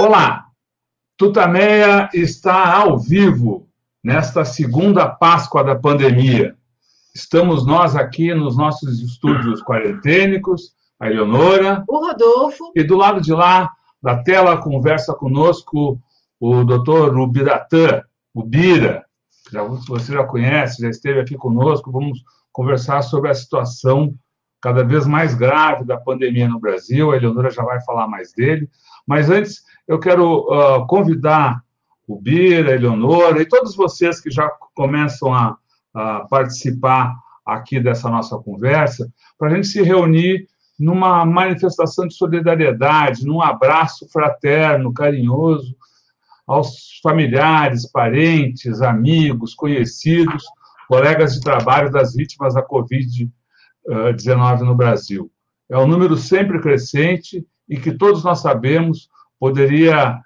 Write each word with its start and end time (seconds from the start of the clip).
Olá, 0.00 0.46
Tutameia 1.16 2.08
está 2.14 2.72
ao 2.72 2.96
vivo 2.96 3.68
nesta 4.00 4.44
segunda 4.44 5.08
Páscoa 5.08 5.64
da 5.64 5.74
pandemia. 5.74 6.56
Estamos 7.12 7.66
nós 7.66 7.96
aqui 7.96 8.32
nos 8.32 8.56
nossos 8.56 9.00
estúdios 9.00 9.60
quarentênicos, 9.60 10.72
a 11.00 11.10
Eleonora. 11.10 11.82
O 11.88 11.98
Rodolfo. 11.98 12.70
E 12.76 12.84
do 12.84 12.96
lado 12.96 13.20
de 13.20 13.32
lá, 13.32 13.72
da 14.00 14.22
tela, 14.22 14.62
conversa 14.62 15.12
conosco 15.14 16.00
o 16.38 16.62
doutor 16.62 17.18
Ubiratã, 17.18 18.00
Ubira. 18.32 19.04
Já, 19.50 19.64
você 19.64 20.12
já 20.12 20.22
conhece, 20.22 20.80
já 20.80 20.90
esteve 20.90 21.18
aqui 21.18 21.34
conosco. 21.34 21.90
Vamos 21.90 22.22
conversar 22.52 23.02
sobre 23.02 23.30
a 23.30 23.34
situação 23.34 24.14
cada 24.60 24.84
vez 24.84 25.08
mais 25.08 25.34
grave 25.34 25.84
da 25.84 25.96
pandemia 25.96 26.48
no 26.48 26.60
Brasil. 26.60 27.10
A 27.10 27.16
Eleonora 27.16 27.50
já 27.50 27.64
vai 27.64 27.80
falar 27.80 28.06
mais 28.06 28.32
dele. 28.32 28.70
Mas 29.04 29.28
antes, 29.28 29.64
eu 29.88 29.98
quero 29.98 30.40
uh, 30.40 30.86
convidar 30.86 31.62
o 32.06 32.20
Bira, 32.20 32.70
a 32.70 32.74
Eleonora 32.74 33.40
e 33.40 33.48
todos 33.48 33.74
vocês 33.74 34.20
que 34.20 34.30
já 34.30 34.48
começam 34.74 35.34
a, 35.34 35.56
a 35.94 36.20
participar 36.28 37.16
aqui 37.44 37.80
dessa 37.80 38.10
nossa 38.10 38.36
conversa, 38.38 39.10
para 39.38 39.48
a 39.48 39.54
gente 39.54 39.66
se 39.66 39.82
reunir 39.82 40.46
numa 40.78 41.24
manifestação 41.24 42.06
de 42.06 42.14
solidariedade, 42.14 43.26
num 43.26 43.40
abraço 43.40 44.06
fraterno, 44.12 44.92
carinhoso, 44.92 45.74
aos 46.46 47.00
familiares, 47.02 47.90
parentes, 47.90 48.80
amigos, 48.82 49.54
conhecidos, 49.54 50.44
colegas 50.86 51.34
de 51.34 51.40
trabalho 51.40 51.90
das 51.90 52.14
vítimas 52.14 52.54
da 52.54 52.66
Covid-19 52.66 54.60
no 54.60 54.74
Brasil. 54.74 55.30
É 55.68 55.76
um 55.76 55.86
número 55.86 56.16
sempre 56.16 56.60
crescente 56.60 57.46
e 57.68 57.78
que 57.78 57.92
todos 57.92 58.24
nós 58.24 58.40
sabemos 58.40 59.08
poderia 59.38 60.20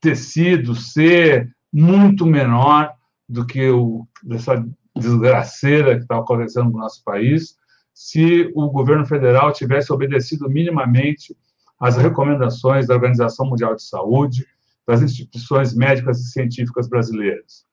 ter 0.00 0.16
sido, 0.16 0.74
ser 0.74 1.50
muito 1.72 2.24
menor 2.26 2.92
do 3.28 3.46
que 3.46 3.68
o, 3.68 4.06
essa 4.30 4.64
desgraceira 4.96 5.96
que 5.96 6.02
está 6.02 6.18
acontecendo 6.18 6.70
no 6.70 6.78
nosso 6.78 7.02
país, 7.04 7.56
se 7.94 8.50
o 8.54 8.70
governo 8.70 9.06
federal 9.06 9.52
tivesse 9.52 9.92
obedecido 9.92 10.48
minimamente 10.48 11.36
às 11.78 11.96
recomendações 11.96 12.86
da 12.86 12.94
Organização 12.94 13.46
Mundial 13.46 13.74
de 13.74 13.82
Saúde, 13.82 14.46
das 14.86 15.02
instituições 15.02 15.74
médicas 15.74 16.20
e 16.20 16.30
científicas 16.30 16.88
brasileiras. 16.88 17.64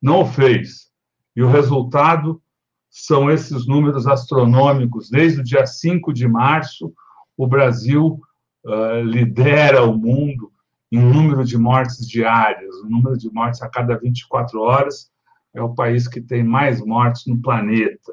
Não 0.00 0.22
o 0.22 0.26
fez. 0.26 0.90
E 1.36 1.42
o 1.42 1.48
resultado 1.48 2.42
são 2.90 3.30
esses 3.30 3.66
números 3.66 4.06
astronômicos. 4.06 5.10
Desde 5.10 5.40
o 5.40 5.44
dia 5.44 5.66
5 5.66 6.12
de 6.12 6.28
março, 6.28 6.92
o 7.36 7.46
Brasil 7.46 8.20
uh, 8.64 9.02
lidera 9.02 9.84
o 9.84 9.96
mundo 9.96 10.52
em 10.90 11.00
número 11.00 11.44
de 11.44 11.58
mortes 11.58 12.06
diárias, 12.08 12.74
o 12.76 12.88
número 12.88 13.16
de 13.16 13.30
mortes 13.32 13.62
a 13.62 13.68
cada 13.68 13.98
24 13.98 14.60
horas, 14.60 15.10
é 15.52 15.62
o 15.62 15.74
país 15.74 16.06
que 16.06 16.20
tem 16.20 16.44
mais 16.44 16.84
mortes 16.84 17.26
no 17.26 17.40
planeta. 17.40 18.12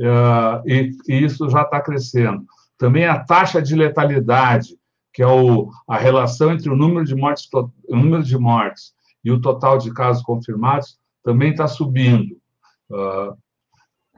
uh, 0.00 0.62
e, 0.66 0.90
e, 1.08 1.24
isso 1.24 1.48
já 1.48 1.62
está 1.62 1.80
crescendo. 1.80 2.44
Também 2.78 3.06
a 3.06 3.18
taxa 3.18 3.60
de 3.60 3.74
letalidade, 3.74 4.78
que 5.12 5.22
é 5.22 5.26
o, 5.26 5.70
a 5.88 5.96
relação 5.96 6.52
entre 6.52 6.70
o 6.70 6.76
número 6.76 7.04
de 7.04 7.14
mortes, 7.14 7.48
o 7.52 7.96
número 7.96 8.22
de 8.22 8.38
mortes 8.38 8.94
e 9.24 9.30
o 9.30 9.40
total 9.40 9.78
de 9.78 9.92
casos 9.92 10.22
confirmados, 10.22 10.98
também 11.22 11.50
está 11.50 11.68
subindo. 11.68 12.40
Uh, 12.88 13.36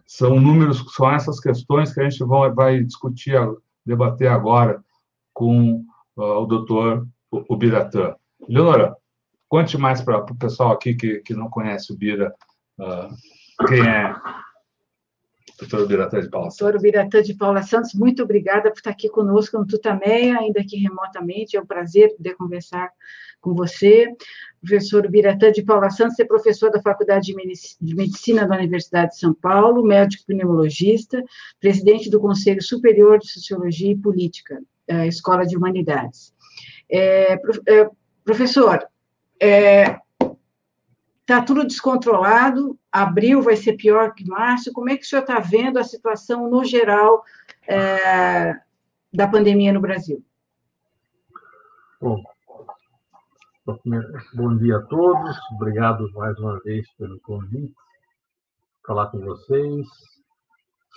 são 0.06 0.38
números, 0.38 0.84
são 0.94 1.10
essas 1.10 1.41
questões 1.41 1.92
que 1.92 2.00
a 2.00 2.08
gente 2.08 2.22
vai, 2.25 2.50
vai 2.50 2.84
discutir, 2.84 3.34
debater 3.84 4.28
agora 4.28 4.82
com 5.32 5.84
uh, 6.16 6.22
o 6.22 6.47
doutor 6.47 7.06
Ubiratã. 7.48 8.14
Leonora, 8.48 8.94
conte 9.48 9.76
mais 9.78 10.03
para 10.03 10.19
o 10.19 10.36
pessoal 10.36 10.72
aqui 10.72 10.94
que, 10.94 11.20
que 11.20 11.34
não 11.34 11.48
conhece 11.48 11.92
o 11.92 11.97
Bira, 11.97 12.34
uh, 12.78 13.66
quem 13.66 13.80
é 13.80 14.14
doutor 15.59 15.87
Biratã 15.87 16.21
de 16.21 16.29
Paula 16.29 16.51
Santos. 16.51 16.59
Doutor 16.59 16.81
Biratã 16.81 17.23
de 17.23 17.35
Paula 17.35 17.63
Santos, 17.63 17.95
muito 17.95 18.23
obrigada 18.23 18.71
por 18.71 18.79
estar 18.79 18.91
aqui 18.91 19.09
conosco 19.09 19.59
no 19.59 19.67
Tutameia, 19.67 20.39
ainda 20.39 20.63
que 20.65 20.77
remotamente, 20.77 21.57
é 21.57 21.61
um 21.61 21.67
prazer 21.67 22.15
poder 22.17 22.35
conversar 22.35 22.91
com 23.41 23.55
você. 23.55 24.09
Professor 24.61 25.09
Biratã 25.09 25.51
de 25.51 25.63
Paula 25.63 25.91
Santos 25.91 26.19
é 26.19 26.25
professor 26.25 26.71
da 26.71 26.81
Faculdade 26.81 27.35
de 27.81 27.95
Medicina 27.95 28.47
da 28.47 28.57
Universidade 28.57 29.13
de 29.13 29.19
São 29.19 29.35
Paulo, 29.35 29.85
médico 29.85 30.25
pneumologista, 30.27 31.23
presidente 31.61 32.09
do 32.09 32.21
Conselho 32.21 32.63
Superior 32.63 33.19
de 33.19 33.29
Sociologia 33.29 33.93
e 33.93 33.99
Política, 33.99 34.61
da 34.87 35.07
Escola 35.07 35.45
de 35.45 35.57
Humanidades. 35.57 36.33
É, 36.91 37.34
é, 37.67 37.91
professor, 38.25 38.87
é, 39.41 39.99
Está 41.23 41.41
tudo 41.41 41.65
descontrolado, 41.65 42.77
abril 42.92 43.42
vai 43.42 43.56
ser 43.56 43.75
pior 43.76 44.14
que 44.14 44.26
março. 44.28 44.72
Como 44.72 44.91
é 44.91 44.97
que 44.97 45.04
o 45.04 45.06
senhor 45.06 45.22
está 45.22 45.41
vendo 45.41 45.78
a 45.78 45.84
situação 45.84 46.48
no 46.50 46.64
geral 46.64 47.25
é, 47.66 48.54
da 49.12 49.26
pandemia 49.26 49.72
no 49.72 49.80
Brasil? 49.80 50.22
Bom, 52.00 52.22
bom 54.34 54.56
dia 54.58 54.76
a 54.76 54.82
todos. 54.82 55.36
Obrigado 55.53 56.12
mais 56.12 56.38
uma 56.38 56.60
vez 56.60 56.86
pelo 56.98 57.19
convite. 57.20 57.75
Falar 58.86 59.06
com 59.06 59.20
vocês, 59.20 59.86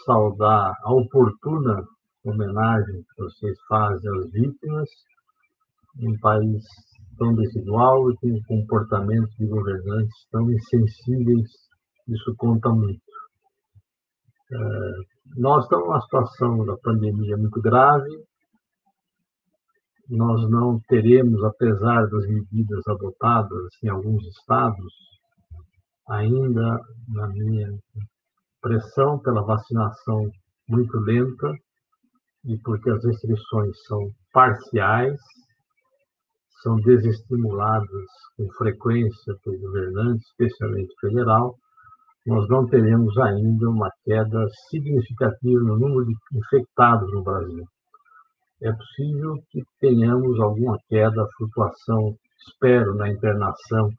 saudar 0.06 0.75
a 0.83 0.94
oportuna 0.94 1.85
homenagem 2.23 3.03
que 3.03 3.23
vocês 3.23 3.56
fazem 3.69 4.09
às 4.17 4.31
vítimas, 4.31 4.89
um 6.00 6.17
país 6.19 6.63
tão 7.17 7.33
desigual 7.35 8.12
e 8.12 8.15
com 8.18 8.41
comportamentos 8.48 9.33
de 9.38 9.45
governantes 9.45 10.27
tão 10.31 10.51
insensíveis, 10.51 11.64
isso 12.07 12.36
conta 12.38 12.69
muito. 12.69 13.02
É, 14.52 14.57
nós 15.38 15.63
estamos 15.63 15.88
numa 15.88 16.02
situação 16.02 16.66
da 16.66 16.78
pandemia 16.78 17.38
muito 17.38 17.62
grave, 17.62 18.10
nós 20.10 20.48
não 20.50 20.80
teremos, 20.88 21.44
apesar 21.44 22.07
das 22.07 22.28
medidas 22.28 22.88
adotadas 22.88 23.69
em 23.84 23.90
alguns 23.90 24.24
estados, 24.28 24.94
ainda, 26.07 26.80
na 27.07 27.28
minha 27.30 27.69
pressão 28.62 29.19
pela 29.19 29.44
vacinação 29.44 30.30
muito 30.69 30.98
lenta 31.00 31.51
e 32.46 32.58
porque 32.60 32.90
as 32.92 33.04
restrições 33.04 33.75
são 33.88 34.12
parciais, 34.31 35.19
são 36.62 36.75
desestimuladas 36.78 38.06
com 38.38 38.48
frequência 38.58 39.36
por 39.44 39.58
governantes, 39.60 40.25
especialmente 40.30 40.94
federal, 41.00 41.56
nós 42.25 42.48
não 42.50 42.66
teremos 42.66 43.16
ainda 43.19 43.69
uma 43.69 43.89
queda 44.04 44.48
significativa 44.69 45.60
no 45.62 45.77
número 45.77 46.06
de 46.06 46.16
infectados 46.33 47.12
no 47.13 47.24
Brasil. 47.24 47.63
É 48.62 48.72
possível 48.72 49.36
que 49.51 49.62
tenhamos 49.80 50.39
alguma 50.39 50.77
queda, 50.89 51.27
flutuação, 51.38 52.16
espero, 52.48 52.95
na 52.95 53.10
internação 53.10 53.89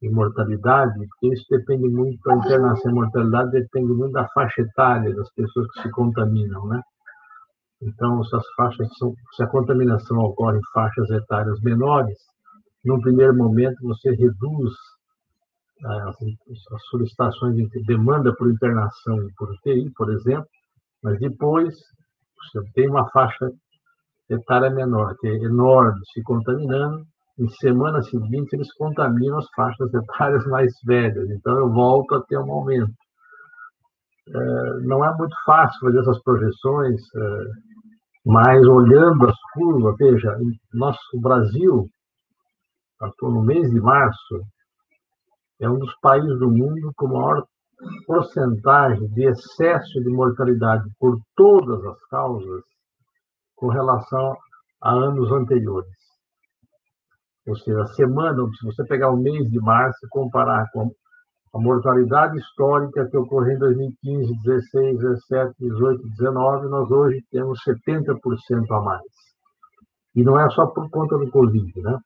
e 0.00 0.08
mortalidade, 0.08 0.94
porque 1.08 1.34
isso 1.34 1.44
depende 1.50 1.88
muito, 1.88 2.30
a 2.30 2.36
internação 2.36 2.92
e 2.92 2.94
mortalidade 2.94 3.50
depende 3.50 3.92
muito 3.92 4.12
da 4.12 4.28
faixa 4.28 4.62
etária 4.62 5.12
das 5.14 5.28
pessoas 5.34 5.66
que 5.72 5.82
se 5.82 5.90
contaminam, 5.90 6.66
né? 6.68 6.80
Então, 7.82 8.22
se, 8.24 8.36
as 8.36 8.44
faixas 8.56 8.88
são, 8.98 9.12
se 9.34 9.42
a 9.42 9.48
contaminação 9.48 10.18
ocorre 10.18 10.58
em 10.58 10.72
faixas 10.72 11.10
etárias 11.10 11.60
menores, 11.62 12.16
no 12.84 13.00
primeiro 13.00 13.36
momento 13.36 13.76
você 13.82 14.10
reduz 14.10 14.72
as, 15.84 16.16
as 16.72 16.82
solicitações 16.90 17.56
de 17.56 17.84
demanda 17.84 18.34
por 18.34 18.50
internação 18.50 19.16
por 19.36 19.50
UTI, 19.50 19.90
por 19.96 20.10
exemplo, 20.10 20.48
mas 21.02 21.18
depois 21.18 21.74
você 22.52 22.70
tem 22.74 22.88
uma 22.88 23.08
faixa 23.10 23.50
etária 24.28 24.70
menor, 24.70 25.14
que 25.18 25.26
é 25.26 25.34
enorme, 25.36 26.00
se 26.12 26.22
contaminando, 26.22 27.04
em 27.38 27.48
semana 27.60 28.02
seguinte 28.02 28.54
eles 28.54 28.72
contaminam 28.74 29.38
as 29.38 29.46
faixas 29.54 29.92
etárias 29.94 30.44
mais 30.46 30.72
velhas, 30.84 31.30
então 31.30 31.56
eu 31.56 31.70
volto 31.70 32.14
a 32.14 32.22
ter 32.22 32.38
um 32.38 32.52
aumento. 32.52 32.92
É, 34.28 34.80
não 34.82 35.04
é 35.04 35.16
muito 35.16 35.34
fácil 35.46 35.80
fazer 35.80 36.00
essas 36.00 36.22
projeções, 36.22 37.00
é, 37.16 37.44
mas 38.26 38.66
olhando 38.66 39.26
as 39.26 39.36
curvas, 39.54 39.96
veja, 39.98 40.36
nosso 40.74 41.20
Brasil, 41.20 41.88
no 43.22 43.42
mês 43.42 43.70
de 43.70 43.80
março, 43.80 44.42
é 45.60 45.68
um 45.68 45.78
dos 45.78 45.94
países 46.00 46.38
do 46.38 46.50
mundo 46.50 46.92
com 46.96 47.08
maior 47.08 47.44
porcentagem 48.06 49.08
de 49.08 49.24
excesso 49.24 50.00
de 50.02 50.10
mortalidade 50.10 50.88
por 50.98 51.16
todas 51.36 51.84
as 51.84 52.04
causas 52.06 52.62
com 53.56 53.68
relação 53.68 54.36
a 54.82 54.92
anos 54.92 55.30
anteriores. 55.32 55.90
Ou 57.46 57.56
seja, 57.56 57.82
a 57.82 57.86
semana, 57.86 58.42
se 58.58 58.66
você 58.66 58.84
pegar 58.84 59.10
o 59.10 59.16
mês 59.16 59.50
de 59.50 59.58
março 59.58 59.98
e 60.04 60.08
comparar 60.08 60.66
com 60.72 60.90
a 61.54 61.58
mortalidade 61.58 62.36
histórica 62.38 63.08
que 63.08 63.16
ocorreu 63.16 63.56
em 63.56 63.58
2015, 63.58 64.32
16, 64.44 64.98
17, 64.98 65.54
18, 65.58 66.02
19, 66.18 66.68
nós 66.68 66.90
hoje 66.90 67.24
temos 67.30 67.58
70% 67.64 68.70
a 68.70 68.80
mais. 68.82 69.02
E 70.14 70.22
não 70.22 70.38
é 70.38 70.48
só 70.50 70.66
por 70.66 70.90
conta 70.90 71.16
do 71.16 71.30
Covid, 71.30 71.80
né? 71.80 71.98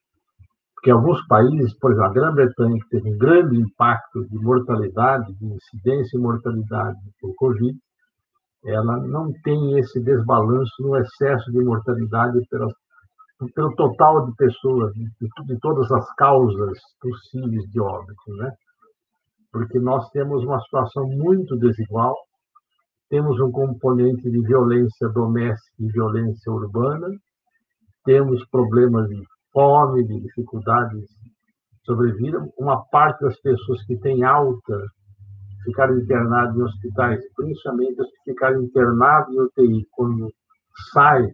Porque 0.83 0.91
alguns 0.91 1.25
países, 1.29 1.79
por 1.79 1.93
exemplo, 1.93 2.11
a 2.11 2.13
Grã-Bretanha, 2.13 2.77
que 2.77 2.89
teve 2.89 3.15
um 3.15 3.17
grande 3.17 3.57
impacto 3.57 4.27
de 4.29 4.37
mortalidade, 4.37 5.33
de 5.35 5.47
incidência 5.47 6.19
e 6.19 6.21
mortalidade 6.21 6.99
por 7.21 7.33
Covid, 7.37 7.79
ela 8.65 8.97
não 9.07 9.33
tem 9.45 9.79
esse 9.79 10.01
desbalanço 10.03 10.73
no 10.81 10.97
excesso 10.97 11.53
de 11.53 11.63
mortalidade 11.63 12.37
pelo 13.55 13.75
total 13.77 14.27
de 14.27 14.35
pessoas, 14.35 14.93
de, 14.95 15.05
de, 15.47 15.59
todas 15.61 15.89
as 15.93 16.15
causas 16.17 16.77
possíveis 17.01 17.63
de 17.71 17.81
óbito, 17.81 18.37
né? 18.39 18.51
Porque 19.53 19.79
nós 19.79 20.11
temos 20.11 20.43
uma 20.43 20.61
situação 20.63 21.07
muito 21.07 21.57
desigual, 21.59 22.17
temos 23.09 23.39
um 23.39 23.53
componente 23.53 24.29
de 24.29 24.41
violência 24.43 25.09
doméstica 25.11 25.77
e 25.79 25.93
violência 25.93 26.51
urbana, 26.51 27.07
temos 28.05 28.45
problemas 28.51 29.09
de 29.09 29.23
fome, 29.53 30.05
de 30.07 30.21
dificuldades 30.21 31.01
de 31.01 31.07
sobrevida. 31.85 32.39
Uma 32.59 32.85
parte 32.87 33.21
das 33.23 33.39
pessoas 33.41 33.85
que 33.85 33.97
têm 33.99 34.25
alta 34.25 34.79
ficaram 35.65 35.99
internadas 35.99 36.57
em 36.57 36.63
hospitais, 36.63 37.21
principalmente 37.37 38.01
as 38.01 38.09
que 38.09 38.31
ficaram 38.31 38.63
internadas 38.63 39.35
em 39.35 39.41
UTI, 39.41 39.87
quando 39.93 40.29
sai 40.93 41.29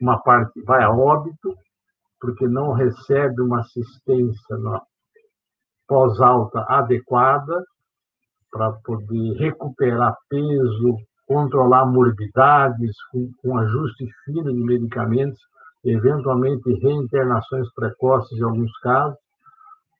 uma 0.00 0.18
parte 0.22 0.60
vai 0.64 0.82
a 0.82 0.90
óbito, 0.90 1.54
porque 2.20 2.46
não 2.48 2.72
recebe 2.72 3.42
uma 3.42 3.60
assistência 3.60 4.56
pós-alta 5.86 6.64
adequada 6.68 7.62
para 8.50 8.72
poder 8.84 9.34
recuperar 9.36 10.16
peso, 10.28 10.96
controlar 11.26 11.86
morbidades, 11.86 12.94
com, 13.10 13.30
com 13.42 13.58
ajuste 13.58 14.06
fino 14.24 14.52
de 14.52 14.62
medicamentos, 14.62 15.40
eventualmente 15.90 16.72
reinternações 16.80 17.66
precoces 17.74 18.38
em 18.38 18.44
alguns 18.44 18.72
casos. 18.78 19.18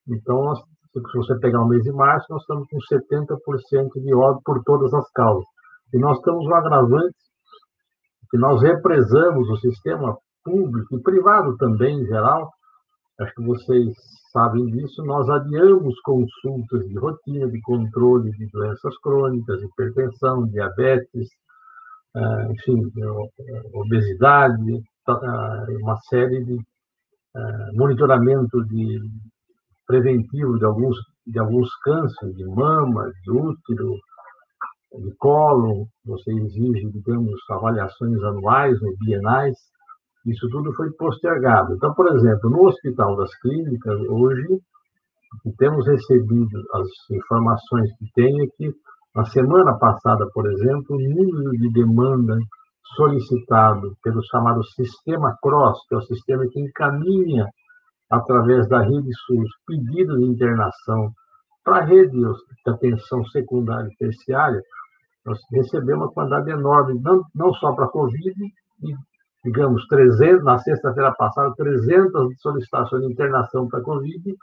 Então, 0.09 0.45
nós, 0.45 0.59
se 0.61 1.17
você 1.17 1.39
pegar 1.39 1.63
o 1.63 1.69
mês 1.69 1.83
de 1.83 1.93
março, 1.93 2.27
nós 2.31 2.43
estamos 2.43 2.67
com 2.69 2.79
70% 2.79 4.03
de 4.03 4.15
óbito 4.15 4.43
por 4.45 4.63
todas 4.65 4.93
as 4.95 5.11
causas. 5.13 5.45
E 5.93 5.99
nós 5.99 6.21
temos 6.21 6.47
um 6.47 6.55
agravante 6.55 7.17
que 8.31 8.39
nós 8.39 8.61
represamos 8.63 9.49
o 9.49 9.57
sistema 9.59 10.17
público 10.45 10.97
e 10.97 11.03
privado 11.03 11.57
também, 11.57 12.01
em 12.01 12.07
geral, 12.07 12.51
acho 13.21 13.35
que 13.35 13.45
vocês 13.45 13.95
sabem 14.33 14.67
disso, 14.67 15.05
nós 15.05 15.29
adiamos 15.31 15.95
consultas 16.01 16.89
de 16.89 16.99
rotina, 16.99 17.49
de 17.49 17.61
controle 17.63 18.33
de 18.33 18.47
doenças 18.51 18.99
crônicas, 18.99 19.63
hipertensão, 19.63 20.49
diabetes, 20.49 21.29
eh, 22.17 22.49
enfim, 22.51 22.91
obesidade, 23.73 24.77
eh, 24.77 24.83
uma 25.06 25.97
série 26.09 26.45
de 26.45 26.59
eh, 27.37 27.71
monitoramento 27.75 28.65
de 28.65 29.01
preventivo 29.87 30.59
de 30.59 30.65
alguns 30.65 30.97
de 31.27 31.39
alguns 31.39 31.75
cânceres 31.83 32.37
de 32.37 32.45
mama, 32.45 33.11
de 33.23 33.31
útero, 33.31 33.95
de 34.99 35.15
colo, 35.17 35.89
você 36.05 36.31
exige, 36.33 36.91
digamos, 36.91 37.41
avaliações 37.51 38.23
anuais 38.23 38.81
ou 38.83 38.95
bienais, 38.99 39.56
isso 40.27 40.49
tudo 40.51 40.73
foi 40.75 40.91
postergado. 40.93 41.75
Então, 41.75 41.95
por 41.95 42.15
exemplo, 42.15 42.50
no 42.50 42.67
Hospital 42.67 43.17
das 43.17 43.35
Clínicas, 43.39 44.00
hoje, 44.09 44.61
temos 45.59 45.87
recebido 45.87 46.62
as 46.75 46.89
informações 47.11 47.91
que 47.99 48.07
tem 48.15 48.43
é 48.43 48.47
que, 48.57 48.73
na 49.15 49.25
semana 49.27 49.75
passada, 49.79 50.27
por 50.33 50.50
exemplo, 50.50 50.97
o 50.97 51.00
número 51.00 51.50
de 51.53 51.73
demanda 51.73 52.39
solicitado 52.97 53.97
pelo 54.03 54.23
chamado 54.25 54.63
Sistema 54.65 55.37
CROSS, 55.43 55.79
que 55.89 55.95
é 55.95 55.99
o 55.99 56.03
sistema 56.03 56.47
que 56.49 56.61
encaminha, 56.61 57.49
através 58.11 58.69
da 58.69 58.81
rede 58.81 59.11
SUS, 59.27 59.49
pedidos 59.67 60.19
de 60.19 60.25
internação 60.25 61.13
para 61.65 61.79
a 61.79 61.85
rede 61.85 62.13
de 62.13 62.71
atenção 62.71 63.25
secundária 63.27 63.89
e 63.91 63.97
terciária, 63.97 64.63
nós 65.25 65.39
recebemos 65.51 66.05
uma 66.05 66.13
quantidade 66.13 66.51
enorme, 66.51 67.01
não, 67.01 67.25
não 67.35 67.53
só 67.55 67.73
para 67.73 67.87
a 67.87 67.91
Covid, 67.91 68.35
e, 68.83 68.95
digamos, 69.43 69.87
300, 69.87 70.45
na 70.45 70.59
sexta-feira 70.59 71.13
passada, 71.15 71.55
300 71.57 72.39
solicitações 72.41 73.07
de 73.07 73.13
internação 73.13 73.67
para 73.67 73.81
a 73.81 73.83
Covid, 73.83 74.37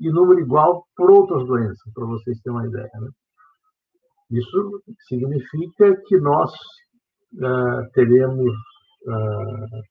e 0.00 0.10
número 0.10 0.38
igual 0.38 0.84
por 0.96 1.10
outras 1.10 1.44
doenças, 1.44 1.92
para 1.92 2.06
vocês 2.06 2.40
terem 2.40 2.56
uma 2.56 2.66
ideia. 2.66 2.90
Né? 3.00 3.08
Isso 4.30 4.82
significa 5.08 5.96
que 6.06 6.18
nós 6.18 6.52
uh, 7.34 7.90
teremos 7.94 8.52
uh, 9.06 9.82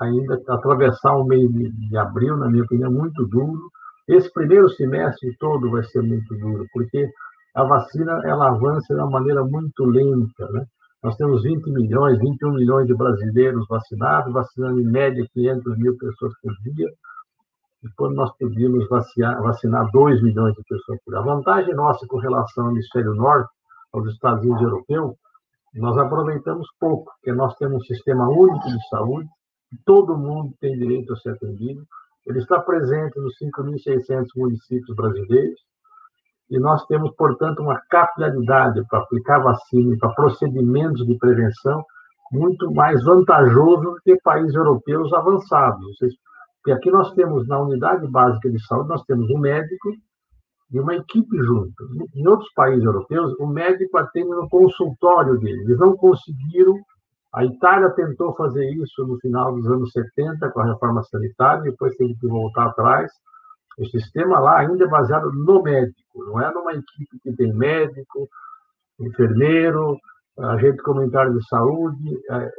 ainda 0.00 0.40
atravessar 0.48 1.16
o 1.16 1.24
mês 1.24 1.50
de, 1.52 1.70
de 1.70 1.96
abril, 1.96 2.36
na 2.36 2.48
minha 2.48 2.64
opinião, 2.64 2.90
muito 2.90 3.26
duro. 3.26 3.70
Esse 4.08 4.32
primeiro 4.32 4.68
semestre 4.70 5.36
todo 5.38 5.70
vai 5.70 5.82
ser 5.84 6.02
muito 6.02 6.34
duro, 6.36 6.66
porque 6.72 7.08
a 7.54 7.64
vacina 7.64 8.20
ela 8.24 8.48
avança 8.48 8.94
de 8.94 9.00
uma 9.00 9.10
maneira 9.10 9.44
muito 9.44 9.84
lenta, 9.84 10.50
né? 10.52 10.64
Nós 11.02 11.16
temos 11.16 11.42
20 11.42 11.70
milhões, 11.70 12.18
21 12.18 12.52
milhões 12.52 12.86
de 12.86 12.94
brasileiros 12.94 13.66
vacinados, 13.68 14.32
vacinando 14.32 14.80
em 14.80 14.84
média 14.84 15.24
500 15.32 15.78
mil 15.78 15.96
pessoas 15.96 16.32
por 16.42 16.52
dia, 16.62 16.88
e 17.84 17.88
quando 17.96 18.16
nós 18.16 18.36
podíamos 18.36 18.88
vacinar, 18.88 19.40
vacinar 19.42 19.90
2 19.92 20.22
milhões 20.22 20.54
de 20.54 20.62
pessoas 20.68 20.98
por 21.04 21.12
dia. 21.12 21.20
A 21.20 21.24
vantagem 21.24 21.74
nossa 21.74 22.06
com 22.08 22.18
relação 22.18 22.66
ao 22.66 22.72
hemisfério 22.72 23.14
norte, 23.14 23.48
aos 23.92 24.08
Estados 24.08 24.44
Unidos 24.44 24.62
europeus, 24.62 25.14
nós 25.78 25.96
aproveitamos 25.98 26.66
pouco, 26.80 27.12
porque 27.16 27.32
nós 27.32 27.54
temos 27.56 27.82
um 27.82 27.84
sistema 27.84 28.28
único 28.28 28.66
de 28.66 28.88
saúde, 28.88 29.28
todo 29.84 30.16
mundo 30.16 30.54
tem 30.60 30.76
direito 30.78 31.12
a 31.12 31.16
ser 31.16 31.30
atendido, 31.30 31.82
ele 32.26 32.38
está 32.38 32.60
presente 32.60 33.18
nos 33.20 33.34
5.600 33.38 34.26
municípios 34.36 34.96
brasileiros, 34.96 35.60
e 36.50 36.58
nós 36.58 36.84
temos, 36.86 37.14
portanto, 37.16 37.60
uma 37.60 37.80
capilaridade 37.90 38.84
para 38.88 39.00
aplicar 39.00 39.40
vacina 39.40 39.96
para 39.98 40.14
procedimentos 40.14 41.04
de 41.04 41.18
prevenção 41.18 41.84
muito 42.30 42.72
mais 42.72 43.02
vantajoso 43.04 43.82
do 43.82 44.00
que 44.04 44.16
países 44.22 44.54
europeus 44.54 45.12
avançados. 45.12 45.98
Porque 46.56 46.72
aqui 46.72 46.90
nós 46.90 47.12
temos, 47.14 47.46
na 47.48 47.60
unidade 47.60 48.06
básica 48.08 48.50
de 48.50 48.64
saúde, 48.66 48.88
nós 48.88 49.02
temos 49.04 49.28
um 49.30 49.38
médico 49.38 49.90
e 50.70 50.80
uma 50.80 50.94
equipe 50.94 51.36
junto. 51.38 51.74
Em 52.14 52.26
outros 52.26 52.52
países 52.54 52.84
europeus, 52.84 53.32
o 53.38 53.46
médico 53.46 53.98
atende 53.98 54.30
no 54.30 54.48
consultório 54.48 55.38
dele. 55.38 55.62
Eles 55.62 55.78
não 55.78 55.96
conseguiram. 55.96 56.74
A 57.34 57.44
Itália 57.44 57.90
tentou 57.90 58.34
fazer 58.34 58.68
isso 58.72 59.06
no 59.06 59.18
final 59.20 59.54
dos 59.54 59.66
anos 59.66 59.90
70 59.92 60.50
com 60.50 60.60
a 60.60 60.66
reforma 60.66 61.02
sanitária, 61.04 61.70
depois 61.70 61.94
teve 61.96 62.14
que 62.16 62.26
voltar 62.26 62.66
atrás. 62.66 63.10
O 63.78 63.84
sistema 63.86 64.40
lá 64.40 64.58
ainda 64.58 64.84
é 64.84 64.88
baseado 64.88 65.30
no 65.32 65.62
médico, 65.62 66.24
não 66.24 66.40
é 66.40 66.52
numa 66.52 66.72
equipe 66.72 67.18
que 67.22 67.36
tem 67.36 67.52
médico, 67.52 68.26
enfermeiro, 68.98 69.98
agente 70.38 70.82
comunitário 70.82 71.34
de 71.34 71.46
saúde, 71.46 72.18
é, 72.30 72.36
é, 72.36 72.50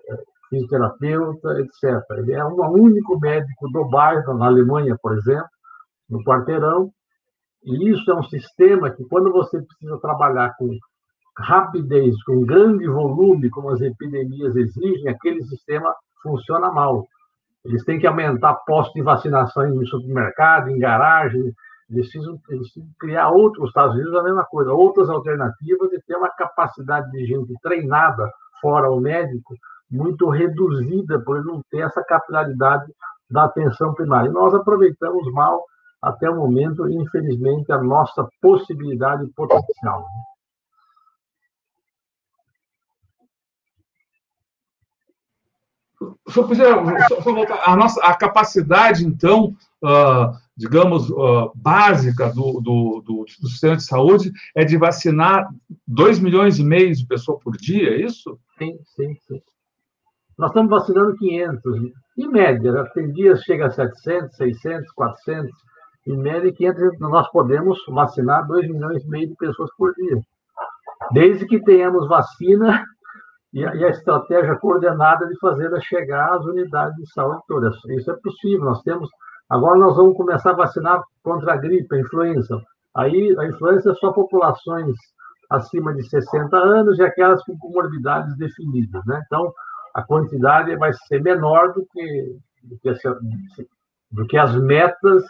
fisioterapeuta, 0.49 1.59
etc. 1.59 1.99
Ele 2.17 2.33
é 2.33 2.45
um 2.45 2.71
único 2.71 3.19
médico 3.19 3.69
do 3.71 3.89
bairro, 3.89 4.37
na 4.37 4.45
Alemanha, 4.45 4.95
por 5.01 5.17
exemplo, 5.17 5.49
no 6.09 6.23
quarteirão, 6.23 6.91
E 7.63 7.89
isso 7.89 8.09
é 8.11 8.15
um 8.15 8.23
sistema 8.23 8.89
que, 8.89 9.03
quando 9.05 9.31
você 9.31 9.61
precisa 9.61 9.99
trabalhar 9.99 10.55
com 10.57 10.69
rapidez, 11.37 12.15
com 12.23 12.45
grande 12.45 12.87
volume, 12.87 13.49
como 13.49 13.69
as 13.69 13.81
epidemias 13.81 14.55
exigem, 14.55 15.09
aquele 15.09 15.43
sistema 15.45 15.93
funciona 16.23 16.71
mal. 16.71 17.05
Eles 17.65 17.83
têm 17.83 17.99
que 17.99 18.07
aumentar 18.07 18.53
postos 18.65 18.93
de 18.93 19.01
vacinação 19.01 19.67
em 19.67 19.85
supermercado, 19.85 20.69
em 20.69 20.79
garagem, 20.79 21.53
eles 21.89 22.09
precisam, 22.11 22.39
eles 22.49 22.71
precisam 22.71 22.89
criar 22.99 23.29
outros, 23.29 23.63
os 23.63 23.69
Estados 23.69 23.95
Unidos 23.95 24.15
a 24.15 24.23
mesma 24.23 24.45
coisa, 24.45 24.73
outras 24.73 25.09
alternativas 25.09 25.91
e 25.93 26.01
ter 26.01 26.15
uma 26.15 26.29
capacidade 26.29 27.09
de 27.11 27.25
gente 27.25 27.53
treinada, 27.61 28.29
fora 28.61 28.91
o 28.91 28.99
médico, 28.99 29.55
muito 29.89 30.29
reduzida, 30.29 31.19
por 31.19 31.43
não 31.45 31.61
ter 31.71 31.79
essa 31.79 32.03
capilaridade 32.03 32.91
da 33.29 33.45
atenção 33.45 33.93
primária. 33.93 34.29
E 34.29 34.33
nós 34.33 34.53
aproveitamos 34.53 35.31
mal, 35.31 35.63
até 36.07 36.29
o 36.29 36.35
momento, 36.35 36.89
infelizmente, 36.89 37.71
a 37.71 37.81
nossa 37.81 38.27
possibilidade 38.41 39.27
potencial. 39.35 40.05
Se 46.29 46.39
eu 46.39 46.47
puder, 46.47 46.73
a 47.65 47.75
nossa 47.75 47.99
a 48.01 48.15
capacidade, 48.15 49.05
então, 49.05 49.55
uh, 49.83 50.37
digamos, 50.55 51.09
uh, 51.09 51.51
básica 51.55 52.29
do, 52.29 52.61
do, 52.61 53.03
do, 53.05 53.25
do, 53.41 53.47
sistema 53.47 53.75
de 53.75 53.83
saúde 53.83 54.31
é 54.55 54.63
de 54.63 54.77
vacinar 54.77 55.49
2 55.87 56.19
milhões 56.19 56.59
e 56.59 56.63
meio 56.63 56.93
de 56.93 57.05
pessoas 57.05 57.41
por 57.43 57.57
dia, 57.57 57.95
é 57.95 58.01
isso? 58.01 58.39
Sim, 58.59 58.77
sim, 58.95 59.15
sim. 59.27 59.41
Nós 60.37 60.51
estamos 60.51 60.69
vacinando 60.69 61.15
500, 61.15 61.91
em 62.17 62.27
média, 62.29 62.71
né? 62.71 62.83
tem 62.93 63.11
dias 63.11 63.41
chega 63.41 63.67
a 63.67 63.71
700, 63.71 64.35
600, 64.35 64.91
400, 64.91 65.51
em 66.07 66.17
média 66.17 66.51
500, 66.53 66.99
nós 66.99 67.29
podemos 67.31 67.77
vacinar 67.89 68.47
2 68.47 68.69
milhões 68.69 69.03
e 69.03 69.09
meio 69.09 69.27
de 69.27 69.35
pessoas 69.35 69.69
por 69.77 69.93
dia. 69.93 70.19
Desde 71.11 71.45
que 71.45 71.61
tenhamos 71.63 72.07
vacina 72.07 72.83
e 73.53 73.65
a, 73.65 73.75
e 73.75 73.83
a 73.83 73.89
estratégia 73.89 74.55
coordenada 74.55 75.27
de 75.27 75.37
fazê-la 75.39 75.79
chegar 75.81 76.33
às 76.33 76.45
unidades 76.45 76.95
de 76.95 77.11
saúde 77.11 77.41
todas. 77.47 77.75
Isso 77.89 78.11
é 78.11 78.15
possível, 78.23 78.65
nós 78.65 78.81
temos... 78.83 79.09
Agora 79.49 79.79
nós 79.79 79.95
vamos 79.95 80.15
começar 80.17 80.51
a 80.51 80.55
vacinar 80.55 81.01
contra 81.23 81.53
a 81.53 81.57
gripe, 81.57 81.95
a 81.95 81.99
influenza. 81.99 82.57
Aí 82.95 83.35
a 83.37 83.45
influenza 83.45 83.91
é 83.91 83.95
só 83.95 84.11
populações 84.11 84.95
acima 85.49 85.93
de 85.93 86.07
60 86.09 86.57
anos 86.57 86.99
e 86.99 87.03
aquelas 87.03 87.43
com 87.43 87.57
comorbidades 87.57 88.35
definidas, 88.37 89.01
né? 89.05 89.21
Então, 89.25 89.51
a 89.93 90.03
quantidade 90.03 90.75
vai 90.75 90.91
ser 90.93 91.21
menor 91.21 91.73
do 91.73 91.85
que, 91.91 92.37
do 92.63 92.77
que, 92.79 92.93
do 94.11 94.27
que 94.27 94.37
as 94.37 94.53
metas 94.55 95.23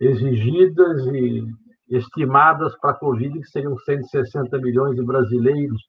exigidas 0.00 1.06
e 1.06 1.46
estimadas 1.88 2.76
para 2.78 2.90
a 2.90 2.98
Covid, 2.98 3.40
que 3.40 3.48
seriam 3.48 3.76
160 3.78 4.58
milhões 4.58 4.96
de 4.96 5.02
brasileiros, 5.04 5.82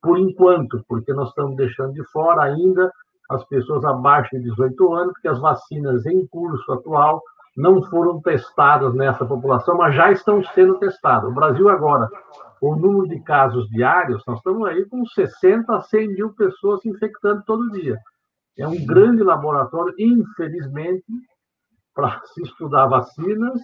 por 0.00 0.18
enquanto, 0.18 0.84
porque 0.88 1.12
nós 1.12 1.28
estamos 1.28 1.56
deixando 1.56 1.92
de 1.92 2.04
fora 2.10 2.42
ainda 2.42 2.90
as 3.30 3.44
pessoas 3.46 3.84
abaixo 3.84 4.36
de 4.36 4.42
18 4.42 4.94
anos, 4.94 5.12
porque 5.14 5.28
as 5.28 5.40
vacinas 5.40 6.04
em 6.06 6.26
curso 6.26 6.70
atual 6.72 7.22
não 7.56 7.82
foram 7.84 8.20
testadas 8.20 8.94
nessa 8.94 9.24
população, 9.24 9.76
mas 9.76 9.94
já 9.94 10.10
estão 10.10 10.42
sendo 10.54 10.78
testadas. 10.78 11.30
O 11.30 11.34
Brasil 11.34 11.68
agora 11.68 12.08
o 12.62 12.76
número 12.76 13.08
de 13.08 13.18
casos 13.20 13.68
diários, 13.70 14.22
nós 14.24 14.38
estamos 14.38 14.68
aí 14.68 14.84
com 14.86 15.04
60 15.04 15.74
a 15.74 15.82
100 15.82 16.08
mil 16.08 16.32
pessoas 16.32 16.80
se 16.80 16.88
infectando 16.88 17.42
todo 17.44 17.72
dia. 17.72 17.98
É 18.56 18.66
um 18.66 18.86
grande 18.86 19.20
laboratório, 19.20 19.92
infelizmente, 19.98 21.04
para 21.94 22.20
se 22.26 22.42
estudar 22.42 22.86
vacinas, 22.86 23.60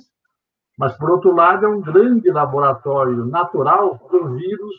mas, 0.79 0.97
por 0.97 1.11
outro 1.11 1.35
lado, 1.35 1.67
é 1.67 1.69
um 1.69 1.81
grande 1.81 2.31
laboratório 2.31 3.27
natural 3.27 3.99
para 3.99 4.17
o 4.17 4.35
vírus 4.35 4.75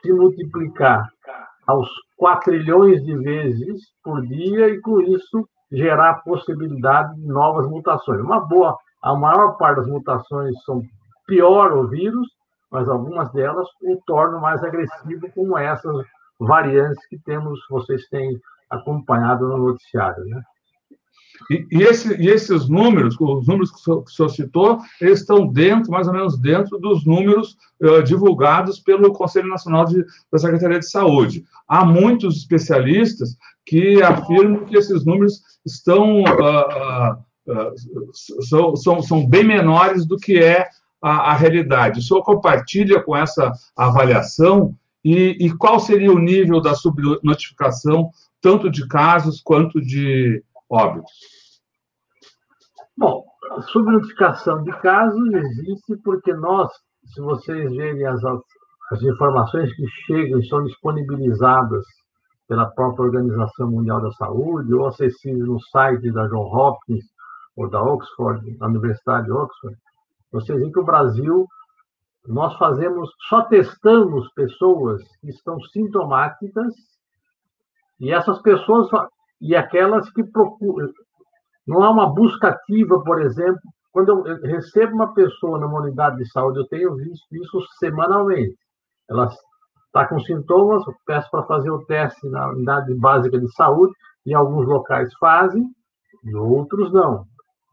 se 0.00 0.12
multiplicar 0.12 1.08
aos 1.66 1.88
4 2.16 2.52
trilhões 2.52 3.02
de 3.04 3.16
vezes 3.18 3.80
por 4.02 4.22
dia 4.22 4.68
e, 4.68 4.80
com 4.80 5.00
isso, 5.00 5.48
gerar 5.72 6.10
a 6.10 6.18
possibilidade 6.20 7.14
de 7.16 7.26
novas 7.26 7.66
mutações. 7.68 8.20
Uma 8.20 8.46
boa, 8.46 8.76
a 9.02 9.14
maior 9.14 9.56
parte 9.56 9.78
das 9.78 9.88
mutações 9.88 10.54
são 10.64 10.82
pior 11.26 11.72
o 11.72 11.88
vírus, 11.88 12.28
mas 12.70 12.88
algumas 12.88 13.32
delas 13.32 13.66
o 13.82 14.00
tornam 14.06 14.40
mais 14.40 14.62
agressivo, 14.62 15.28
como 15.34 15.58
essas 15.58 16.06
variantes 16.38 17.04
que 17.08 17.18
temos, 17.24 17.58
vocês 17.70 18.06
têm 18.08 18.38
acompanhado 18.70 19.48
no 19.48 19.58
noticiário, 19.58 20.24
né? 20.26 20.42
E, 21.50 21.66
e, 21.70 21.82
esse, 21.82 22.14
e, 22.20 22.28
esses 22.28 22.68
números, 22.68 23.16
os 23.20 23.46
números 23.46 23.70
que 23.70 23.90
o 23.90 24.06
senhor 24.06 24.28
citou, 24.28 24.78
eles 25.00 25.20
estão 25.20 25.46
dentro, 25.46 25.90
mais 25.90 26.06
ou 26.06 26.12
menos 26.12 26.38
dentro 26.38 26.78
dos 26.78 27.04
números 27.04 27.56
uh, 27.82 28.02
divulgados 28.02 28.80
pelo 28.80 29.12
Conselho 29.12 29.48
Nacional 29.48 29.84
de, 29.84 30.04
da 30.32 30.38
Secretaria 30.38 30.78
de 30.78 30.88
Saúde. 30.88 31.44
Há 31.68 31.84
muitos 31.84 32.36
especialistas 32.36 33.36
que 33.66 34.02
afirmam 34.02 34.64
que 34.64 34.76
esses 34.76 35.04
números 35.04 35.42
estão 35.64 36.22
uh, 36.22 37.12
uh, 37.48 38.42
são, 38.48 38.76
são, 38.76 39.02
são 39.02 39.26
bem 39.26 39.44
menores 39.44 40.06
do 40.06 40.16
que 40.16 40.38
é 40.38 40.66
a, 41.02 41.32
a 41.32 41.34
realidade. 41.34 42.00
O 42.00 42.02
senhor 42.02 42.22
compartilha 42.22 43.02
com 43.02 43.16
essa 43.16 43.52
avaliação 43.76 44.74
e, 45.04 45.36
e 45.38 45.50
qual 45.54 45.78
seria 45.78 46.10
o 46.10 46.18
nível 46.18 46.60
da 46.60 46.74
subnotificação, 46.74 48.10
tanto 48.40 48.70
de 48.70 48.88
casos 48.88 49.42
quanto 49.42 49.80
de 49.80 50.42
óbitos? 50.70 51.12
Bom, 52.96 53.24
a 53.50 53.62
subnotificação 53.62 54.62
de 54.62 54.72
casos 54.80 55.32
existe 55.32 55.96
porque 56.04 56.32
nós, 56.34 56.70
se 57.06 57.20
vocês 57.20 57.74
verem 57.74 58.06
as, 58.06 58.22
as 58.92 59.02
informações 59.02 59.74
que 59.74 59.86
chegam 60.06 60.38
e 60.38 60.46
são 60.46 60.64
disponibilizadas 60.64 61.84
pela 62.46 62.66
própria 62.66 63.06
Organização 63.06 63.70
Mundial 63.70 64.00
da 64.00 64.10
Saúde 64.12 64.74
ou 64.74 64.86
acessíveis 64.86 65.46
no 65.46 65.60
site 65.60 66.12
da 66.12 66.26
John 66.28 66.46
Hopkins 66.54 67.04
ou 67.56 67.68
da 67.68 67.82
Oxford, 67.82 68.58
da 68.58 68.66
Universidade 68.66 69.26
de 69.26 69.32
Oxford, 69.32 69.76
vocês 70.32 70.58
veem 70.58 70.72
que 70.72 70.80
o 70.80 70.84
Brasil, 70.84 71.46
nós 72.26 72.56
fazemos, 72.56 73.08
só 73.28 73.42
testamos 73.42 74.28
pessoas 74.34 75.02
que 75.20 75.30
estão 75.30 75.60
sintomáticas 75.60 76.74
e 78.00 78.12
essas 78.12 78.42
pessoas, 78.42 78.88
e 79.40 79.54
aquelas 79.54 80.10
que 80.10 80.22
procuram. 80.24 80.90
Não 81.66 81.82
há 81.82 81.90
uma 81.90 82.12
busca 82.12 82.48
ativa, 82.48 83.02
por 83.02 83.22
exemplo. 83.22 83.60
Quando 83.92 84.26
eu 84.26 84.40
recebo 84.42 84.94
uma 84.94 85.14
pessoa 85.14 85.58
numa 85.58 85.80
unidade 85.80 86.16
de 86.16 86.30
saúde, 86.30 86.58
eu 86.58 86.66
tenho 86.66 86.94
visto 86.96 87.24
isso 87.32 87.60
semanalmente. 87.78 88.56
Ela 89.08 89.28
está 89.86 90.06
com 90.08 90.18
sintomas, 90.20 90.82
peço 91.06 91.30
para 91.30 91.44
fazer 91.44 91.70
o 91.70 91.84
teste 91.86 92.28
na 92.28 92.48
unidade 92.48 92.92
básica 92.94 93.38
de 93.38 93.50
saúde, 93.54 93.92
em 94.26 94.34
alguns 94.34 94.66
locais 94.66 95.12
fazem, 95.20 95.64
e 96.24 96.34
outros 96.34 96.92
não. 96.92 97.24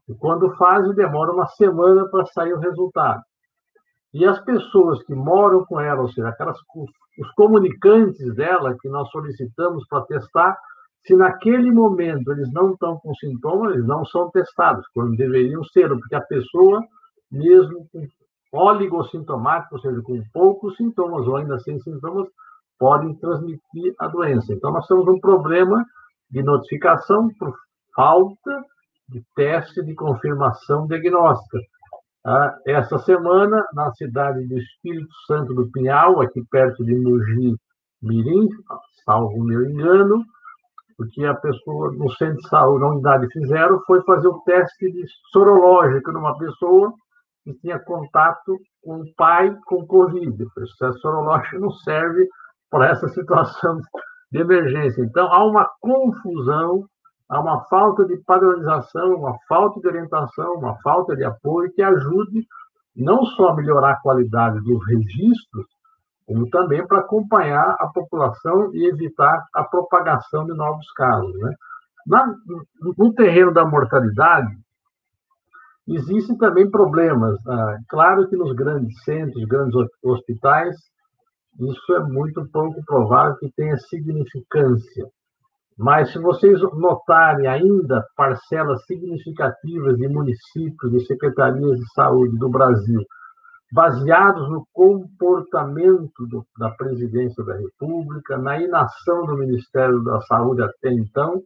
E 0.07 0.13
quando 0.15 0.55
fazem, 0.55 0.93
demora 0.93 1.31
uma 1.31 1.47
semana 1.47 2.07
para 2.09 2.25
sair 2.27 2.53
o 2.53 2.59
resultado. 2.59 3.21
E 4.13 4.25
as 4.25 4.39
pessoas 4.43 5.01
que 5.03 5.15
moram 5.15 5.65
com 5.65 5.79
ela, 5.79 6.01
ou 6.01 6.09
seja, 6.09 6.27
aquelas, 6.27 6.57
os 7.17 7.31
comunicantes 7.35 8.35
dela 8.35 8.75
que 8.79 8.89
nós 8.89 9.09
solicitamos 9.09 9.85
para 9.87 10.05
testar, 10.05 10.57
se 11.05 11.15
naquele 11.15 11.71
momento 11.71 12.31
eles 12.31 12.51
não 12.53 12.73
estão 12.73 12.97
com 12.99 13.13
sintomas, 13.15 13.73
eles 13.73 13.87
não 13.87 14.05
são 14.05 14.29
testados, 14.29 14.85
quando 14.93 15.15
deveriam 15.15 15.63
ser, 15.65 15.89
porque 15.89 16.15
a 16.15 16.21
pessoa, 16.21 16.81
mesmo 17.31 17.87
com 17.91 18.07
oligossintomática, 18.51 19.75
ou 19.75 19.81
seja, 19.81 20.01
com 20.01 20.21
poucos 20.33 20.75
sintomas 20.75 21.25
ou 21.27 21.37
ainda 21.37 21.57
sem 21.59 21.79
sintomas, 21.79 22.27
podem 22.77 23.15
transmitir 23.15 23.93
a 23.99 24.07
doença. 24.07 24.53
Então, 24.53 24.71
nós 24.71 24.85
temos 24.87 25.07
um 25.07 25.19
problema 25.19 25.83
de 26.29 26.43
notificação 26.43 27.29
por 27.39 27.53
falta 27.95 28.63
de 29.07 29.23
teste 29.35 29.83
de 29.83 29.93
confirmação 29.93 30.87
diagnóstica. 30.87 31.59
Ah, 32.25 32.55
essa 32.65 32.97
semana, 32.99 33.65
na 33.73 33.91
cidade 33.93 34.47
do 34.47 34.57
Espírito 34.57 35.13
Santo 35.27 35.53
do 35.53 35.71
Pinhal, 35.71 36.21
aqui 36.21 36.43
perto 36.49 36.83
de 36.85 36.95
Mogi 36.95 37.55
Mirim, 38.01 38.47
salvo 39.05 39.43
meu 39.43 39.63
engano, 39.69 40.23
o 41.01 41.07
que 41.07 41.25
a 41.25 41.33
pessoa 41.33 41.91
no 41.91 42.09
centro 42.11 42.37
de 42.37 42.47
saúde, 42.47 42.81
na 42.81 42.89
unidade, 42.91 43.27
fizeram 43.31 43.81
foi 43.85 44.01
fazer 44.03 44.27
o 44.27 44.39
teste 44.41 44.91
de 44.91 45.05
sorológico 45.31 46.11
numa 46.11 46.37
pessoa 46.37 46.93
que 47.43 47.53
tinha 47.55 47.79
contato 47.79 48.59
com 48.83 49.01
o 49.01 49.15
pai 49.15 49.55
com 49.65 49.85
Covid. 49.85 50.43
O 50.43 50.53
processo 50.53 50.99
sorológico 50.99 51.59
não 51.59 51.71
serve 51.71 52.27
para 52.69 52.89
essa 52.89 53.07
situação 53.09 53.79
de 54.31 54.39
emergência. 54.39 55.03
Então, 55.03 55.31
há 55.31 55.43
uma 55.43 55.69
confusão 55.79 56.85
há 57.31 57.39
uma 57.39 57.63
falta 57.65 58.05
de 58.05 58.17
padronização, 58.25 59.15
uma 59.15 59.37
falta 59.47 59.79
de 59.79 59.87
orientação, 59.87 60.53
uma 60.55 60.75
falta 60.81 61.15
de 61.15 61.23
apoio 61.23 61.71
que 61.73 61.81
ajude 61.81 62.45
não 62.93 63.25
só 63.25 63.49
a 63.49 63.55
melhorar 63.55 63.91
a 63.91 64.01
qualidade 64.01 64.59
dos 64.61 64.85
registros, 64.85 65.65
como 66.25 66.49
também 66.49 66.85
para 66.85 66.99
acompanhar 66.99 67.75
a 67.79 67.87
população 67.87 68.73
e 68.73 68.87
evitar 68.87 69.45
a 69.53 69.63
propagação 69.63 70.45
de 70.45 70.53
novos 70.53 70.89
casos. 70.93 71.33
Né? 71.39 71.53
Na, 72.07 72.35
no 72.97 73.13
terreno 73.13 73.53
da 73.53 73.65
mortalidade, 73.65 74.55
Existem 75.87 76.37
também 76.37 76.69
problemas. 76.69 77.35
Ah, 77.47 77.77
claro 77.89 78.27
que 78.29 78.35
nos 78.35 78.53
grandes 78.53 79.03
centros, 79.03 79.43
grandes 79.45 79.75
hospitais, 80.03 80.75
isso 81.59 81.93
é 81.93 81.99
muito 81.99 82.47
pouco 82.49 82.83
provável 82.85 83.35
que 83.37 83.51
tenha 83.55 83.77
significância. 83.77 85.05
Mas 85.77 86.11
se 86.11 86.19
vocês 86.19 86.61
notarem 86.73 87.47
ainda 87.47 88.05
parcelas 88.15 88.85
significativas 88.85 89.97
de 89.97 90.07
municípios 90.07 90.93
e 90.93 91.05
secretarias 91.05 91.79
de 91.79 91.93
saúde 91.93 92.37
do 92.37 92.49
Brasil, 92.49 93.01
baseados 93.71 94.49
no 94.49 94.67
comportamento 94.73 96.27
do, 96.27 96.45
da 96.57 96.69
presidência 96.71 97.43
da 97.43 97.55
República, 97.55 98.37
na 98.37 98.59
inação 98.59 99.25
do 99.25 99.37
Ministério 99.37 100.03
da 100.03 100.19
Saúde 100.21 100.61
até 100.61 100.91
então, 100.91 101.41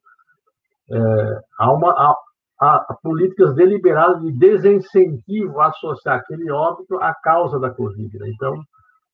é, 0.92 1.42
há, 1.60 1.72
uma, 1.72 1.92
há, 1.92 2.16
há, 2.62 2.98
políticas 3.04 3.54
deliberadas 3.56 4.22
de 4.22 4.32
desincentivo 4.32 5.60
a 5.62 5.68
associar 5.68 6.18
aquele 6.18 6.50
óbito 6.52 6.96
à 6.98 7.14
causa 7.14 7.60
da 7.60 7.70
Covid. 7.70 8.18
Né? 8.18 8.30
Então, 8.30 8.56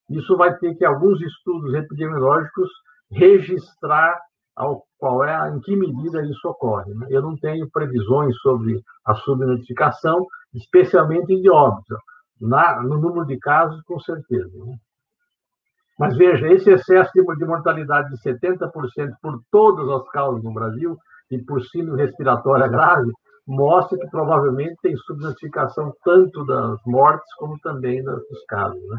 isso 0.09 0.37
vai 0.37 0.55
ter 0.57 0.75
que 0.75 0.85
alguns 0.85 1.21
estudos 1.21 1.73
epidemiológicos 1.73 2.69
registrar 3.11 4.19
ao, 4.55 4.83
qual 4.97 5.23
é, 5.23 5.49
em 5.49 5.59
que 5.59 5.75
medida 5.75 6.23
isso 6.25 6.47
ocorre. 6.47 6.93
Né? 6.93 7.07
Eu 7.09 7.21
não 7.21 7.35
tenho 7.37 7.69
previsões 7.71 8.35
sobre 8.37 8.81
a 9.05 9.15
subnotificação, 9.15 10.25
especialmente 10.53 11.35
de 11.41 11.49
óbito. 11.49 11.95
Na, 12.41 12.81
no 12.81 12.99
número 12.99 13.25
de 13.25 13.37
casos, 13.37 13.81
com 13.83 13.99
certeza. 13.99 14.51
Né? 14.65 14.75
Mas 15.99 16.17
veja, 16.17 16.47
esse 16.51 16.71
excesso 16.71 17.11
de, 17.13 17.23
de 17.35 17.45
mortalidade 17.45 18.09
de 18.09 18.17
70% 18.21 19.13
por 19.21 19.39
todas 19.51 19.87
as 19.89 20.09
causas 20.09 20.43
no 20.43 20.53
Brasil 20.53 20.97
e 21.29 21.37
por 21.37 21.63
síndrome 21.63 22.01
respiratória 22.01 22.67
grave 22.67 23.11
mostra 23.47 23.97
que 23.97 24.07
provavelmente 24.09 24.75
tem 24.81 24.95
subnotificação 24.97 25.93
tanto 26.03 26.45
das 26.45 26.79
mortes 26.85 27.33
como 27.35 27.59
também 27.59 28.03
dos 28.03 28.45
casos. 28.47 28.81
Né? 28.89 28.97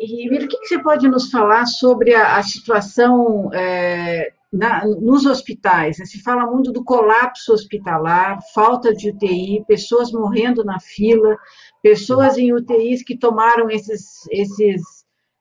E 0.00 0.28
o 0.28 0.48
que, 0.48 0.58
que, 0.58 0.66
você 0.66 0.82
pode 0.82 1.08
nos 1.08 1.30
falar 1.30 1.66
sobre 1.66 2.14
a, 2.14 2.36
a 2.36 2.42
situação 2.42 3.50
é, 3.52 4.32
na, 4.52 4.84
nos 4.84 5.26
hospitais? 5.26 5.98
Né? 5.98 6.04
Se 6.04 6.22
fala 6.22 6.46
muito 6.46 6.72
do 6.72 6.82
colapso 6.82 7.52
hospitalar, 7.52 8.38
falta 8.54 8.94
de 8.94 9.10
UTI, 9.10 9.64
pessoas 9.66 10.10
morrendo 10.10 10.64
na 10.64 10.80
fila, 10.80 11.36
pessoas 11.82 12.38
em 12.38 12.52
UTIs 12.52 13.02
que 13.02 13.16
tomaram 13.16 13.70
esses, 13.70 14.26
esses, 14.30 14.82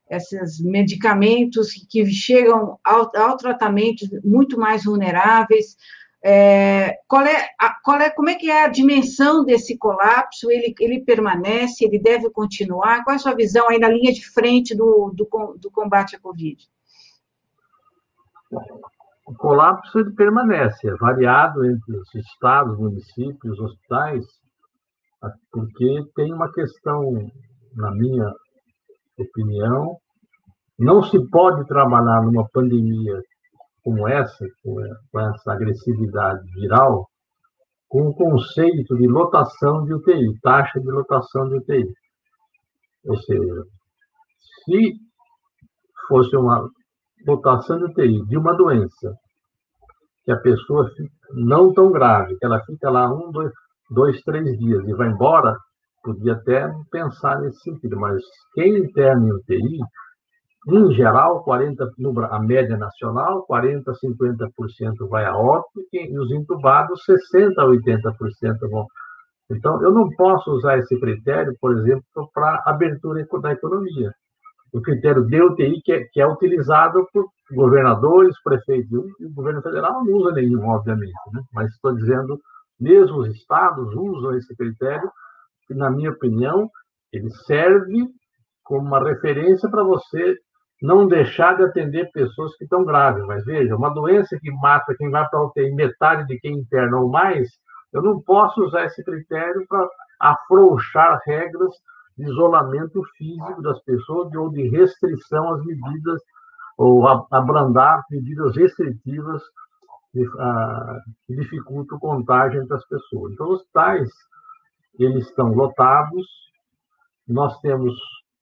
esses 0.09 0.61
medicamentos 0.61 1.69
que 1.89 2.05
chegam 2.07 2.77
ao, 2.83 3.09
ao 3.15 3.37
tratamento 3.37 4.05
muito 4.23 4.59
mais 4.59 4.83
vulneráveis. 4.83 5.77
É, 6.23 6.97
qual 7.07 7.25
é, 7.25 7.49
a, 7.59 7.79
qual 7.81 8.01
é, 8.01 8.09
como 8.09 8.29
é 8.29 8.35
que 8.35 8.49
é 8.49 8.65
a 8.65 8.67
dimensão 8.67 9.45
desse 9.45 9.77
colapso? 9.77 10.51
Ele, 10.51 10.73
ele 10.79 10.99
permanece? 11.01 11.85
Ele 11.85 11.99
deve 11.99 12.29
continuar? 12.31 13.03
Qual 13.03 13.13
é 13.13 13.15
a 13.15 13.19
sua 13.19 13.35
visão 13.35 13.69
aí 13.69 13.79
na 13.79 13.87
linha 13.87 14.11
de 14.11 14.27
frente 14.27 14.75
do, 14.75 15.13
do, 15.15 15.55
do 15.57 15.71
combate 15.71 16.15
à 16.15 16.19
Covid? 16.19 16.67
O 19.27 19.35
colapso 19.35 19.99
ele 19.99 20.13
permanece, 20.13 20.87
é 20.87 20.95
variado 20.95 21.65
entre 21.65 21.97
os 21.97 22.15
estados, 22.15 22.79
municípios, 22.79 23.59
hospitais, 23.59 24.25
porque 25.51 26.01
tem 26.15 26.31
uma 26.33 26.49
questão, 26.53 27.11
na 27.75 27.91
minha 27.91 28.31
opinião, 29.19 29.97
não 30.79 31.03
se 31.03 31.19
pode 31.29 31.67
trabalhar 31.67 32.21
numa 32.21 32.47
pandemia 32.53 33.21
como 33.83 34.07
essa, 34.07 34.45
com 34.63 35.19
essa 35.19 35.51
agressividade 35.51 36.41
viral, 36.53 37.05
com 37.89 38.07
o 38.07 38.15
conceito 38.15 38.95
de 38.95 39.07
lotação 39.07 39.83
de 39.83 39.93
UTI, 39.93 40.39
taxa 40.41 40.79
de 40.79 40.89
lotação 40.89 41.49
de 41.49 41.57
UTI. 41.57 41.93
Ou 43.07 43.17
seja, 43.17 43.63
se 44.63 44.93
fosse 46.07 46.35
uma 46.37 46.69
lotação 47.25 47.77
de 47.77 47.85
UTI 47.85 48.25
de 48.25 48.37
uma 48.37 48.53
doença 48.53 49.13
que 50.23 50.31
a 50.31 50.37
pessoa 50.37 50.89
fica 50.89 51.11
não 51.33 51.73
tão 51.73 51.91
grave, 51.91 52.37
que 52.37 52.45
ela 52.45 52.63
fica 52.65 52.89
lá 52.89 53.11
um, 53.13 53.31
dois, 53.31 53.51
dois, 53.89 54.21
três 54.21 54.57
dias 54.57 54.87
e 54.87 54.93
vai 54.93 55.09
embora, 55.09 55.57
podia 56.03 56.33
até 56.33 56.71
pensar 56.91 57.39
nesse 57.41 57.59
sentido, 57.61 57.97
mas 57.97 58.21
quem 58.53 58.77
interna 58.77 59.27
em 59.27 59.31
UTI 59.31 59.79
em 60.69 60.91
geral, 60.93 61.43
40, 61.43 61.89
a 62.29 62.39
média 62.39 62.75
nacional, 62.75 63.45
40%, 63.47 63.83
50% 64.03 65.07
vai 65.07 65.23
a 65.23 65.35
óbito, 65.35 65.81
e 65.93 66.19
os 66.19 66.29
entubados, 66.31 67.01
60% 67.05 67.53
a 67.57 67.65
80% 67.65 68.69
vão. 68.69 68.85
Então, 69.49 69.81
eu 69.81 69.91
não 69.91 70.09
posso 70.09 70.51
usar 70.51 70.77
esse 70.77 70.99
critério, 70.99 71.55
por 71.61 71.77
exemplo, 71.77 72.03
para 72.33 72.63
abertura 72.65 73.25
da 73.41 73.53
economia. 73.53 74.11
O 74.73 74.81
critério 74.81 75.25
de 75.25 75.41
UTI, 75.41 75.81
que 75.81 75.91
é, 75.93 76.03
que 76.11 76.21
é 76.21 76.27
utilizado 76.27 77.07
por 77.13 77.27
governadores, 77.51 78.35
prefeitos, 78.43 78.91
e 79.19 79.25
o 79.25 79.33
governo 79.33 79.61
federal 79.61 80.03
não 80.03 80.13
usa 80.13 80.33
nenhum, 80.33 80.67
obviamente, 80.67 81.13
né? 81.33 81.41
mas 81.53 81.71
estou 81.71 81.95
dizendo, 81.95 82.39
mesmo 82.79 83.19
os 83.19 83.29
estados 83.35 83.93
usam 83.95 84.35
esse 84.35 84.55
critério, 84.55 85.09
que, 85.67 85.73
na 85.73 85.89
minha 85.89 86.11
opinião, 86.11 86.69
ele 87.11 87.29
serve 87.29 88.07
como 88.63 88.87
uma 88.87 89.03
referência 89.03 89.69
para 89.69 89.83
você 89.83 90.37
não 90.81 91.07
deixar 91.07 91.55
de 91.55 91.63
atender 91.63 92.11
pessoas 92.11 92.55
que 92.57 92.65
estão 92.65 92.85
graves. 92.85 93.25
Mas 93.25 93.43
veja, 93.45 93.75
uma 93.75 93.89
doença 93.89 94.37
que 94.39 94.51
mata 94.51 94.95
quem 94.97 95.09
vai 95.09 95.27
para 95.29 95.39
a 95.39 95.45
UTI, 95.45 95.73
metade 95.73 96.27
de 96.27 96.39
quem 96.39 96.57
interna 96.59 96.97
ou 96.97 97.09
mais, 97.09 97.49
eu 97.93 98.01
não 98.01 98.21
posso 98.21 98.63
usar 98.63 98.85
esse 98.85 99.03
critério 99.03 99.65
para 99.67 99.87
afrouxar 100.19 101.19
regras 101.25 101.73
de 102.17 102.23
isolamento 102.23 103.01
físico 103.17 103.61
das 103.61 103.79
pessoas 103.83 104.33
ou 104.35 104.49
de 104.49 104.67
restrição 104.69 105.53
às 105.53 105.63
medidas, 105.65 106.21
ou 106.77 107.07
abrandar 107.31 108.03
medidas 108.09 108.55
restritivas 108.55 109.41
ah, 110.39 110.99
que 111.25 111.35
dificultam 111.35 111.97
o 111.97 112.01
contágio 112.01 112.61
entre 112.61 112.75
as 112.75 112.87
pessoas. 112.87 113.33
Então, 113.33 113.49
os 113.49 113.63
tais, 113.71 114.09
eles 114.99 115.27
estão 115.27 115.53
lotados, 115.53 116.25
nós 117.27 117.59
temos 117.59 117.93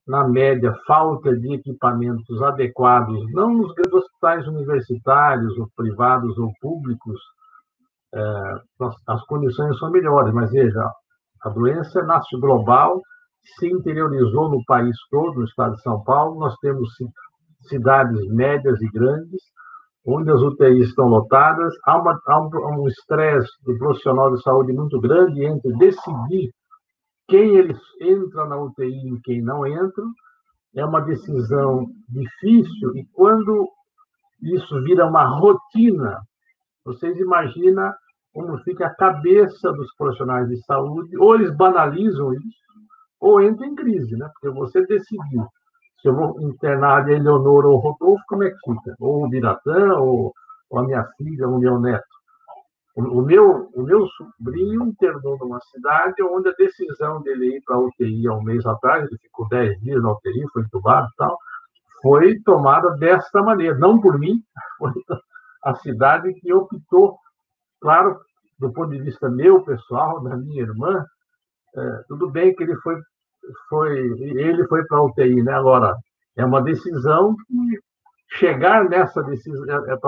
na 0.08 0.28
média, 0.28 0.74
falta 0.86 1.36
de 1.36 1.54
equipamentos 1.56 2.42
adequados, 2.44 3.26
não 3.34 3.54
nos 3.54 3.74
grandes 3.74 3.94
hospitais 3.94 4.48
universitários, 4.48 5.58
ou 5.58 5.68
privados 5.76 6.38
ou 6.38 6.54
públicos, 6.62 7.20
é, 8.14 8.62
as 9.08 9.26
condições 9.26 9.78
são 9.80 9.90
melhores, 9.90 10.34
mas 10.34 10.52
veja, 10.52 10.92
a 11.42 11.50
doença 11.50 12.04
nasce 12.04 12.40
global, 12.40 13.02
se 13.58 13.68
interiorizou 13.68 14.50
no 14.50 14.64
país 14.66 14.96
todo, 15.10 15.40
no 15.40 15.46
estado 15.46 15.76
de 15.76 15.82
São 15.82 16.04
Paulo, 16.04 16.40
nós 16.40 16.56
temos 16.58 16.90
cidades 17.68 18.26
médias 18.28 18.82
e 18.82 18.88
grandes, 18.90 19.42
onde 20.06 20.32
as 20.32 20.42
UTIs 20.42 20.90
estão 20.90 21.08
lotadas, 21.08 21.74
há, 21.86 21.98
uma, 21.98 22.20
há 22.28 22.40
um 22.78 22.88
estresse 22.88 23.52
do 23.64 23.78
profissional 23.78 24.36
de 24.36 24.42
saúde 24.44 24.72
muito 24.72 25.00
grande 25.00 25.44
entre 25.44 25.74
decidir 25.78 26.52
quem 27.28 27.56
eles 27.56 27.80
entra 28.00 28.46
na 28.46 28.58
UTI 28.58 29.16
e 29.16 29.22
quem 29.22 29.42
não 29.42 29.66
entra. 29.66 30.04
É 30.76 30.86
uma 30.86 31.00
decisão 31.02 31.88
difícil 32.10 32.96
e 32.96 33.06
quando 33.14 33.68
isso 34.44 34.84
vira 34.84 35.08
uma 35.08 35.26
rotina, 35.26 36.22
vocês 36.84 37.18
imaginam 37.18 37.92
como 38.36 38.58
fica 38.60 38.88
a 38.88 38.96
cabeça 38.96 39.72
dos 39.72 39.88
profissionais 39.96 40.50
de 40.50 40.62
saúde, 40.66 41.18
ou 41.18 41.36
eles 41.36 41.56
banalizam 41.56 42.34
isso, 42.34 42.66
ou 43.20 43.42
entram 43.42 43.68
em 43.68 43.76
crise, 43.76 44.16
né? 44.16 44.30
Porque 44.34 44.50
você 44.50 44.86
decidiu 44.86 45.48
se 46.06 46.10
eu 46.10 46.16
vou 46.16 46.40
internar 46.42 47.04
a 47.04 47.12
Eleonora 47.12 47.68
ou 47.68 47.78
o 47.78 47.80
Rodolfo, 47.80 48.24
como 48.28 48.44
é 48.44 48.52
que 48.52 48.58
fica? 48.58 48.96
Ou 49.00 49.26
o 49.26 49.28
Biratã, 49.28 49.96
ou, 49.96 50.32
ou 50.70 50.80
a 50.80 50.84
minha 50.84 51.04
filha, 51.18 51.48
ou 51.48 51.56
o 51.56 51.60
meu 51.60 51.80
neto. 51.80 52.06
O 52.96 53.22
meu, 53.22 53.70
o 53.74 53.82
meu 53.82 54.08
sobrinho 54.08 54.84
internou 54.84 55.38
numa 55.40 55.60
cidade 55.72 56.22
onde 56.24 56.48
a 56.48 56.54
decisão 56.54 57.22
dele 57.24 57.58
ir 57.58 57.62
para 57.66 57.76
a 57.76 57.80
UTI 57.80 58.28
há 58.28 58.34
um 58.34 58.44
mês 58.44 58.66
atrás, 58.66 59.06
ele 59.06 59.18
ficou 59.18 59.50
10 59.50 59.82
dias 59.82 60.02
na 60.02 60.12
UTI, 60.12 60.46
foi 60.54 60.62
entubado 60.62 61.08
e 61.12 61.16
tal, 61.18 61.38
foi 62.02 62.40
tomada 62.42 62.92
desta 62.92 63.42
maneira. 63.42 63.76
Não 63.80 64.00
por 64.00 64.18
mim, 64.18 64.42
foi 64.78 64.94
a 65.64 65.74
cidade 65.76 66.34
que 66.36 66.54
optou, 66.54 67.18
claro, 67.82 68.22
do 68.60 68.72
ponto 68.72 68.92
de 68.92 69.02
vista 69.02 69.28
meu, 69.28 69.62
pessoal, 69.64 70.22
da 70.22 70.38
minha 70.38 70.62
irmã, 70.62 71.04
é, 71.76 72.04
tudo 72.08 72.30
bem 72.30 72.56
que 72.56 72.64
ele 72.64 72.76
foi, 72.78 72.96
foi 73.70 73.98
ele 74.20 74.66
foi 74.68 74.86
para 74.86 74.98
a 74.98 75.04
UTI, 75.04 75.44
né? 75.44 75.54
Agora, 75.54 75.96
é 76.36 76.46
uma 76.46 76.62
decisão 76.62 77.36
que 77.36 77.80
chegar 78.38 78.90
nessa 78.90 79.22
decisão. 79.24 79.66
É, 79.88 79.94
é 79.94 80.00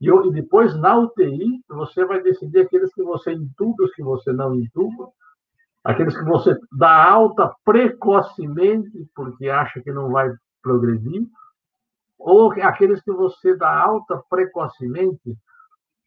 e, 0.00 0.08
e, 0.08 0.32
depois, 0.32 0.74
na 0.76 0.96
UTI, 0.98 1.62
você 1.68 2.04
vai 2.04 2.22
decidir 2.22 2.60
aqueles 2.60 2.92
que 2.94 3.02
você 3.02 3.32
entuba, 3.32 3.84
os 3.84 3.94
que 3.94 4.02
você 4.02 4.32
não 4.32 4.54
entuba, 4.54 5.08
aqueles 5.82 6.16
que 6.16 6.24
você 6.24 6.56
dá 6.72 7.10
alta 7.10 7.54
precocemente, 7.64 9.06
porque 9.14 9.48
acha 9.48 9.80
que 9.80 9.92
não 9.92 10.10
vai 10.10 10.30
progredir, 10.62 11.26
ou 12.18 12.52
aqueles 12.52 13.02
que 13.02 13.12
você 13.12 13.56
dá 13.56 13.70
alta 13.70 14.22
precocemente 14.30 15.36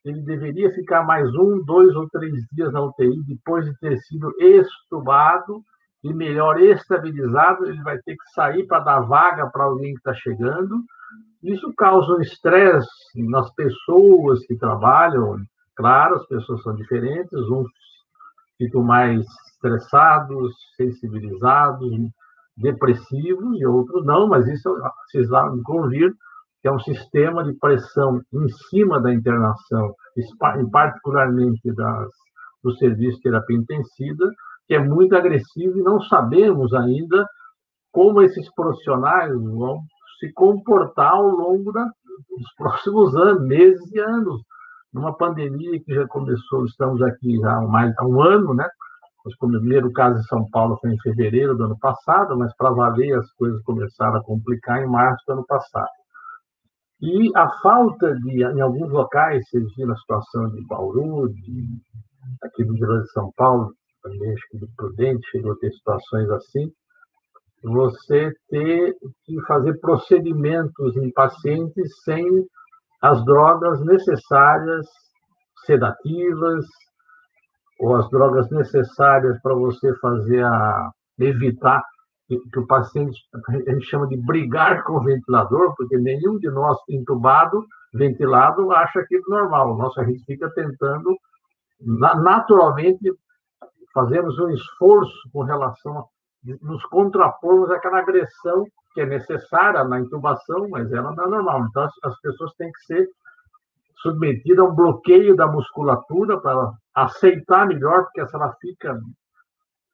ele 0.07 0.21
deveria 0.21 0.73
ficar 0.73 1.03
mais 1.03 1.27
um, 1.35 1.63
dois 1.63 1.95
ou 1.95 2.07
três 2.09 2.33
dias 2.51 2.71
na 2.71 2.81
UTI 2.81 3.23
depois 3.27 3.65
de 3.65 3.77
ter 3.79 3.97
sido 3.99 4.33
estubado 4.39 5.61
e 6.03 6.13
melhor 6.13 6.59
estabilizado, 6.61 7.65
ele 7.65 7.81
vai 7.81 7.97
ter 7.99 8.15
que 8.15 8.31
sair 8.33 8.65
para 8.65 8.79
dar 8.79 9.01
vaga 9.01 9.49
para 9.49 9.65
alguém 9.65 9.93
que 9.93 9.99
está 9.99 10.13
chegando. 10.13 10.81
Isso 11.43 11.73
causa 11.75 12.13
um 12.13 12.21
estresse 12.21 12.87
nas 13.15 13.53
pessoas 13.53 14.45
que 14.45 14.55
trabalham. 14.55 15.37
Claro, 15.75 16.15
as 16.15 16.25
pessoas 16.27 16.61
são 16.63 16.75
diferentes, 16.75 17.33
uns 17.33 17.67
ficam 18.57 18.81
mais 18.83 19.25
estressados, 19.51 20.53
sensibilizados, 20.75 21.91
depressivos, 22.55 23.59
e 23.59 23.65
outros 23.65 24.03
não, 24.05 24.27
mas 24.27 24.47
isso 24.47 24.75
vocês 25.05 25.29
vão 25.29 25.61
convir 25.63 26.11
que 26.61 26.67
é 26.67 26.71
um 26.71 26.79
sistema 26.79 27.43
de 27.43 27.53
pressão 27.59 28.21
em 28.33 28.49
cima 28.69 28.99
da 28.99 29.13
internação, 29.13 29.93
particularmente 30.71 31.71
das, 31.73 32.09
do 32.63 32.75
serviço 32.77 33.17
de 33.17 33.23
terapia 33.23 33.57
intensiva, 33.57 34.29
que 34.67 34.75
é 34.75 34.79
muito 34.79 35.15
agressivo 35.15 35.77
e 35.77 35.83
não 35.83 36.01
sabemos 36.01 36.73
ainda 36.73 37.25
como 37.91 38.21
esses 38.21 38.53
profissionais 38.53 39.33
vão 39.33 39.79
se 40.19 40.31
comportar 40.33 41.13
ao 41.13 41.29
longo 41.29 41.71
da, 41.71 41.83
dos 41.83 42.53
próximos 42.57 43.15
anos, 43.15 43.43
meses 43.43 43.91
e 43.91 43.99
anos. 43.99 44.41
Numa 44.93 45.15
pandemia 45.15 45.79
que 45.83 45.93
já 45.93 46.07
começou, 46.07 46.65
estamos 46.65 47.01
aqui 47.01 47.37
já 47.39 47.57
há 47.57 47.61
mais 47.61 47.93
há 47.97 48.05
um 48.05 48.21
ano, 48.21 48.53
né? 48.53 48.67
O 49.25 49.47
primeiro 49.47 49.91
caso 49.91 50.19
em 50.19 50.23
São 50.23 50.49
Paulo 50.49 50.77
foi 50.79 50.91
em 50.91 50.99
fevereiro 51.01 51.55
do 51.55 51.65
ano 51.65 51.77
passado, 51.79 52.37
mas 52.37 52.55
para 52.55 52.71
valer 52.71 53.13
as 53.13 53.29
coisas 53.33 53.61
começaram 53.63 54.15
a 54.15 54.23
complicar 54.23 54.81
em 54.81 54.87
março 54.87 55.21
do 55.27 55.33
ano 55.33 55.45
passado. 55.45 55.89
E 57.01 57.31
a 57.35 57.47
falta 57.61 58.15
de, 58.15 58.43
em 58.43 58.61
alguns 58.61 58.91
locais, 58.91 59.47
vocês 59.49 59.63
viram 59.75 59.93
a 59.93 59.97
situação 59.97 60.49
de 60.49 60.65
Bauru, 60.65 61.29
de, 61.29 61.79
aqui 62.41 62.63
no 62.65 62.73
Rio 62.73 63.01
de 63.01 63.11
São 63.11 63.31
Paulo, 63.37 63.71
também 64.01 64.33
acho 64.33 64.43
que 64.49 64.57
do 64.57 64.67
Prudente 64.75 65.29
chegou 65.29 65.51
a 65.51 65.57
ter 65.57 65.71
situações 65.73 66.29
assim, 66.31 66.71
você 67.63 68.31
ter 68.49 68.95
que 69.25 69.41
fazer 69.47 69.79
procedimentos 69.79 70.95
em 70.97 71.11
pacientes 71.11 71.91
sem 72.03 72.25
as 73.01 73.23
drogas 73.25 73.83
necessárias, 73.85 74.87
sedativas, 75.65 76.65
ou 77.79 77.95
as 77.95 78.09
drogas 78.09 78.49
necessárias 78.49 79.39
para 79.41 79.53
você 79.53 79.93
fazer 79.99 80.43
a 80.43 80.91
evitar 81.19 81.83
que, 82.27 82.59
o 82.59 82.67
paciente 82.67 83.17
a 83.67 83.71
gente 83.71 83.85
chama 83.85 84.07
de 84.07 84.17
brigar 84.17 84.83
com 84.83 84.93
o 84.93 85.03
ventilador, 85.03 85.73
porque 85.75 85.97
nenhum 85.97 86.37
de 86.37 86.49
nós 86.49 86.77
entubado, 86.89 87.65
ventilado, 87.93 88.71
acha 88.71 88.99
aquilo 88.99 89.23
normal. 89.27 89.77
Nossa, 89.77 90.01
a 90.01 90.05
gente 90.05 90.23
fica 90.25 90.49
tentando 90.51 91.15
naturalmente 91.79 93.11
fazemos 93.93 94.37
um 94.39 94.49
esforço 94.49 95.29
com 95.31 95.43
relação 95.43 95.99
a 95.99 96.03
nos 96.61 96.83
contrapormos 96.85 97.69
àquela 97.71 97.99
agressão 97.99 98.65
que 98.93 99.01
é 99.01 99.05
necessária 99.05 99.83
na 99.83 99.99
intubação, 99.99 100.69
mas 100.69 100.91
ela 100.91 101.13
não 101.13 101.25
é 101.25 101.27
normal. 101.27 101.65
Então, 101.67 101.87
as 102.03 102.19
pessoas 102.21 102.53
têm 102.55 102.71
que 102.71 102.79
ser 102.85 103.07
submetidas 103.97 104.59
a 104.59 104.67
um 104.67 104.73
bloqueio 104.73 105.35
da 105.35 105.47
musculatura 105.47 106.39
para 106.39 106.71
aceitar 106.95 107.67
melhor, 107.67 108.03
porque 108.03 108.25
se 108.27 108.35
ela 108.35 108.53
fica, 108.61 108.99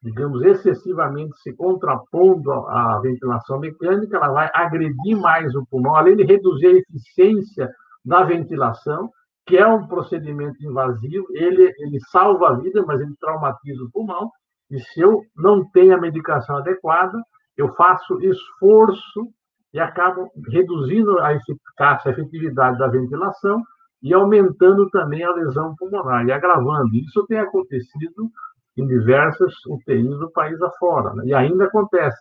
digamos, 0.04 0.42
excessivamente 0.44 1.38
se 1.42 1.54
contrapondo 1.54 2.52
à 2.52 3.00
ventilação 3.00 3.58
mecânica, 3.58 4.18
ela 4.18 4.32
vai 4.32 4.50
agredir 4.54 5.18
mais 5.18 5.56
o 5.56 5.66
pulmão, 5.66 5.96
além 5.96 6.18
de 6.18 6.24
reduzir 6.24 6.68
a 6.68 6.72
eficiência 6.72 7.70
da 8.04 8.24
ventilação, 8.24 9.10
que 9.46 9.58
é 9.58 9.66
um 9.66 9.88
procedimento 9.88 10.62
invasivo, 10.62 11.26
ele, 11.32 11.74
ele 11.80 12.00
salva 12.12 12.50
a 12.50 12.54
vida, 12.54 12.84
mas 12.86 13.00
ele 13.00 13.16
traumatiza 13.20 13.82
o 13.82 13.92
pulmão, 13.92 14.30
e 14.70 14.80
se 14.80 15.00
eu 15.00 15.22
não 15.38 15.70
tenho 15.72 15.96
a 15.96 16.02
medicação 16.02 16.58
adequada, 16.58 17.18
eu 17.56 17.74
faço 17.76 18.20
esforço 18.22 19.28
e 19.74 19.80
acabo 19.80 20.30
reduzindo 20.50 21.20
a 21.20 21.34
eficácia, 21.34 22.10
a 22.10 22.14
efetividade 22.14 22.78
da 22.78 22.88
ventilação 22.88 23.62
e 24.02 24.14
aumentando 24.14 24.90
também 24.90 25.24
a 25.24 25.32
lesão 25.32 25.76
pulmonar 25.78 26.26
e 26.26 26.32
agravando. 26.32 26.94
Isso 26.96 27.26
tem 27.28 27.40
acontecido 27.40 28.30
em 28.78 28.88
diversas 28.88 29.54
UTIs 29.68 30.20
do 30.20 30.32
país 30.32 30.62
afora, 30.62 31.14
né? 31.14 31.26
e 31.26 31.34
ainda 31.34 31.66
acontece. 31.66 32.20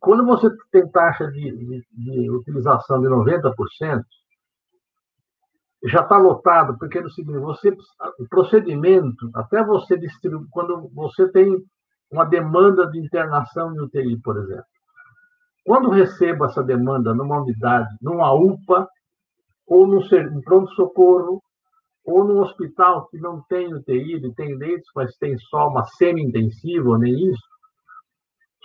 Quando 0.00 0.24
você 0.24 0.48
tem 0.70 0.88
taxa 0.90 1.30
de, 1.30 1.50
de, 1.52 1.86
de 1.92 2.30
utilização 2.30 3.00
de 3.00 3.08
90%, 3.08 4.02
já 5.84 6.00
está 6.00 6.16
lotado, 6.16 6.76
porque 6.78 6.98
é 6.98 7.02
o 7.02 7.10
seguinte, 7.10 7.38
você, 7.38 7.70
o 8.18 8.28
procedimento, 8.28 9.30
até 9.34 9.64
você 9.64 9.98
distribuir, 9.98 10.48
quando 10.50 10.88
você 10.94 11.28
tem 11.30 11.56
uma 12.10 12.24
demanda 12.24 12.86
de 12.88 12.98
internação 12.98 13.74
em 13.74 13.80
UTI, 13.80 14.20
por 14.20 14.36
exemplo, 14.36 14.64
quando 15.64 15.90
recebo 15.90 16.44
essa 16.44 16.62
demanda 16.62 17.14
numa 17.14 17.40
unidade, 17.40 17.88
numa 18.00 18.32
UPA, 18.32 18.88
ou 19.66 19.86
num 19.86 20.40
pronto-socorro, 20.42 21.42
ou 22.04 22.24
num 22.24 22.40
hospital 22.40 23.06
que 23.08 23.18
não 23.18 23.42
tem 23.48 23.72
UTI, 23.72 24.14
ele 24.14 24.34
tem 24.34 24.56
leitos, 24.56 24.90
mas 24.94 25.16
tem 25.16 25.38
só 25.38 25.68
uma 25.68 25.84
semi-intensiva, 25.84 26.98
nem 26.98 27.30
isso, 27.30 27.42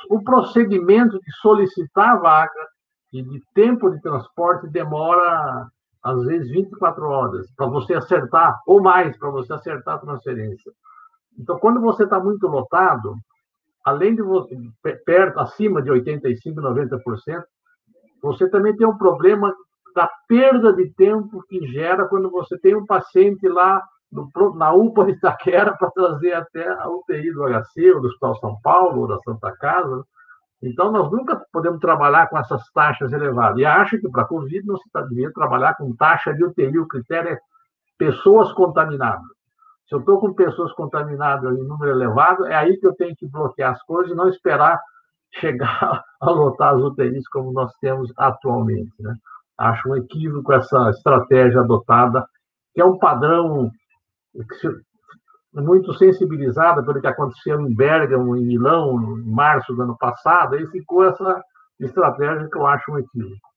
o 0.09 0.23
procedimento 0.23 1.19
de 1.19 1.31
solicitar 1.41 2.19
vaga 2.19 2.67
e 3.13 3.21
de 3.21 3.41
tempo 3.53 3.89
de 3.89 4.01
transporte 4.01 4.67
demora 4.67 5.67
às 6.03 6.23
vezes 6.23 6.49
24 6.51 7.05
horas, 7.05 7.51
para 7.55 7.67
você 7.67 7.93
acertar, 7.93 8.57
ou 8.65 8.81
mais, 8.81 9.17
para 9.17 9.29
você 9.29 9.53
acertar 9.53 9.95
a 9.95 9.99
transferência. 9.99 10.71
Então, 11.37 11.59
quando 11.59 11.81
você 11.81 12.03
está 12.03 12.19
muito 12.19 12.47
lotado, 12.47 13.15
além 13.83 14.15
de 14.15 14.21
você, 14.21 14.55
perto, 15.05 15.39
acima 15.39 15.81
de 15.81 15.89
85%, 15.89 16.55
90%, 16.55 17.43
você 18.21 18.49
também 18.49 18.75
tem 18.75 18.87
um 18.87 18.97
problema 18.97 19.53
da 19.97 20.09
perda 20.27 20.71
de 20.73 20.93
tempo 20.93 21.43
que 21.49 21.67
gera 21.67 22.07
quando 22.07 22.29
você 22.29 22.57
tem 22.59 22.75
um 22.75 22.85
paciente 22.85 23.47
lá 23.47 23.83
no, 24.11 24.29
na 24.55 24.71
UPA 24.71 25.05
de 25.05 25.11
Itaquera 25.13 25.75
para 25.77 25.91
trazer 25.91 26.33
até 26.33 26.67
a 26.67 26.87
UTI 26.87 27.33
do 27.33 27.43
HC, 27.43 27.91
ou 27.93 28.01
do 28.01 28.07
Hospital 28.07 28.35
São 28.35 28.61
Paulo, 28.61 29.01
ou 29.01 29.07
da 29.07 29.17
Santa 29.19 29.51
Casa, 29.57 30.03
então, 30.61 30.91
nós 30.91 31.11
nunca 31.11 31.39
podemos 31.51 31.79
trabalhar 31.79 32.27
com 32.29 32.37
essas 32.37 32.63
taxas 32.71 33.11
elevadas. 33.13 33.59
E 33.59 33.65
acho 33.65 33.99
que 33.99 34.09
para 34.09 34.23
a 34.23 34.27
Covid 34.27 34.65
não 34.65 34.77
se 34.77 34.89
devia 35.09 35.31
trabalhar 35.31 35.75
com 35.75 35.95
taxa 35.95 36.33
de 36.33 36.43
UTI. 36.43 36.79
O 36.79 36.87
critério 36.87 37.31
é 37.31 37.39
pessoas 37.97 38.51
contaminadas. 38.53 39.21
Se 39.87 39.95
eu 39.95 39.99
estou 39.99 40.19
com 40.19 40.33
pessoas 40.33 40.73
contaminadas 40.73 41.57
em 41.57 41.63
número 41.63 41.91
elevado, 41.91 42.45
é 42.45 42.55
aí 42.55 42.77
que 42.77 42.87
eu 42.87 42.95
tenho 42.95 43.15
que 43.15 43.27
bloquear 43.27 43.73
as 43.73 43.83
coisas 43.83 44.11
e 44.11 44.15
não 44.15 44.27
esperar 44.29 44.79
chegar 45.39 46.03
a 46.19 46.29
lotar 46.29 46.73
as 46.73 46.81
UTIs 46.81 47.27
como 47.29 47.51
nós 47.51 47.71
temos 47.79 48.11
atualmente. 48.17 48.93
Né? 48.99 49.13
Acho 49.57 49.89
um 49.89 49.95
equívoco 49.95 50.53
essa 50.53 50.89
estratégia 50.91 51.61
adotada, 51.61 52.25
que 52.73 52.81
é 52.81 52.85
um 52.85 52.97
padrão 52.97 53.71
muito 55.53 55.93
sensibilizada 55.95 56.83
pelo 56.83 57.01
que 57.01 57.07
aconteceu 57.07 57.59
em 57.61 57.73
Bergamo, 57.73 58.35
em 58.35 58.45
Milão, 58.45 59.17
em 59.19 59.31
março 59.31 59.73
do 59.73 59.81
ano 59.81 59.97
passado, 59.97 60.55
aí 60.55 60.67
ficou 60.67 61.05
essa 61.05 61.41
estratégia 61.79 62.47
que 62.49 62.57
eu 62.57 62.67
acho 62.67 62.91
um 62.91 62.99
equívoco. 62.99 63.47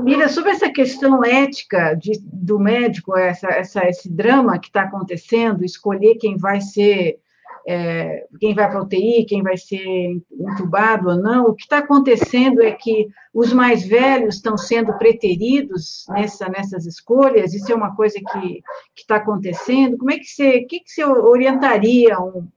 Mira, 0.00 0.28
sobre 0.28 0.52
essa 0.52 0.70
questão 0.70 1.22
ética 1.24 1.94
de, 1.94 2.12
do 2.24 2.58
médico, 2.58 3.16
essa, 3.16 3.48
essa, 3.48 3.86
esse 3.86 4.10
drama 4.10 4.58
que 4.58 4.68
está 4.68 4.82
acontecendo, 4.82 5.64
escolher 5.64 6.16
quem 6.16 6.36
vai 6.36 6.60
ser 6.60 7.20
é, 7.66 8.26
quem 8.38 8.54
vai 8.54 8.70
para 8.70 8.82
UTI, 8.82 9.24
quem 9.26 9.42
vai 9.42 9.56
ser 9.56 10.20
entubado 10.30 11.08
ou 11.10 11.16
não. 11.16 11.46
O 11.46 11.54
que 11.54 11.62
está 11.62 11.78
acontecendo 11.78 12.62
é 12.62 12.72
que 12.72 13.08
os 13.32 13.52
mais 13.52 13.86
velhos 13.86 14.36
estão 14.36 14.56
sendo 14.56 14.96
preteridos 14.98 16.04
nessa, 16.08 16.48
nessas 16.48 16.86
escolhas, 16.86 17.54
isso 17.54 17.70
é 17.70 17.74
uma 17.74 17.94
coisa 17.94 18.18
que 18.18 18.62
está 18.96 19.16
acontecendo. 19.16 19.98
Como 19.98 20.10
é 20.10 20.18
que 20.18 20.24
você, 20.24 20.62
que, 20.62 20.80
que 20.80 20.90
você 20.90 21.04
orientaria? 21.04 22.18
Um, 22.20 22.48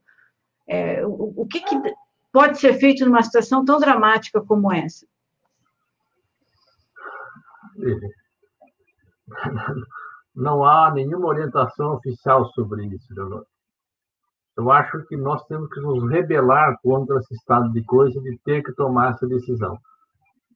é, 0.66 1.06
o, 1.06 1.42
o 1.42 1.46
que, 1.46 1.60
que 1.60 1.76
pode 2.32 2.58
ser 2.58 2.74
feito 2.74 3.04
numa 3.04 3.22
situação 3.22 3.64
tão 3.64 3.78
dramática 3.78 4.40
como 4.40 4.72
essa? 4.72 5.06
Não 10.34 10.64
há 10.64 10.92
nenhuma 10.92 11.28
orientação 11.28 11.94
oficial 11.94 12.46
sobre 12.52 12.86
isso, 12.86 13.14
Leonor. 13.14 13.46
Eu 14.56 14.70
acho 14.70 15.04
que 15.06 15.16
nós 15.16 15.44
temos 15.46 15.68
que 15.70 15.80
nos 15.80 16.08
rebelar 16.08 16.76
contra 16.82 17.18
esse 17.18 17.34
estado 17.34 17.72
de 17.72 17.82
coisa 17.84 18.20
de 18.20 18.38
ter 18.44 18.62
que 18.62 18.72
tomar 18.74 19.12
essa 19.12 19.26
decisão. 19.26 19.76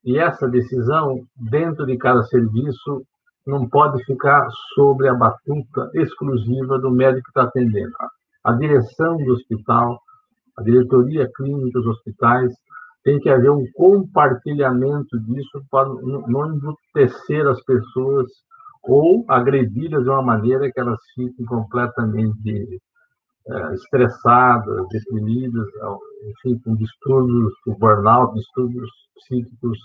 E 0.05 0.19
essa 0.19 0.49
decisão, 0.49 1.21
dentro 1.51 1.85
de 1.85 1.97
cada 1.97 2.23
serviço, 2.25 3.03
não 3.47 3.69
pode 3.69 4.03
ficar 4.05 4.47
sobre 4.75 5.09
a 5.09 5.15
batuta 5.15 5.91
exclusiva 5.95 6.79
do 6.79 6.91
médico 6.91 7.25
que 7.25 7.31
está 7.31 7.43
atendendo. 7.43 7.93
A 8.45 8.53
direção 8.53 9.17
do 9.17 9.33
hospital, 9.33 9.99
a 10.57 10.63
diretoria 10.63 11.29
clínica 11.37 11.81
dos 11.81 11.87
hospitais 11.87 12.53
tem 13.03 13.19
que 13.19 13.29
haver 13.29 13.51
um 13.51 13.65
compartilhamento 13.75 15.19
disso 15.21 15.63
para 15.71 15.89
não 15.89 16.55
embutecer 16.55 17.47
as 17.47 17.61
pessoas 17.65 18.27
ou 18.85 19.25
agredi-las 19.29 20.05
de 20.05 20.09
uma 20.09 20.23
maneira 20.23 20.71
que 20.71 20.79
elas 20.79 20.99
fiquem 21.15 21.45
completamente 21.47 22.79
é, 23.51 23.75
estressadas, 23.75 24.87
deprimidas, 24.91 25.67
enfim, 26.25 26.59
com 26.65 26.77
distúrbios, 26.77 27.53
com 27.65 27.75
burnout, 27.79 28.35
distúrbios 28.35 28.91
psíquicos, 29.17 29.79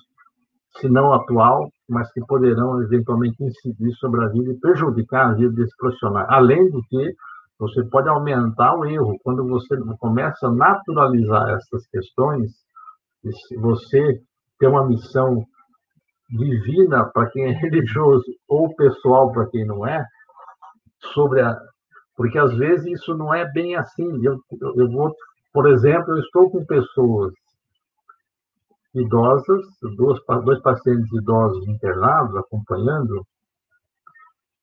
se 0.78 0.89
não 0.89 1.13
atual, 1.13 1.69
mas 1.89 2.12
que 2.12 2.21
poderão 2.26 2.82
eventualmente 2.82 3.43
incidir 3.43 3.93
sobre 3.95 4.23
a 4.23 4.28
vida 4.28 4.52
e 4.52 4.60
prejudicar 4.60 5.30
a 5.30 5.34
vida 5.34 5.54
desse 5.54 5.76
profissional. 5.78 6.26
Além 6.30 6.69
do 6.69 6.82
que, 6.89 7.13
você 7.60 7.84
pode 7.86 8.10
aumentar 8.10 8.76
o 8.76 8.86
erro. 8.86 9.17
Quando 9.23 9.47
você 9.47 9.78
começa 9.99 10.47
a 10.47 10.52
naturalizar 10.52 11.49
essas 11.49 11.88
questões, 11.88 12.52
você 13.62 14.21
tem 14.60 14.69
uma 14.69 14.86
missão 14.86 15.45
divina 16.30 17.06
para 17.13 17.30
quem 17.30 17.45
é 17.45 17.52
religioso 17.60 18.26
ou 18.47 18.76
pessoal 18.76 19.32
para 19.32 19.47
quem 19.47 19.65
não 19.65 19.88
é, 19.88 20.04
sobre 21.13 21.41
a 21.41 21.56
porque 22.15 22.38
às 22.38 22.56
vezes 22.56 22.86
isso 22.99 23.15
não 23.15 23.34
é 23.34 23.49
bem 23.52 23.76
assim. 23.76 24.26
Eu, 24.26 24.39
eu 24.76 24.89
vou, 24.89 25.15
por 25.52 25.67
exemplo, 25.67 26.13
eu 26.13 26.19
estou 26.19 26.49
com 26.49 26.65
pessoas 26.65 27.34
idosas, 28.93 29.62
dois, 29.97 30.19
dois 30.43 30.62
pacientes 30.62 31.12
idosos 31.12 31.67
internados, 31.67 32.36
acompanhando, 32.36 33.26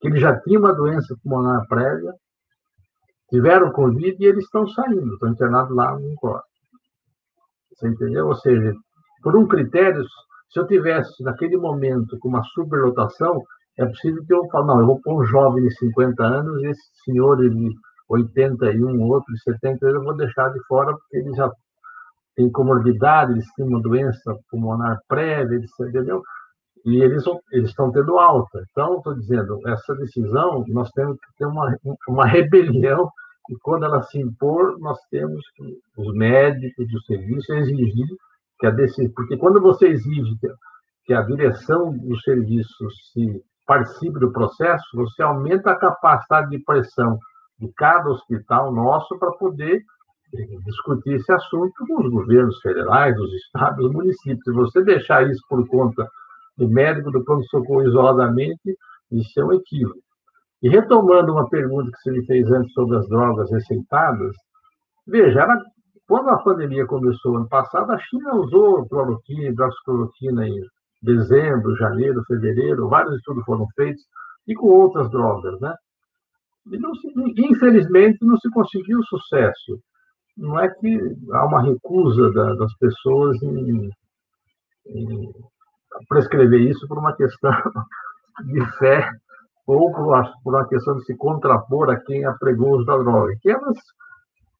que 0.00 0.08
eles 0.08 0.20
já 0.20 0.38
tinham 0.40 0.60
uma 0.60 0.72
doença 0.72 1.16
pulmonar 1.22 1.66
prévia, 1.66 2.14
tiveram 3.28 3.72
Covid 3.72 4.16
e 4.18 4.26
eles 4.26 4.44
estão 4.44 4.66
saindo, 4.68 5.14
estão 5.14 5.30
internados 5.30 5.74
lá 5.74 5.98
no 5.98 6.14
corpo. 6.14 6.44
Você 7.72 7.88
entendeu? 7.88 8.28
Ou 8.28 8.36
seja, 8.36 8.72
por 9.22 9.36
um 9.36 9.46
critério, 9.46 10.04
se 10.50 10.58
eu 10.58 10.66
tivesse 10.66 11.22
naquele 11.22 11.56
momento 11.56 12.18
com 12.18 12.28
uma 12.28 12.42
superlotação, 12.44 13.42
é 13.80 13.86
possível 13.86 14.22
que 14.26 14.34
eu 14.34 14.46
fale, 14.50 14.66
não, 14.66 14.80
eu 14.80 14.86
vou 14.86 15.00
pôr 15.00 15.22
um 15.22 15.24
jovem 15.24 15.64
de 15.64 15.74
50 15.78 16.22
anos, 16.22 16.62
esse 16.64 16.82
senhor 17.04 17.36
de 17.38 17.74
81, 18.10 19.00
outro 19.08 19.32
de 19.32 19.42
70, 19.42 19.86
eu 19.86 20.04
vou 20.04 20.14
deixar 20.14 20.50
de 20.50 20.60
fora 20.66 20.92
porque 20.92 21.16
ele 21.16 21.34
já 21.34 21.50
tem 22.36 22.50
comorbidade, 22.50 23.32
eles 23.32 23.46
têm 23.54 23.66
uma 23.66 23.80
doença 23.80 24.36
pulmonar 24.50 25.00
prévia, 25.08 25.60
entendeu? 25.80 26.22
E 26.84 27.00
eles, 27.02 27.24
eles 27.52 27.70
estão 27.70 27.90
tendo 27.90 28.18
alta. 28.18 28.62
Então, 28.70 28.98
estou 28.98 29.14
dizendo, 29.14 29.58
essa 29.66 29.94
decisão, 29.94 30.64
nós 30.68 30.90
temos 30.90 31.16
que 31.16 31.38
ter 31.38 31.46
uma, 31.46 31.74
uma 32.08 32.26
rebelião, 32.26 33.10
e 33.48 33.56
quando 33.62 33.84
ela 33.84 34.02
se 34.02 34.18
impor, 34.18 34.78
nós 34.78 34.98
temos 35.10 35.42
que, 35.54 35.78
os 35.96 36.14
médicos 36.14 36.86
do 36.86 37.02
serviço, 37.02 37.52
exigir 37.54 38.06
que 38.58 38.66
a 38.66 38.70
decisão. 38.70 39.12
Porque 39.14 39.36
quando 39.36 39.60
você 39.60 39.88
exige 39.88 40.36
que 41.04 41.14
a 41.14 41.22
direção 41.22 41.96
do 41.96 42.18
serviço 42.20 42.90
se 43.12 43.42
participe 43.66 44.18
do 44.18 44.32
processo, 44.32 44.84
você 44.94 45.22
aumenta 45.22 45.70
a 45.70 45.76
capacidade 45.76 46.50
de 46.50 46.58
pressão 46.64 47.18
de 47.58 47.70
cada 47.74 48.08
hospital 48.08 48.72
nosso 48.72 49.18
para 49.18 49.30
poder 49.32 49.82
discutir 50.64 51.14
esse 51.14 51.32
assunto 51.32 51.72
com 51.86 52.02
os 52.02 52.10
governos 52.10 52.58
federais, 52.60 53.18
os 53.18 53.32
estados, 53.34 53.84
os 53.84 53.92
municípios. 53.92 54.42
Se 54.44 54.52
você 54.52 54.82
deixar 54.84 55.28
isso 55.28 55.42
por 55.48 55.66
conta 55.68 56.08
do 56.56 56.68
médico 56.68 57.10
do 57.10 57.24
pronto-socorro 57.24 57.86
isoladamente, 57.86 58.76
isso 59.10 59.40
é 59.40 59.44
um 59.44 59.52
equívoco. 59.52 59.98
E 60.62 60.68
retomando 60.68 61.32
uma 61.32 61.48
pergunta 61.48 61.90
que 61.90 61.98
você 61.98 62.10
me 62.12 62.26
fez 62.26 62.50
antes 62.50 62.72
sobre 62.72 62.98
as 62.98 63.08
drogas 63.08 63.50
receitadas, 63.50 64.36
veja, 65.06 65.46
quando 66.06 66.28
a 66.28 66.38
pandemia 66.38 66.86
começou 66.86 67.36
ano 67.36 67.48
passado, 67.48 67.90
a 67.92 67.98
China 67.98 68.34
usou 68.34 68.86
cloroquina, 68.88 69.48
hidroxicloroquina 69.48 70.46
em 70.46 70.60
dezembro, 71.02 71.76
janeiro, 71.76 72.22
fevereiro, 72.26 72.88
vários 72.88 73.16
estudos 73.16 73.44
foram 73.44 73.66
feitos, 73.74 74.02
e 74.46 74.54
com 74.54 74.66
outras 74.66 75.10
drogas, 75.10 75.58
né? 75.60 75.74
E 76.70 76.78
não 76.78 76.94
se, 76.94 77.08
infelizmente, 77.38 78.18
não 78.22 78.36
se 78.36 78.50
conseguiu 78.50 79.02
sucesso 79.04 79.80
não 80.40 80.58
é 80.58 80.68
que 80.68 80.98
há 81.32 81.44
uma 81.44 81.62
recusa 81.62 82.32
da, 82.32 82.54
das 82.54 82.74
pessoas 82.78 83.40
em, 83.42 83.90
em, 84.86 85.32
prescrever 86.08 86.60
isso 86.62 86.86
por 86.88 86.98
uma 86.98 87.14
questão 87.14 87.52
de 88.46 88.64
fé 88.78 89.10
ou 89.66 89.92
por 89.92 90.52
uma, 90.52 90.68
questão 90.68 90.96
de 90.96 91.04
se 91.04 91.16
contrapor 91.16 91.90
a 91.90 92.00
quem 92.00 92.24
apregou 92.24 92.76
uso 92.76 92.86
da 92.86 92.96
droga. 92.96 93.36
Que 93.40 93.50
elas, 93.50 93.76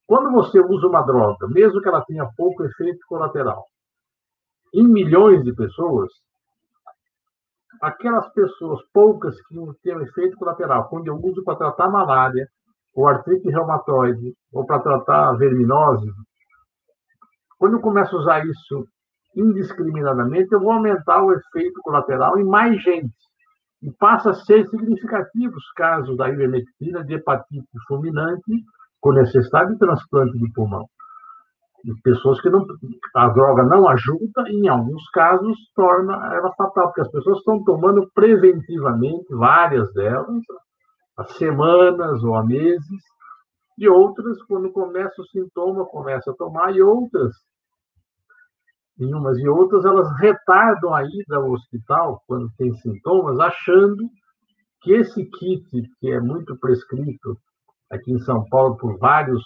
quando 0.07 0.31
você 0.33 0.61
usa 0.61 0.87
uma 0.87 1.03
droga, 1.03 1.49
mesmo 1.49 1.81
que 1.81 1.89
ela 1.89 2.05
tenha 2.05 2.31
pouco 2.37 2.63
efeito 2.65 3.01
colateral, 3.09 3.65
em 4.73 4.87
milhões 4.87 5.43
de 5.43 5.53
pessoas, 5.53 6.13
aquelas 7.81 8.29
pessoas, 8.33 8.81
poucas 8.93 9.41
que 9.47 9.55
não 9.55 9.75
têm 9.83 10.01
efeito 10.03 10.37
colateral, 10.37 10.89
quando 10.89 11.07
eu 11.07 11.17
uso 11.17 11.43
para 11.45 11.57
tratar 11.57 11.89
malária, 11.89 12.49
ou 12.95 13.07
artrite 13.07 13.49
reumatoide, 13.49 14.35
ou 14.53 14.67
para 14.67 14.81
tratar 14.81 15.33
verminose, 15.35 16.11
quando 17.59 17.75
eu 17.75 17.81
começo 17.81 18.17
a 18.17 18.21
usar 18.21 18.47
isso 18.47 18.87
indiscriminadamente, 19.37 20.53
eu 20.53 20.61
vou 20.61 20.73
aumentar 20.73 21.23
o 21.23 21.33
efeito 21.33 21.81
colateral 21.83 22.39
em 22.39 22.45
mais 22.45 22.83
gente. 22.83 23.15
E 23.83 23.91
passa 23.93 24.31
a 24.31 24.35
ser 24.35 24.67
significativo 24.69 25.55
os 25.55 25.73
casos 25.73 26.17
da 26.17 26.29
ivermectina 26.29 27.05
de 27.05 27.15
hepatite 27.15 27.69
fulminante 27.87 28.65
com 29.01 29.13
necessidade 29.13 29.73
de 29.73 29.79
transplante 29.79 30.39
de 30.39 30.53
pulmão. 30.53 30.87
Pessoas 32.03 32.41
que 32.41 32.51
não, 32.51 32.67
a 33.15 33.29
droga 33.29 33.63
não 33.63 33.89
ajuda, 33.89 34.45
e 34.49 34.65
em 34.65 34.69
alguns 34.69 35.09
casos 35.11 35.57
torna 35.75 36.15
ela 36.35 36.53
fatal, 36.55 36.89
porque 36.89 37.01
as 37.01 37.11
pessoas 37.11 37.39
estão 37.39 37.63
tomando 37.65 38.09
preventivamente, 38.15 39.35
várias 39.35 39.93
delas, 39.95 40.43
há 41.17 41.25
semanas 41.25 42.23
ou 42.23 42.35
há 42.35 42.45
meses, 42.45 43.03
e 43.79 43.89
outras, 43.89 44.43
quando 44.43 44.71
começa 44.73 45.23
o 45.23 45.27
sintoma, 45.27 45.87
começa 45.87 46.31
a 46.31 46.35
tomar, 46.35 46.75
e 46.75 46.83
outras, 46.83 47.33
em 48.99 49.15
umas 49.15 49.39
e 49.39 49.49
outras, 49.49 49.85
elas 49.87 50.07
retardam 50.19 50.95
a 50.95 51.03
ida 51.03 51.37
ao 51.37 51.51
hospital 51.51 52.23
quando 52.27 52.53
tem 52.59 52.75
sintomas, 52.75 53.41
achando 53.41 54.07
que 54.83 54.93
esse 54.93 55.25
kit, 55.25 55.91
que 55.99 56.11
é 56.11 56.21
muito 56.21 56.59
prescrito 56.59 57.39
aqui 57.91 58.13
em 58.13 58.19
São 58.19 58.47
Paulo 58.51 58.77
por 58.77 58.99
vários 58.99 59.43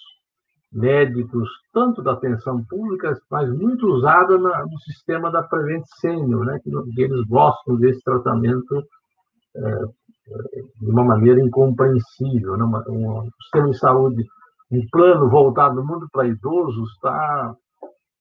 médicos, 0.75 1.49
tanto 1.73 2.03
da 2.03 2.13
atenção 2.13 2.65
pública, 2.65 3.17
mas 3.31 3.49
muito 3.49 3.87
usado 3.87 4.39
no 4.39 4.79
sistema 4.81 5.31
da 5.31 5.43
Prevent 5.43 5.85
Senior, 6.01 6.45
né, 6.45 6.59
que, 6.63 6.71
eles 7.01 7.25
gostam 7.29 7.77
desse 7.77 8.03
tratamento 8.03 8.83
é, 9.57 9.85
de 10.81 10.91
uma 10.91 11.05
maneira 11.05 11.41
incompreensível. 11.41 12.57
Né? 12.57 12.65
Um, 12.89 13.31
sistema 13.43 13.71
de 13.71 13.79
saúde, 13.79 14.27
um 14.71 14.81
plano 14.91 15.29
voltado 15.29 15.85
mundo 15.85 16.09
para 16.13 16.27
idosos 16.27 16.91
está 16.93 17.55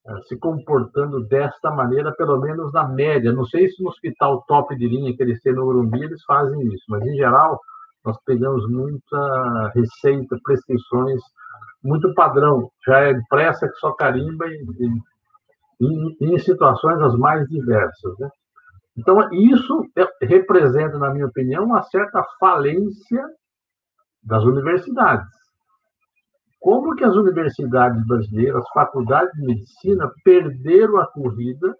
é, 0.05 0.21
se 0.27 0.37
comportando 0.37 1.25
desta 1.25 1.71
maneira, 1.71 2.13
pelo 2.15 2.39
menos 2.39 2.71
na 2.71 2.87
média. 2.87 3.33
Não 3.33 3.45
sei 3.45 3.67
se 3.69 3.81
no 3.81 3.89
hospital 3.89 4.43
top 4.47 4.75
de 4.75 4.87
linha 4.87 5.15
que 5.15 5.23
eles 5.23 5.41
têm 5.41 5.53
no 5.53 5.65
Urumbi 5.65 6.03
eles 6.03 6.23
fazem 6.25 6.61
isso, 6.67 6.83
mas 6.87 7.01
em 7.03 7.15
geral 7.15 7.59
nós 8.05 8.17
pegamos 8.25 8.69
muita 8.69 9.71
receita, 9.73 10.37
prescrições, 10.43 11.21
muito 11.83 12.13
padrão, 12.13 12.69
já 12.85 12.99
é 12.99 13.13
depressa 13.13 13.67
que 13.67 13.75
só 13.75 13.91
carimba 13.93 14.45
em, 14.47 15.01
em, 15.81 16.17
em 16.21 16.39
situações 16.39 17.01
as 17.01 17.15
mais 17.15 17.47
diversas. 17.49 18.17
Né? 18.19 18.29
Então, 18.97 19.27
isso 19.33 19.85
representa, 20.21 20.97
na 20.97 21.11
minha 21.11 21.25
opinião, 21.25 21.65
uma 21.65 21.83
certa 21.83 22.23
falência 22.39 23.27
das 24.23 24.43
universidades. 24.43 25.27
Como 26.59 26.95
que 26.95 27.03
as 27.03 27.15
universidades 27.15 28.05
brasileiras, 28.07 28.63
as 28.63 28.69
faculdades 28.69 29.33
de 29.33 29.45
medicina, 29.45 30.09
perderam 30.23 30.97
a 30.97 31.07
corrida, 31.07 31.75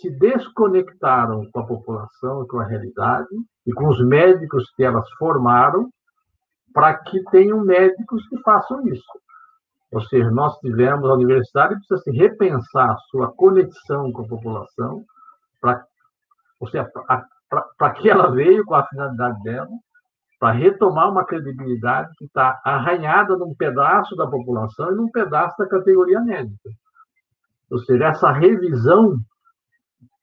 se 0.00 0.10
desconectaram 0.10 1.48
com 1.52 1.60
a 1.60 1.66
população, 1.66 2.46
com 2.46 2.58
a 2.58 2.66
realidade 2.66 3.28
e 3.66 3.72
com 3.72 3.88
os 3.88 4.04
médicos 4.04 4.70
que 4.74 4.82
elas 4.82 5.08
formaram, 5.12 5.88
para 6.72 6.94
que 6.98 7.22
tenham 7.30 7.64
médicos 7.64 8.26
que 8.28 8.38
façam 8.42 8.86
isso. 8.88 9.04
Ou 9.92 10.00
seja, 10.02 10.30
nós 10.30 10.58
tivemos, 10.58 11.08
a 11.08 11.14
universidade 11.14 11.74
precisa 11.74 12.00
se 12.00 12.10
repensar 12.12 12.92
a 12.92 12.96
sua 13.10 13.30
conexão 13.32 14.10
com 14.10 14.22
a 14.22 14.28
população, 14.28 15.04
ou 16.58 16.68
seja, 16.68 16.90
para 17.76 17.90
que 17.90 18.08
ela 18.08 18.30
veio 18.30 18.64
com 18.64 18.74
a 18.74 18.86
finalidade 18.86 19.42
dela, 19.42 19.68
para 20.40 20.54
retomar 20.54 21.10
uma 21.10 21.24
credibilidade 21.24 22.10
que 22.16 22.24
está 22.24 22.60
arranhada 22.64 23.36
num 23.36 23.54
pedaço 23.54 24.16
da 24.16 24.26
população 24.26 24.90
e 24.90 24.96
num 24.96 25.10
pedaço 25.10 25.56
da 25.58 25.68
categoria 25.68 26.20
médica. 26.20 26.70
Ou 27.70 27.78
seja, 27.78 28.06
essa 28.06 28.32
revisão 28.32 29.18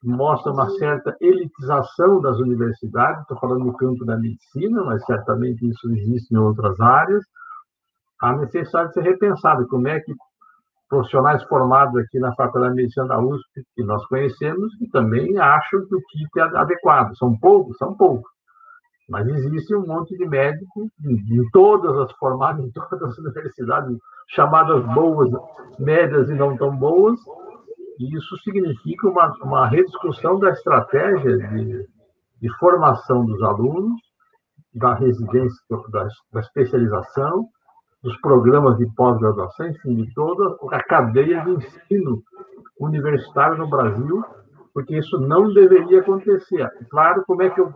mostra 0.04 0.52
uma 0.52 0.70
certa 0.72 1.16
elitização 1.20 2.22
das 2.22 2.38
universidades, 2.38 3.22
estou 3.22 3.38
falando 3.40 3.66
no 3.66 3.76
campo 3.76 4.06
da 4.06 4.18
medicina, 4.18 4.84
mas 4.84 5.04
certamente 5.06 5.68
isso 5.68 5.92
existe 5.92 6.34
em 6.34 6.38
outras 6.38 6.80
áreas, 6.80 7.24
a 8.22 8.34
necessidade 8.36 8.90
de 8.90 8.94
ser 8.96 9.02
repensada, 9.02 9.66
como 9.68 9.88
é 9.88 10.00
que 10.00 10.14
profissionais 10.90 11.44
formados 11.44 11.96
aqui 11.98 12.20
na 12.20 12.34
Faculdade 12.34 12.74
de 12.74 12.82
Medicina 12.82 13.08
da 13.08 13.20
USP, 13.20 13.64
que 13.76 13.84
nós 13.84 14.04
conhecemos, 14.08 14.76
que 14.78 14.90
também 14.90 15.38
acham 15.38 15.86
que 15.86 15.96
o 15.96 16.02
kit 16.02 16.28
é 16.38 16.42
adequado. 16.58 17.16
São 17.16 17.38
poucos, 17.38 17.78
são 17.78 17.96
poucos. 17.96 18.30
Mas 19.08 19.28
existe 19.28 19.76
um 19.76 19.86
monte 19.86 20.18
de 20.18 20.28
médicos 20.28 20.88
em 21.06 21.50
todas 21.52 21.96
as 21.98 22.12
formadas, 22.14 22.66
em 22.66 22.72
todas 22.72 23.02
as 23.02 23.18
universidades, 23.20 23.98
chamadas 24.30 24.84
boas, 24.94 25.30
médias 25.78 26.30
e 26.30 26.34
não 26.34 26.58
tão 26.58 26.76
boas, 26.76 27.20
e 27.20 27.39
isso 28.00 28.38
significa 28.38 29.10
uma, 29.10 29.34
uma 29.42 29.68
rediscussão 29.68 30.40
da 30.40 30.52
estratégia 30.52 31.38
de, 31.38 31.86
de 32.42 32.58
formação 32.58 33.26
dos 33.26 33.42
alunos, 33.42 34.00
da 34.74 34.94
residência, 34.94 35.60
da, 35.92 36.08
da 36.32 36.40
especialização, 36.40 37.46
dos 38.02 38.16
programas 38.22 38.78
de 38.78 38.88
pós-graduação, 38.96 39.68
enfim, 39.68 39.96
de 39.96 40.14
toda 40.14 40.56
a 40.72 40.84
cadeia 40.84 41.44
de 41.44 41.52
ensino 41.52 42.24
universitário 42.80 43.58
no 43.58 43.70
Brasil, 43.70 44.24
porque 44.74 44.98
isso 44.98 45.20
não 45.20 45.54
deveria 45.54 46.00
acontecer. 46.00 46.70
Claro, 46.90 47.24
como 47.28 47.42
é 47.42 47.50
que 47.50 47.60
eu 47.60 47.74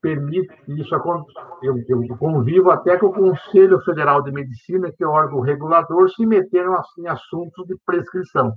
permito 0.00 0.54
que 0.64 0.80
isso 0.80 0.94
aconteça? 0.94 1.40
Eu, 1.62 1.76
eu 1.88 2.16
convivo 2.16 2.70
até 2.70 2.96
com 2.96 3.06
o 3.06 3.12
Conselho 3.12 3.78
Federal 3.80 4.22
de 4.22 4.32
Medicina, 4.32 4.90
que 4.90 5.04
é 5.04 5.06
o 5.06 5.10
órgão 5.10 5.40
regulador, 5.40 6.08
se 6.08 6.24
meter 6.24 6.64
em 6.98 7.08
assuntos 7.08 7.66
de 7.66 7.76
prescrição. 7.84 8.54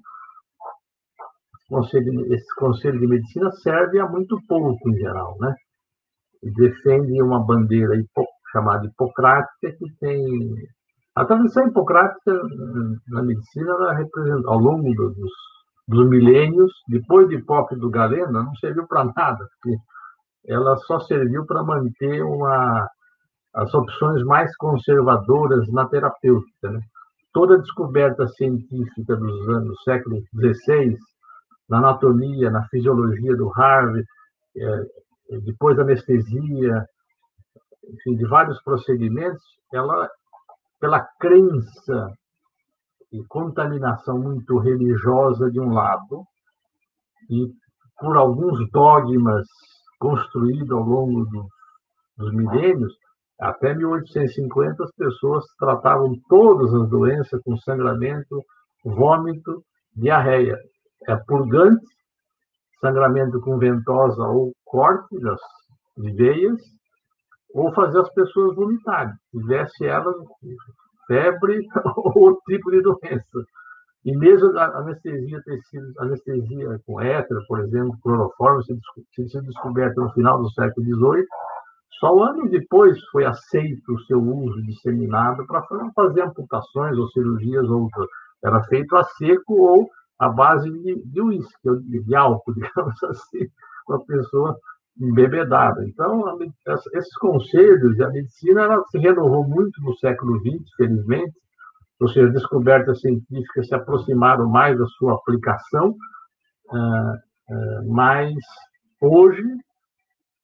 Esse 2.29 2.55
Conselho 2.55 2.99
de 2.99 3.07
Medicina 3.07 3.51
serve 3.51 3.99
a 3.99 4.07
muito 4.07 4.37
pouco, 4.47 4.89
em 4.89 4.97
geral, 4.97 5.37
né? 5.39 5.55
Defende 6.43 7.21
uma 7.21 7.39
bandeira 7.39 7.93
chamada 8.51 8.85
hipocrática, 8.85 9.71
que 9.77 9.85
tem 9.99 10.55
a 11.15 11.25
tradição 11.25 11.67
hipocrática 11.67 12.33
na 13.09 13.21
medicina, 13.21 13.71
ela 13.71 13.93
representa, 13.93 14.49
ao 14.49 14.57
longo 14.57 14.93
dos, 14.93 15.15
dos 15.87 16.09
milênios, 16.09 16.71
depois 16.87 17.27
de 17.27 17.35
Hipócrates 17.35 17.79
do 17.79 17.89
Galena, 17.89 18.43
não 18.43 18.55
serviu 18.55 18.87
para 18.87 19.05
nada, 19.05 19.45
porque 19.61 19.77
ela 20.47 20.77
só 20.77 20.99
serviu 21.01 21.45
para 21.45 21.63
manter 21.63 22.23
uma, 22.23 22.87
as 23.53 23.73
opções 23.73 24.23
mais 24.23 24.55
conservadoras 24.55 25.67
na 25.71 25.85
terapêutica. 25.87 26.71
Né? 26.71 26.79
Toda 27.33 27.55
a 27.55 27.59
descoberta 27.59 28.27
científica 28.29 29.15
dos 29.15 29.49
anos 29.49 29.83
século 29.83 30.21
XVI, 30.33 30.97
na 31.71 31.77
anatomia, 31.77 32.51
na 32.51 32.67
fisiologia 32.67 33.33
do 33.33 33.49
Harvey, 33.55 34.03
é, 34.57 34.83
depois 35.45 35.77
da 35.77 35.83
anestesia, 35.83 36.85
enfim, 37.89 38.17
de 38.17 38.27
vários 38.27 38.61
procedimentos, 38.61 39.41
ela 39.73 40.09
pela 40.81 40.99
crença 41.17 42.11
e 43.13 43.23
contaminação 43.25 44.19
muito 44.19 44.57
religiosa 44.57 45.49
de 45.49 45.61
um 45.61 45.73
lado 45.73 46.25
e 47.29 47.47
por 47.99 48.17
alguns 48.17 48.69
dogmas 48.71 49.47
construídos 49.97 50.71
ao 50.71 50.83
longo 50.83 51.23
do, 51.25 51.47
dos 52.17 52.33
milênios, 52.33 52.93
até 53.39 53.73
1850 53.73 54.83
as 54.83 54.91
pessoas 54.91 55.45
tratavam 55.57 56.19
todas 56.27 56.73
as 56.73 56.89
doenças 56.89 57.41
com 57.43 57.55
sangramento, 57.57 58.43
vômito, 58.83 59.63
diarreia. 59.95 60.57
É 61.07 61.15
purgante, 61.15 61.85
sangramento 62.79 63.39
com 63.41 63.57
ventosa 63.57 64.23
ou 64.23 64.53
corte 64.65 65.19
das 65.19 65.39
veias, 65.97 66.59
ou 67.53 67.73
fazer 67.73 67.99
as 67.99 68.13
pessoas 68.13 68.55
vomitarem, 68.55 69.13
tivesse 69.31 69.85
elas 69.85 70.15
febre 71.07 71.59
ou 72.15 72.39
tipo 72.47 72.71
de 72.71 72.81
doença. 72.81 73.45
E 74.03 74.17
mesmo 74.17 74.57
a 74.57 74.79
anestesia 74.79 75.41
ter 75.43 75.59
sido, 75.63 75.93
anestesia 75.99 76.79
com 76.87 76.99
éter, 77.01 77.37
por 77.47 77.59
exemplo, 77.59 77.97
cloroformo, 78.01 78.63
se, 78.63 78.73
se 79.29 79.41
descoberta 79.41 80.01
no 80.01 80.11
final 80.13 80.41
do 80.41 80.49
século 80.51 80.85
XVIII, 80.85 81.25
só 81.99 82.23
anos 82.23 82.49
depois 82.49 82.99
foi 83.11 83.25
aceito 83.25 83.93
o 83.93 83.99
seu 84.05 84.19
uso 84.19 84.59
disseminado 84.63 85.45
para 85.45 85.61
fazer 85.93 86.23
amputações 86.23 86.97
ou 86.97 87.07
cirurgias 87.09 87.69
outras. 87.69 88.07
Era 88.43 88.63
feito 88.63 88.95
a 88.95 89.03
seco 89.03 89.53
ou 89.53 89.87
à 90.21 90.29
base 90.29 90.69
de 90.71 91.21
uísque, 91.21 91.69
de, 91.87 92.03
de 92.03 92.15
álcool, 92.15 92.53
digamos 92.53 93.03
assim, 93.03 93.49
para 93.87 93.97
a 93.97 94.05
pessoa 94.05 94.57
embebedada. 94.99 95.83
Então, 95.83 96.23
esses 96.93 97.15
conselhos, 97.17 97.99
a 97.99 98.09
medicina 98.09 98.61
ela 98.61 98.83
se 98.85 98.99
renovou 98.99 99.43
muito 99.43 99.81
no 99.81 99.97
século 99.97 100.39
XX, 100.39 100.69
felizmente, 100.77 101.33
ou 101.99 102.07
seja, 102.07 102.29
descobertas 102.29 102.99
científicas 102.99 103.67
se 103.67 103.73
aproximaram 103.73 104.47
mais 104.47 104.77
da 104.77 104.85
sua 104.85 105.15
aplicação, 105.15 105.95
ah, 106.71 107.15
ah, 107.49 107.81
mas 107.87 108.35
hoje 108.99 109.43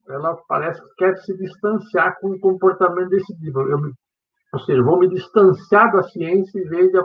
ela 0.10 0.36
parece 0.48 0.82
que 0.82 0.96
quer 0.98 1.18
se 1.18 1.38
distanciar 1.38 2.18
com 2.20 2.32
o 2.32 2.40
comportamento 2.40 3.10
desse 3.10 3.38
tipo. 3.40 3.62
Eu, 3.62 3.80
ou 4.54 4.60
seja, 4.62 4.82
vou 4.82 4.98
me 4.98 5.10
distanciar 5.10 5.92
da 5.92 6.02
ciência 6.04 6.60
em 6.60 6.68
vez 6.68 6.92
de, 6.92 7.00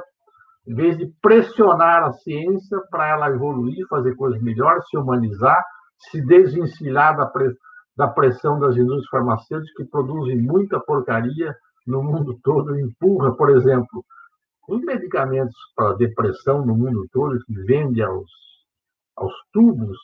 em 0.66 0.75
vez 0.75 0.96
de 0.96 1.07
pressionar 1.20 2.05
a 2.05 2.12
ciência 2.12 2.79
para 2.90 3.09
ela 3.09 3.31
evoluir, 3.31 3.87
fazer 3.88 4.14
coisas 4.14 4.40
melhores, 4.40 4.85
se 4.88 4.96
humanizar, 4.96 5.62
se 6.11 6.25
desvencilhar 6.25 7.16
da, 7.16 7.31
da 7.96 8.09
pressão 8.09 8.59
das 8.59 8.77
indústrias 8.77 9.09
farmacêuticas 9.11 9.75
que 9.77 9.85
produzem 9.85 10.40
muita 10.40 10.81
porcaria 10.81 11.55
no 11.87 12.03
mundo 12.03 12.38
todo, 12.42 12.79
empurra, 12.79 13.35
por 13.35 13.51
exemplo, 13.51 14.05
os 14.68 14.81
medicamentos 14.83 15.57
para 15.75 15.94
depressão 15.94 16.64
no 16.64 16.77
mundo 16.77 17.07
todo, 17.12 17.38
que 17.44 17.55
vende 17.64 18.01
aos, 18.03 18.31
aos 19.16 19.33
tubos, 19.53 19.98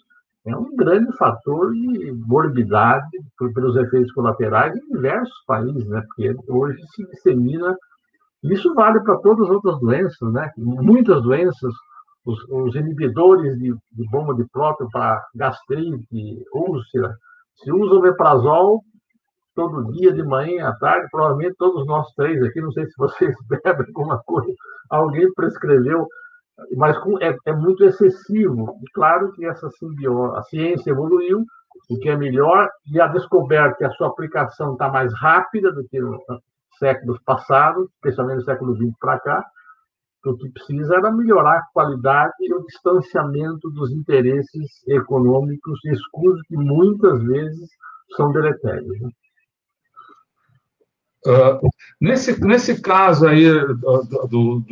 é 0.47 0.57
um 0.57 0.75
grande 0.75 1.14
fator 1.16 1.73
de 1.73 2.12
morbidade 2.27 3.09
pelos 3.55 3.77
efeitos 3.77 4.12
colaterais 4.12 4.75
em 4.75 4.94
diversos 4.94 5.44
países, 5.47 5.87
né? 5.87 6.03
porque 6.07 6.35
hoje 6.49 6.81
se 6.94 7.07
dissemina. 7.07 7.77
Isso 8.44 8.72
vale 8.74 9.01
para 9.01 9.18
todas 9.18 9.46
as 9.46 9.51
outras 9.51 9.81
doenças, 9.81 10.33
né? 10.33 10.51
Muitas 10.57 11.22
doenças 11.22 11.72
os, 12.29 12.44
os 12.51 12.74
inibidores 12.74 13.59
de, 13.59 13.74
de, 13.92 14.11
bomba 14.11 14.35
de 14.35 14.44
próton 14.51 14.87
para 14.90 15.24
gastrite, 15.35 16.44
úlcera, 16.53 17.16
se 17.57 17.72
usa 17.72 17.94
o 17.94 18.03
meprazol 18.03 18.83
todo 19.55 19.90
dia, 19.92 20.12
de 20.12 20.22
manhã 20.22 20.68
à 20.68 20.77
tarde, 20.77 21.09
provavelmente 21.11 21.57
todos 21.59 21.87
nós 21.87 22.07
três 22.14 22.40
aqui, 22.44 22.61
não 22.61 22.70
sei 22.70 22.87
se 22.87 22.92
vocês 22.98 23.35
bebem 23.48 23.87
alguma 23.88 24.22
coisa, 24.24 24.53
alguém 24.90 25.33
prescreveu, 25.33 26.07
mas 26.77 26.96
é, 27.20 27.37
é 27.46 27.53
muito 27.53 27.83
excessivo. 27.85 28.79
E 28.83 28.92
claro 28.92 29.33
que 29.33 29.46
essa 29.46 29.70
simbiose, 29.70 30.37
a 30.37 30.42
ciência 30.42 30.90
evoluiu, 30.90 31.44
o 31.90 31.98
que 31.98 32.11
é 32.11 32.16
melhor, 32.16 32.68
e 32.92 33.01
a 33.01 33.07
descoberta 33.07 33.77
que 33.79 33.85
a 33.85 33.90
sua 33.92 34.09
aplicação 34.09 34.74
está 34.74 34.88
mais 34.90 35.12
rápida 35.14 35.72
do 35.72 35.83
que 35.88 35.98
séculos 36.78 37.18
passados, 37.24 37.88
especialmente 37.94 38.38
no 38.38 38.44
século 38.44 38.76
XX 38.76 38.94
para 38.98 39.20
cá, 39.20 39.44
o 40.26 40.36
que 40.36 40.48
precisa 40.50 40.96
era 40.96 41.10
melhorar 41.10 41.58
a 41.58 41.66
qualidade 41.72 42.34
e 42.40 42.52
o 42.52 42.64
distanciamento 42.64 43.70
dos 43.70 43.90
interesses 43.92 44.86
econômicos 44.86 45.78
escusos 45.86 46.42
que 46.48 46.56
muitas 46.56 47.22
vezes 47.22 47.68
são 48.16 48.32
deletérios. 48.32 49.00
Né? 49.00 49.10
Uh, 51.26 51.68
nesse, 52.00 52.40
nesse 52.44 52.80
caso 52.80 53.26
aí 53.26 53.50
do, 53.50 54.02
do, 54.02 54.26
do, 54.28 54.64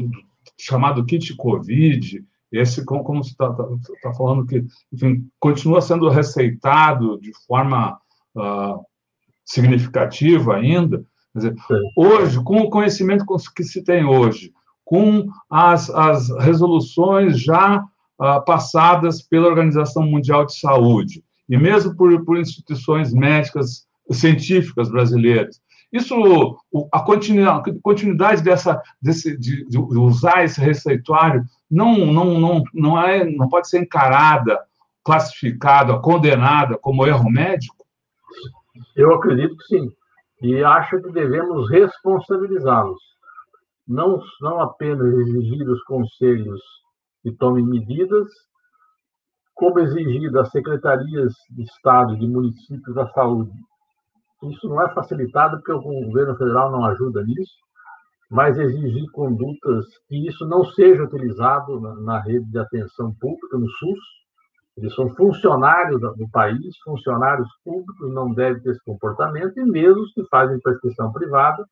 chamado 0.59 1.05
kit 1.05 1.35
Covid, 1.37 2.25
esse, 2.53 2.85
como 2.85 3.23
você 3.23 3.31
está 3.31 3.53
tá, 3.53 3.65
tá 4.03 4.15
falando, 4.15 4.47
que 4.47 4.65
enfim, 4.93 5.29
continua 5.39 5.81
sendo 5.81 6.09
receitado 6.09 7.21
de 7.21 7.33
forma 7.47 7.99
uh, 8.35 8.85
significativa 9.45 10.57
ainda, 10.57 11.05
dizer, 11.37 11.55
hoje, 11.97 12.43
com 12.43 12.59
o 12.59 12.71
conhecimento 12.71 13.25
que 13.55 13.65
se 13.65 13.83
tem 13.83 14.05
hoje, 14.05 14.53
com 14.85 15.27
as, 15.51 15.91
as 15.91 16.31
resoluções 16.39 17.41
já 17.41 17.83
ah, 18.19 18.41
passadas 18.41 19.21
pela 19.21 19.49
Organização 19.49 20.05
Mundial 20.05 20.47
de 20.47 20.59
Saúde, 20.59 21.23
e 21.49 21.57
mesmo 21.57 21.95
por, 21.97 22.25
por 22.25 22.39
instituições 22.39 23.13
médicas 23.13 23.87
científicas 24.11 24.89
brasileiras. 24.89 25.61
Isso, 25.93 26.15
a 26.93 27.01
continuidade 27.01 28.43
dessa, 28.43 28.81
desse, 29.01 29.37
de, 29.39 29.65
de 29.67 29.79
usar 29.79 30.45
esse 30.45 30.61
receituário 30.61 31.45
não, 31.71 32.07
não, 32.07 32.39
não, 32.39 32.63
não, 32.75 33.01
é, 33.01 33.25
não 33.25 33.49
pode 33.49 33.69
ser 33.69 33.81
encarada, 33.81 34.59
classificada, 35.05 35.99
condenada 35.99 36.77
como 36.77 37.07
erro 37.07 37.31
médico? 37.31 37.87
Eu 38.95 39.15
acredito 39.15 39.57
que 39.57 39.65
sim. 39.65 39.93
E 40.43 40.63
acho 40.63 41.01
que 41.03 41.13
devemos 41.13 41.69
responsabilizá-los 41.71 43.01
não, 43.87 44.21
não 44.41 44.61
apenas 44.61 45.07
exigir 45.15 45.65
dos 45.65 45.83
conselhos 45.85 46.61
que 47.23 47.33
tomem 47.33 47.65
medidas, 47.65 48.27
como 49.55 49.79
exigir 49.81 50.31
das 50.31 50.51
secretarias 50.51 51.33
de 51.51 51.63
Estado, 51.63 52.17
de 52.19 52.27
municípios 52.27 52.95
da 52.95 53.09
saúde. 53.13 53.53
Isso 54.45 54.69
não 54.69 54.83
é 54.83 54.93
facilitado 54.93 55.57
porque 55.59 55.73
o 55.73 55.81
governo 55.81 56.37
federal 56.37 56.71
não 56.71 56.85
ajuda 56.85 57.23
nisso. 57.25 57.55
mas 58.31 58.59
exigir 58.59 59.09
condutas 59.13 59.87
que 60.09 60.29
isso 60.29 60.45
não 60.47 60.65
seja 60.65 61.05
utilizado 61.05 61.81
na, 61.81 61.95
na 61.97 62.21
rede 62.21 62.45
de 62.51 62.59
atenção 62.59 63.15
pública, 63.21 63.57
no 63.57 63.69
SUS. 63.71 63.99
Eles 64.77 64.95
são 64.95 65.09
funcionários 65.15 66.01
do 66.01 66.29
país, 66.31 66.77
funcionários 66.85 67.49
públicos, 67.65 68.13
não 68.13 68.33
devem 68.33 68.63
ter 68.63 68.71
esse 68.71 68.85
comportamento, 68.85 69.59
e 69.59 69.65
mesmo 69.65 70.03
os 70.03 70.13
que 70.13 70.23
fazem 70.29 70.61
prescrição 70.61 71.13
privada 71.13 71.65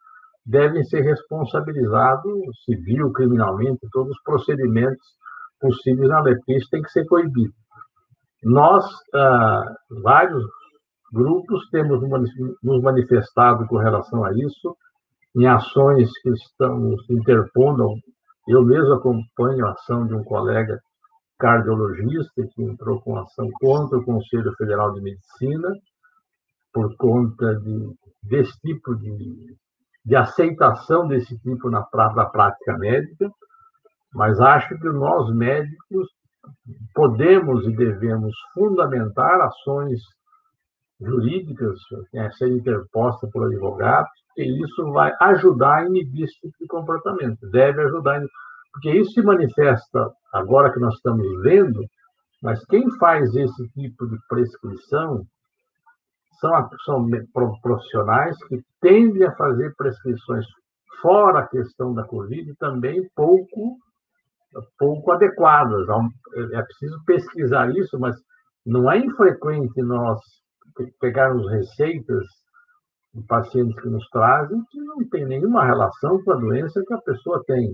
devem 0.47 0.83
ser 0.85 1.03
responsabilizados 1.03 2.33
civil, 2.65 3.13
criminalmente, 3.13 3.87
todos 3.93 4.13
os 4.13 4.23
procedimentos 4.23 5.07
possíveis 5.61 6.09
na 6.09 6.21
lei, 6.21 6.37
isso 6.49 6.69
tem 6.71 6.83
que 6.83 6.91
ser 6.91 7.05
proibido. 7.07 7.53
Nós, 8.43 8.85
ah, 9.15 9.65
vários 10.03 10.45
grupos, 11.13 11.69
temos 11.71 12.01
nos 12.63 12.83
manifestado 12.83 13.67
com 13.67 13.77
relação 13.77 14.25
a 14.25 14.33
isso, 14.33 14.77
em 15.37 15.47
ações 15.47 16.11
que 16.21 16.31
estamos 16.31 17.09
interpondo. 17.09 17.89
Eu 18.47 18.63
mesmo 18.63 18.95
acompanho 18.95 19.67
a 19.67 19.73
ação 19.73 20.07
de 20.07 20.15
um 20.15 20.23
colega 20.23 20.79
cardiologista 21.39 22.47
que 22.55 22.63
entrou 22.63 23.01
com 23.01 23.17
ação 23.19 23.51
contra 23.61 23.99
o 23.99 24.05
Conselho 24.05 24.55
Federal 24.57 24.93
de 24.93 25.01
Medicina 25.01 25.69
por 26.73 26.97
conta 26.97 27.55
de, 27.57 27.95
desse 28.23 28.59
tipo 28.61 28.95
de, 28.97 29.57
de 30.05 30.17
aceitação 30.17 31.07
desse 31.07 31.39
tipo 31.39 31.71
na, 31.71 31.87
na 31.93 32.27
prática 32.27 32.77
médica, 32.79 33.31
mas 34.13 34.41
acho 34.41 34.77
que 34.79 34.89
nós 34.89 35.35
médicos 35.35 36.09
podemos 36.95 37.67
e 37.67 37.75
devemos 37.75 38.35
fundamentar 38.53 39.41
ações 39.41 40.01
jurídicas 41.01 41.79
a 42.17 42.31
serem 42.33 42.59
interpostas 42.59 43.31
por 43.31 43.47
advogados, 43.47 44.11
e 44.37 44.63
isso 44.65 44.93
vai 44.93 45.13
ajudar 45.21 45.77
a 45.77 45.87
inibir 45.87 46.25
esse 46.25 46.41
tipo 46.41 46.55
de 46.61 46.67
comportamento, 46.67 47.39
deve 47.51 47.83
ajudar, 47.83 48.23
porque 48.75 48.91
isso 48.91 49.13
se 49.13 49.23
manifesta 49.23 50.11
agora 50.33 50.73
que 50.73 50.81
nós 50.81 50.95
estamos 50.97 51.27
vendo, 51.43 51.81
mas 52.43 52.65
quem 52.67 52.91
faz 52.99 53.35
esse 53.35 53.69
tipo 53.71 54.07
de 54.07 54.19
prescrição 54.29 55.25
são, 56.41 56.69
são 56.85 57.09
profissionais 57.63 58.37
que 58.49 58.61
tendem 58.81 59.25
a 59.25 59.35
fazer 59.37 59.73
prescrições 59.77 60.45
fora 61.01 61.39
a 61.39 61.47
questão 61.47 61.95
da 61.95 62.05
Covid 62.05 62.53
também 62.57 63.09
pouco 63.15 63.79
pouco 64.79 65.13
adequadas. 65.13 65.87
É 66.53 66.63
preciso 66.63 67.03
pesquisar 67.05 67.71
isso, 67.71 67.99
mas 67.99 68.17
não 68.65 68.91
é 68.91 68.99
infrequente 68.99 69.83
nós 69.83 70.21
pegarmos 71.01 71.49
receitas 71.51 72.25
de 73.15 73.23
pacientes 73.27 73.81
que 73.81 73.89
nos 73.89 74.07
trazem 74.11 74.61
que 74.71 74.81
não 74.81 75.09
tem 75.09 75.25
nenhuma 75.25 75.65
relação 75.65 76.23
com 76.23 76.33
a 76.33 76.37
doença 76.37 76.83
que 76.87 76.95
a 76.95 77.01
pessoa 77.01 77.43
tem. 77.47 77.73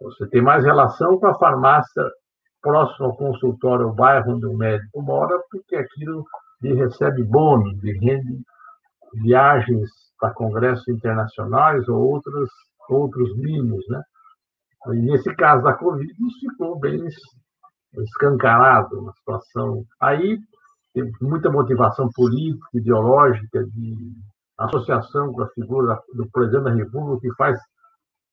Você 0.00 0.28
tem 0.28 0.42
mais 0.42 0.64
relação 0.64 1.18
com 1.18 1.26
a 1.26 1.38
farmácia 1.38 2.04
próxima 2.62 3.06
ao 3.06 3.16
consultório, 3.16 3.86
ao 3.86 3.94
bairro 3.94 4.34
onde 4.34 4.46
o 4.46 4.56
médico 4.56 5.02
mora, 5.02 5.38
porque 5.50 5.76
aquilo 5.76 6.24
lhe 6.62 6.74
recebe 6.74 7.22
bônus, 7.22 7.82
lhe 7.82 7.92
rende 7.98 8.40
viagens 9.22 9.90
para 10.20 10.34
congressos 10.34 10.86
internacionais 10.88 11.88
ou 11.88 11.98
outros, 11.98 12.50
outros 12.88 13.36
mimos, 13.36 13.84
né? 13.88 14.02
E 14.88 14.96
nesse 15.00 15.34
caso 15.34 15.62
da 15.62 15.74
Covid, 15.74 16.10
isso 16.10 16.50
ficou 16.50 16.78
bem 16.78 17.04
escancarado, 17.96 19.00
uma 19.00 19.12
situação. 19.12 19.84
Aí, 20.00 20.38
tem 20.94 21.10
muita 21.20 21.50
motivação 21.50 22.08
política, 22.14 22.66
ideológica, 22.74 23.64
de 23.64 24.12
associação 24.58 25.32
com 25.32 25.42
a 25.42 25.48
figura 25.50 25.98
do 26.14 26.28
presidente 26.30 26.64
da 26.64 26.74
República, 26.74 27.20
que 27.20 27.34
faz 27.36 27.58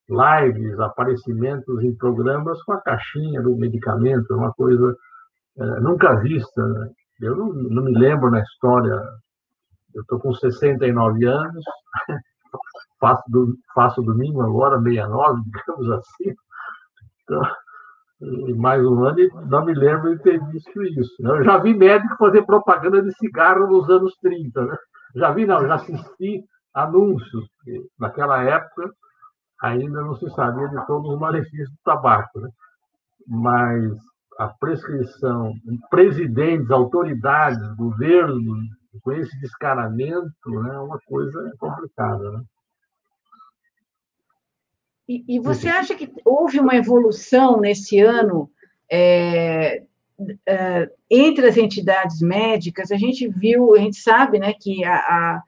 lives, 0.10 0.80
aparecimentos 0.80 1.84
em 1.84 1.96
programas 1.96 2.62
com 2.64 2.74
a 2.74 2.82
caixinha 2.82 3.42
do 3.42 3.56
medicamento, 3.56 4.36
uma 4.36 4.54
coisa 4.54 4.96
é, 5.58 5.80
nunca 5.80 6.16
vista. 6.16 6.68
Né? 6.68 6.90
Eu 7.22 7.36
não, 7.36 7.54
não, 7.54 7.84
me 7.84 7.98
lembro 7.98 8.30
na 8.30 8.42
história, 8.42 9.02
eu 9.94 10.02
estou 10.02 10.20
com 10.20 10.34
69 10.34 11.26
anos, 11.26 11.64
faço, 13.00 13.24
do, 13.30 13.56
faço 13.74 14.02
domingo 14.02 14.42
agora, 14.42 14.82
69, 14.82 15.42
digamos 15.52 15.92
assim. 15.92 16.36
Então, 17.24 17.42
mais 18.58 18.86
um 18.86 19.04
ano 19.04 19.20
e 19.20 19.30
não 19.50 19.66
me 19.66 19.74
lembro 19.74 20.16
de 20.16 20.24
ter 20.24 20.40
visto 20.48 20.84
isso. 20.84 21.16
Né? 21.22 21.32
Eu 21.32 21.44
já 21.44 21.58
vi 21.58 21.74
médico 21.74 22.16
fazer 22.18 22.44
propaganda 22.44 23.02
de 23.02 23.12
cigarro 23.18 23.68
nos 23.68 23.90
anos 23.90 24.16
30. 24.22 24.66
Né? 24.66 24.78
Já 25.16 25.32
vi, 25.32 25.46
não, 25.46 25.66
já 25.66 25.76
assisti 25.76 26.44
anúncios. 26.74 27.46
Naquela 28.00 28.44
época 28.44 28.92
ainda 29.66 30.02
não 30.02 30.16
se 30.16 30.30
sabia 30.32 30.68
de 30.68 30.86
todos 30.86 31.14
os 31.14 31.20
malefícios 31.20 31.70
do 31.70 31.78
tabaco. 31.84 32.40
Né? 32.40 32.50
Mas 33.28 33.94
a 34.38 34.48
prescrição, 34.48 35.54
presidentes, 35.90 36.70
autoridades, 36.70 37.76
governo, 37.76 38.58
com 39.02 39.12
esse 39.12 39.38
descaramento, 39.40 40.50
né, 40.50 40.76
é 40.76 40.80
uma 40.80 41.00
coisa 41.06 41.52
complicada. 41.58 42.32
Né? 42.32 42.44
E, 45.08 45.36
e, 45.36 45.40
você 45.40 45.68
acha 45.68 45.96
que 45.96 46.12
houve 46.24 46.60
uma 46.60 46.76
evolução 46.76 47.60
nesse 47.60 48.00
ano 48.00 48.50
é, 48.90 49.84
é, 50.46 50.92
entre 51.10 51.48
as 51.48 51.58
entidades 51.58 52.22
médicas? 52.22 52.92
A 52.92 52.98
gente 52.98 53.28
viu, 53.28 53.76
a 53.76 53.80
gente 53.80 53.98
sabe, 53.98 54.40
né, 54.40 54.54
que 54.54 54.84
a, 54.84 54.96
a, 54.96 55.44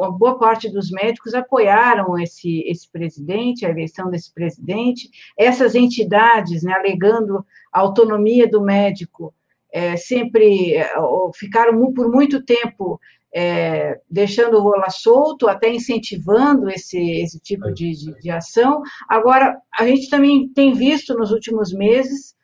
a 0.00 0.10
boa 0.10 0.38
parte 0.38 0.70
dos 0.70 0.90
médicos 0.90 1.34
apoiaram 1.34 2.18
esse, 2.18 2.60
esse 2.66 2.90
presidente, 2.90 3.66
a 3.66 3.70
eleição 3.70 4.10
desse 4.10 4.32
presidente. 4.32 5.10
Essas 5.38 5.74
entidades, 5.74 6.62
né, 6.62 6.72
alegando 6.72 7.44
a 7.72 7.80
autonomia 7.80 8.48
do 8.48 8.62
médico, 8.62 9.34
é, 9.72 9.96
sempre 9.96 10.74
é, 10.74 10.88
ficaram 11.34 11.92
por 11.92 12.10
muito 12.10 12.42
tempo 12.42 12.98
é, 13.34 14.00
deixando 14.10 14.60
rolar 14.60 14.90
solto, 14.90 15.48
até 15.48 15.68
incentivando 15.68 16.70
esse, 16.70 16.98
esse 16.98 17.38
tipo 17.40 17.70
de, 17.72 17.90
de, 17.92 18.20
de, 18.20 18.30
ação. 18.30 18.80
Agora, 19.08 19.60
a 19.78 19.86
gente 19.86 20.08
também 20.08 20.48
tem 20.48 20.72
visto 20.72 21.14
nos 21.14 21.32
últimos 21.32 21.72
meses 21.72 22.34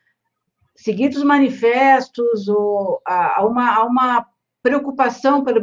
seguidos 0.77 1.23
manifestos 1.23 2.49
ou 2.49 3.01
há 3.07 3.43
uma, 3.47 3.77
há 3.77 3.85
uma 3.85 4.27
preocupação 4.63 5.43
pelo 5.43 5.63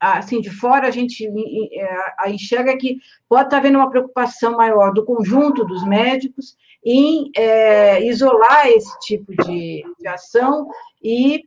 assim 0.00 0.40
de 0.40 0.50
fora 0.50 0.88
a 0.88 0.90
gente 0.90 1.26
é, 1.26 2.30
enxerga 2.30 2.76
que 2.76 2.98
pode 3.28 3.44
estar 3.44 3.58
havendo 3.58 3.78
uma 3.78 3.90
preocupação 3.90 4.56
maior 4.56 4.92
do 4.92 5.04
conjunto 5.04 5.64
dos 5.64 5.84
médicos 5.86 6.56
em 6.84 7.30
é, 7.36 8.02
isolar 8.06 8.66
esse 8.68 8.98
tipo 9.00 9.32
de, 9.44 9.84
de 9.98 10.08
ação 10.08 10.66
e 11.02 11.44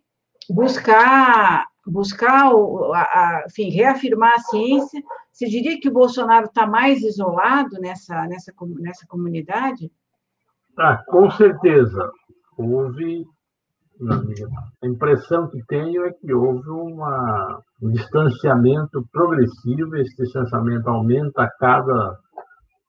buscar 0.50 1.66
buscar, 1.86 2.50
a, 2.94 3.02
a, 3.02 3.46
enfim, 3.48 3.70
reafirmar 3.70 4.34
a 4.36 4.40
ciência, 4.40 5.04
você 5.32 5.48
diria 5.48 5.80
que 5.80 5.90
o 5.90 5.94
Bolsonaro 5.94 6.46
está 6.46 6.66
mais 6.66 7.02
isolado 7.02 7.78
nessa, 7.80 8.26
nessa, 8.28 8.54
nessa 8.80 9.06
comunidade? 9.08 9.92
Ah, 10.78 11.04
com 11.08 11.30
certeza. 11.32 12.12
Houve. 12.58 13.26
A 14.02 14.88
impressão 14.88 15.48
que 15.50 15.64
tenho 15.68 16.06
é 16.06 16.12
que 16.12 16.34
houve 16.34 16.68
uma, 16.70 17.60
um 17.82 17.92
distanciamento 17.92 19.04
progressivo, 19.12 19.96
esse 19.96 20.16
distanciamento 20.16 20.90
aumenta 20.90 21.44
a 21.44 21.50
cada 21.58 22.18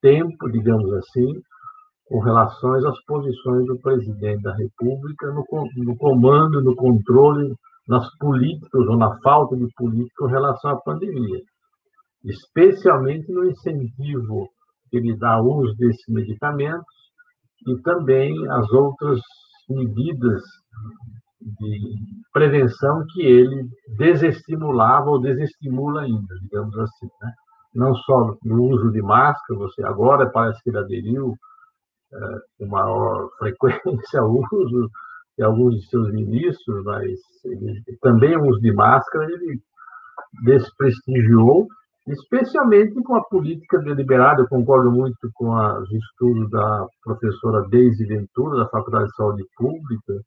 tempo, 0.01 0.51
digamos 0.51 0.93
assim, 0.95 1.41
com 2.07 2.21
relação 2.21 2.75
às 2.75 3.05
posições 3.05 3.67
do 3.67 3.79
presidente 3.81 4.43
da 4.43 4.55
República 4.55 5.31
no, 5.31 5.45
no 5.77 5.97
comando, 5.97 6.63
no 6.63 6.75
controle 6.75 7.55
nas 7.87 8.09
políticas 8.19 8.87
ou 8.87 8.97
na 8.97 9.19
falta 9.21 9.57
de 9.57 9.67
política 9.77 10.25
em 10.25 10.31
relação 10.31 10.71
à 10.71 10.81
pandemia, 10.81 11.41
especialmente 12.25 13.31
no 13.31 13.45
incentivo 13.45 14.49
que 14.91 14.97
ele 14.97 15.17
dá 15.17 15.41
uso 15.41 15.75
desses 15.77 16.05
medicamentos 16.09 16.87
e 17.67 17.77
também 17.83 18.35
as 18.51 18.71
outras 18.73 19.21
medidas 19.69 20.43
de 21.41 21.95
prevenção 22.33 23.05
que 23.13 23.23
ele 23.23 23.69
desestimulava 23.99 25.11
ou 25.11 25.21
desestimula 25.21 26.03
ainda, 26.03 26.35
digamos 26.43 26.77
assim, 26.79 27.09
né? 27.23 27.33
Não 27.75 27.95
só 27.95 28.37
no 28.45 28.65
uso 28.65 28.91
de 28.93 29.03
máscara, 29.03 29.59
você 29.59 29.85
agora 29.85 30.31
parece 30.31 30.63
que 30.63 30.71
ele 30.71 30.79
aderiu 30.79 31.35
é, 32.13 32.19
com 32.59 32.67
maior 32.67 33.29
frequência 33.39 34.21
ao 34.21 34.31
uso 34.31 34.91
e 35.37 35.43
alguns 35.43 35.81
de 35.81 35.89
seus 35.89 36.13
ministros, 36.13 36.85
mas 36.85 37.19
ele, 37.45 37.83
também 38.01 38.37
o 38.37 38.47
uso 38.49 38.61
de 38.61 38.73
máscara, 38.73 39.25
ele 39.25 39.61
desprestigiou, 40.45 41.67
especialmente 42.07 42.95
com 43.03 43.17
a 43.17 43.25
política 43.25 43.79
deliberada. 43.79 44.43
Eu 44.43 44.49
concordo 44.49 44.91
muito 44.91 45.31
com 45.35 45.55
os 45.55 45.91
estudos 45.91 46.51
da 46.51 46.87
professora 47.03 47.67
Deise 47.69 48.05
Ventura, 48.05 48.59
da 48.59 48.69
Faculdade 48.69 49.07
de 49.07 49.17
Saúde 49.17 49.45
Pública. 49.57 50.21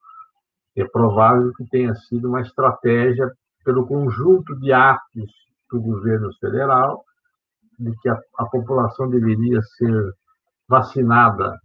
É 0.76 0.86
provável 0.86 1.52
que 1.54 1.66
tenha 1.70 1.94
sido 1.96 2.30
uma 2.30 2.42
estratégia 2.42 3.32
pelo 3.64 3.86
conjunto 3.86 4.56
de 4.60 4.72
atos 4.72 5.32
do 5.72 5.82
governo 5.82 6.30
federal 6.40 7.04
de 7.80 7.92
que 8.02 8.10
a, 8.10 8.18
a 8.40 8.46
população 8.46 9.10
deveria 9.10 9.62
ser 9.78 10.14
vacinada, 10.68 11.56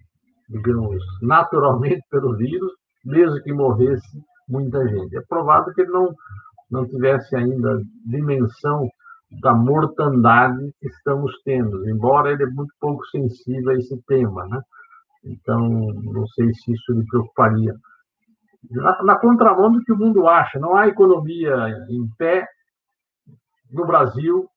digamos, 0.48 1.02
naturalmente 1.22 2.02
pelo 2.10 2.36
vírus, 2.36 2.72
mesmo 3.04 3.42
que 3.42 3.52
morresse 3.52 4.22
muita 4.48 4.86
gente. 4.88 5.16
É 5.16 5.22
provável 5.28 5.72
que 5.72 5.80
ele 5.80 5.90
não, 5.90 6.14
não 6.70 6.86
tivesse 6.86 7.34
ainda 7.34 7.80
dimensão 8.06 8.88
da 9.40 9.54
mortandade 9.54 10.72
que 10.80 10.88
estamos 10.88 11.32
tendo, 11.44 11.88
embora 11.88 12.30
ele 12.30 12.44
é 12.44 12.46
muito 12.46 12.72
pouco 12.80 13.04
sensível 13.06 13.70
a 13.70 13.74
esse 13.74 13.96
tema, 14.06 14.46
né? 14.46 14.60
Então, 15.24 15.68
não 15.68 16.26
sei 16.28 16.52
se 16.54 16.72
isso 16.72 16.92
lhe 16.92 17.06
preocuparia. 17.06 17.74
Na, 18.70 19.02
na 19.02 19.18
contramão 19.18 19.72
do 19.72 19.80
que 19.80 19.92
o 19.92 19.96
mundo 19.96 20.28
acha, 20.28 20.58
não 20.58 20.76
há 20.76 20.88
economia 20.88 21.68
em 21.88 22.08
pé 22.18 22.46
no 23.70 23.86
Brasil 23.86 24.48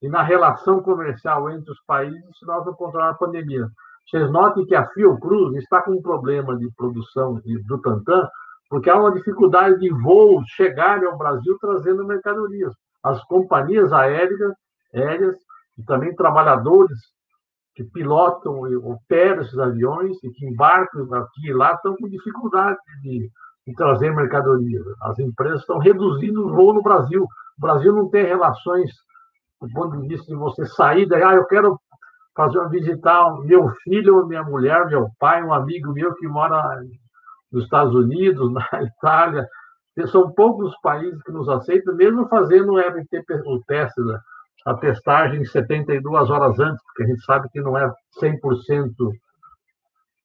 e 0.00 0.08
na 0.08 0.22
relação 0.22 0.82
comercial 0.82 1.48
entre 1.50 1.70
os 1.70 1.80
países 1.86 2.38
se 2.38 2.44
nós 2.44 2.64
não 2.66 2.74
controlarmos 2.74 3.16
a 3.16 3.24
pandemia. 3.24 3.68
Vocês 4.06 4.30
notem 4.30 4.66
que 4.66 4.74
a 4.74 4.86
Fiocruz 4.88 5.54
está 5.56 5.80
com 5.82 5.92
um 5.92 6.02
problema 6.02 6.56
de 6.56 6.68
produção 6.76 7.40
do 7.66 7.80
Tantan, 7.80 8.28
porque 8.68 8.90
há 8.90 8.98
uma 8.98 9.12
dificuldade 9.12 9.78
de 9.78 9.90
voos 9.90 10.44
chegarem 10.48 11.06
ao 11.06 11.16
Brasil 11.16 11.56
trazendo 11.60 12.06
mercadorias. 12.06 12.74
As 13.02 13.22
companhias 13.24 13.92
aéreas, 13.92 14.54
aéreas 14.94 15.36
e 15.78 15.82
também 15.84 16.14
trabalhadores 16.14 16.98
que 17.74 17.84
pilotam 17.84 18.68
e 18.68 18.76
operam 18.76 19.42
esses 19.42 19.58
aviões 19.58 20.16
e 20.22 20.30
que 20.30 20.46
embarcam 20.46 21.12
aqui 21.14 21.48
e 21.48 21.52
lá 21.54 21.72
estão 21.72 21.96
com 21.96 22.08
dificuldade 22.08 22.76
de, 23.02 23.30
de 23.66 23.74
trazer 23.74 24.14
mercadorias. 24.14 24.84
As 25.02 25.18
empresas 25.18 25.60
estão 25.60 25.78
reduzindo 25.78 26.46
o 26.46 26.54
voo 26.54 26.74
no 26.74 26.82
Brasil. 26.82 27.24
O 27.24 27.60
Brasil 27.60 27.92
não 27.94 28.10
tem 28.10 28.26
relações 28.26 28.90
do 29.62 29.68
ponto 29.72 30.00
de 30.00 30.08
vista 30.08 30.26
de 30.26 30.34
você 30.34 30.66
sair 30.66 31.06
daí, 31.06 31.22
ah, 31.22 31.34
eu 31.34 31.46
quero 31.46 31.78
fazer 32.34 32.68
visitar 32.68 33.32
meu 33.42 33.68
filho, 33.84 34.26
minha 34.26 34.42
mulher, 34.42 34.86
meu 34.86 35.08
pai, 35.18 35.42
um 35.44 35.52
amigo 35.52 35.92
meu 35.92 36.12
que 36.14 36.26
mora 36.26 36.80
nos 37.50 37.64
Estados 37.64 37.94
Unidos, 37.94 38.50
na 38.52 38.66
Itália. 38.82 39.46
São 40.10 40.32
poucos 40.32 40.70
os 40.70 40.80
países 40.80 41.22
que 41.22 41.32
nos 41.32 41.48
aceitam, 41.48 41.94
mesmo 41.94 42.26
fazendo 42.28 42.72
o 42.72 42.78
RT, 42.78 43.24
o 43.44 43.60
teste, 43.66 44.00
a 44.64 44.74
testagem 44.74 45.44
72 45.44 46.30
horas 46.30 46.58
antes, 46.58 46.82
porque 46.84 47.02
a 47.02 47.06
gente 47.06 47.24
sabe 47.24 47.48
que 47.50 47.60
não 47.60 47.76
é 47.76 47.92
100% 48.20 48.92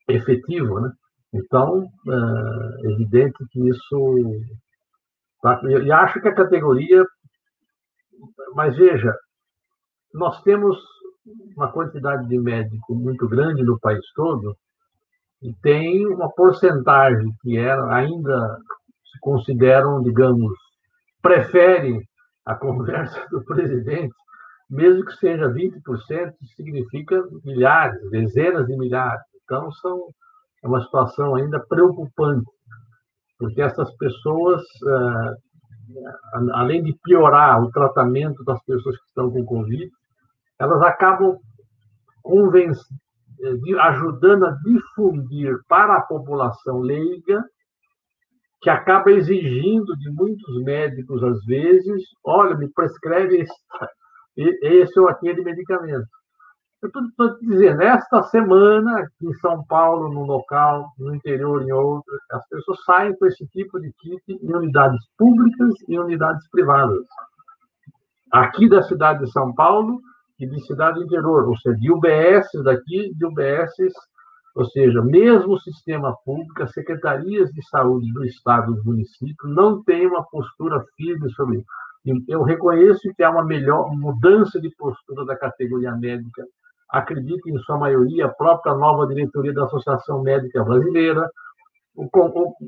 efetivo, 0.07 0.79
né? 0.79 0.91
Então, 1.33 1.85
é 2.07 2.91
evidente 2.91 3.37
que 3.51 3.67
isso. 3.67 4.41
Tá? 5.41 5.59
E 5.65 5.91
acho 5.91 6.21
que 6.21 6.27
a 6.29 6.35
categoria. 6.35 7.03
Mas 8.55 8.75
veja, 8.75 9.13
nós 10.13 10.41
temos 10.43 10.77
uma 11.55 11.71
quantidade 11.71 12.27
de 12.27 12.39
médicos 12.39 12.97
muito 12.97 13.27
grande 13.27 13.63
no 13.63 13.79
país 13.79 14.03
todo 14.15 14.55
e 15.41 15.53
tem 15.61 16.07
uma 16.07 16.31
porcentagem 16.31 17.31
que 17.41 17.57
era, 17.57 17.81
é, 17.81 17.93
ainda 17.93 18.57
se 19.11 19.19
consideram, 19.19 20.01
digamos, 20.01 20.53
preferem 21.21 22.01
a 22.45 22.55
conversa 22.55 23.25
do 23.29 23.43
presidente, 23.43 24.13
mesmo 24.69 25.05
que 25.05 25.13
seja 25.17 25.49
20%, 25.49 26.33
significa 26.55 27.23
milhares, 27.43 27.99
dezenas 28.09 28.67
de 28.67 28.77
milhares. 28.77 29.21
Então, 29.43 29.71
são, 29.73 30.09
é 30.63 30.67
uma 30.67 30.81
situação 30.81 31.35
ainda 31.35 31.59
preocupante, 31.67 32.49
porque 33.37 33.61
essas 33.61 33.93
pessoas, 33.97 34.61
eh, 34.85 35.35
além 36.53 36.83
de 36.83 36.97
piorar 37.03 37.61
o 37.61 37.71
tratamento 37.71 38.43
das 38.43 38.61
pessoas 38.65 38.97
que 38.97 39.07
estão 39.07 39.31
com 39.31 39.45
Covid, 39.45 39.89
elas 40.59 40.81
acabam 40.81 41.37
eh, 42.55 43.79
ajudando 43.79 44.45
a 44.45 44.51
difundir 44.63 45.55
para 45.67 45.97
a 45.97 46.01
população 46.01 46.79
leiga, 46.79 47.43
que 48.61 48.69
acaba 48.69 49.11
exigindo 49.11 49.95
de 49.97 50.09
muitos 50.11 50.63
médicos, 50.63 51.23
às 51.23 51.43
vezes, 51.45 52.03
olha, 52.23 52.55
me 52.55 52.69
prescreve 52.69 53.41
esse, 53.41 54.59
esse 54.63 54.99
ou 54.99 55.07
aquele 55.07 55.43
medicamento. 55.43 56.07
Eu 56.81 56.89
estou 56.89 57.39
dizendo, 57.39 57.81
esta 57.81 58.21
semana, 58.23 59.09
em 59.21 59.33
São 59.35 59.63
Paulo, 59.65 60.13
num 60.13 60.25
local, 60.25 60.91
no 60.99 61.15
interior, 61.15 61.63
em 61.63 61.71
outro, 61.71 62.13
as 62.31 62.47
pessoas 62.49 62.83
saem 62.83 63.15
com 63.17 63.25
esse 63.25 63.47
tipo 63.47 63.79
de 63.79 63.91
kit 63.93 64.21
em 64.27 64.55
unidades 64.55 65.03
públicas 65.17 65.73
e 65.87 65.97
unidades 65.97 66.47
privadas. 66.49 67.03
Aqui 68.31 68.69
da 68.69 68.83
cidade 68.83 69.25
de 69.25 69.31
São 69.31 69.53
Paulo, 69.55 69.99
e 70.39 70.45
de 70.45 70.59
cidade 70.65 71.01
interior, 71.01 71.47
ou 71.47 71.57
seja, 71.57 71.77
de 71.77 71.91
UBS 71.91 72.47
daqui, 72.63 73.13
de 73.15 73.25
UBS, 73.25 73.73
ou 74.57 74.65
seja, 74.65 75.03
mesmo 75.03 75.53
o 75.53 75.59
sistema 75.59 76.17
público, 76.25 76.63
as 76.63 76.71
secretarias 76.71 77.51
de 77.51 77.63
saúde 77.69 78.11
do 78.11 78.25
Estado, 78.25 78.73
do 78.73 78.83
município, 78.83 79.47
não 79.47 79.83
tem 79.83 80.07
uma 80.07 80.23
postura 80.23 80.83
firme 80.95 81.29
sobre 81.33 81.57
isso. 81.57 82.23
Eu 82.27 82.41
reconheço 82.41 83.13
que 83.15 83.21
há 83.21 83.29
uma 83.29 83.45
melhor 83.45 83.95
mudança 83.95 84.59
de 84.59 84.71
postura 84.71 85.25
da 85.25 85.35
categoria 85.35 85.91
médica. 85.95 86.43
Acredito, 86.89 87.47
em 87.47 87.59
sua 87.59 87.77
maioria, 87.77 88.25
a 88.25 88.29
própria 88.29 88.73
nova 88.73 89.05
diretoria 89.05 89.53
da 89.53 89.65
Associação 89.65 90.23
Médica 90.23 90.63
Brasileira, 90.63 91.29
o, 91.95 92.09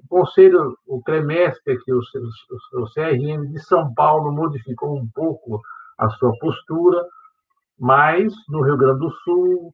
Conselho, 0.07 0.77
o 0.85 1.01
CREMESP, 1.01 1.75
que 1.83 1.91
o, 1.91 2.01
o 2.01 2.85
CRM 2.93 3.51
de 3.51 3.59
São 3.61 3.91
Paulo 3.95 4.31
modificou 4.31 4.95
um 4.95 5.07
pouco 5.15 5.59
a 5.97 6.07
sua 6.11 6.37
postura, 6.37 7.03
mas 7.79 8.31
no 8.47 8.61
Rio 8.61 8.77
Grande 8.77 8.99
do 8.99 9.11
Sul, 9.23 9.73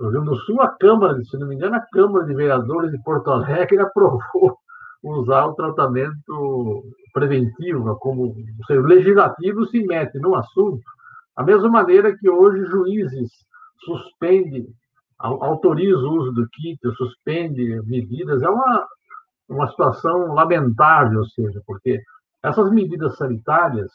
no 0.00 0.10
Rio 0.10 0.22
do 0.22 0.36
Sul, 0.36 0.60
a 0.60 0.68
Câmara, 0.68 1.22
se 1.24 1.36
não 1.36 1.46
me 1.46 1.54
engano, 1.54 1.76
a 1.76 1.86
Câmara 1.92 2.24
de 2.24 2.34
Vereadores 2.34 2.90
de 2.90 3.02
Porto 3.02 3.30
Alegre 3.30 3.78
aprovou 3.80 4.58
usar 5.02 5.46
o 5.46 5.54
tratamento 5.54 6.84
preventivo, 7.12 7.96
como 7.96 8.34
seja, 8.66 8.80
o 8.80 8.86
legislativo 8.86 9.66
se 9.66 9.84
mete 9.84 10.18
no 10.18 10.34
assunto, 10.36 10.82
da 11.36 11.42
mesma 11.42 11.68
maneira 11.68 12.16
que 12.16 12.28
hoje 12.28 12.64
juízes 12.66 13.30
suspendem, 13.84 14.66
autorizam 15.18 16.08
o 16.08 16.18
uso 16.18 16.32
do 16.32 16.48
kit, 16.48 16.78
suspende 16.96 17.80
medidas, 17.86 18.42
é 18.42 18.48
uma, 18.48 18.86
uma 19.48 19.68
situação 19.68 20.34
lamentável, 20.34 21.20
ou 21.20 21.26
seja, 21.26 21.60
porque 21.66 22.00
essas 22.42 22.70
medidas 22.70 23.16
sanitárias 23.16 23.90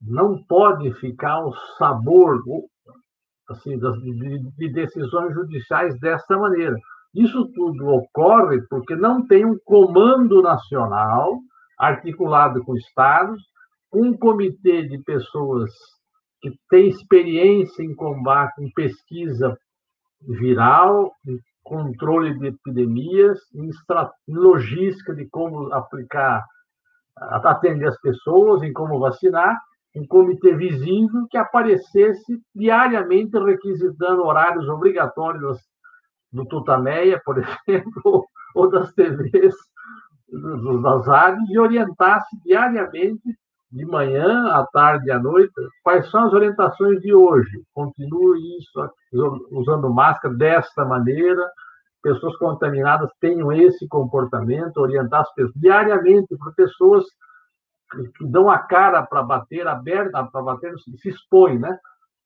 não 0.00 0.42
pode 0.44 0.92
ficar 0.94 1.44
o 1.44 1.54
sabor 1.76 2.42
assim, 3.48 3.78
de, 3.78 4.38
de 4.56 4.72
decisões 4.72 5.34
judiciais 5.34 5.98
dessa 6.00 6.36
maneira. 6.36 6.76
Isso 7.14 7.46
tudo 7.54 7.88
ocorre 7.88 8.60
porque 8.68 8.94
não 8.94 9.26
tem 9.26 9.44
um 9.44 9.58
comando 9.64 10.42
nacional 10.42 11.38
articulado 11.78 12.62
com 12.64 12.76
estados, 12.76 13.40
um 13.92 14.16
comitê 14.16 14.82
de 14.86 14.98
pessoas 14.98 15.70
que 16.40 16.52
tem 16.68 16.88
experiência 16.88 17.82
em 17.82 17.94
combate, 17.94 18.62
em 18.62 18.70
pesquisa 18.72 19.56
viral, 20.20 21.12
em 21.26 21.38
controle 21.62 22.38
de 22.38 22.48
epidemias, 22.48 23.38
em, 23.54 23.70
logística 24.28 25.14
de 25.14 25.26
como 25.28 25.72
aplicar, 25.72 26.44
atender 27.16 27.88
as 27.88 28.00
pessoas, 28.00 28.62
em 28.62 28.72
como 28.72 28.98
vacinar, 28.98 29.56
um 29.94 30.06
comitê 30.06 30.54
visível 30.54 31.26
que 31.30 31.36
aparecesse 31.36 32.40
diariamente 32.54 33.38
requisitando 33.38 34.24
horários 34.24 34.68
obrigatórios 34.68 35.58
do 36.32 36.44
Tutameia, 36.46 37.20
por 37.24 37.38
exemplo, 37.66 38.26
ou 38.54 38.70
das 38.70 38.92
TVs 38.92 39.54
das 40.82 41.06
rádios, 41.06 41.48
e 41.50 41.58
orientasse 41.58 42.36
diariamente, 42.44 43.34
de 43.70 43.84
manhã, 43.84 44.48
à 44.48 44.66
tarde 44.66 45.08
e 45.08 45.10
à 45.10 45.18
noite, 45.18 45.52
quais 45.82 46.10
são 46.10 46.26
as 46.26 46.32
orientações 46.32 47.00
de 47.00 47.14
hoje. 47.14 47.62
Continue 47.74 48.58
isso, 48.58 48.90
usando 49.50 49.92
máscara 49.92 50.34
desta 50.34 50.84
maneira, 50.84 51.42
pessoas 52.02 52.36
contaminadas 52.36 53.10
tenham 53.20 53.52
esse 53.52 53.86
comportamento, 53.88 54.78
orientar 54.78 55.20
as 55.20 55.34
pessoas 55.34 55.54
diariamente 55.56 56.34
para 56.38 56.52
pessoas 56.52 57.04
que 58.16 58.26
dão 58.26 58.50
a 58.50 58.58
cara 58.58 59.02
para 59.02 59.22
bater 59.22 59.66
aberta, 59.66 60.24
para 60.24 60.42
bater, 60.42 60.74
se 60.78 61.08
expõe, 61.08 61.58
né? 61.58 61.78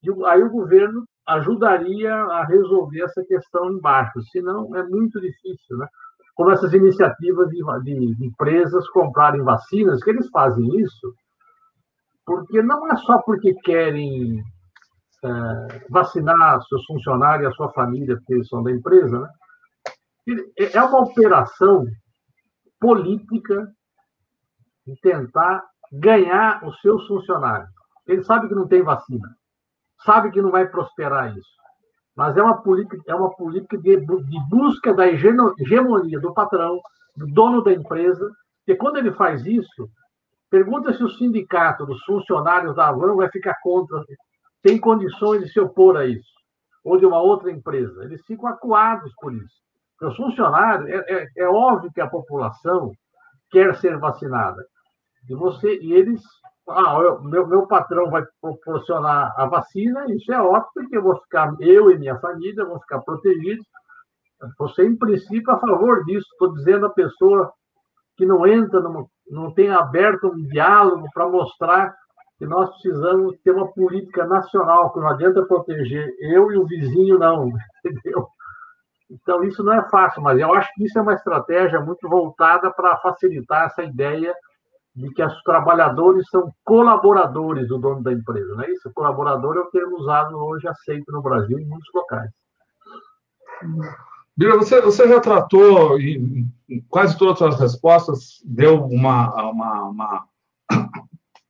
E 0.03 0.11
aí 0.27 0.43
o 0.43 0.51
governo 0.51 1.05
ajudaria 1.27 2.15
a 2.15 2.45
resolver 2.45 3.03
essa 3.03 3.23
questão 3.25 3.71
embaixo, 3.71 4.21
senão 4.33 4.75
é 4.77 4.83
muito 4.85 5.21
difícil, 5.21 5.77
né? 5.79 5.87
Como 6.35 6.51
essas 6.51 6.73
iniciativas 6.73 7.49
de, 7.51 7.63
de, 7.85 8.27
empresas 8.27 8.89
comprarem 8.89 9.43
vacinas, 9.43 10.03
que 10.03 10.11
eles 10.11 10.29
fazem 10.31 10.67
isso, 10.81 11.15
porque 12.25 12.63
não 12.63 12.91
é 12.91 12.97
só 12.97 13.21
porque 13.23 13.55
querem 13.63 14.43
é, 15.25 15.87
vacinar 15.91 16.61
seus 16.63 16.85
funcionários 16.87 17.45
e 17.45 17.53
a 17.53 17.55
sua 17.55 17.71
família, 17.73 18.17
porque 18.17 18.35
eles 18.35 18.49
são 18.49 18.63
da 18.63 18.73
empresa, 18.73 19.21
né? 19.21 19.29
É 20.57 20.83
uma 20.83 21.01
operação 21.01 21.85
política 22.81 23.73
de 24.87 24.95
tentar 25.01 25.63
ganhar 25.93 26.65
os 26.65 26.81
seus 26.81 27.07
funcionários. 27.07 27.69
Ele 28.07 28.23
sabe 28.25 28.49
que 28.49 28.55
não 28.55 28.67
tem 28.67 28.83
vacina, 28.83 29.29
sabe 30.05 30.31
que 30.31 30.43
não 30.43 30.51
vai 30.51 30.67
prosperar 30.67 31.37
isso. 31.37 31.63
Mas 32.17 32.37
é 32.37 32.43
uma 32.43 32.63
política, 32.63 33.03
é 33.07 33.15
uma 33.15 33.35
política 33.35 33.79
de, 33.79 33.97
de 33.97 34.49
busca 34.51 34.93
da 34.93 35.07
hegemonia 35.07 36.21
do 36.21 36.35
patrão, 36.35 36.81
do 37.17 37.27
dono 37.27 37.63
da 37.63 37.73
empresa, 37.73 38.31
e 38.67 38.75
quando 38.75 38.99
ele 38.99 39.13
faz 39.13 39.45
isso, 39.47 39.89
pergunta 40.51 40.93
se 40.93 41.03
o 41.03 41.09
sindicato 41.09 41.87
dos 41.87 42.03
funcionários 42.05 42.77
da 42.77 42.89
Avan 42.89 43.17
vai 43.17 43.31
ficar 43.31 43.57
contra, 43.63 44.03
tem 44.63 44.79
condições 44.79 45.43
de 45.43 45.53
se 45.53 45.61
opor 45.61 45.97
a 45.97 46.07
isso, 46.07 46.33
ou 46.85 46.99
de 46.99 47.07
uma 47.07 47.21
outra 47.21 47.51
empresa. 47.51 48.05
Eles 48.05 48.23
ficam 48.27 48.49
acuados 48.49 49.13
por 49.21 49.33
isso. 49.33 49.63
Os 50.03 50.17
funcionários, 50.17 50.89
é, 50.89 51.15
é, 51.15 51.27
é 51.39 51.49
óbvio 51.49 51.93
que 51.93 52.01
a 52.01 52.09
população 52.09 52.93
quer 53.51 53.75
ser 53.77 53.99
vacinada. 53.99 54.63
E, 55.29 55.35
você, 55.35 55.79
e 55.79 55.93
eles 55.93 56.23
ah, 56.69 56.99
eu, 57.03 57.23
meu, 57.23 57.47
meu 57.47 57.67
patrão 57.67 58.09
vai 58.09 58.25
proporcionar 58.41 59.35
a 59.37 59.47
vacina, 59.47 60.07
isso 60.13 60.33
é 60.33 60.41
ótimo, 60.41 60.71
porque 60.75 60.97
eu 60.97 61.03
vou 61.03 61.17
ficar, 61.17 61.55
eu 61.61 61.91
e 61.91 61.99
minha 61.99 62.19
família, 62.19 62.65
vão 62.65 62.81
ficar 62.81 63.01
protegidos. 63.01 63.67
Você, 64.59 64.85
em 64.85 64.97
princípio, 64.97 65.53
a 65.53 65.59
favor 65.59 66.05
disso. 66.05 66.27
Estou 66.33 66.53
dizendo 66.55 66.87
a 66.87 66.91
pessoa 66.91 67.53
que 68.17 68.27
não 68.27 68.47
entra, 68.47 68.81
numa, 68.81 69.07
não 69.29 69.53
tem 69.53 69.71
aberto 69.71 70.29
um 70.29 70.43
diálogo 70.49 71.09
para 71.13 71.29
mostrar 71.29 71.95
que 72.39 72.47
nós 72.47 72.71
precisamos 72.71 73.37
ter 73.45 73.53
uma 73.53 73.73
política 73.73 74.27
nacional, 74.27 74.93
que 74.93 75.01
não 75.01 75.09
adianta 75.09 75.47
proteger 75.47 76.09
eu 76.21 76.51
e 76.53 76.57
o 76.57 76.67
vizinho, 76.67 77.19
não, 77.19 77.49
entendeu? 77.85 78.27
Então, 79.11 79.45
isso 79.45 79.63
não 79.63 79.75
é 79.75 79.89
fácil, 79.91 80.23
mas 80.23 80.39
eu 80.39 80.53
acho 80.55 80.73
que 80.75 80.85
isso 80.85 80.99
é 80.99 81.03
uma 81.03 81.15
estratégia 81.15 81.81
muito 81.81 82.09
voltada 82.09 82.71
para 82.71 82.97
facilitar 82.99 83.67
essa 83.67 83.83
ideia 83.83 84.35
de 84.95 85.11
que 85.15 85.23
os 85.23 85.43
trabalhadores 85.43 86.29
são 86.29 86.53
colaboradores 86.65 87.69
do 87.69 87.79
dono 87.79 88.03
da 88.03 88.13
empresa, 88.13 88.55
não 88.55 88.63
é 88.63 88.71
isso? 88.71 88.93
Colaborador 88.93 89.57
é 89.57 89.61
o 89.61 89.71
termo 89.71 89.99
usado 89.99 90.37
hoje, 90.37 90.69
aceito 90.69 91.11
no 91.11 91.23
Brasil 91.23 91.59
em 91.59 91.65
muitos 91.65 91.89
locais. 91.95 92.31
Bira, 94.37 94.57
você, 94.57 94.81
você 94.81 95.09
já 95.09 95.21
tratou, 95.21 95.99
em, 95.99 96.47
em 96.69 96.81
quase 96.89 97.17
todas 97.17 97.41
as 97.41 97.59
respostas, 97.59 98.43
deu 98.45 98.85
uma, 98.85 99.51
uma, 99.51 99.83
uma 99.85 100.25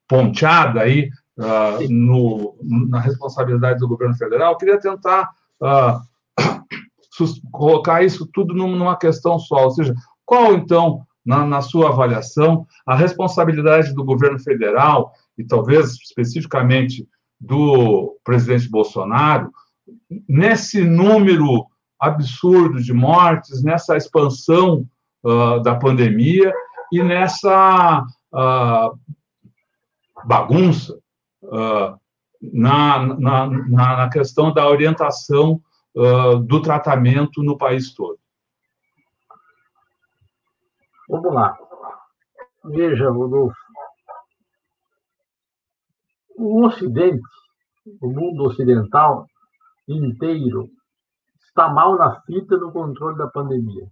ponteada 0.09 0.81
aí 0.81 1.09
uh, 1.39 1.89
no, 1.89 2.57
na 2.89 3.01
responsabilidade 3.01 3.79
do 3.81 3.89
governo 3.89 4.17
federal. 4.17 4.53
Eu 4.53 4.59
queria 4.59 4.81
tentar 4.81 5.31
uh, 5.63 6.01
colocar 7.51 8.05
isso 8.05 8.29
tudo 8.33 8.55
numa 8.55 8.97
questão 8.97 9.39
só, 9.39 9.65
ou 9.65 9.71
seja, 9.71 9.95
qual 10.25 10.55
então 10.55 11.05
na, 11.25 11.47
na 11.47 11.63
sua 11.63 11.89
avaliação, 11.89 12.67
a 12.87 12.95
responsabilidade 12.95 13.95
do 13.95 14.05
governo 14.05 14.39
federal, 14.39 15.13
e 15.39 15.45
talvez 15.45 15.93
especificamente 15.93 17.07
do 17.41 18.17
presidente 18.25 18.69
Bolsonaro, 18.69 19.51
nesse 20.29 20.83
número 20.83 21.67
absurdo 21.99 22.83
de 22.83 22.93
mortes, 22.93 23.63
nessa 23.63 23.97
expansão 23.97 24.87
uh, 25.25 25.61
da 25.63 25.75
pandemia 25.75 26.53
e 26.93 27.03
nessa 27.03 28.05
uh, 28.33 28.99
bagunça 30.25 30.99
uh, 31.43 31.99
na, 32.41 33.07
na, 33.17 33.47
na, 33.47 34.09
questão 34.11 34.53
da 34.53 34.69
orientação 34.69 35.61
do 36.47 36.61
tratamento 36.63 37.43
no 37.43 37.57
país 37.57 37.95
todo. 37.95 38.19
Vamos 41.13 41.35
lá. 41.35 41.55
Veja, 42.65 43.11
Rodolfo. 43.11 43.55
O 46.39 46.65
Ocidente, 46.65 47.21
o 48.01 48.09
mundo 48.09 48.45
ocidental 48.45 49.27
inteiro, 49.87 50.71
está 51.45 51.69
mal 51.69 51.97
na 51.99 52.19
fita 52.23 52.57
no 52.57 52.73
controle 52.73 53.19
da 53.19 53.29
pandemia. 53.29 53.87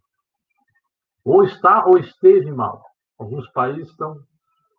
Ou 1.23 1.45
está 1.45 1.85
ou 1.85 1.99
esteve 1.99 2.51
mal. 2.51 2.83
Alguns 3.18 3.47
países 3.53 3.91
estão 3.91 4.16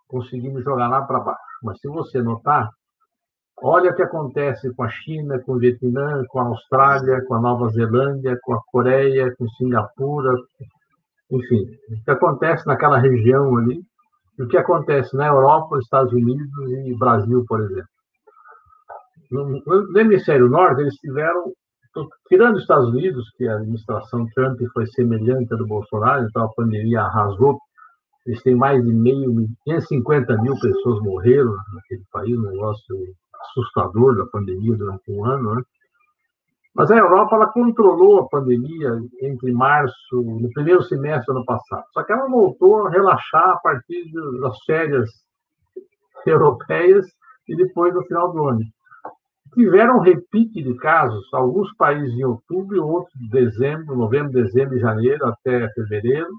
conseguindo 0.07 0.63
jogar 0.63 0.87
lá 0.87 1.03
para 1.03 1.19
baixo. 1.19 1.59
Mas 1.61 1.79
se 1.79 1.87
você 1.87 2.23
notar, 2.23 2.71
olha 3.61 3.91
o 3.91 3.95
que 3.95 4.01
acontece 4.01 4.73
com 4.73 4.81
a 4.81 4.89
China, 4.89 5.39
com 5.43 5.53
o 5.53 5.59
Vietnã, 5.59 6.25
com 6.27 6.39
a 6.39 6.45
Austrália, 6.45 7.23
com 7.27 7.35
a 7.35 7.39
Nova 7.39 7.69
Zelândia, 7.69 8.35
com 8.41 8.55
a 8.55 8.61
Coreia, 8.71 9.31
com 9.37 9.47
Singapura, 9.49 10.35
enfim, 11.31 11.65
o 11.89 12.03
que 12.03 12.11
acontece 12.11 12.67
naquela 12.67 12.97
região 12.97 13.57
ali, 13.57 13.81
e 14.37 14.43
o 14.43 14.47
que 14.47 14.57
acontece 14.57 15.15
na 15.15 15.27
Europa, 15.27 15.79
Estados 15.79 16.11
Unidos 16.13 16.49
e 16.85 16.97
Brasil, 16.97 17.45
por 17.47 17.61
exemplo. 17.61 17.89
No, 19.31 19.61
no 19.65 19.99
hemisfério 19.99 20.49
norte, 20.49 20.81
eles 20.81 20.95
tiveram, 20.95 21.53
tirando 22.27 22.55
os 22.55 22.61
Estados 22.61 22.89
Unidos, 22.89 23.29
que 23.37 23.47
a 23.47 23.55
administração 23.55 24.27
Trump 24.35 24.59
foi 24.73 24.85
semelhante 24.87 25.53
à 25.53 25.57
do 25.57 25.65
Bolsonaro, 25.65 26.25
então 26.25 26.43
a 26.43 26.53
pandemia 26.53 27.01
arrasou, 27.01 27.57
eles 28.25 28.41
têm 28.43 28.55
mais 28.55 28.83
de 28.83 28.93
meio, 28.93 29.47
550 29.63 30.41
mil 30.41 30.53
pessoas 30.59 31.01
morreram 31.01 31.55
naquele 31.73 32.03
país, 32.11 32.37
um 32.37 32.41
negócio 32.41 32.95
assustador 33.41 34.17
da 34.17 34.25
pandemia 34.27 34.75
durante 34.75 35.11
um 35.11 35.25
ano, 35.25 35.55
né? 35.55 35.63
Mas 36.73 36.89
a 36.89 36.97
Europa 36.97 37.35
ela 37.35 37.51
controlou 37.51 38.19
a 38.19 38.29
pandemia 38.29 38.97
entre 39.21 39.51
março, 39.51 40.15
no 40.15 40.49
primeiro 40.53 40.81
semestre 40.83 41.25
do 41.25 41.37
ano 41.37 41.45
passado. 41.45 41.83
Só 41.93 42.03
que 42.03 42.13
ela 42.13 42.29
voltou 42.29 42.87
a 42.87 42.89
relaxar 42.89 43.49
a 43.49 43.57
partir 43.57 44.09
das 44.39 44.57
férias 44.63 45.09
europeias 46.25 47.05
e 47.47 47.55
depois 47.55 47.93
no 47.93 48.03
final 48.03 48.31
do 48.31 48.47
ano. 48.47 48.61
Tiveram 49.53 49.97
um 49.97 50.01
repique 50.01 50.63
de 50.63 50.73
casos, 50.75 51.25
alguns 51.33 51.73
países 51.75 52.17
em 52.17 52.23
outubro, 52.23 52.87
outros 52.87 53.13
em 53.19 53.27
dezembro, 53.27 53.97
novembro, 53.97 54.31
dezembro 54.31 54.77
e 54.77 54.79
janeiro, 54.79 55.25
até 55.25 55.67
fevereiro. 55.73 56.31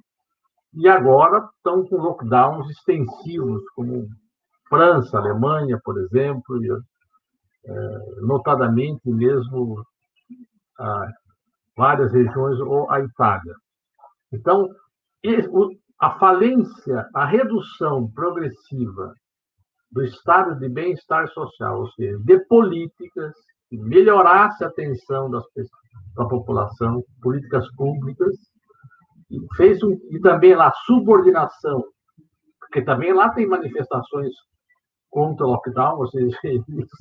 E 0.73 0.89
agora 0.89 1.47
estão 1.57 1.85
com 1.85 1.97
lockdowns 1.97 2.71
extensivos, 2.71 3.63
como 3.75 4.09
França, 4.67 5.19
Alemanha, 5.19 5.79
por 5.85 5.99
exemplo, 5.99 6.65
e, 6.65 6.73
é, 7.67 7.99
notadamente 8.23 9.07
mesmo 9.11 9.85
várias 11.77 12.13
regiões 12.13 12.59
ou 12.61 12.91
a 12.91 13.01
Itália. 13.01 13.55
Então, 14.33 14.69
a 16.01 16.19
falência, 16.19 17.07
a 17.15 17.25
redução 17.25 18.11
progressiva 18.13 19.15
do 19.91 20.03
estado 20.03 20.59
de 20.59 20.69
bem-estar 20.69 21.29
social, 21.29 21.81
ou 21.81 21.91
seja, 21.93 22.19
de 22.25 22.39
políticas 22.47 23.33
que 23.69 23.79
melhorasse 23.79 24.65
a 24.65 24.69
atenção 24.69 25.31
das 25.31 25.45
da 26.17 26.27
população, 26.27 27.03
políticas 27.23 27.67
públicas, 27.77 28.35
e 29.31 29.39
fez 29.57 29.83
um, 29.83 29.93
e 30.11 30.21
também 30.21 30.55
lá 30.55 30.71
subordinação, 30.85 31.83
porque 32.61 32.83
também 32.83 33.15
lá 33.15 33.31
tem 33.31 33.47
manifestações 33.47 34.33
contra 35.11 35.47
o 35.47 35.51
lockdown, 35.51 36.05
veem 36.13 36.29
isso, 36.69 36.97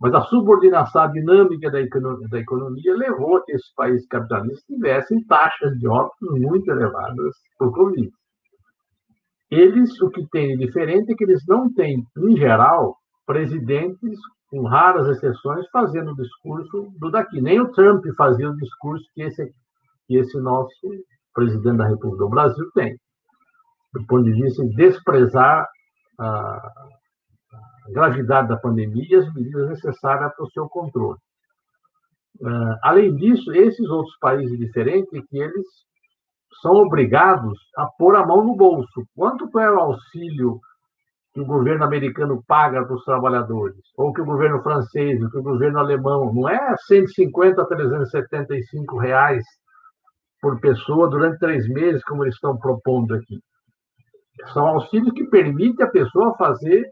mas 0.00 0.14
a 0.14 0.22
subordinação 0.22 1.12
dinâmica 1.12 1.70
da 1.70 1.80
economia, 1.80 2.26
da 2.28 2.38
economia 2.38 2.96
levou 2.96 3.36
a 3.36 3.44
que 3.44 3.52
esses 3.52 3.72
países 3.74 4.06
capitalistas 4.08 4.64
tivessem 4.64 5.22
taxas 5.26 5.78
de 5.78 5.86
óbitos 5.86 6.40
muito 6.40 6.70
elevadas 6.70 7.36
por 7.58 7.70
Covid. 7.72 8.10
Eles, 9.50 10.00
o 10.00 10.08
que 10.08 10.26
têm 10.28 10.56
de 10.56 10.64
diferente 10.64 11.12
é 11.12 11.14
que 11.14 11.24
eles 11.24 11.44
não 11.46 11.70
têm, 11.74 12.02
em 12.16 12.36
geral, 12.36 12.96
presidentes, 13.26 14.18
com 14.48 14.62
raras 14.62 15.06
exceções, 15.08 15.68
fazendo 15.70 16.12
o 16.12 16.16
discurso 16.16 16.90
do 16.98 17.10
daqui. 17.10 17.40
Nem 17.40 17.60
o 17.60 17.70
Trump 17.70 18.04
fazia 18.16 18.48
o 18.48 18.56
discurso 18.56 19.04
que 19.14 19.22
esse, 19.22 19.52
que 20.06 20.16
esse 20.16 20.40
nosso 20.40 20.70
presidente 21.34 21.76
da 21.76 21.88
República 21.88 22.24
do 22.24 22.30
Brasil 22.30 22.70
tem. 22.74 22.96
Do 23.92 24.06
ponto 24.06 24.24
de 24.24 24.32
vista 24.32 24.64
de 24.64 24.74
desprezar 24.76 25.68
a, 26.18 26.72
gravidade 27.88 28.48
da 28.48 28.56
pandemia 28.56 29.06
e 29.08 29.14
as 29.16 29.34
medidas 29.34 29.68
necessárias 29.68 30.34
para 30.34 30.44
o 30.44 30.50
seu 30.50 30.68
controle. 30.68 31.18
Uh, 32.40 32.76
além 32.82 33.14
disso, 33.16 33.52
esses 33.52 33.88
outros 33.88 34.16
países 34.18 34.58
diferentes 34.58 35.10
que 35.28 35.38
eles 35.38 35.66
são 36.62 36.72
obrigados 36.72 37.58
a 37.76 37.86
pôr 37.86 38.16
a 38.16 38.26
mão 38.26 38.44
no 38.44 38.56
bolso. 38.56 39.06
Quanto 39.14 39.58
é 39.58 39.70
o 39.70 39.78
auxílio 39.78 40.58
que 41.32 41.40
o 41.40 41.46
governo 41.46 41.84
americano 41.84 42.42
paga 42.46 42.84
para 42.84 42.94
os 42.94 43.04
trabalhadores? 43.04 43.80
Ou 43.96 44.12
que 44.12 44.20
o 44.20 44.24
governo 44.24 44.62
francês, 44.62 45.22
ou 45.22 45.30
que 45.30 45.38
o 45.38 45.42
governo 45.42 45.78
alemão? 45.78 46.32
Não 46.32 46.48
é 46.48 46.74
150 46.86 47.62
a 47.62 47.66
375 47.66 48.98
reais 48.98 49.44
por 50.40 50.60
pessoa 50.60 51.08
durante 51.08 51.38
três 51.38 51.68
meses, 51.68 52.02
como 52.04 52.24
eles 52.24 52.34
estão 52.34 52.56
propondo 52.56 53.14
aqui. 53.14 53.38
São 54.52 54.66
auxílios 54.66 55.12
que 55.12 55.24
permitem 55.24 55.84
a 55.84 55.90
pessoa 55.90 56.36
fazer 56.36 56.88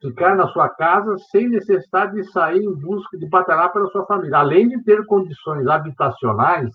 ficar 0.00 0.34
na 0.36 0.48
sua 0.48 0.68
casa 0.68 1.16
sem 1.30 1.48
necessidade 1.48 2.14
de 2.14 2.24
sair 2.30 2.62
em 2.62 2.74
busca 2.74 3.18
de 3.18 3.26
batalhar 3.26 3.72
pela 3.72 3.88
sua 3.88 4.06
família, 4.06 4.38
além 4.38 4.68
de 4.68 4.82
ter 4.82 5.04
condições 5.06 5.66
habitacionais 5.66 6.70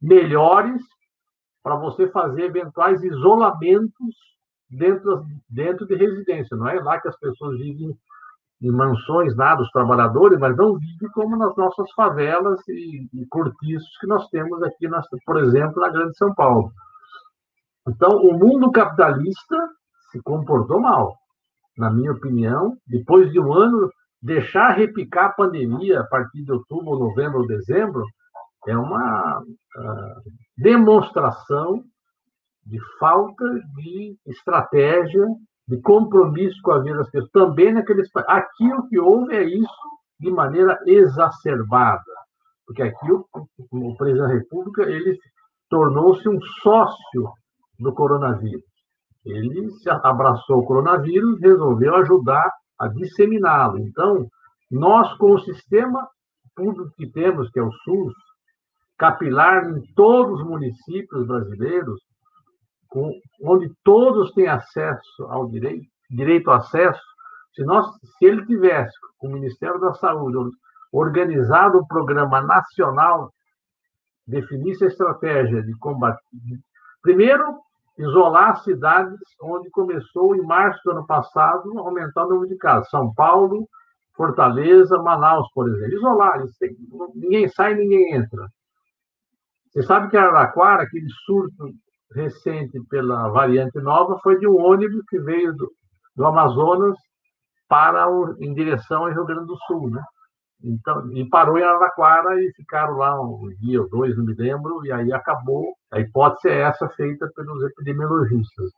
melhores 0.00 0.80
para 1.62 1.76
você 1.76 2.08
fazer 2.08 2.44
eventuais 2.44 3.02
isolamentos 3.02 4.14
dentro, 4.70 5.24
dentro 5.48 5.86
de 5.86 5.94
residência. 5.94 6.56
Não 6.56 6.68
é 6.68 6.80
lá 6.80 7.00
que 7.00 7.08
as 7.08 7.18
pessoas 7.18 7.58
vivem 7.58 7.96
em 8.60 8.70
mansões 8.70 9.36
nada 9.36 9.62
os 9.62 9.70
trabalhadores, 9.70 10.38
mas 10.38 10.56
não 10.56 10.76
vive 10.76 11.08
como 11.14 11.36
nas 11.36 11.54
nossas 11.56 11.90
favelas 11.92 12.60
e, 12.68 13.08
e 13.12 13.26
cortiços 13.26 13.96
que 14.00 14.06
nós 14.06 14.28
temos 14.28 14.62
aqui, 14.62 14.88
nas, 14.88 15.06
por 15.24 15.38
exemplo, 15.38 15.80
na 15.80 15.88
Grande 15.88 16.16
São 16.16 16.34
Paulo. 16.34 16.72
Então, 17.88 18.16
o 18.16 18.36
mundo 18.36 18.70
capitalista 18.70 19.68
se 20.10 20.20
comportou 20.22 20.80
mal, 20.80 21.16
na 21.78 21.90
minha 21.90 22.12
opinião. 22.12 22.76
Depois 22.86 23.30
de 23.30 23.40
um 23.40 23.52
ano, 23.52 23.90
deixar 24.20 24.72
repicar 24.72 25.26
a 25.26 25.32
pandemia 25.32 26.00
a 26.00 26.04
partir 26.04 26.42
de 26.42 26.52
outubro, 26.52 26.98
novembro 26.98 27.40
ou 27.40 27.46
dezembro 27.46 28.04
é 28.66 28.76
uma 28.76 29.40
uh, 29.40 30.22
demonstração 30.56 31.82
de 32.66 32.78
falta 32.98 33.44
de 33.76 34.16
estratégia, 34.26 35.24
de 35.66 35.80
compromisso 35.80 36.60
com 36.62 36.72
a 36.72 36.80
vida 36.80 36.98
das 36.98 37.10
pessoas, 37.10 37.30
também 37.30 37.72
naqueles 37.72 38.08
Aqui 38.26 38.72
o 38.72 38.86
que 38.88 38.98
houve 38.98 39.34
é 39.34 39.44
isso 39.44 39.88
de 40.20 40.30
maneira 40.30 40.78
exacerbada, 40.86 42.02
porque 42.66 42.82
aqui 42.82 43.12
o, 43.12 43.24
o 43.70 43.96
presidente 43.96 44.26
da 44.26 44.34
República 44.34 44.82
ele 44.82 45.16
tornou-se 45.70 46.28
um 46.28 46.40
sócio 46.62 47.32
do 47.78 47.94
coronavírus. 47.94 48.67
Ele 49.30 49.70
se 49.70 49.90
abraçou 49.90 50.58
o 50.58 50.64
coronavírus, 50.64 51.40
resolveu 51.40 51.94
ajudar 51.96 52.50
a 52.78 52.88
disseminá-lo. 52.88 53.78
Então, 53.78 54.26
nós, 54.70 55.12
com 55.18 55.32
o 55.32 55.40
sistema 55.40 56.08
público 56.54 56.90
que 56.96 57.10
temos, 57.10 57.50
que 57.50 57.58
é 57.58 57.62
o 57.62 57.72
SUS, 57.72 58.14
capilar 58.98 59.68
em 59.70 59.80
todos 59.94 60.40
os 60.40 60.46
municípios 60.46 61.26
brasileiros, 61.26 62.00
com, 62.88 63.12
onde 63.42 63.70
todos 63.84 64.32
têm 64.32 64.48
acesso 64.48 65.24
ao 65.28 65.48
direito, 65.48 65.86
direito 66.10 66.50
ao 66.50 66.56
acesso, 66.56 67.00
se, 67.54 67.62
nós, 67.64 67.86
se 68.18 68.24
ele 68.24 68.44
tivesse, 68.46 68.96
com 69.18 69.28
o 69.28 69.32
Ministério 69.32 69.78
da 69.80 69.94
Saúde, 69.94 70.50
organizado 70.92 71.78
um 71.78 71.86
programa 71.86 72.40
nacional, 72.40 73.30
definisse 74.26 74.84
a 74.84 74.88
estratégia 74.88 75.62
de 75.62 75.76
combate. 75.78 76.20
Primeiro, 77.02 77.60
isolar 77.98 78.50
as 78.50 78.64
cidades 78.64 79.18
onde 79.42 79.68
começou, 79.70 80.36
em 80.36 80.42
março 80.42 80.80
do 80.84 80.92
ano 80.92 81.06
passado, 81.06 81.78
a 81.78 81.82
aumentar 81.82 82.24
o 82.24 82.28
número 82.28 82.48
de 82.48 82.56
casos. 82.56 82.88
São 82.90 83.12
Paulo, 83.12 83.68
Fortaleza, 84.14 85.02
Manaus, 85.02 85.48
por 85.52 85.68
exemplo. 85.68 85.96
Isolar, 85.96 86.42
ninguém 87.14 87.48
sai, 87.48 87.74
ninguém 87.74 88.14
entra. 88.14 88.48
Você 89.70 89.82
sabe 89.82 90.08
que 90.08 90.16
Araraquara, 90.16 90.82
aquele 90.82 91.08
surto 91.26 91.72
recente 92.14 92.80
pela 92.88 93.28
variante 93.28 93.78
nova, 93.80 94.18
foi 94.22 94.38
de 94.38 94.46
um 94.46 94.56
ônibus 94.56 95.02
que 95.08 95.18
veio 95.18 95.54
do, 95.54 95.70
do 96.16 96.26
Amazonas 96.26 96.96
para 97.68 98.08
o, 98.08 98.34
em 98.40 98.54
direção 98.54 99.04
ao 99.04 99.12
Rio 99.12 99.26
Grande 99.26 99.46
do 99.46 99.56
Sul, 99.66 99.90
né? 99.90 100.02
Então, 100.64 101.12
e 101.12 101.28
parou 101.28 101.58
em 101.58 101.62
Araraquara 101.62 102.42
e 102.42 102.52
ficaram 102.54 102.96
lá 102.96 103.20
um 103.20 103.48
dia 103.60 103.80
ou 103.80 103.88
dois, 103.88 104.16
não 104.16 104.24
me 104.24 104.34
lembro, 104.34 104.84
e 104.84 104.90
aí 104.90 105.12
acabou. 105.12 105.76
A 105.92 106.00
hipótese 106.00 106.48
é 106.48 106.60
essa 106.60 106.88
feita 106.90 107.30
pelos 107.34 107.62
epidemiologistas, 107.64 108.70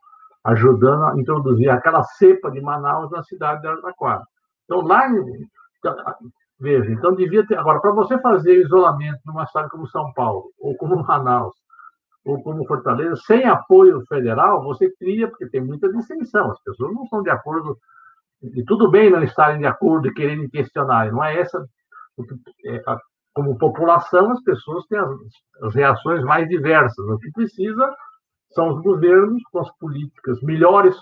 ajudando 0.45 1.05
a 1.05 1.19
introduzir 1.19 1.69
aquela 1.69 2.03
cepa 2.03 2.49
de 2.51 2.61
Manaus 2.61 3.11
na 3.11 3.23
cidade 3.23 3.61
de 3.61 3.67
Araraquara. 3.67 4.23
Então, 4.65 4.81
lá, 4.81 5.07
então, 5.09 5.95
veja, 6.59 6.91
então 6.91 7.13
devia 7.13 7.45
ter. 7.45 7.57
Agora, 7.57 7.81
para 7.81 7.91
você 7.91 8.17
fazer 8.19 8.61
isolamento 8.61 9.19
numa 9.25 9.45
cidade 9.47 9.69
como 9.69 9.87
São 9.87 10.11
Paulo, 10.13 10.51
ou 10.59 10.75
como 10.77 10.95
Manaus, 11.05 11.53
ou 12.23 12.41
como 12.43 12.65
Fortaleza, 12.65 13.15
sem 13.25 13.45
apoio 13.45 14.03
federal, 14.07 14.63
você 14.63 14.89
cria, 14.97 15.27
porque 15.27 15.49
tem 15.49 15.61
muita 15.61 15.91
dissensão, 15.91 16.51
as 16.51 16.61
pessoas 16.63 16.93
não 16.93 17.03
estão 17.03 17.23
de 17.23 17.29
acordo 17.29 17.77
e 18.41 18.63
tudo 18.63 18.89
bem 18.89 19.09
não 19.11 19.23
estarem 19.23 19.59
de 19.59 19.67
acordo 19.67 20.07
e 20.07 20.13
quererem 20.13 20.49
questionar, 20.49 21.11
não 21.11 21.23
é 21.23 21.39
essa. 21.39 21.63
Como 23.33 23.57
população, 23.57 24.31
as 24.31 24.41
pessoas 24.43 24.85
têm 24.87 24.99
as, 24.99 25.09
as 25.63 25.75
reações 25.75 26.23
mais 26.23 26.47
diversas. 26.49 27.05
O 27.05 27.17
que 27.17 27.31
precisa 27.31 27.93
são 28.51 28.69
os 28.69 28.81
governos 28.81 29.41
com 29.51 29.59
as 29.59 29.71
políticas, 29.77 30.41
melhores 30.41 30.95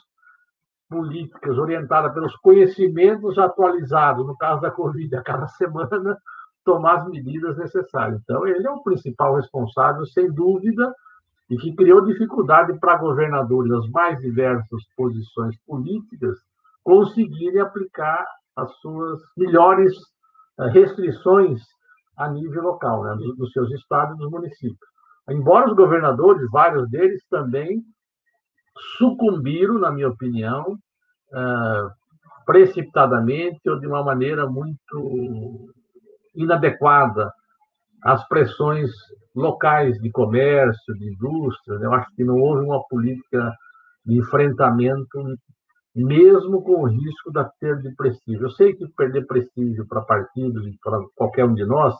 políticas 0.89 1.57
orientadas 1.57 2.13
pelos 2.13 2.35
conhecimentos 2.37 3.37
atualizados, 3.37 4.25
no 4.25 4.35
caso 4.37 4.61
da 4.61 4.71
Covid, 4.71 5.15
a 5.15 5.23
cada 5.23 5.47
semana, 5.57 6.17
tomar 6.63 6.97
as 6.97 7.07
medidas 7.07 7.57
necessárias. 7.57 8.21
Então, 8.21 8.45
ele 8.45 8.65
é 8.65 8.71
o 8.71 8.83
principal 8.83 9.35
responsável, 9.35 10.05
sem 10.05 10.31
dúvida, 10.31 10.93
e 11.49 11.57
que 11.57 11.75
criou 11.75 12.05
dificuldade 12.05 12.77
para 12.79 12.97
governadores 12.97 13.71
das 13.71 13.89
mais 13.89 14.19
diversas 14.19 14.83
posições 14.95 15.55
políticas 15.65 16.37
conseguirem 16.83 17.59
aplicar 17.59 18.25
as 18.55 18.71
suas 18.77 19.19
melhores 19.35 19.93
eh, 20.59 20.67
restrições 20.69 21.61
a 22.19 22.29
nível 22.29 22.63
local, 22.63 23.03
né, 23.03 23.15
dos 23.37 23.51
seus 23.51 23.71
estados 23.71 24.15
e 24.15 24.19
dos 24.19 24.29
municípios. 24.29 24.89
Embora 25.29 25.69
os 25.69 25.75
governadores, 25.75 26.49
vários 26.51 26.89
deles 26.89 27.23
também 27.29 27.81
sucumbiram, 28.97 29.79
na 29.79 29.91
minha 29.91 30.09
opinião, 30.09 30.77
eh, 31.33 31.87
precipitadamente 32.45 33.69
ou 33.69 33.79
de 33.79 33.87
uma 33.87 34.03
maneira 34.03 34.49
muito 34.49 35.69
inadequada 36.35 37.31
às 38.03 38.27
pressões 38.27 38.89
locais 39.35 39.97
de 40.01 40.09
comércio, 40.11 40.93
de 40.95 41.13
indústria. 41.13 41.77
Né. 41.77 41.85
Eu 41.85 41.93
acho 41.93 42.09
que 42.15 42.23
não 42.23 42.39
houve 42.39 42.65
uma 42.65 42.83
política 42.87 43.53
de 44.05 44.17
enfrentamento 44.17 45.37
mesmo 45.95 46.61
com 46.61 46.83
o 46.83 46.87
risco 46.87 47.31
da 47.31 47.45
perda 47.59 47.89
de 47.89 47.95
prestígio. 47.95 48.45
Eu 48.45 48.51
sei 48.51 48.73
que 48.73 48.87
perder 48.89 49.25
prestígio 49.25 49.87
para 49.87 50.01
partidos 50.01 50.65
e 50.67 50.77
para 50.83 50.99
qualquer 51.15 51.45
um 51.45 51.53
de 51.53 51.65
nós 51.65 51.95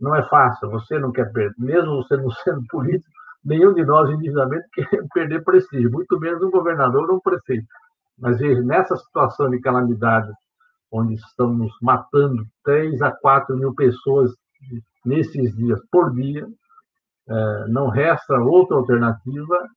não 0.00 0.14
é 0.14 0.22
fácil. 0.28 0.70
Você 0.70 0.98
não 0.98 1.12
quer 1.12 1.32
perder, 1.32 1.54
mesmo 1.58 1.96
você 1.96 2.16
não 2.16 2.30
sendo 2.42 2.62
político, 2.68 3.10
nenhum 3.44 3.74
de 3.74 3.84
nós 3.84 4.10
indevidamente 4.10 4.66
quer 4.74 5.06
perder 5.12 5.44
prestígio, 5.44 5.90
muito 5.90 6.18
menos 6.18 6.42
um 6.42 6.50
governador 6.50 7.10
ou 7.10 7.16
um 7.16 7.20
prefeito. 7.20 7.66
Mas 8.18 8.38
veja, 8.38 8.62
nessa 8.62 8.96
situação 8.96 9.50
de 9.50 9.60
calamidade, 9.60 10.30
onde 10.92 11.14
estamos 11.14 11.72
matando 11.82 12.44
3 12.64 13.02
a 13.02 13.10
4 13.10 13.56
mil 13.56 13.74
pessoas 13.74 14.32
nesses 15.04 15.54
dias 15.56 15.80
por 15.90 16.12
dia, 16.14 16.46
eh, 17.28 17.64
não 17.68 17.88
resta 17.88 18.38
outra 18.38 18.76
alternativa 18.76 19.68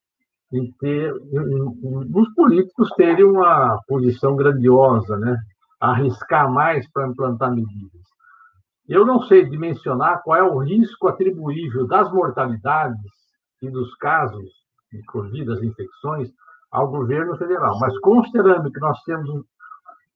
em 0.51 0.71
ter 0.79 1.13
os 1.13 2.33
políticos 2.33 2.89
terem 2.95 3.25
uma 3.25 3.79
posição 3.87 4.35
grandiosa, 4.35 5.17
né? 5.17 5.37
arriscar 5.79 6.51
mais 6.51 6.89
para 6.91 7.07
implantar 7.07 7.53
medidas. 7.53 8.01
Eu 8.87 9.05
não 9.05 9.21
sei 9.23 9.45
dimensionar 9.45 10.21
qual 10.23 10.37
é 10.37 10.43
o 10.43 10.59
risco 10.59 11.07
atribuível 11.07 11.85
das 11.85 12.11
mortalidades 12.11 13.11
e 13.61 13.69
dos 13.69 13.93
casos 13.95 14.49
de 14.91 15.03
Covid, 15.03 15.45
das 15.45 15.61
infecções, 15.61 16.29
ao 16.71 16.89
governo 16.89 17.37
federal, 17.37 17.77
mas 17.79 17.97
considerando 17.99 18.71
que 18.71 18.79
nós 18.79 19.01
temos 19.03 19.29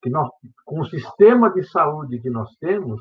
que 0.01 0.09
nós, 0.09 0.29
com 0.65 0.79
o 0.81 0.85
sistema 0.85 1.51
de 1.51 1.63
saúde 1.63 2.19
que 2.19 2.29
nós 2.29 2.49
temos, 2.59 2.99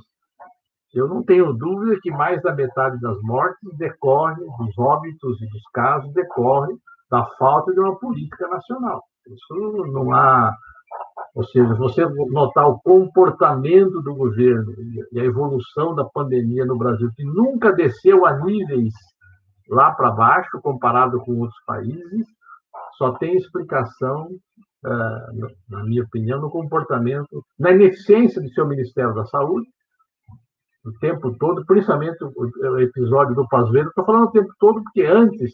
eu 0.93 1.09
não 1.09 1.23
tenho 1.23 1.53
dúvida 1.53 1.99
que 2.03 2.11
mais 2.11 2.43
da 2.43 2.53
metade 2.55 3.01
das 3.01 3.19
mortes 3.23 3.77
decorre, 3.79 4.45
dos 4.59 4.79
óbitos 4.79 5.41
e 5.41 5.47
dos 5.47 5.63
casos 5.73 6.13
decorre 6.13 6.75
da 7.11 7.25
falta 7.39 7.73
de 7.73 7.81
uma 7.81 7.99
política 7.99 8.47
nacional. 8.49 9.03
Isso 9.27 9.87
não 9.93 10.13
há. 10.13 10.55
Ou 11.35 11.45
seja, 11.45 11.75
você 11.75 12.05
notar 12.31 12.69
o 12.69 12.81
comportamento 12.81 14.01
do 14.01 14.15
governo 14.15 14.73
e 15.13 15.21
a 15.21 15.25
evolução 15.25 15.95
da 15.95 16.05
pandemia 16.05 16.65
no 16.65 16.77
Brasil, 16.77 17.11
que 17.15 17.25
nunca 17.25 17.73
desceu 17.73 18.27
a 18.27 18.39
níveis 18.39 18.93
lá 19.69 19.93
para 19.93 20.11
baixo, 20.11 20.61
comparado 20.61 21.21
com 21.21 21.39
outros 21.39 21.63
países, 21.65 22.27
só 22.99 23.13
tem 23.13 23.37
explicação, 23.37 24.29
eh, 24.85 25.47
na 25.69 25.85
minha 25.85 26.03
opinião, 26.03 26.41
no 26.41 26.51
comportamento, 26.51 27.45
na 27.59 27.71
ineficiência 27.71 28.43
do 28.43 28.51
seu 28.51 28.67
Ministério 28.67 29.15
da 29.15 29.25
Saúde, 29.27 29.69
o 30.85 30.93
tempo 30.99 31.33
todo, 31.39 31.65
principalmente 31.67 32.19
o 32.25 32.79
episódio 32.81 33.35
do 33.35 33.47
Pazuello. 33.49 33.89
Estou 33.89 34.05
falando 34.05 34.29
o 34.29 34.33
tempo 34.33 34.53
todo 34.59 34.83
porque 34.83 35.03
antes 35.03 35.53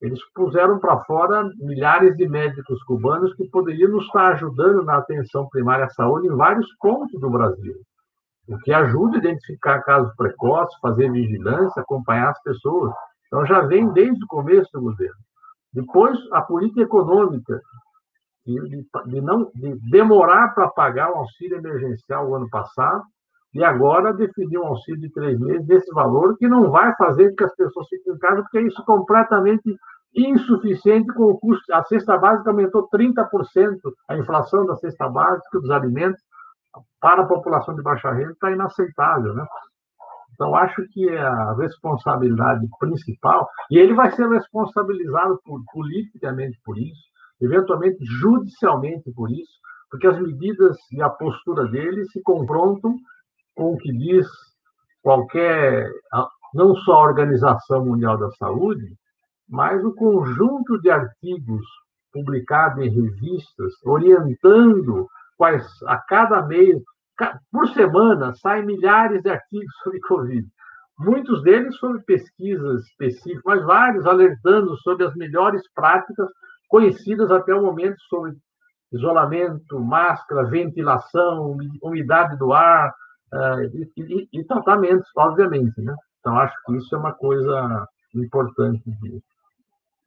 eles 0.00 0.18
puseram 0.34 0.78
para 0.78 1.04
fora 1.04 1.48
milhares 1.58 2.16
de 2.16 2.26
médicos 2.26 2.82
cubanos 2.84 3.34
que 3.34 3.48
poderiam 3.50 3.90
nos 3.90 4.06
estar 4.06 4.32
ajudando 4.32 4.82
na 4.82 4.96
atenção 4.96 5.48
primária 5.50 5.84
à 5.84 5.90
saúde 5.90 6.26
em 6.26 6.34
vários 6.34 6.66
pontos 6.78 7.20
do 7.20 7.28
Brasil. 7.28 7.74
O 8.48 8.58
que 8.58 8.72
ajuda 8.72 9.16
a 9.16 9.18
identificar 9.18 9.82
casos 9.82 10.14
precoces, 10.16 10.78
fazer 10.80 11.12
vigilância, 11.12 11.82
acompanhar 11.82 12.30
as 12.30 12.42
pessoas. 12.42 12.92
Então, 13.26 13.44
já 13.46 13.60
vem 13.60 13.92
desde 13.92 14.24
o 14.24 14.26
começo 14.26 14.68
do 14.72 14.80
governo. 14.80 15.20
Depois, 15.72 16.18
a 16.32 16.40
política 16.42 16.80
econômica, 16.80 17.60
de, 18.44 18.58
de 19.06 19.20
não, 19.20 19.50
de 19.54 19.78
demorar 19.90 20.54
para 20.54 20.68
pagar 20.68 21.12
o 21.12 21.18
auxílio 21.18 21.58
emergencial 21.58 22.28
o 22.28 22.34
ano 22.34 22.48
passado, 22.48 23.04
e 23.52 23.64
agora 23.64 24.12
definir 24.12 24.58
um 24.58 24.66
auxílio 24.66 25.00
de 25.00 25.12
três 25.12 25.38
meses 25.38 25.66
desse 25.66 25.92
valor, 25.92 26.36
que 26.36 26.48
não 26.48 26.70
vai 26.70 26.94
fazer 26.96 27.30
com 27.30 27.36
que 27.36 27.44
as 27.44 27.54
pessoas 27.56 27.88
fiquem 27.88 28.14
em 28.14 28.18
casa, 28.18 28.42
porque 28.42 28.58
é 28.58 28.62
isso 28.62 28.84
completamente 28.84 29.76
insuficiente 30.14 31.12
com 31.14 31.24
o 31.24 31.38
custo. 31.38 31.72
A 31.72 31.82
cesta 31.84 32.16
básica 32.16 32.50
aumentou 32.50 32.88
30%, 32.88 33.78
a 34.08 34.16
inflação 34.16 34.66
da 34.66 34.76
cesta 34.76 35.08
básica 35.08 35.60
dos 35.60 35.70
alimentos. 35.70 36.20
para 37.00 37.22
a 37.22 37.26
população 37.26 37.74
de 37.74 37.82
baixa 37.82 38.12
renda 38.12 38.30
está 38.30 38.52
inaceitável, 38.52 39.34
né? 39.34 39.44
Então, 40.34 40.54
acho 40.54 40.82
que 40.92 41.08
é 41.08 41.20
a 41.20 41.52
responsabilidade 41.54 42.66
principal, 42.78 43.48
e 43.70 43.78
ele 43.78 43.92
vai 43.92 44.10
ser 44.12 44.28
responsabilizado 44.28 45.40
por, 45.44 45.60
politicamente 45.72 46.58
por 46.64 46.78
isso, 46.78 47.02
eventualmente 47.42 47.98
judicialmente 48.04 49.10
por 49.12 49.30
isso, 49.30 49.52
porque 49.90 50.06
as 50.06 50.18
medidas 50.20 50.76
e 50.92 51.02
a 51.02 51.10
postura 51.10 51.66
dele 51.66 52.04
se 52.06 52.22
confrontam 52.22 52.94
com 53.60 53.74
o 53.74 53.76
que 53.76 53.92
diz 53.92 54.26
qualquer, 55.02 55.86
não 56.54 56.74
só 56.76 56.94
a 56.94 57.02
Organização 57.02 57.84
Mundial 57.84 58.16
da 58.16 58.30
Saúde, 58.30 58.96
mas 59.46 59.84
o 59.84 59.94
conjunto 59.94 60.80
de 60.80 60.88
artigos 60.88 61.62
publicados 62.10 62.82
em 62.82 62.88
revistas 62.88 63.74
orientando 63.84 65.06
quais 65.36 65.62
a 65.86 65.98
cada 65.98 66.40
mês, 66.46 66.82
por 67.52 67.68
semana, 67.68 68.32
saem 68.36 68.64
milhares 68.64 69.22
de 69.22 69.28
artigos 69.28 69.74
sobre 69.84 70.00
Covid. 70.00 70.48
Muitos 70.98 71.42
deles 71.42 71.76
sobre 71.76 72.00
pesquisas 72.04 72.86
específicas, 72.86 73.42
mas 73.44 73.62
vários 73.66 74.06
alertando 74.06 74.74
sobre 74.78 75.04
as 75.04 75.14
melhores 75.16 75.60
práticas 75.74 76.30
conhecidas 76.66 77.30
até 77.30 77.54
o 77.54 77.62
momento 77.62 78.00
sobre 78.08 78.32
isolamento, 78.90 79.78
máscara, 79.78 80.48
ventilação, 80.48 81.58
umidade 81.82 82.38
do 82.38 82.54
ar 82.54 82.94
e, 83.96 84.28
e, 84.32 84.44
tratamentos, 84.44 85.08
obviamente. 85.16 85.80
Né? 85.80 85.94
Então, 86.18 86.38
acho 86.38 86.54
que 86.64 86.76
isso 86.76 86.94
é 86.94 86.98
uma 86.98 87.12
coisa 87.12 87.86
importante. 88.14 88.82
De, 88.84 89.22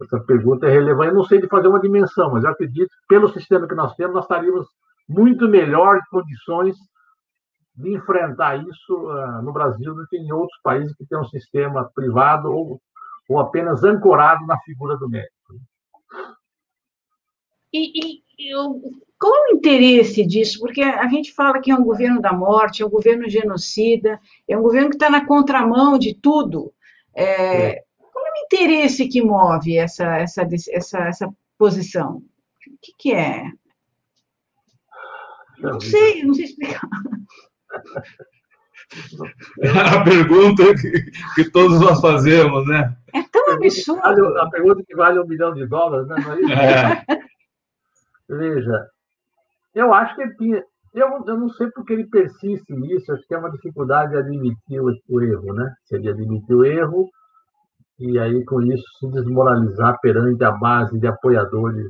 essa 0.02 0.20
pergunta 0.20 0.68
é 0.68 0.72
relevante. 0.72 1.10
Eu 1.10 1.16
não 1.16 1.24
sei 1.24 1.40
de 1.40 1.48
fazer 1.48 1.68
uma 1.68 1.80
dimensão, 1.80 2.32
mas 2.32 2.44
eu 2.44 2.52
acredito 2.52 2.90
que, 2.90 3.08
pelo 3.08 3.30
sistema 3.30 3.68
que 3.68 3.76
nós 3.76 3.96
temos, 3.96 4.16
nós 4.16 4.26
estaríamos 4.26 4.68
muito 5.08 5.48
melhor 5.48 5.98
em 5.98 6.10
condições 6.10 6.76
de 7.76 7.96
enfrentar 7.96 8.58
isso 8.58 8.94
uh, 8.94 9.42
no 9.42 9.52
Brasil 9.52 9.96
do 9.96 10.06
que 10.08 10.18
em 10.18 10.32
outros 10.32 10.60
países 10.62 10.96
que 10.96 11.06
têm 11.06 11.18
um 11.18 11.28
sistema 11.28 11.90
privado 11.96 12.52
ou, 12.52 12.80
ou 13.30 13.40
apenas 13.40 13.84
ancorado 13.84 14.46
na 14.46 14.60
figura 14.60 14.96
do 14.98 15.10
médico. 15.10 15.34
E, 17.74 18.20
e 18.20 18.23
eu, 18.38 18.82
qual 19.20 19.34
é 19.36 19.52
o 19.52 19.56
interesse 19.56 20.26
disso? 20.26 20.60
Porque 20.60 20.82
a 20.82 21.08
gente 21.08 21.34
fala 21.34 21.62
que 21.62 21.72
é 21.72 21.76
um 21.76 21.84
governo 21.84 22.22
da 22.22 22.34
morte, 22.34 22.82
é 22.82 22.86
um 22.86 22.90
governo 22.90 23.30
genocida, 23.30 24.20
é 24.48 24.58
um 24.58 24.62
governo 24.62 24.90
que 24.90 24.96
está 24.96 25.10
na 25.10 25.26
contramão 25.26 25.98
de 25.98 26.14
tudo. 26.14 26.74
É, 27.16 27.26
é. 27.26 27.84
Qual 27.98 28.26
é 28.26 28.30
o 28.30 28.46
interesse 28.46 29.08
que 29.08 29.22
move 29.22 29.78
essa, 29.78 30.18
essa, 30.18 30.48
essa, 30.72 31.00
essa 31.00 31.30
posição? 31.58 32.18
O 32.18 32.78
que, 32.82 32.94
que 32.98 33.14
é? 33.14 33.46
Não 35.60 35.80
sei, 35.80 36.24
não 36.24 36.34
sei 36.34 36.46
explicar. 36.46 36.90
a 39.94 40.04
pergunta 40.04 40.76
que, 40.76 41.12
que, 41.36 41.50
todos 41.50 41.80
nós 41.80 42.02
fazemos, 42.02 42.68
né? 42.68 42.96
É 43.14 43.24
tão 43.24 43.54
absurdo. 43.54 44.38
A 44.40 44.50
pergunta 44.50 44.84
que 44.86 44.96
vale 44.96 45.20
um 45.20 45.26
milhão 45.26 45.54
de 45.54 45.66
dólares, 45.66 46.08
né? 46.08 46.16
É. 46.52 47.33
Veja, 48.38 48.88
eu 49.76 49.94
acho 49.94 50.16
que 50.16 50.22
ele 50.22 50.36
tinha. 50.36 50.64
Eu, 50.94 51.08
eu 51.28 51.38
não 51.38 51.50
sei 51.50 51.70
porque 51.72 51.94
ele 51.94 52.08
persiste 52.08 52.74
nisso, 52.74 53.12
acho 53.12 53.26
que 53.28 53.34
é 53.34 53.38
uma 53.38 53.52
dificuldade 53.52 54.12
de 54.12 54.18
admitir 54.18 54.80
o, 54.80 54.92
o 55.10 55.22
erro, 55.22 55.54
né? 55.54 55.74
Seria 55.86 56.12
admitir 56.12 56.56
o 56.56 56.64
erro 56.64 57.10
e 58.00 58.20
aí, 58.20 58.44
com 58.46 58.62
isso, 58.62 58.84
se 59.00 59.10
desmoralizar 59.12 60.00
perante 60.02 60.44
a 60.44 60.52
base 60.52 61.00
de 61.00 61.08
apoiadores, 61.08 61.88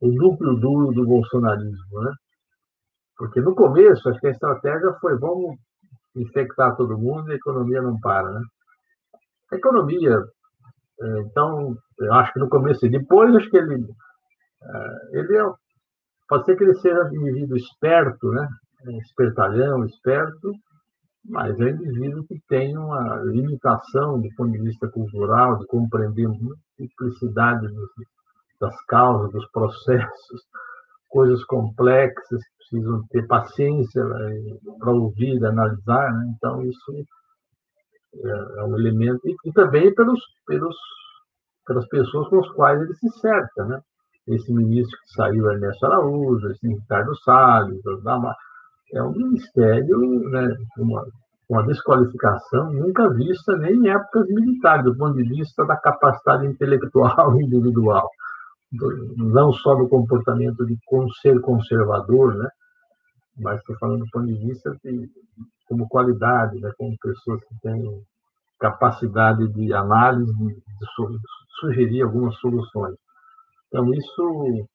o 0.00 0.08
núcleo 0.08 0.54
duro 0.56 0.92
do 0.92 1.06
bolsonarismo, 1.06 2.00
né? 2.00 2.12
Porque 3.16 3.40
no 3.40 3.54
começo, 3.54 4.08
acho 4.08 4.20
que 4.20 4.26
a 4.26 4.30
estratégia 4.30 4.92
foi 5.00 5.18
vamos 5.18 5.56
infectar 6.14 6.76
todo 6.76 6.98
mundo 6.98 7.28
e 7.28 7.32
a 7.32 7.36
economia 7.36 7.80
não 7.80 7.98
para, 8.00 8.30
né? 8.30 8.40
A 9.52 9.56
economia, 9.56 10.18
é, 11.00 11.20
então, 11.22 11.76
eu 11.98 12.12
acho 12.14 12.32
que 12.32 12.38
no 12.38 12.48
começo, 12.48 12.88
depois, 12.88 13.34
acho 13.34 13.50
que 13.50 13.56
ele, 13.56 13.84
é, 14.62 15.18
ele 15.18 15.36
é, 15.36 15.44
pode 16.28 16.44
ser 16.44 16.56
que 16.56 16.64
ele 16.64 16.74
seja 16.74 17.04
um 17.04 17.14
indivíduo 17.14 17.56
esperto, 17.56 18.30
né? 18.30 18.48
Espertalhão, 19.06 19.84
esperto, 19.84 20.52
mas 21.24 21.58
é 21.60 21.64
um 21.64 21.68
indivíduo 21.68 22.24
que 22.26 22.40
tem 22.48 22.76
uma 22.76 23.22
limitação 23.22 24.20
do 24.20 24.28
ponto 24.36 24.50
de 24.50 24.58
vista 24.58 24.88
cultural, 24.88 25.58
de 25.58 25.66
compreender 25.66 26.26
a 26.26 26.30
multiplicidade 26.30 27.68
das 28.60 28.84
causas, 28.86 29.30
dos 29.32 29.48
processos, 29.50 30.40
coisas 31.08 31.44
complexas 31.44 32.40
precisam 32.58 33.04
ter 33.10 33.26
paciência 33.26 34.02
né, 34.04 34.56
para 34.78 34.90
ouvir, 34.90 35.44
analisar, 35.44 36.12
né? 36.12 36.32
então 36.34 36.62
isso 36.62 36.92
é, 38.24 38.60
é 38.60 38.64
um 38.64 38.78
elemento 38.78 39.20
e, 39.28 39.36
e, 39.44 39.52
também 39.52 39.94
pelos, 39.94 40.20
pelos 40.46 40.76
pelas 41.66 41.86
pessoas 41.88 42.28
com 42.28 42.40
as 42.40 42.50
quais 42.52 42.80
ele 42.80 42.94
se 42.94 43.08
cerca, 43.20 43.64
né? 43.64 43.80
Esse 44.28 44.52
ministro 44.52 44.98
que 45.00 45.12
saiu, 45.14 45.50
Ernesto 45.50 45.86
Araújo, 45.86 46.48
esse 46.48 46.66
Ricardo 46.66 47.14
Salles, 47.22 47.80
é 48.94 49.02
um 49.02 49.12
ministério, 49.12 50.30
né? 50.30 50.54
Uma, 50.78 51.04
uma 51.48 51.66
desqualificação 51.66 52.72
nunca 52.72 53.10
vista 53.10 53.56
nem 53.58 53.74
em 53.74 53.88
épocas 53.88 54.26
militares, 54.28 54.84
do 54.84 54.96
ponto 54.96 55.14
de 55.14 55.24
vista 55.24 55.64
da 55.66 55.76
capacidade 55.76 56.46
intelectual 56.46 57.34
individual, 57.40 58.08
não 59.16 59.52
só 59.52 59.74
do 59.74 59.88
comportamento 59.88 60.64
de 60.64 60.78
ser 61.20 61.40
conservador, 61.40 62.34
né? 62.36 62.48
mas 63.38 63.58
estou 63.58 63.76
falando 63.78 64.04
do 64.04 64.10
ponto 64.10 64.26
de 64.26 64.34
vista 64.34 64.74
de, 64.84 65.10
como 65.66 65.88
qualidade, 65.88 66.60
né, 66.60 66.70
como 66.76 66.96
pessoas 66.98 67.40
que 67.44 67.54
têm 67.62 68.02
capacidade 68.58 69.48
de 69.48 69.72
análise, 69.72 70.32
de, 70.36 70.54
de 70.54 71.18
sugerir 71.60 72.02
algumas 72.02 72.34
soluções. 72.36 72.94
Então, 73.72 73.90
isso, 73.94 74.68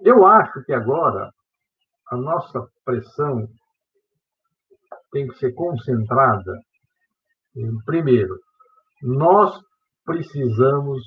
eu 0.00 0.26
acho 0.26 0.64
que 0.64 0.72
agora 0.72 1.30
a 2.10 2.16
nossa 2.16 2.66
pressão 2.82 3.46
tem 5.12 5.28
que 5.28 5.36
ser 5.36 5.52
concentrada 5.52 6.58
primeiro, 7.84 8.34
nós 9.02 9.58
precisamos 10.04 11.02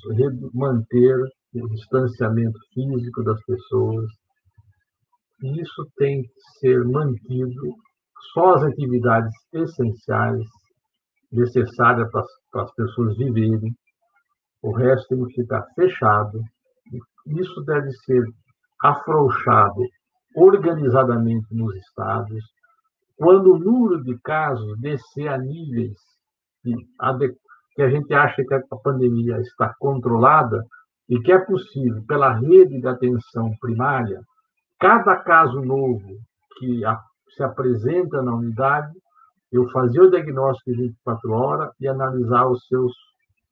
manter 0.54 1.16
o 1.54 1.68
distanciamento 1.68 2.58
físico 2.72 3.24
das 3.24 3.42
pessoas, 3.44 4.06
isso 5.42 5.86
tem 5.96 6.22
que 6.22 6.40
ser 6.60 6.84
mantido 6.84 7.74
só 8.32 8.54
as 8.54 8.62
atividades 8.62 9.32
essenciais 9.52 10.44
necessárias 11.32 12.08
para 12.10 12.62
as 12.62 12.74
pessoas 12.74 13.16
viverem, 13.16 13.74
o 14.62 14.72
resto 14.72 15.08
tem 15.08 15.24
que 15.26 15.42
ficar 15.42 15.64
fechado. 15.74 16.38
Isso 17.26 17.62
deve 17.64 17.90
ser 17.92 18.24
afrouxado 18.82 19.82
organizadamente 20.34 21.46
nos 21.52 21.74
estados. 21.76 22.42
Quando 23.16 23.54
o 23.54 23.58
número 23.58 24.02
de 24.02 24.18
casos 24.20 24.78
descer 24.80 25.28
a 25.28 25.38
níveis 25.38 25.96
que, 26.62 27.82
a 27.82 27.88
gente 27.88 28.12
acha 28.14 28.44
que 28.44 28.54
a 28.54 28.76
pandemia 28.82 29.38
está 29.40 29.74
controlada 29.78 30.64
e 31.08 31.20
que 31.20 31.32
é 31.32 31.38
possível, 31.38 32.02
pela 32.06 32.34
rede 32.34 32.80
de 32.80 32.86
atenção 32.86 33.50
primária, 33.60 34.20
cada 34.80 35.16
caso 35.16 35.60
novo 35.60 36.18
que 36.58 36.80
se 37.36 37.42
apresenta 37.42 38.22
na 38.22 38.34
unidade, 38.34 38.92
eu 39.50 39.68
fazia 39.70 40.02
o 40.02 40.10
diagnóstico 40.10 40.70
de 40.70 40.82
24 40.88 41.30
horas 41.32 41.70
e 41.78 41.86
analisar 41.86 42.46
os 42.46 42.66
seus 42.66 42.92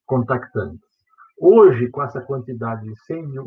contactantes. 0.07 0.89
Hoje, 1.43 1.88
com 1.88 2.03
essa 2.03 2.20
quantidade 2.20 2.82
de 2.82 2.95
100 3.07 3.28
mil, 3.28 3.45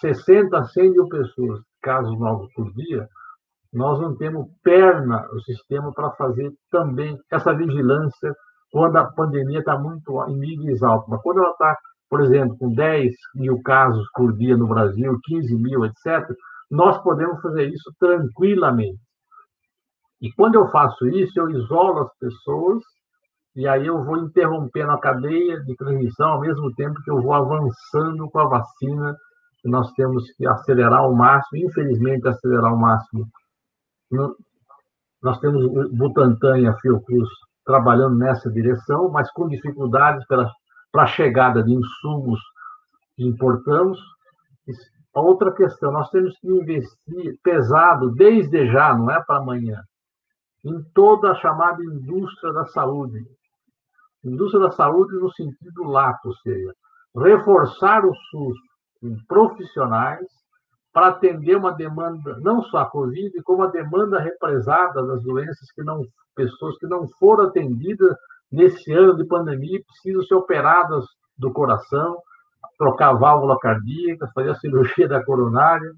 60 0.00 0.56
a 0.56 0.64
100 0.64 0.90
mil 0.92 1.08
pessoas, 1.08 1.60
casos 1.82 2.16
novos 2.16 2.48
por 2.54 2.72
dia, 2.74 3.08
nós 3.72 4.00
não 4.00 4.16
temos 4.16 4.46
perna, 4.62 5.28
o 5.32 5.40
sistema, 5.40 5.92
para 5.92 6.12
fazer 6.12 6.52
também 6.70 7.18
essa 7.32 7.52
vigilância 7.52 8.32
quando 8.70 8.96
a 8.98 9.04
pandemia 9.04 9.58
está 9.58 9.76
muito 9.76 10.24
em 10.28 10.36
níveis 10.36 10.80
altos. 10.84 11.08
Mas 11.08 11.20
quando 11.22 11.38
ela 11.40 11.50
está, 11.50 11.76
por 12.08 12.20
exemplo, 12.20 12.56
com 12.56 12.72
10 12.72 13.12
mil 13.34 13.60
casos 13.62 14.06
por 14.14 14.32
dia 14.36 14.56
no 14.56 14.68
Brasil, 14.68 15.18
15 15.24 15.56
mil, 15.56 15.84
etc., 15.84 16.24
nós 16.70 17.02
podemos 17.02 17.42
fazer 17.42 17.68
isso 17.68 17.92
tranquilamente. 17.98 19.00
E 20.20 20.32
quando 20.34 20.54
eu 20.54 20.68
faço 20.68 21.08
isso, 21.08 21.38
eu 21.40 21.50
isolo 21.50 22.02
as 22.02 22.16
pessoas 22.18 22.80
e 23.56 23.68
aí 23.68 23.86
eu 23.86 24.02
vou 24.04 24.18
interrompendo 24.18 24.90
a 24.90 25.00
cadeia 25.00 25.62
de 25.62 25.76
transmissão 25.76 26.28
ao 26.30 26.40
mesmo 26.40 26.74
tempo 26.74 27.00
que 27.02 27.10
eu 27.10 27.22
vou 27.22 27.32
avançando 27.32 28.28
com 28.30 28.38
a 28.40 28.48
vacina. 28.48 29.16
Nós 29.64 29.92
temos 29.92 30.24
que 30.32 30.46
acelerar 30.46 31.00
ao 31.00 31.14
máximo, 31.14 31.64
infelizmente, 31.64 32.26
acelerar 32.26 32.72
ao 32.72 32.76
máximo. 32.76 33.26
Nós 35.22 35.38
temos 35.38 35.64
o 35.64 35.88
Butantan 35.96 36.58
e 36.58 36.66
a 36.66 36.76
Fiocruz 36.78 37.28
trabalhando 37.64 38.16
nessa 38.16 38.50
direção, 38.50 39.08
mas 39.08 39.30
com 39.30 39.48
dificuldades 39.48 40.26
para 40.26 40.50
a 40.96 41.06
chegada 41.06 41.62
de 41.62 41.72
insumos 41.72 42.40
que 43.16 43.24
importamos. 43.24 43.98
Outra 45.14 45.52
questão, 45.52 45.92
nós 45.92 46.10
temos 46.10 46.36
que 46.40 46.48
investir 46.48 47.38
pesado 47.42 48.10
desde 48.10 48.66
já, 48.66 48.92
não 48.94 49.08
é 49.10 49.22
para 49.24 49.38
amanhã, 49.38 49.80
em 50.64 50.82
toda 50.92 51.30
a 51.30 51.36
chamada 51.36 51.82
indústria 51.84 52.52
da 52.52 52.66
saúde. 52.66 53.24
Indústria 54.24 54.64
da 54.64 54.70
saúde 54.70 55.16
no 55.16 55.30
sentido 55.32 55.84
lato, 55.84 56.28
ou 56.28 56.34
seja, 56.36 56.72
reforçar 57.16 58.04
o 58.04 58.14
SUS 58.14 58.58
com 59.00 59.16
profissionais 59.28 60.26
para 60.92 61.08
atender 61.08 61.56
uma 61.56 61.72
demanda, 61.72 62.38
não 62.40 62.62
só 62.62 62.78
a 62.78 62.90
Covid, 62.90 63.42
como 63.42 63.64
a 63.64 63.70
demanda 63.70 64.20
represada 64.20 65.04
das 65.04 65.22
doenças 65.22 65.70
que 65.74 65.82
não, 65.82 66.02
pessoas 66.36 66.78
que 66.78 66.86
não 66.86 67.06
foram 67.18 67.46
atendidas 67.46 68.16
nesse 68.50 68.92
ano 68.92 69.16
de 69.16 69.24
pandemia 69.24 69.78
e 69.78 69.84
precisam 69.84 70.22
ser 70.22 70.34
operadas 70.34 71.04
do 71.36 71.52
coração, 71.52 72.16
trocar 72.78 73.10
a 73.10 73.14
válvula 73.14 73.58
cardíaca, 73.58 74.30
fazer 74.34 74.50
a 74.50 74.54
cirurgia 74.54 75.08
da 75.08 75.24
coronária, 75.24 75.92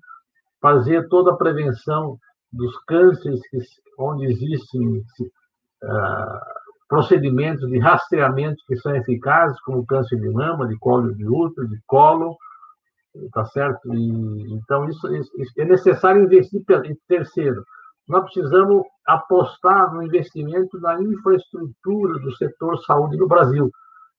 fazer 0.61 1.07
toda 1.09 1.33
a 1.33 1.37
prevenção 1.37 2.18
dos 2.53 2.74
cânceres 2.87 3.41
que, 3.51 3.59
onde 3.99 4.27
existem 4.27 4.99
uh, 4.99 6.56
procedimentos 6.89 7.68
de 7.68 7.78
rastreamento 7.78 8.62
que 8.66 8.76
são 8.76 8.95
eficazes, 8.95 9.61
como 9.62 9.87
câncer 9.87 10.18
de 10.20 10.28
mama, 10.30 10.66
de 10.66 10.78
colo 10.78 11.14
de 11.14 11.26
útero, 11.26 11.68
de 11.68 11.78
colo, 11.87 12.37
tá 13.32 13.45
certo? 13.47 13.93
E, 13.95 14.55
então, 14.55 14.89
isso, 14.89 15.14
isso, 15.14 15.30
é 15.59 15.64
necessário 15.64 16.24
investir. 16.24 16.62
Terceiro, 17.09 17.64
nós 18.09 18.24
precisamos 18.24 18.84
apostar 19.07 19.93
no 19.93 20.03
investimento 20.03 20.78
na 20.80 21.01
infraestrutura 21.01 22.18
do 22.20 22.34
setor 22.37 22.78
saúde 22.84 23.16
no 23.16 23.26
Brasil, 23.26 23.70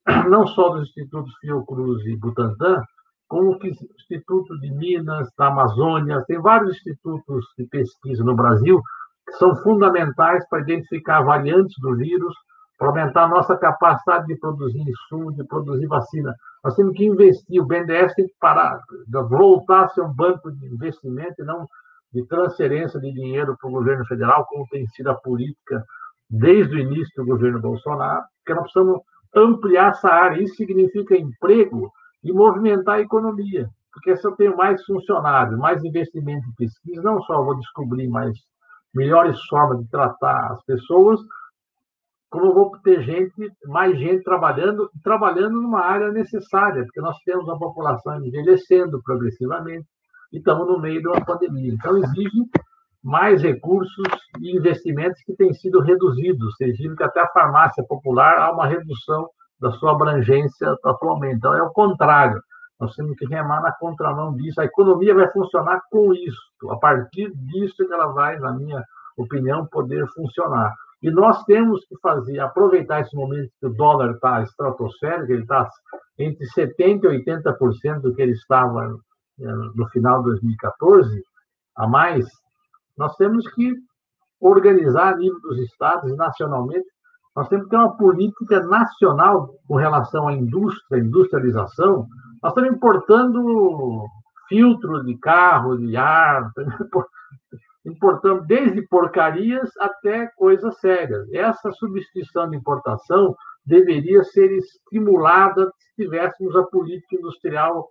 não 0.28 0.46
só 0.46 0.70
dos 0.70 0.88
institutos 0.88 1.32
Fiocruz 1.40 2.04
e 2.06 2.16
Butantan, 2.16 2.82
como 3.28 3.50
o 3.52 3.66
Instituto 3.66 4.58
de 4.58 4.70
Minas, 4.70 5.28
da 5.36 5.48
Amazônia, 5.48 6.24
tem 6.26 6.40
vários 6.40 6.76
institutos 6.76 7.44
de 7.58 7.66
pesquisa 7.66 8.24
no 8.24 8.34
Brasil 8.34 8.80
que 9.26 9.32
são 9.34 9.54
fundamentais 9.56 10.48
para 10.48 10.62
identificar 10.62 11.20
variantes 11.20 11.74
do 11.80 11.94
vírus, 11.94 12.34
para 12.78 12.88
aumentar 12.88 13.24
a 13.24 13.28
nossa 13.28 13.56
capacidade 13.56 14.26
de 14.26 14.36
produzir 14.36 14.80
insumo, 14.80 15.32
de 15.32 15.44
produzir 15.44 15.86
vacina. 15.86 16.34
Nós 16.64 16.76
temos 16.76 16.94
que 16.94 17.04
investir, 17.04 17.60
o 17.60 17.66
BNDES 17.66 18.14
tem 18.14 18.26
que 18.26 18.34
parar, 18.40 18.80
voltar 19.28 19.84
a 19.84 19.88
ser 19.88 20.02
um 20.02 20.12
banco 20.12 20.50
de 20.52 20.66
investimento 20.66 21.42
e 21.42 21.44
não 21.44 21.66
de 22.12 22.24
transferência 22.26 22.98
de 23.00 23.12
dinheiro 23.12 23.56
para 23.60 23.68
o 23.68 23.72
governo 23.72 24.06
federal, 24.06 24.46
como 24.46 24.66
tem 24.70 24.86
sido 24.88 25.10
a 25.10 25.14
política 25.14 25.84
desde 26.30 26.76
o 26.76 26.78
início 26.78 27.12
do 27.16 27.26
governo 27.26 27.60
Bolsonaro, 27.60 28.22
porque 28.38 28.54
nós 28.54 28.72
precisamos 28.72 29.02
ampliar 29.34 29.90
essa 29.90 30.08
área. 30.08 30.42
Isso 30.42 30.54
significa 30.54 31.16
emprego 31.16 31.92
e 32.22 32.32
movimentar 32.32 32.96
a 32.96 33.00
economia, 33.00 33.68
porque 33.92 34.16
se 34.16 34.26
eu 34.26 34.32
tenho 34.32 34.56
mais 34.56 34.82
funcionários, 34.84 35.58
mais 35.58 35.84
investimento 35.84 36.46
em 36.48 36.54
pesquisa, 36.54 37.02
não 37.02 37.20
só 37.22 37.42
vou 37.42 37.56
descobrir 37.56 38.08
mais 38.08 38.32
melhores 38.94 39.38
formas 39.46 39.80
de 39.80 39.90
tratar 39.90 40.52
as 40.52 40.62
pessoas, 40.64 41.20
como 42.30 42.52
vou 42.52 42.72
ter 42.82 43.02
gente, 43.02 43.32
mais 43.66 43.98
gente 43.98 44.22
trabalhando, 44.22 44.90
trabalhando 45.02 45.60
numa 45.60 45.80
área 45.80 46.10
necessária, 46.12 46.84
porque 46.84 47.00
nós 47.00 47.16
temos 47.24 47.44
uma 47.46 47.58
população 47.58 48.22
envelhecendo 48.24 49.00
progressivamente 49.02 49.86
e 50.32 50.38
estamos 50.38 50.66
no 50.66 50.78
meio 50.78 51.00
de 51.00 51.08
uma 51.08 51.24
pandemia. 51.24 51.72
Então, 51.72 51.96
exige 51.96 52.44
mais 53.02 53.42
recursos 53.42 54.06
e 54.40 54.56
investimentos 54.56 55.22
que 55.22 55.34
têm 55.36 55.52
sido 55.54 55.80
reduzidos. 55.80 56.54
Vocês 56.54 56.76
viram 56.76 56.96
que 56.96 57.04
até 57.04 57.20
a 57.20 57.28
farmácia 57.28 57.82
popular 57.88 58.38
há 58.38 58.52
uma 58.52 58.66
redução 58.66 59.28
da 59.58 59.72
sua 59.72 59.92
abrangência 59.92 60.76
atualmente. 60.84 61.36
Então, 61.36 61.54
é 61.54 61.62
o 61.62 61.72
contrário. 61.72 62.40
Nós 62.78 62.94
temos 62.94 63.16
que 63.16 63.26
remar 63.26 63.62
na 63.62 63.72
contramão 63.72 64.34
disso. 64.34 64.60
A 64.60 64.64
economia 64.64 65.14
vai 65.14 65.30
funcionar 65.32 65.80
com 65.90 66.12
isso. 66.12 66.40
A 66.70 66.76
partir 66.76 67.32
disso 67.34 67.86
que 67.86 67.92
ela 67.92 68.08
vai, 68.08 68.38
na 68.38 68.52
minha 68.52 68.82
opinião, 69.16 69.66
poder 69.66 70.06
funcionar. 70.14 70.72
E 71.02 71.10
nós 71.10 71.44
temos 71.44 71.84
que 71.86 71.96
fazer, 72.00 72.40
aproveitar 72.40 73.00
esse 73.00 73.14
momento 73.14 73.50
que 73.60 73.66
o 73.66 73.74
dólar 73.74 74.12
está 74.12 74.42
estratosférico, 74.42 75.32
ele 75.32 75.42
está 75.42 75.68
entre 76.18 76.44
70% 76.46 77.04
e 77.04 77.24
80% 77.24 78.00
do 78.00 78.14
que 78.14 78.22
ele 78.22 78.32
estava 78.32 78.98
eh, 79.40 79.52
no 79.74 79.88
final 79.90 80.18
de 80.18 80.30
2014, 80.30 81.22
a 81.76 81.86
mais, 81.86 82.26
nós 82.96 83.14
temos 83.16 83.48
que 83.52 83.74
organizar 84.40 85.14
a 85.14 85.16
nível 85.16 85.40
dos 85.40 85.58
estados 85.60 86.10
e 86.10 86.16
nacionalmente, 86.16 86.88
nós 87.34 87.48
temos 87.48 87.66
que 87.66 87.70
ter 87.70 87.76
uma 87.76 87.96
política 87.96 88.60
nacional 88.64 89.54
com 89.68 89.76
relação 89.76 90.26
à 90.26 90.32
indústria, 90.32 90.98
industrialização. 90.98 92.08
Nós 92.42 92.50
estamos 92.50 92.74
importando 92.74 94.04
filtro 94.48 95.04
de 95.04 95.16
carro, 95.18 95.78
de 95.78 95.96
ar, 95.96 96.50
importando 97.88 98.44
desde 98.46 98.86
porcarias 98.88 99.70
até 99.78 100.26
coisas 100.36 100.78
sérias. 100.78 101.28
Essa 101.32 101.70
substituição 101.72 102.48
de 102.50 102.56
importação 102.56 103.34
deveria 103.64 104.22
ser 104.24 104.50
estimulada 104.52 105.70
se 105.78 106.04
tivéssemos 106.04 106.56
a 106.56 106.62
política 106.64 107.16
industrial 107.16 107.88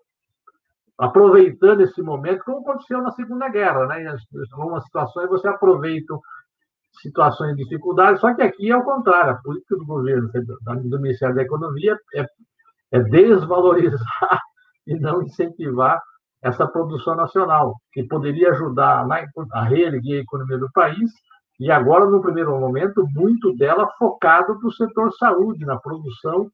aproveitando 0.97 1.81
esse 1.81 2.01
momento, 2.01 2.43
como 2.43 2.59
aconteceu 2.59 3.01
na 3.01 3.11
Segunda 3.11 3.47
Guerra, 3.49 3.85
né? 3.85 4.03
Em 4.03 4.07
algumas 4.53 4.83
situações 4.85 5.29
você 5.29 5.47
aproveita 5.47 6.17
situações 7.01 7.55
de 7.55 7.63
dificuldade, 7.63 8.19
só 8.19 8.33
que 8.33 8.41
aqui 8.41 8.71
é 8.71 8.75
o 8.75 8.83
contrário, 8.83 9.33
a 9.33 9.37
política 9.37 9.75
do 9.75 9.85
governo, 9.85 10.29
do 10.31 10.99
Ministério 10.99 11.35
da 11.35 11.43
Economia, 11.43 11.95
é, 12.15 12.25
é 12.91 12.99
desvalorizar 13.03 14.41
e 14.87 14.95
não 14.99 15.21
incentivar 15.21 16.01
essa 16.41 16.67
produção 16.67 17.15
nacional, 17.15 17.75
que 17.91 18.03
poderia 18.03 18.51
ajudar 18.51 19.05
a 19.51 19.63
reerguer 19.63 20.19
a 20.19 20.21
economia 20.21 20.57
do 20.57 20.71
país, 20.71 21.11
e 21.59 21.71
agora, 21.71 22.05
no 22.05 22.21
primeiro 22.21 22.59
momento, 22.59 23.07
muito 23.15 23.55
dela 23.55 23.89
focado 23.97 24.59
para 24.59 24.67
o 24.67 24.73
setor 24.73 25.11
saúde, 25.13 25.65
na 25.65 25.77
produção 25.77 26.47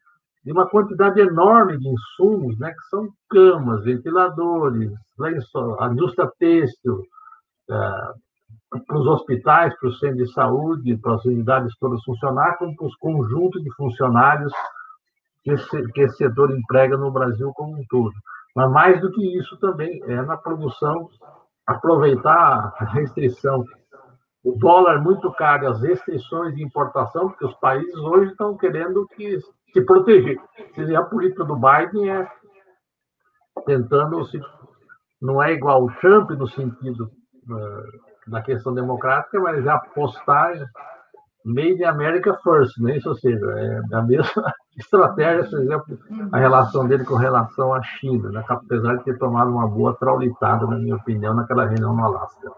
de 0.44 0.52
uma 0.52 0.68
quantidade 0.68 1.20
enorme 1.20 1.78
de 1.78 1.88
insumos, 1.88 2.58
né, 2.58 2.72
que 2.72 2.90
são 2.90 3.08
camas, 3.30 3.84
ventiladores, 3.84 4.92
a 5.80 5.88
indústria 5.88 6.30
têxtil, 6.40 7.02
é, 7.70 7.76
para 8.88 8.98
os 8.98 9.08
hospitais, 9.08 9.78
para 9.80 9.90
os 9.90 10.00
centros 10.00 10.28
de 10.28 10.34
saúde, 10.34 10.98
para 10.98 11.16
as 11.16 11.26
unidades 11.26 11.74
todas 11.80 12.04
funcionar, 12.04 12.58
como 12.58 12.76
para 12.76 12.88
os 12.88 12.96
conjuntos 12.96 13.62
de 13.64 13.72
funcionários 13.76 14.52
que 15.44 15.52
esse, 15.52 15.92
que 15.92 16.02
esse 16.02 16.18
setor 16.18 16.52
emprega 16.52 16.98
no 16.98 17.12
Brasil 17.12 17.52
como 17.54 17.78
um 17.78 17.84
todo. 17.90 18.12
Mas 18.56 18.72
mais 18.72 19.02
do 19.02 19.12
que 19.12 19.38
isso 19.38 19.58
também 19.58 20.02
é 20.04 20.22
na 20.22 20.38
produção, 20.38 21.10
aproveitar 21.66 22.74
a 22.78 22.86
restrição. 22.86 23.64
O 24.44 24.58
dólar 24.58 25.02
muito 25.02 25.32
caro, 25.34 25.70
as 25.70 25.82
restrições 25.82 26.54
de 26.54 26.64
importação, 26.64 27.30
porque 27.30 27.46
os 27.46 27.56
países 27.56 27.96
hoje 27.96 28.32
estão 28.32 28.58
querendo 28.58 29.08
que 29.16 29.40
se 29.72 29.82
proteger. 29.86 30.38
A 30.98 31.04
política 31.04 31.46
do 31.46 31.56
Biden 31.56 32.12
é 32.12 32.30
tentando 33.66 34.24
se 34.26 34.40
não 35.22 35.42
é 35.42 35.54
igual 35.54 35.86
o 35.86 35.94
Trump 36.02 36.32
no 36.32 36.48
sentido 36.48 37.10
uh, 37.50 38.30
da 38.30 38.42
questão 38.42 38.74
democrática, 38.74 39.40
mas 39.40 39.64
já 39.64 39.76
apostar 39.76 40.54
Made 41.46 41.82
in 41.82 41.86
America 41.86 42.38
First, 42.44 42.78
né? 42.80 42.98
Isso, 42.98 43.10
ou 43.10 43.16
seja, 43.16 43.46
é 43.58 43.96
a 43.96 44.02
mesma 44.02 44.54
estratégia, 44.78 45.50
por 45.50 45.60
exemplo, 45.60 46.00
a 46.32 46.38
relação 46.38 46.88
dele 46.88 47.04
com 47.04 47.16
relação 47.16 47.74
à 47.74 47.82
China, 47.84 48.30
né? 48.30 48.44
apesar 48.48 48.96
de 48.98 49.04
ter 49.04 49.18
tomado 49.18 49.52
uma 49.52 49.68
boa 49.68 49.94
traulitada, 49.96 50.66
na 50.66 50.78
minha 50.78 50.96
opinião, 50.96 51.34
naquela 51.34 51.66
reunião 51.66 51.96
no 51.96 52.04
Alasca. 52.04 52.52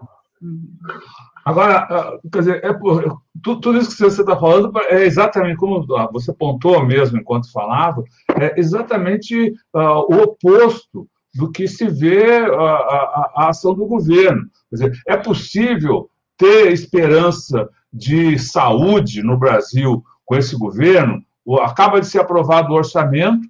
Agora, 1.44 1.78
ah, 1.78 2.18
quer 2.32 2.40
dizer, 2.40 2.64
é 2.64 2.74
por, 2.74 3.22
tudo 3.42 3.78
isso 3.78 3.92
que 3.92 4.04
você 4.04 4.22
está 4.22 4.36
falando 4.36 4.72
é 4.90 5.04
exatamente 5.04 5.58
como 5.58 5.86
você 6.12 6.32
apontou 6.32 6.86
mesmo 6.86 7.20
enquanto 7.20 7.52
falava, 7.52 8.04
é 8.40 8.60
exatamente 8.60 9.54
uh, 9.74 10.14
o 10.14 10.24
oposto 10.24 11.08
do 11.36 11.52
que 11.52 11.68
se 11.68 11.88
vê 11.88 12.38
a, 12.38 12.56
a, 12.56 13.32
a 13.36 13.50
ação 13.50 13.76
do 13.76 13.86
governo. 13.86 14.44
Quer 14.70 14.76
dizer, 14.76 15.02
é 15.08 15.18
possível 15.18 16.10
ter 16.38 16.72
esperança 16.72 17.70
de 17.96 18.38
saúde 18.38 19.24
no 19.24 19.38
Brasil 19.38 20.04
com 20.26 20.36
esse 20.36 20.58
governo, 20.58 21.24
acaba 21.62 22.02
de 22.02 22.08
ser 22.08 22.20
aprovado 22.20 22.74
o 22.74 22.76
orçamento 22.76 23.48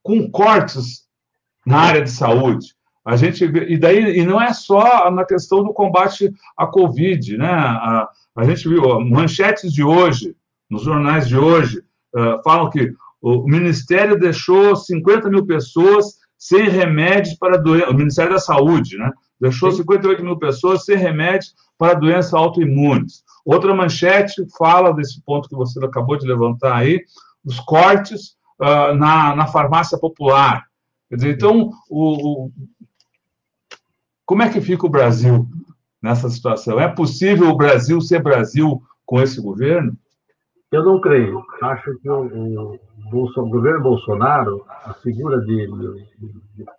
com 0.00 0.30
cortes 0.30 1.08
na 1.66 1.78
área 1.78 2.02
de 2.02 2.10
saúde. 2.10 2.74
A 3.04 3.16
gente 3.16 3.44
e 3.44 3.76
daí 3.76 4.18
e 4.18 4.24
não 4.24 4.40
é 4.40 4.52
só 4.52 5.10
na 5.10 5.24
questão 5.24 5.64
do 5.64 5.72
combate 5.72 6.32
à 6.56 6.66
Covid, 6.66 7.36
né? 7.36 7.50
A, 7.50 8.08
a 8.36 8.44
gente 8.44 8.68
viu 8.68 9.00
manchetes 9.00 9.72
de 9.72 9.82
hoje 9.82 10.36
nos 10.70 10.82
jornais 10.82 11.26
de 11.26 11.36
hoje 11.36 11.78
uh, 12.14 12.40
falam 12.44 12.70
que 12.70 12.92
o 13.20 13.42
Ministério 13.48 14.18
deixou 14.18 14.76
50 14.76 15.28
mil 15.28 15.44
pessoas 15.44 16.20
sem 16.38 16.68
remédios 16.68 17.34
para 17.34 17.58
doença, 17.58 17.90
o 17.90 17.94
Ministério 17.94 18.32
da 18.32 18.38
Saúde, 18.38 18.96
né? 18.96 19.10
Deixou 19.40 19.72
58 19.72 20.22
mil 20.22 20.38
pessoas 20.38 20.84
sem 20.84 20.96
remédios 20.96 21.54
para 21.78 21.94
doenças 21.94 22.34
autoimunes. 22.34 23.24
Outra 23.44 23.74
manchete 23.74 24.46
fala 24.58 24.92
desse 24.92 25.20
ponto 25.22 25.48
que 25.48 25.54
você 25.54 25.82
acabou 25.84 26.16
de 26.18 26.26
levantar 26.26 26.76
aí, 26.76 27.02
os 27.44 27.58
cortes 27.60 28.36
uh, 28.60 28.94
na, 28.94 29.34
na 29.34 29.46
farmácia 29.46 29.98
popular. 29.98 30.66
Quer 31.08 31.16
dizer, 31.16 31.34
então, 31.34 31.70
o, 31.88 32.44
o, 32.46 32.52
como 34.26 34.42
é 34.42 34.50
que 34.50 34.60
fica 34.60 34.86
o 34.86 34.90
Brasil 34.90 35.48
nessa 36.02 36.28
situação? 36.28 36.78
É 36.78 36.86
possível 36.86 37.48
o 37.48 37.56
Brasil 37.56 38.00
ser 38.00 38.22
Brasil 38.22 38.82
com 39.06 39.20
esse 39.20 39.40
governo? 39.40 39.96
Eu 40.70 40.84
não 40.84 41.00
creio. 41.00 41.42
Acho 41.62 41.98
que 41.98 42.08
o, 42.08 42.78
o, 43.12 43.24
o 43.24 43.48
governo 43.48 43.82
Bolsonaro, 43.82 44.64
a 44.84 44.94
figura 44.94 45.38
dele 45.40 46.06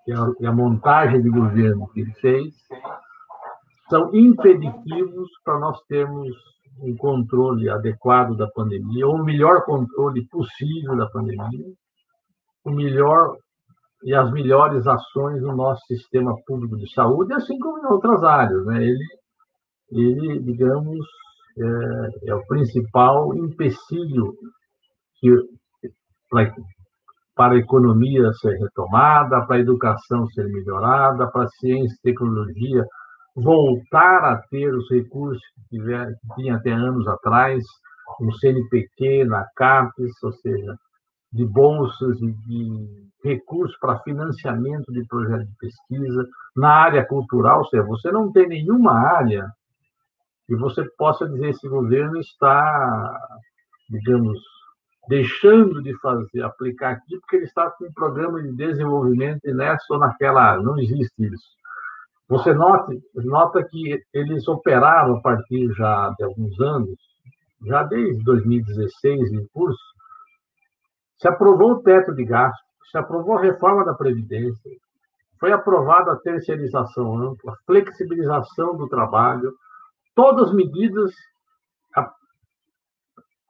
e 0.08 0.12
a, 0.14 0.50
a 0.50 0.54
montagem 0.54 1.22
de 1.22 1.30
governo 1.30 1.88
que 1.90 2.02
ele 2.02 2.14
fez, 2.14 2.54
são 3.90 4.14
impeditivos 4.16 5.30
para 5.44 5.60
nós 5.60 5.80
termos 5.88 6.30
um 6.80 6.96
controle 6.96 7.70
adequado 7.70 8.36
da 8.36 8.48
pandemia, 8.48 9.06
ou 9.06 9.16
o 9.16 9.24
melhor 9.24 9.64
controle 9.66 10.26
possível 10.28 10.96
da 10.96 11.08
pandemia, 11.08 11.66
o 12.66 12.72
melhor 12.72 13.36
e 14.04 14.16
as 14.16 14.32
melhores 14.32 14.88
ações 14.88 15.42
no 15.42 15.56
nosso 15.56 15.86
sistema 15.86 16.34
público 16.48 16.76
de 16.78 16.92
saúde, 16.92 17.34
assim 17.34 17.58
como 17.60 17.80
em 17.80 17.86
outras 17.86 18.24
áreas. 18.24 18.66
Né? 18.66 18.84
Ele, 18.84 19.06
ele 19.92 20.40
digamos, 20.40 21.06
é, 21.58 22.30
é 22.30 22.36
o 22.36 22.46
principal 22.48 23.36
empecilho 23.36 24.34
que, 25.20 25.30
para, 26.32 26.52
para 27.36 27.54
a 27.54 27.58
economia 27.58 28.32
ser 28.34 28.58
retomada, 28.58 29.46
para 29.46 29.58
a 29.58 29.60
educação 29.60 30.26
ser 30.28 30.46
melhorada, 30.46 31.28
para 31.28 31.44
a 31.44 31.50
ciência 31.60 31.94
e 31.94 32.12
tecnologia 32.12 32.84
voltar 33.36 34.24
a 34.24 34.38
ter 34.50 34.74
os 34.74 34.90
recursos 34.90 35.42
que, 35.56 35.78
tiver, 35.78 36.08
que 36.08 36.36
tinha 36.36 36.56
até 36.56 36.72
anos 36.72 37.08
atrás, 37.08 37.64
no 38.20 38.34
CNPq, 38.34 39.26
na 39.26 39.46
CAPES, 39.56 40.12
ou 40.24 40.34
seja, 40.34 40.76
de 41.32 41.46
bolsas 41.46 42.22
e 42.22 42.34
de 42.34 43.12
recursos 43.24 43.78
para 43.80 44.00
financiamento 44.00 44.92
de 44.92 45.06
projetos 45.08 45.48
de 45.48 45.56
pesquisa, 45.58 46.28
na 46.56 46.70
área 46.70 47.06
cultural, 47.06 47.60
ou 47.60 47.66
seja, 47.66 47.84
você 47.84 48.12
não 48.12 48.32
tem 48.32 48.48
nenhuma 48.48 48.94
área 48.94 49.48
que 50.46 50.56
você 50.58 50.84
possa 50.98 51.28
dizer 51.30 51.50
esse 51.50 51.68
governo 51.70 52.18
está, 52.18 53.18
digamos, 53.90 54.38
deixando 55.08 55.82
de 55.82 55.98
fazer, 56.00 56.44
aplicar 56.44 56.92
aqui, 56.92 57.20
porque 57.20 57.38
ele 57.38 57.46
está 57.46 57.70
com 57.72 57.86
um 57.86 57.94
programa 57.94 58.42
de 58.42 58.52
desenvolvimento 58.54 59.42
nessa 59.54 59.86
ou 59.90 60.00
naquela 60.00 60.44
área. 60.44 60.64
Não 60.64 60.80
existe 60.80 61.14
isso. 61.20 61.62
Você 62.30 62.54
nota, 62.54 62.94
nota 63.16 63.64
que 63.64 64.02
eles 64.14 64.48
operaram 64.48 65.18
a 65.18 65.22
partir 65.22 65.72
já 65.74 66.14
de 66.18 66.24
alguns 66.24 66.60
anos, 66.62 66.98
já 67.66 67.84
desde 67.84 68.24
2016 68.24 69.34
em 69.34 69.46
curso, 69.54 69.80
se 71.18 71.28
aprovou 71.28 71.74
o 71.74 71.84
teto 71.84 72.14
de 72.16 72.24
gasto, 72.24 72.64
se 72.90 72.98
aprovou 72.98 73.38
a 73.38 73.42
reforma 73.42 73.84
da 73.84 73.94
Previdência, 73.94 74.72
foi 75.40 75.52
aprovada 75.52 76.14
a 76.14 76.18
terceirização 76.18 77.18
ampla, 77.18 77.56
flexibilização 77.66 78.78
do 78.78 78.88
trabalho, 78.88 79.54
todas 80.16 80.50
as 80.50 80.54
medidas 80.54 81.12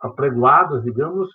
apregoadas, 0.02 0.84
digamos, 0.84 1.30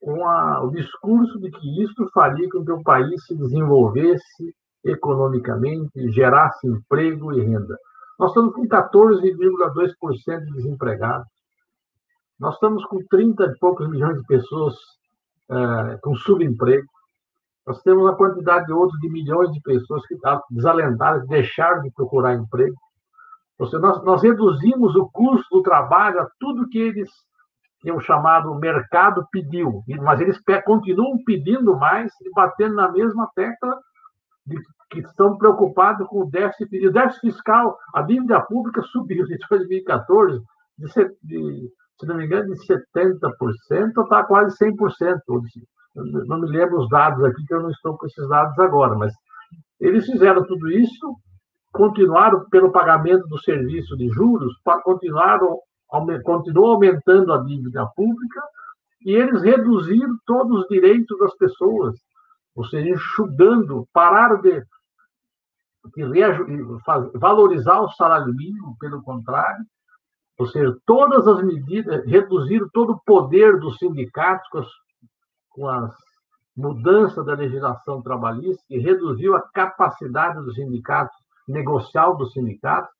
com 0.00 0.26
a, 0.28 0.62
o 0.62 0.70
discurso 0.70 1.38
de 1.40 1.50
que 1.50 1.82
isto 1.82 2.08
faria 2.12 2.48
com 2.50 2.64
que 2.64 2.72
o 2.72 2.82
país 2.82 3.24
se 3.24 3.34
desenvolvesse 3.34 4.54
economicamente, 4.84 6.12
gerasse 6.12 6.66
emprego 6.66 7.32
e 7.32 7.42
renda. 7.42 7.76
Nós 8.18 8.30
estamos 8.30 8.54
com 8.54 8.66
14,2% 8.66 10.44
de 10.44 10.52
desempregados. 10.52 11.28
Nós 12.38 12.54
estamos 12.54 12.84
com 12.86 13.04
30 13.10 13.44
e 13.44 13.58
poucos 13.58 13.88
milhões 13.88 14.18
de 14.18 14.26
pessoas 14.26 14.74
é, 15.50 15.98
com 16.02 16.14
subemprego. 16.14 16.86
Nós 17.66 17.82
temos 17.82 18.04
uma 18.04 18.16
quantidade 18.16 18.66
de 18.66 18.72
outros 18.72 19.00
de 19.00 19.08
milhões 19.08 19.50
de 19.52 19.60
pessoas 19.60 20.06
que 20.06 20.14
estão 20.14 20.40
desalentadas, 20.50 21.26
deixaram 21.26 21.82
de 21.82 21.90
procurar 21.90 22.34
emprego. 22.34 22.76
Ou 23.58 23.66
seja, 23.66 23.80
nós, 23.80 24.02
nós 24.04 24.22
reduzimos 24.22 24.94
o 24.94 25.08
custo 25.10 25.56
do 25.56 25.62
trabalho 25.62 26.20
a 26.20 26.28
tudo 26.38 26.68
que 26.68 26.78
eles 26.78 27.10
tinham 27.80 28.00
chamado 28.00 28.54
mercado 28.54 29.26
pediu, 29.30 29.82
mas 30.02 30.20
eles 30.20 30.40
continuam 30.64 31.22
pedindo 31.24 31.76
mais 31.76 32.12
e 32.22 32.30
batendo 32.34 32.74
na 32.74 32.90
mesma 32.90 33.30
tecla 33.34 33.78
de, 34.46 34.56
que 34.90 35.00
estão 35.00 35.36
preocupados 35.36 36.06
com 36.08 36.22
o 36.22 36.30
déficit. 36.30 36.74
E 36.74 36.88
o 36.88 36.92
déficit 36.92 37.32
fiscal, 37.32 37.76
a 37.94 38.02
dívida 38.02 38.40
pública 38.40 38.82
subiu 38.82 39.24
de 39.26 39.36
2014 39.48 40.42
de, 40.78 40.86
de 41.22 41.70
se 41.98 42.06
não 42.06 42.16
me 42.16 42.26
engano, 42.26 42.54
de 42.54 42.60
70%, 42.66 44.02
está 44.02 44.24
quase 44.24 44.56
100%. 44.58 45.20
Não 46.26 46.40
me 46.40 46.48
lembro 46.48 46.78
os 46.78 46.88
dados 46.90 47.24
aqui, 47.24 47.44
que 47.46 47.54
eu 47.54 47.62
não 47.62 47.70
estou 47.70 47.96
com 47.96 48.06
esses 48.06 48.28
dados 48.28 48.58
agora, 48.58 48.94
mas 48.94 49.14
eles 49.80 50.04
fizeram 50.04 50.44
tudo 50.44 50.68
isso, 50.70 51.16
continuaram 51.72 52.44
pelo 52.50 52.70
pagamento 52.70 53.26
do 53.28 53.38
serviço 53.38 53.96
de 53.96 54.08
juros, 54.08 54.54
continuaram, 54.84 55.58
continuou 55.88 56.72
aumentando 56.72 57.32
a 57.32 57.38
dívida 57.38 57.86
pública, 57.94 58.42
e 59.04 59.12
eles 59.12 59.42
reduziram 59.42 60.18
todos 60.26 60.62
os 60.62 60.68
direitos 60.68 61.18
das 61.18 61.34
pessoas, 61.36 61.96
ou 62.54 62.64
seja, 62.64 62.88
enxugando, 62.88 63.86
pararam 63.92 64.40
de, 64.40 64.60
de 65.94 67.18
valorizar 67.18 67.80
o 67.80 67.90
salário 67.90 68.34
mínimo, 68.34 68.76
pelo 68.80 69.02
contrário, 69.02 69.64
ou 70.38 70.46
seja, 70.46 70.76
todas 70.84 71.26
as 71.26 71.42
medidas, 71.42 72.04
reduziram 72.06 72.68
todo 72.72 72.92
o 72.92 73.00
poder 73.06 73.58
dos 73.58 73.78
sindicatos 73.78 74.48
com 74.50 74.58
as, 74.58 74.68
com 75.50 75.68
as 75.68 75.94
mudanças 76.56 77.24
da 77.24 77.34
legislação 77.34 78.02
trabalhista 78.02 78.62
e 78.68 78.78
reduziu 78.78 79.34
a 79.34 79.42
capacidade 79.52 80.42
dos 80.44 80.54
sindicatos, 80.54 81.16
negocial 81.48 82.16
dos 82.16 82.32
sindicatos. 82.32 82.90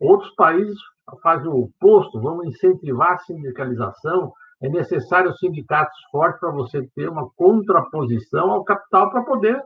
Outros 0.00 0.34
países 0.34 0.78
fazem 1.22 1.48
o 1.48 1.64
oposto, 1.64 2.20
vão 2.20 2.44
incentivar 2.44 3.12
a 3.12 3.18
sindicalização. 3.18 4.32
É 4.62 4.68
necessário 4.68 5.34
sindicatos 5.36 5.98
fortes 6.10 6.38
para 6.40 6.50
você 6.50 6.86
ter 6.94 7.08
uma 7.08 7.28
contraposição 7.36 8.50
ao 8.50 8.64
capital 8.64 9.10
para 9.10 9.22
poder 9.22 9.62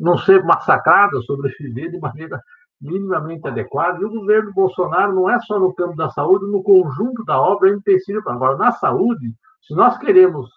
não 0.00 0.16
ser 0.18 0.42
massacrado, 0.44 1.22
sobreviver 1.24 1.90
de 1.90 1.98
maneira 1.98 2.40
minimamente 2.80 3.46
adequado. 3.46 4.00
E 4.00 4.04
o 4.04 4.10
governo 4.10 4.52
Bolsonaro 4.52 5.14
não 5.14 5.28
é 5.28 5.38
só 5.40 5.58
no 5.58 5.74
campo 5.74 5.96
da 5.96 6.10
saúde, 6.10 6.50
no 6.50 6.62
conjunto 6.62 7.24
da 7.24 7.40
obra 7.40 7.70
é 7.70 7.72
empecilho. 7.72 8.22
Agora, 8.26 8.56
na 8.56 8.72
saúde, 8.72 9.34
se 9.62 9.74
nós 9.74 9.96
queremos 9.98 10.50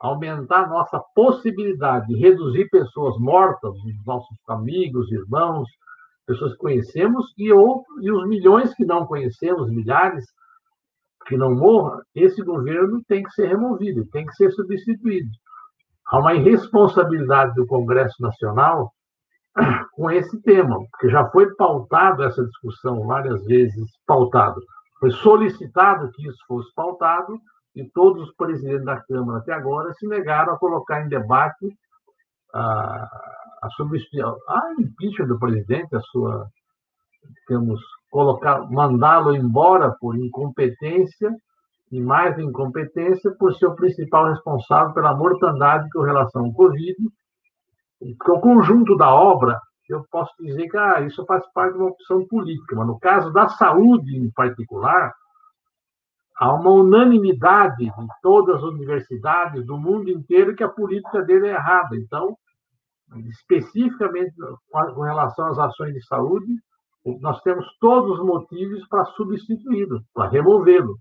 aumentar 0.00 0.68
nossa 0.68 1.00
possibilidade 1.14 2.08
de 2.08 2.16
reduzir 2.16 2.68
pessoas 2.68 3.18
mortas, 3.18 3.72
os 3.72 4.06
nossos 4.06 4.36
amigos, 4.48 5.10
irmãos, 5.10 5.68
pessoas 6.26 6.52
que 6.52 6.58
conhecemos, 6.58 7.32
e, 7.36 7.52
outros, 7.52 8.02
e 8.02 8.10
os 8.10 8.26
milhões 8.26 8.74
que 8.74 8.84
não 8.84 9.06
conhecemos, 9.06 9.70
milhares 9.70 10.24
que 11.26 11.36
não 11.36 11.54
morram, 11.54 12.00
esse 12.14 12.42
governo 12.42 13.02
tem 13.08 13.22
que 13.22 13.30
ser 13.30 13.48
removido, 13.48 14.06
tem 14.12 14.26
que 14.26 14.34
ser 14.34 14.50
substituído. 14.52 15.30
Há 16.06 16.18
uma 16.18 16.34
irresponsabilidade 16.34 17.54
do 17.54 17.66
Congresso 17.66 18.20
Nacional 18.20 18.92
com 19.92 20.10
esse 20.10 20.40
tema, 20.42 20.78
porque 20.90 21.08
já 21.08 21.28
foi 21.30 21.54
pautado 21.54 22.22
essa 22.22 22.44
discussão 22.44 23.06
várias 23.06 23.44
vezes, 23.46 23.90
pautado. 24.06 24.60
Foi 25.00 25.10
solicitado 25.10 26.10
que 26.12 26.28
isso 26.28 26.38
fosse 26.46 26.72
pautado 26.74 27.38
e 27.74 27.84
todos 27.90 28.28
os 28.28 28.34
presidentes 28.34 28.84
da 28.84 29.00
Câmara 29.00 29.38
até 29.38 29.52
agora 29.52 29.92
se 29.94 30.06
negaram 30.06 30.54
a 30.54 30.58
colocar 30.58 31.04
em 31.04 31.08
debate 31.08 31.76
a, 32.54 33.08
a 33.64 33.70
substituição, 33.70 34.36
a 34.48 34.72
impeachment 34.78 35.28
do 35.28 35.38
presidente, 35.38 35.94
a 35.94 36.00
sua, 36.00 36.46
temos 37.46 37.80
colocar, 38.10 38.70
mandá-lo 38.70 39.34
embora 39.34 39.90
por 40.00 40.16
incompetência 40.16 41.30
e 41.90 42.00
mais 42.00 42.38
incompetência 42.38 43.34
por 43.38 43.54
ser 43.54 43.66
o 43.66 43.74
principal 43.74 44.28
responsável 44.28 44.92
pela 44.94 45.16
mortandade 45.16 45.88
com 45.90 46.02
relação 46.02 46.44
ao 46.44 46.52
Covid 46.52 46.96
porque 48.16 48.30
o 48.30 48.40
conjunto 48.40 48.96
da 48.96 49.12
obra, 49.14 49.58
eu 49.88 50.04
posso 50.10 50.32
dizer 50.40 50.68
que 50.68 50.76
ah, 50.76 51.00
isso 51.00 51.24
faz 51.26 51.42
parte 51.52 51.74
de 51.74 51.78
uma 51.78 51.90
opção 51.90 52.26
política, 52.26 52.76
mas 52.76 52.86
no 52.86 52.98
caso 52.98 53.32
da 53.32 53.48
saúde 53.48 54.16
em 54.16 54.30
particular, 54.30 55.12
há 56.38 56.52
uma 56.52 56.70
unanimidade 56.70 57.84
em 57.84 58.06
todas 58.22 58.56
as 58.56 58.62
universidades 58.62 59.64
do 59.66 59.78
mundo 59.78 60.10
inteiro 60.10 60.54
que 60.54 60.64
a 60.64 60.68
política 60.68 61.22
dele 61.22 61.48
é 61.48 61.54
errada. 61.54 61.96
Então, 61.96 62.36
especificamente 63.20 64.34
com 64.70 65.02
relação 65.02 65.46
às 65.46 65.58
ações 65.58 65.94
de 65.94 66.04
saúde, 66.06 66.54
nós 67.20 67.40
temos 67.42 67.66
todos 67.80 68.18
os 68.18 68.24
motivos 68.24 68.86
para 68.88 69.04
substituí-lo, 69.06 70.00
para 70.14 70.28
removê-lo. 70.28 70.96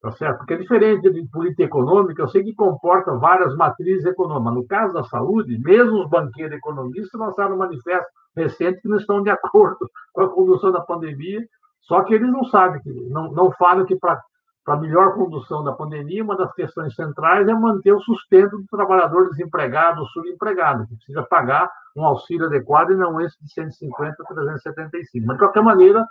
Tá 0.00 0.10
certo? 0.12 0.38
Porque 0.38 0.54
é 0.54 0.56
diferente 0.56 1.08
de 1.10 1.28
política 1.28 1.62
econômica, 1.62 2.22
eu 2.22 2.28
sei 2.28 2.42
que 2.42 2.54
comporta 2.54 3.14
várias 3.14 3.54
matrizes 3.54 4.04
econômicas. 4.04 4.54
No 4.54 4.66
caso 4.66 4.92
da 4.94 5.04
saúde, 5.04 5.56
mesmo 5.60 6.02
os 6.02 6.10
banqueiros 6.10 6.56
economistas 6.56 7.20
lançaram 7.20 7.54
um 7.54 7.58
manifesto 7.58 8.10
recente 8.36 8.80
que 8.80 8.88
não 8.88 8.96
estão 8.96 9.22
de 9.22 9.30
acordo 9.30 9.88
com 10.12 10.22
a 10.22 10.28
condução 10.28 10.72
da 10.72 10.80
pandemia, 10.80 11.40
só 11.82 12.02
que 12.02 12.14
eles 12.14 12.30
não 12.30 12.44
sabem, 12.44 12.80
não, 13.10 13.30
não 13.30 13.52
falam 13.52 13.84
que 13.84 13.94
para 13.96 14.20
a 14.66 14.76
melhor 14.76 15.14
condução 15.14 15.64
da 15.64 15.72
pandemia, 15.72 16.22
uma 16.22 16.36
das 16.36 16.52
questões 16.52 16.94
centrais 16.94 17.48
é 17.48 17.54
manter 17.54 17.92
o 17.92 18.00
sustento 18.00 18.58
do 18.58 18.66
trabalhador 18.66 19.28
desempregado 19.30 20.00
ou 20.00 20.06
subempregado, 20.08 20.86
que 20.86 20.94
precisa 20.96 21.22
pagar 21.24 21.68
um 21.96 22.04
auxílio 22.04 22.46
adequado 22.46 22.90
e 22.90 22.96
não 22.96 23.20
esse 23.20 23.36
de 23.42 23.52
150 23.52 24.22
a 24.22 24.26
375. 24.26 25.26
Mas, 25.26 25.36
de 25.36 25.42
qualquer 25.42 25.62
maneira, 25.62 26.06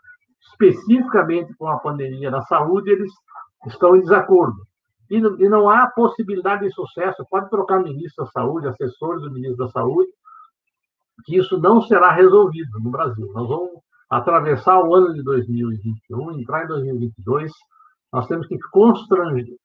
especificamente 0.52 1.54
com 1.56 1.68
a 1.68 1.80
pandemia 1.80 2.30
na 2.30 2.42
saúde, 2.42 2.92
eles 2.92 3.12
estão 3.68 3.96
em 3.96 4.02
desacordo. 4.02 4.58
E, 5.10 5.18
e 5.18 5.50
não 5.50 5.70
há 5.70 5.88
possibilidade 5.88 6.68
de 6.68 6.74
sucesso. 6.74 7.26
Pode 7.30 7.50
trocar 7.50 7.82
ministro 7.82 8.26
da 8.26 8.32
Saúde, 8.32 8.68
assessores 8.68 9.22
do 9.22 9.32
ministro 9.32 9.66
da 9.66 9.72
Saúde, 9.72 10.10
que 11.26 11.38
isso 11.38 11.60
não 11.60 11.82
será 11.82 12.12
resolvido 12.12 12.80
no 12.80 12.90
Brasil. 12.90 13.30
Nós 13.34 13.48
vamos 13.48 13.82
atravessar 14.10 14.82
o 14.82 14.94
ano 14.94 15.14
de 15.14 15.24
2021, 15.24 16.40
entrar 16.40 16.66
em 16.66 16.68
2022, 16.68 17.52
nós 18.12 18.28
temos 18.28 18.48
que 18.48 18.58
constranger, 18.72 19.56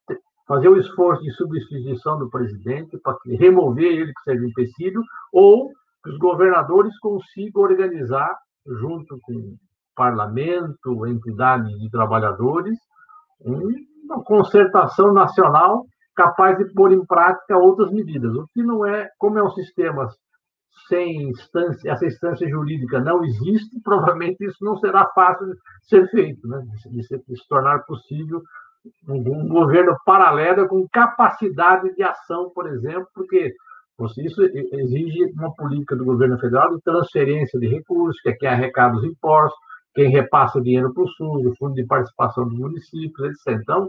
fazer 0.47 0.68
o 0.68 0.78
esforço 0.78 1.23
de 1.23 1.32
substituição 1.32 2.18
do 2.18 2.31
presidente 2.31 2.97
para 2.98 3.16
remover 3.39 3.93
ele 3.93 4.12
que 4.12 4.23
seja 4.23 4.47
empecilho, 4.47 5.02
ou 5.32 5.70
que 6.02 6.10
os 6.10 6.18
governadores 6.18 6.97
consigam 7.01 7.62
organizar, 7.62 8.36
junto 8.64 9.18
com 9.23 9.56
parlamento, 9.94 11.06
entidade 11.06 11.77
de 11.78 11.90
trabalhadores, 11.90 12.78
uma 13.40 14.23
concertação 14.23 15.12
nacional 15.12 15.85
capaz 16.14 16.56
de 16.59 16.73
pôr 16.73 16.93
em 16.93 17.05
prática 17.05 17.59
outras 17.59 17.90
medidas. 17.90 18.35
O 18.35 18.47
que 18.55 18.62
não 18.62 18.86
é, 18.86 19.09
como 19.18 19.39
é 19.39 19.43
um 19.43 19.51
sistema 19.51 20.09
sem 20.89 21.31
instância, 21.31 21.90
essa 21.90 22.07
instância 22.07 22.48
jurídica 22.48 23.01
não 23.01 23.24
existe, 23.24 23.81
provavelmente 23.82 24.44
isso 24.44 24.65
não 24.65 24.77
será 24.78 25.07
fácil 25.15 25.47
de 25.47 25.57
ser 25.82 26.09
feito, 26.11 26.47
né? 26.47 26.62
de, 26.90 27.03
se, 27.03 27.19
de 27.19 27.36
se 27.36 27.48
tornar 27.48 27.81
possível 27.81 28.43
um, 29.09 29.48
governo 29.48 29.97
paralelo 30.05 30.69
com 30.69 30.89
capacidade 30.89 31.94
de 31.94 32.03
ação, 32.03 32.51
por 32.55 32.69
exemplo, 32.69 33.09
porque 33.15 33.53
isso 34.19 34.43
exige 34.43 35.32
uma 35.35 35.53
política 35.55 35.97
do 35.97 36.05
governo 36.05 36.39
federal 36.39 36.74
de 36.74 36.82
transferência 36.82 37.59
de 37.59 37.66
recursos, 37.66 38.20
que 38.20 38.28
é 38.28 38.32
quem 38.35 38.48
arrecada 38.48 38.97
os 38.97 39.05
impostos, 39.05 39.59
quem 39.94 40.11
repassa 40.11 40.59
o 40.59 40.62
dinheiro 40.62 40.93
para 40.93 41.03
o 41.03 41.09
SUS, 41.09 41.47
o 41.47 41.57
Fundo 41.57 41.74
de 41.74 41.86
Participação 41.86 42.47
dos 42.47 42.59
Municípios, 42.59 43.31
etc. 43.31 43.59
Então, 43.61 43.89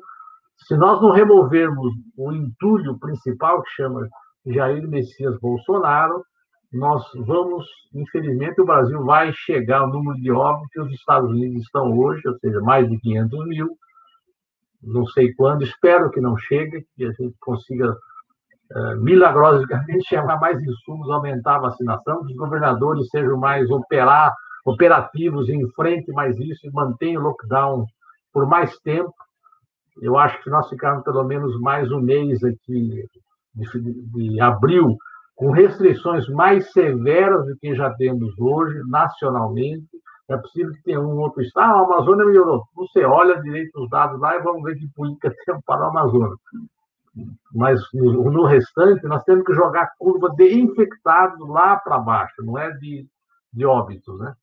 se 0.58 0.76
nós 0.78 1.02
não 1.02 1.12
removermos 1.12 1.94
o 2.18 2.32
entulho 2.32 2.98
principal, 2.98 3.62
que 3.62 3.70
chama 3.72 4.08
Jair 4.46 4.88
Messias 4.88 5.38
Bolsonaro, 5.40 6.24
nós 6.72 7.04
vamos, 7.16 7.66
infelizmente, 7.94 8.60
o 8.60 8.66
Brasil 8.66 9.04
vai 9.04 9.32
chegar 9.34 9.80
ao 9.80 9.90
número 9.90 10.20
de 10.20 10.32
óbitos 10.32 10.70
que 10.72 10.80
os 10.82 10.92
Estados 10.94 11.30
Unidos 11.30 11.64
estão 11.64 11.98
hoje, 11.98 12.28
ou 12.28 12.38
seja, 12.40 12.60
mais 12.62 12.90
de 12.90 13.00
500 13.00 13.48
mil. 13.48 13.78
Não 14.84 15.06
sei 15.08 15.34
quando, 15.34 15.64
espero 15.64 16.12
que 16.12 16.20
não 16.20 16.38
chegue, 16.38 16.86
que 16.96 17.06
a 17.06 17.12
gente 17.12 17.36
consiga 17.40 17.98
é, 18.72 18.96
milagrosamente 18.96 20.04
chamar 20.08 20.40
mais 20.40 20.62
insumos, 20.62 21.10
aumentar 21.10 21.56
a 21.56 21.60
vacinação, 21.60 22.26
que 22.26 22.34
os 22.34 22.38
governadores 22.38 23.08
sejam 23.10 23.38
mais 23.38 23.70
operar, 23.70 24.34
operativos, 24.66 25.48
enfrente 25.48 26.12
mais 26.12 26.38
isso 26.38 26.68
e 26.68 26.72
mantenham 26.72 27.22
o 27.22 27.26
lockdown 27.28 27.86
por 28.34 28.46
mais 28.46 28.78
tempo. 28.80 29.14
Eu 30.02 30.18
acho 30.18 30.44
que 30.44 30.50
nós 30.50 30.68
ficamos 30.70 31.04
pelo 31.04 31.24
menos 31.24 31.58
mais 31.62 31.90
um 31.92 32.02
mês 32.02 32.44
aqui 32.44 33.08
de, 33.56 34.04
de 34.12 34.40
abril 34.42 34.98
com 35.38 35.52
restrições 35.52 36.28
mais 36.30 36.72
severas 36.72 37.46
do 37.46 37.56
que 37.58 37.76
já 37.76 37.94
temos 37.94 38.38
hoje, 38.40 38.82
nacionalmente. 38.88 39.88
É 40.28 40.36
possível 40.36 40.74
que 40.74 40.84
tenha 40.84 41.00
um 41.00 41.20
outro 41.20 41.42
estado. 41.42 41.74
Ah, 41.74 41.80
a 41.80 41.84
Amazônia 41.84 42.26
melhorou. 42.26 42.64
Você 42.76 43.06
olha 43.06 43.40
direito 43.42 43.80
os 43.80 43.90
dados 43.90 44.20
lá 44.20 44.36
e 44.36 44.42
vamos 44.42 44.64
ver 44.64 44.76
que 44.76 44.88
política 44.96 45.30
tem 45.46 45.62
para 45.62 45.86
a 45.86 45.90
Amazônia. 45.90 46.36
Mas 47.54 47.80
no, 47.94 48.46
restante, 48.46 49.06
nós 49.08 49.24
temos 49.24 49.46
que 49.46 49.54
jogar 49.54 49.84
a 49.84 49.92
curva 49.98 50.30
de 50.36 50.60
infectados 50.60 51.48
lá 51.48 51.78
para 51.78 52.00
baixo, 52.00 52.44
não 52.44 52.58
é 52.58 52.72
de, 52.72 53.08
de 53.54 53.66
óbitos, 53.66 54.20
né? 54.20 54.34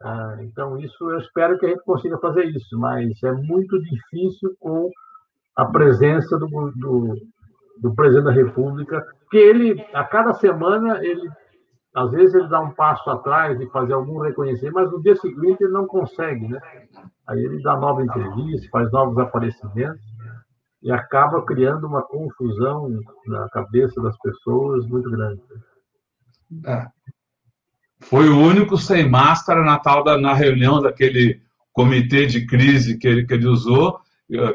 Ah, 0.00 0.36
então, 0.40 0.78
isso 0.78 1.10
eu 1.10 1.18
espero 1.18 1.58
que 1.58 1.66
a 1.66 1.70
gente 1.70 1.82
consiga 1.84 2.18
fazer 2.18 2.44
isso, 2.44 2.78
mas 2.78 3.20
é 3.24 3.32
muito 3.32 3.80
difícil 3.82 4.54
com 4.60 4.90
a 5.56 5.64
presença 5.64 6.38
do, 6.38 6.46
do, 6.76 7.16
do 7.80 7.94
presidente 7.94 8.24
da 8.24 8.32
República 8.32 9.04
porque 9.28 9.36
ele, 9.36 9.86
a 9.92 10.04
cada 10.04 10.32
semana, 10.32 11.04
ele 11.04 11.28
às 11.94 12.10
vezes 12.10 12.34
ele 12.34 12.48
dá 12.48 12.60
um 12.60 12.70
passo 12.70 13.10
atrás 13.10 13.58
de 13.58 13.68
fazer 13.70 13.92
algum 13.92 14.20
reconhecimento, 14.20 14.74
mas 14.74 14.90
no 14.90 15.02
dia 15.02 15.16
seguinte 15.16 15.62
ele 15.62 15.72
não 15.72 15.86
consegue, 15.86 16.46
né? 16.48 16.60
Aí 17.26 17.44
ele 17.44 17.60
dá 17.62 17.76
nova 17.76 18.02
entrevista, 18.02 18.68
faz 18.70 18.90
novos 18.92 19.18
aparecimentos 19.18 20.00
e 20.82 20.90
acaba 20.92 21.44
criando 21.44 21.86
uma 21.86 22.02
confusão 22.02 22.88
na 23.26 23.48
cabeça 23.50 24.00
das 24.00 24.16
pessoas 24.18 24.86
muito 24.86 25.10
grande. 25.10 25.42
É. 26.66 26.86
Foi 28.00 28.28
o 28.28 28.38
único 28.38 28.76
sem 28.76 29.08
máscara 29.08 29.62
na 29.62 29.78
tal 29.78 30.04
da, 30.04 30.16
na 30.16 30.32
reunião 30.32 30.80
daquele 30.80 31.42
comitê 31.72 32.26
de 32.26 32.46
crise 32.46 32.96
que 32.96 33.08
ele, 33.08 33.26
que 33.26 33.34
ele 33.34 33.46
usou, 33.46 33.98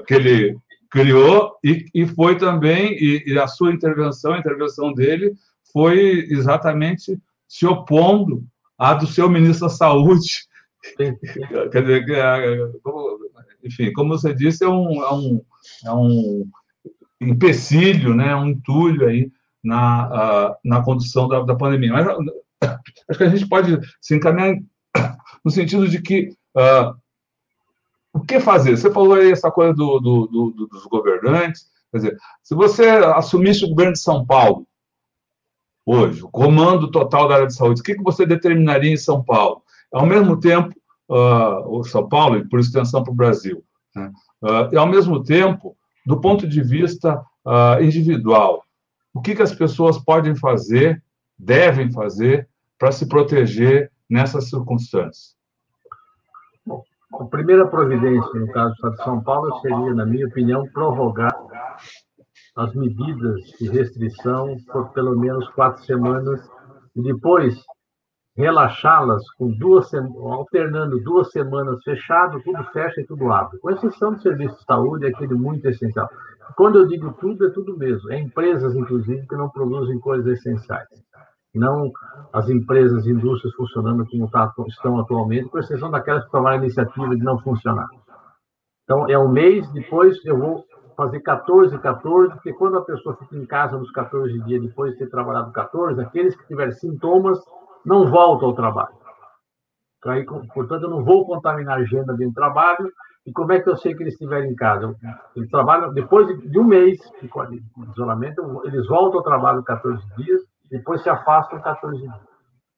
que 0.08 0.14
ele 0.14 0.58
criou 0.94 1.57
e, 1.64 1.88
e 1.91 2.06
foi 2.06 2.38
também, 2.38 2.94
e, 2.94 3.24
e, 3.26 3.40
a 3.40 3.48
sua 3.48 3.74
intervenção, 3.74 4.34
a 4.34 4.38
intervenção 4.38 4.94
dele, 4.94 5.34
foi 5.74 6.28
exatamente 6.30 7.20
se 7.48 7.65
opondo 7.65 8.45
à 8.78 8.94
do 8.94 9.07
seu 9.07 9.28
ministro 9.28 9.68
da 9.68 9.74
Saúde. 9.74 10.45
Quer 10.95 11.82
dizer, 11.82 12.10
é, 12.11 12.57
enfim, 13.64 13.91
como 13.91 14.15
você 14.15 14.36
disse, 14.36 14.64
é 14.64 14.70
um, 14.70 15.03
é 15.03 15.14
um, 15.14 15.41
é 15.84 15.91
um 15.91 16.45
empecilho, 17.20 18.14
né, 18.14 18.36
um 18.36 18.49
entulho 18.49 19.07
aí 19.07 19.32
na, 19.64 20.56
na 20.64 20.84
condução 20.84 21.28
da, 21.28 21.41
da 21.41 21.56
pandemia. 21.56 21.91
Mas 21.91 22.07
acho 23.10 23.18
que 23.18 23.24
a 23.24 23.30
gente 23.30 23.48
pode 23.48 23.80
se 23.99 24.15
encaminhar 24.15 24.56
no 25.44 25.49
sentido 25.49 25.88
de 25.88 25.99
que 25.99 26.30
uh, 26.56 26.94
o 28.14 28.22
que 28.22 28.40
fazer? 28.40 28.77
Você 28.77 28.91
falou 28.91 29.15
aí 29.15 29.31
essa 29.31 29.49
coisa 29.49 29.73
do, 29.73 29.99
do, 29.99 30.27
do, 30.27 30.68
dos 30.68 30.85
governantes. 30.85 31.68
Quer 31.91 31.98
dizer, 31.98 32.18
se 32.44 32.53
você 32.53 32.88
assumisse 32.88 33.65
o 33.65 33.69
governo 33.69 33.94
de 33.94 33.99
São 33.99 34.26
Paulo, 34.26 34.68
hoje, 35.85 36.23
o 36.23 36.30
comando 36.30 36.91
total 36.91 37.27
da 37.27 37.35
área 37.35 37.48
de 37.48 37.56
saúde, 37.56 37.81
o 37.81 37.84
que, 37.84 37.95
que 37.95 38.03
você 38.03 38.26
determinaria 38.26 38.91
em 38.91 38.98
São 38.98 39.23
Paulo? 39.23 39.64
Ao 39.91 40.06
mesmo 40.06 40.40
tempo, 40.40 40.73
uh, 41.10 41.68
o 41.68 41.84
São 41.84 42.07
Paulo, 42.07 42.38
e 42.38 42.48
por 42.48 42.60
extensão 42.60 43.03
para 43.03 43.11
o 43.11 43.15
Brasil, 43.15 43.64
né? 43.95 44.11
uh, 44.44 44.73
e 44.73 44.77
ao 44.77 44.88
mesmo 44.88 45.23
tempo, 45.23 45.76
do 46.06 46.19
ponto 46.22 46.48
de 46.48 46.61
vista 46.61 47.23
uh, 47.45 47.84
individual, 47.84 48.64
o 49.14 49.22
que, 49.22 49.35
que 49.35 49.41
as 49.41 49.53
pessoas 49.53 49.98
podem 49.98 50.35
fazer, 50.35 51.03
devem 51.38 51.91
fazer, 51.91 52.48
para 52.77 52.91
se 52.91 53.07
proteger 53.07 53.91
nessas 54.10 54.49
circunstâncias? 54.49 55.35
A 57.19 57.26
primeira 57.26 57.68
providência, 57.68 58.40
no 58.40 58.52
caso 58.52 58.69
do 58.69 58.73
Estado 58.73 58.95
de 58.95 59.03
São 59.03 59.23
Paulo, 59.23 59.60
seria, 59.60 59.94
na 59.94 60.03
minha 60.06 60.26
opinião, 60.26 60.64
prorrogar 60.73 61.31
as 62.56 62.73
medidas 62.73 63.40
de 63.60 63.69
restrição 63.69 64.56
por 64.72 64.91
pelo 64.94 65.15
menos 65.15 65.48
quatro 65.49 65.84
semanas 65.84 66.41
e 66.95 67.03
depois 67.03 67.56
relaxá-las 68.35 69.22
com 69.38 69.52
duas 69.60 69.94
alternando 69.94 70.99
duas 71.03 71.30
semanas 71.30 71.84
fechado, 71.84 72.41
tudo 72.44 72.64
fecha 72.72 73.02
e 73.02 73.06
tudo 73.06 73.31
abre. 73.31 73.60
Com 73.60 73.69
exceção 73.69 74.14
do 74.14 74.22
serviço 74.22 74.57
de 74.57 74.65
saúde, 74.65 75.06
é 75.06 75.10
aquele 75.10 75.35
muito 75.35 75.68
essencial. 75.68 76.10
Quando 76.56 76.80
eu 76.80 76.88
digo 76.88 77.14
tudo, 77.14 77.45
é 77.45 77.52
tudo 77.52 77.77
mesmo. 77.77 78.11
É 78.11 78.19
empresas, 78.19 78.76
inclusive, 78.76 79.27
que 79.27 79.35
não 79.35 79.49
produzem 79.49 79.99
coisas 79.99 80.26
essenciais 80.26 80.90
não 81.54 81.92
as 82.32 82.50
empresas 82.50 83.06
indústrias 83.06 83.54
funcionando 83.56 84.06
como 84.10 84.30
tá, 84.30 84.52
estão 84.68 85.00
atualmente, 85.00 85.50
com 85.50 85.60
exceção 85.60 85.92
daquelas 85.92 86.26
que 86.26 86.32
tomaram 86.32 86.58
a 86.58 86.64
iniciativa 86.64 87.16
de 87.16 87.24
não 87.24 87.40
funcionar. 87.40 87.88
Então, 88.84 89.10
é 89.10 89.18
um 89.18 89.30
mês, 89.30 89.70
depois 89.72 90.18
eu 90.26 90.38
vou 90.38 90.66
fazer 90.98 91.20
14, 91.22 91.78
14, 91.80 92.34
porque 92.34 92.54
quando 92.54 92.78
a 92.78 92.86
pessoa 92.86 93.16
fica 93.18 93.36
em 93.36 93.46
casa 93.46 93.78
nos 93.78 93.92
14 93.92 94.40
dias 94.44 94.62
depois 94.62 94.92
de 94.94 95.00
ter 95.00 95.10
trabalhado 95.10 95.52
14, 95.52 96.02
aqueles 96.02 96.36
que 96.36 96.48
tiverem 96.48 96.74
sintomas 96.74 97.40
não 97.86 98.10
voltam 98.10 98.50
ao 98.50 98.56
trabalho. 98.56 98.96
Então, 99.98 100.12
aí, 100.12 100.26
portanto, 100.26 100.84
eu 100.84 100.90
não 100.90 101.04
vou 101.04 101.26
contaminar 101.26 101.78
a 101.78 101.82
agenda 101.82 102.14
de 102.14 102.32
trabalho. 102.34 102.92
E 103.26 103.32
como 103.32 103.54
é 103.54 103.62
que 103.62 103.70
eu 103.70 103.78
sei 103.78 103.96
que 103.96 104.04
eles 104.04 104.16
estiverem 104.16 104.52
em 104.52 104.56
casa? 104.56 104.94
Eles 105.34 105.50
trabalham, 105.50 105.94
depois 105.94 106.28
de 106.28 106.60
um 106.60 106.66
mês 106.66 107.00
de 107.22 107.30
isolamento, 107.92 108.62
eles 108.66 108.86
voltam 108.88 109.20
ao 109.20 109.24
trabalho 109.24 109.64
14 109.64 110.04
dias, 110.18 110.42
depois 110.74 111.04
se 111.04 111.10
afastam 111.10 111.62
14 111.62 112.02
dias. 112.02 112.22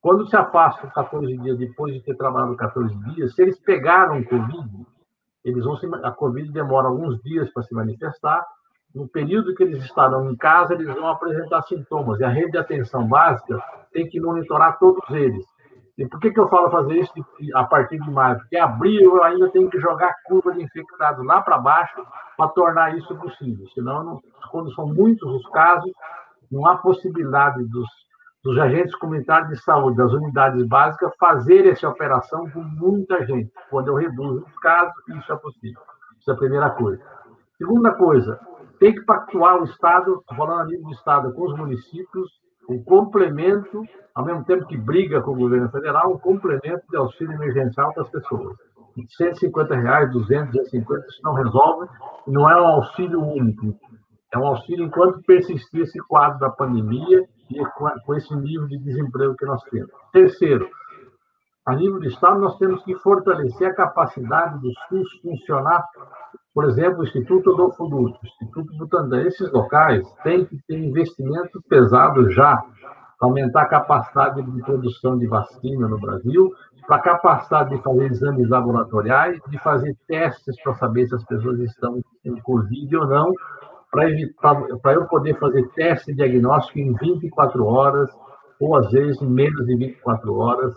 Quando 0.02 0.28
se 0.28 0.36
afastam 0.36 0.90
14 0.90 1.38
dias 1.38 1.58
depois 1.58 1.94
de 1.94 2.04
ter 2.04 2.16
trabalhado 2.16 2.58
14 2.58 2.94
dias, 3.14 3.34
se 3.34 3.42
eles 3.42 3.58
pegaram 3.62 4.22
Covid, 4.22 4.86
eles 5.46 5.64
vão 5.64 5.78
se, 5.78 5.90
a 6.04 6.12
Covid 6.12 6.52
demora 6.52 6.90
alguns 6.90 7.22
dias 7.24 7.50
para 7.54 7.64
se 7.64 7.74
manifestar. 7.74 8.46
No 8.94 9.08
período 9.08 9.56
que 9.56 9.64
eles 9.64 9.82
estarão 9.82 10.30
em 10.30 10.36
casa, 10.36 10.74
eles 10.74 10.94
vão 10.94 11.08
apresentar 11.08 11.62
sintomas. 11.62 12.20
E 12.20 12.26
a 12.26 12.30
rede 12.30 12.52
de 12.52 12.58
atenção 12.58 13.08
básica 13.08 13.64
tem 13.94 14.10
que 14.10 14.20
monitorar 14.20 14.78
todos 14.78 15.10
eles. 15.12 15.46
E 15.98 16.06
por 16.06 16.20
que, 16.20 16.32
que 16.32 16.40
eu 16.40 16.50
falo 16.50 16.70
fazer 16.70 17.00
isso 17.00 17.14
a 17.54 17.64
partir 17.64 17.98
de 17.98 18.12
maio? 18.12 18.40
Porque 18.40 18.58
abril 18.58 19.16
eu 19.16 19.24
ainda 19.24 19.50
tenho 19.52 19.70
que 19.70 19.80
jogar 19.80 20.10
a 20.10 20.28
curva 20.28 20.52
de 20.52 20.62
infectados 20.62 21.26
lá 21.26 21.42
para 21.42 21.58
baixo 21.58 22.06
para 22.38 22.50
tornar 22.50 22.98
isso 22.98 23.16
possível. 23.16 23.66
Senão, 23.70 24.04
não, 24.04 24.22
quando 24.52 24.74
são 24.76 24.86
muitos 24.86 25.30
os 25.32 25.50
casos, 25.52 25.90
não 26.56 26.66
há 26.66 26.78
possibilidade 26.78 27.62
dos, 27.66 27.88
dos 28.42 28.58
agentes 28.58 28.96
comunitários 28.96 29.50
de 29.50 29.62
saúde, 29.62 29.98
das 29.98 30.14
unidades 30.14 30.66
básicas, 30.66 31.12
fazer 31.20 31.68
essa 31.68 31.90
operação 31.90 32.50
com 32.50 32.62
muita 32.62 33.26
gente. 33.26 33.52
Quando 33.70 33.90
eu 33.90 33.96
reduzo 33.96 34.46
os 34.46 34.60
casos, 34.60 34.96
isso 35.10 35.34
é 35.34 35.36
possível. 35.36 35.82
Isso 36.18 36.32
é 36.32 36.34
a 36.34 36.38
primeira 36.38 36.70
coisa. 36.70 37.04
Segunda 37.58 37.92
coisa, 37.94 38.40
tem 38.80 38.96
que 38.96 39.02
pactuar 39.02 39.62
o 39.62 39.66
Estado, 39.66 40.24
falando 40.36 40.62
a 40.62 40.66
nível 40.66 40.86
do 40.86 40.92
Estado, 40.94 41.34
com 41.34 41.44
os 41.44 41.58
municípios, 41.58 42.32
um 42.70 42.82
complemento, 42.84 43.84
ao 44.14 44.26
mesmo 44.26 44.46
tempo 44.46 44.66
que 44.66 44.78
briga 44.78 45.22
com 45.22 45.32
o 45.32 45.38
governo 45.38 45.70
federal, 45.70 46.14
um 46.14 46.18
complemento 46.18 46.84
de 46.90 46.96
auxílio 46.96 47.34
emergencial 47.34 47.94
para 47.94 48.04
as 48.04 48.10
pessoas. 48.10 48.56
150 49.18 49.76
reais, 49.76 50.12
200, 50.14 50.54
250, 50.54 51.06
isso 51.08 51.20
não 51.22 51.34
resolve, 51.34 51.90
não 52.26 52.50
é 52.50 52.62
um 52.62 52.66
auxílio 52.66 53.22
único. 53.22 53.78
É 54.36 54.38
um 54.38 54.48
auxílio 54.48 54.86
enquanto 54.86 55.24
persistir 55.24 55.84
esse 55.84 55.98
quadro 56.00 56.38
da 56.40 56.50
pandemia 56.50 57.24
e 57.50 57.66
com 58.06 58.14
esse 58.14 58.36
nível 58.36 58.68
de 58.68 58.78
desemprego 58.80 59.34
que 59.38 59.46
nós 59.46 59.64
temos. 59.64 59.90
Terceiro, 60.12 60.68
a 61.66 61.74
nível 61.74 62.02
do 62.02 62.06
Estado, 62.06 62.42
nós 62.42 62.58
temos 62.58 62.84
que 62.84 62.94
fortalecer 62.96 63.70
a 63.70 63.74
capacidade 63.74 64.60
do 64.60 64.70
SUS 64.90 65.08
funcionar. 65.22 65.86
Por 66.54 66.66
exemplo, 66.66 67.00
o 67.00 67.04
Instituto 67.06 67.54
Adolfo 67.54 67.86
Lutz, 67.86 68.20
o 68.22 68.26
Instituto 68.26 68.78
Butantan, 68.78 69.22
esses 69.22 69.50
locais 69.54 70.06
têm 70.24 70.44
que 70.44 70.60
ter 70.68 70.80
investimentos 70.80 71.62
pesados 71.70 72.36
já 72.36 72.58
para 72.58 73.30
aumentar 73.30 73.62
a 73.62 73.70
capacidade 73.70 74.44
de 74.44 74.62
produção 74.64 75.18
de 75.18 75.28
vacina 75.28 75.88
no 75.88 75.98
Brasil, 75.98 76.54
para 76.86 76.98
a 76.98 77.02
capacidade 77.02 77.70
de 77.70 77.82
fazer 77.82 78.12
exames 78.12 78.50
laboratoriais, 78.50 79.40
de 79.48 79.58
fazer 79.60 79.96
testes 80.08 80.62
para 80.62 80.76
saber 80.76 81.08
se 81.08 81.16
as 81.16 81.24
pessoas 81.24 81.58
estão 81.60 82.02
com 82.22 82.42
Covid 82.42 82.98
ou 82.98 83.08
não, 83.08 83.34
para 84.82 84.94
eu 84.94 85.06
poder 85.08 85.38
fazer 85.40 85.68
teste 85.70 86.14
diagnóstico 86.14 86.80
em 86.80 86.94
24 86.94 87.66
horas, 87.66 88.10
ou 88.60 88.76
às 88.76 88.92
vezes 88.92 89.22
em 89.22 89.30
menos 89.30 89.66
de 89.66 89.76
24 89.76 90.36
horas, 90.36 90.74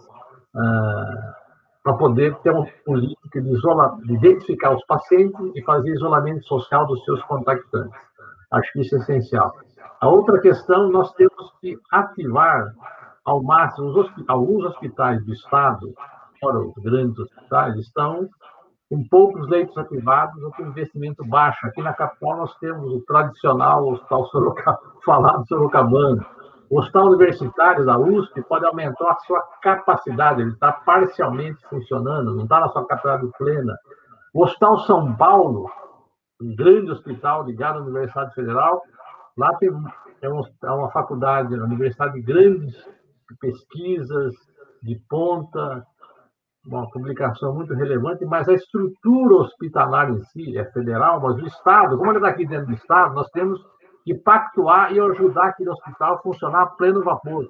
ah, 0.56 1.34
para 1.82 1.94
poder 1.94 2.34
ter 2.38 2.50
uma 2.50 2.66
política 2.84 3.40
de, 3.40 3.50
de 3.50 4.14
identificar 4.14 4.74
os 4.74 4.84
pacientes 4.86 5.40
e 5.54 5.62
fazer 5.62 5.90
isolamento 5.90 6.44
social 6.46 6.86
dos 6.86 7.02
seus 7.04 7.22
contactantes. 7.22 7.98
Acho 8.50 8.72
que 8.72 8.80
isso 8.80 8.96
é 8.96 8.98
essencial. 8.98 9.52
A 10.00 10.08
outra 10.08 10.40
questão, 10.40 10.90
nós 10.90 11.12
temos 11.14 11.52
que 11.60 11.78
ativar 11.90 12.72
ao 13.24 13.42
máximo, 13.42 13.88
os 13.88 14.10
alguns 14.26 14.64
hospitais 14.64 15.24
do 15.24 15.32
Estado, 15.32 15.92
fora 16.40 16.58
os 16.60 16.74
grandes 16.82 17.18
hospitais, 17.18 17.76
estão 17.76 18.28
com 18.90 19.06
poucos 19.08 19.46
leitos 19.48 19.76
ativados 19.76 20.42
ou 20.42 20.50
com 20.52 20.62
investimento 20.62 21.24
baixo. 21.24 21.66
Aqui 21.66 21.82
na 21.82 21.92
capital 21.92 22.38
nós 22.38 22.54
temos 22.58 22.90
o 22.92 23.00
tradicional 23.02 23.88
Hospital 23.88 24.26
Sorocab... 24.26 24.78
falado 25.04 25.46
Sorocabana. 25.46 26.26
O 26.70 26.78
Hospital 26.78 27.06
Universitário 27.06 27.84
da 27.84 27.98
USP 27.98 28.42
pode 28.42 28.66
aumentar 28.66 29.10
a 29.10 29.18
sua 29.20 29.40
capacidade, 29.62 30.42
ele 30.42 30.52
está 30.52 30.70
parcialmente 30.70 31.66
funcionando, 31.68 32.34
não 32.34 32.42
está 32.42 32.60
na 32.60 32.68
sua 32.68 32.86
capacidade 32.86 33.30
plena. 33.38 33.74
O 34.34 34.44
Hospital 34.44 34.78
São 34.80 35.16
Paulo, 35.16 35.70
um 36.40 36.54
grande 36.54 36.90
hospital 36.90 37.44
ligado 37.44 37.78
à 37.78 37.82
Universidade 37.82 38.34
Federal, 38.34 38.82
lá 39.36 39.54
tem 39.56 39.70
é, 40.20 40.28
um, 40.28 40.42
é 40.62 40.70
uma 40.70 40.90
faculdade, 40.90 41.54
uma 41.54 41.64
universidade 41.64 42.14
de 42.14 42.22
grandes 42.22 42.76
pesquisas 43.40 44.34
de 44.82 44.96
ponta, 45.08 45.86
uma 46.68 46.88
publicação 46.90 47.54
muito 47.54 47.74
relevante, 47.74 48.24
mas 48.26 48.48
a 48.48 48.54
estrutura 48.54 49.34
hospitalar 49.36 50.10
em 50.10 50.22
si 50.24 50.56
é 50.58 50.64
federal, 50.66 51.20
mas 51.20 51.36
o 51.36 51.46
Estado, 51.46 51.96
como 51.96 52.10
ele 52.10 52.18
está 52.18 52.28
aqui 52.28 52.46
dentro 52.46 52.66
do 52.66 52.74
Estado, 52.74 53.14
nós 53.14 53.28
temos 53.30 53.60
que 54.04 54.14
pactuar 54.14 54.92
e 54.92 55.00
ajudar 55.00 55.48
aquele 55.48 55.70
hospital 55.70 56.14
a 56.14 56.18
funcionar 56.18 56.62
a 56.62 56.66
pleno 56.66 57.02
vapor, 57.02 57.46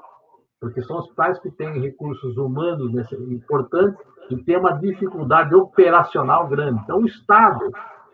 porque 0.60 0.82
são 0.82 0.98
hospitais 0.98 1.38
que 1.40 1.50
têm 1.50 1.80
recursos 1.80 2.36
humanos 2.36 2.92
importantes 3.12 4.00
e 4.30 4.36
têm 4.44 4.58
uma 4.58 4.72
dificuldade 4.78 5.54
operacional 5.54 6.46
grande. 6.48 6.80
Então, 6.82 6.98
o 6.98 7.06
Estado, 7.06 7.70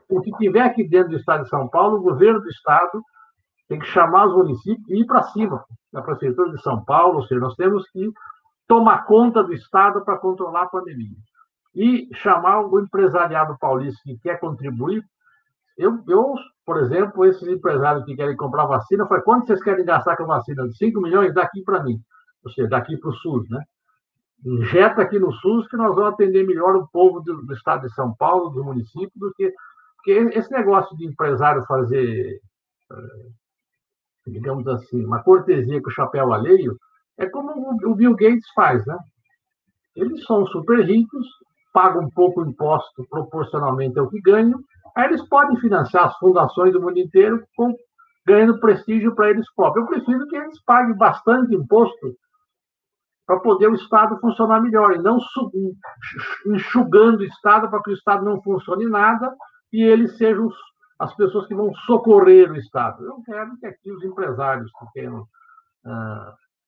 o 0.09 0.21
que 0.21 0.31
tiver 0.33 0.63
aqui 0.63 0.89
dentro 0.89 1.11
do 1.11 1.17
Estado 1.17 1.45
de 1.45 1.49
São 1.49 1.69
Paulo, 1.69 1.99
o 1.99 2.03
governo 2.03 2.41
do 2.41 2.49
Estado 2.49 3.03
tem 3.69 3.79
que 3.79 3.87
chamar 3.87 4.27
os 4.27 4.37
municípios 4.37 4.89
e 4.89 5.01
ir 5.01 5.07
para 5.07 5.23
cima, 5.23 5.65
da 5.93 6.03
Prefeitura 6.03 6.51
de 6.51 6.61
São 6.63 6.85
Paulo, 6.85 7.17
ou 7.17 7.23
seja, 7.23 7.41
nós 7.41 7.55
temos 7.55 7.89
que 7.91 8.11
tomar 8.67 9.05
conta 9.05 9.43
do 9.43 9.53
Estado 9.53 10.05
para 10.05 10.19
controlar 10.19 10.63
a 10.63 10.69
pandemia. 10.69 11.17
E 11.75 12.09
chamar 12.15 12.61
o 12.61 12.81
empresariado 12.81 13.57
paulista 13.59 14.01
que 14.05 14.17
quer 14.19 14.39
contribuir. 14.39 15.03
Eu, 15.77 16.03
eu, 16.09 16.35
por 16.65 16.79
exemplo, 16.79 17.25
esses 17.25 17.47
empresários 17.49 18.05
que 18.05 18.15
querem 18.15 18.37
comprar 18.37 18.67
vacina, 18.67 19.07
foi 19.07 19.21
quanto 19.23 19.47
vocês 19.47 19.63
querem 19.63 19.85
gastar 19.85 20.17
com 20.17 20.25
vacina? 20.25 20.69
5 20.71 21.01
milhões 21.01 21.35
daqui 21.35 21.63
para 21.63 21.83
mim, 21.83 22.01
ou 22.45 22.51
seja, 22.53 22.69
daqui 22.69 22.97
para 22.97 23.11
o 23.11 23.15
SUS, 23.15 23.49
né? 23.51 23.61
Injeta 24.45 25.03
aqui 25.03 25.19
no 25.19 25.33
SUS 25.33 25.67
que 25.69 25.77
nós 25.77 25.95
vamos 25.95 26.13
atender 26.13 26.47
melhor 26.47 26.77
o 26.77 26.87
povo 26.89 27.21
do, 27.21 27.43
do 27.43 27.55
estado 27.55 27.89
de 27.89 27.95
São 27.95 28.15
Paulo, 28.15 28.51
do 28.51 28.63
município, 28.63 29.11
do 29.17 29.33
que. 29.35 29.53
Porque 29.97 30.13
esse 30.39 30.53
negócio 30.53 30.97
de 30.97 31.07
empresário 31.07 31.65
fazer 31.65 32.39
eh, 32.93 33.31
digamos 34.27 34.67
assim, 34.69 35.05
uma 35.05 35.23
cortesia 35.23 35.81
com 35.83 35.89
o 35.89 35.93
chapéu 35.93 36.33
alheio, 36.33 36.79
é 37.19 37.27
como 37.27 37.53
o 37.85 37.95
Bill 37.95 38.15
Gates 38.15 38.49
faz, 38.55 38.85
né? 38.87 38.97
Eles 39.97 40.25
são 40.25 40.47
super 40.47 40.85
ricos, 40.85 41.27
pagam 41.73 42.09
pouco 42.11 42.43
imposto 42.43 43.07
proporcionalmente 43.09 43.99
ao 43.99 44.09
que 44.09 44.21
ganham, 44.21 44.59
aí 44.97 45.07
eles 45.07 45.27
podem 45.29 45.57
financiar 45.59 46.07
as 46.07 46.17
fundações 46.19 46.73
do 46.73 46.81
mundo 46.81 46.99
inteiro 46.99 47.45
com, 47.57 47.75
ganhando 48.27 48.59
prestígio 48.61 49.15
para 49.15 49.31
eles 49.31 49.47
próprios. 49.55 49.87
Eu 49.87 49.95
prefiro 49.95 50.27
que 50.27 50.37
eles 50.37 50.63
paguem 50.65 50.97
bastante 50.97 51.55
imposto 51.55 52.17
para 53.27 53.41
poder 53.41 53.69
o 53.69 53.75
Estado 53.75 54.19
funcionar 54.21 54.61
melhor, 54.61 54.95
e 54.95 54.99
não 54.99 55.19
enxugando 56.47 57.21
o 57.21 57.25
Estado 57.25 57.71
para 57.71 57.83
que 57.83 57.91
o 57.91 57.95
Estado 57.95 58.25
não 58.25 58.43
funcione 58.43 58.87
nada 58.87 59.35
e 59.73 59.83
eles 59.83 60.17
sejam 60.17 60.49
as 60.99 61.15
pessoas 61.17 61.47
que 61.47 61.55
vão 61.55 61.73
socorrer 61.87 62.51
o 62.53 62.57
Estado. 62.57 63.05
Eu 63.05 63.23
quero 63.25 63.57
que 63.59 63.67
aqui 63.67 63.91
os 63.91 64.05
empresários 64.05 64.71
que 64.93 65.09
uh, 65.09 65.25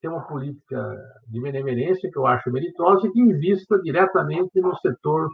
ter 0.07 0.09
uma 0.09 0.23
política 0.23 0.97
de 1.29 1.41
benemerência, 1.41 2.11
que 2.11 2.17
eu 2.17 2.27
acho 2.27 2.51
meritosa, 2.51 3.07
e 3.07 3.11
que 3.11 3.21
invista 3.21 3.79
diretamente 3.83 4.61
no 4.61 4.75
setor, 4.77 5.29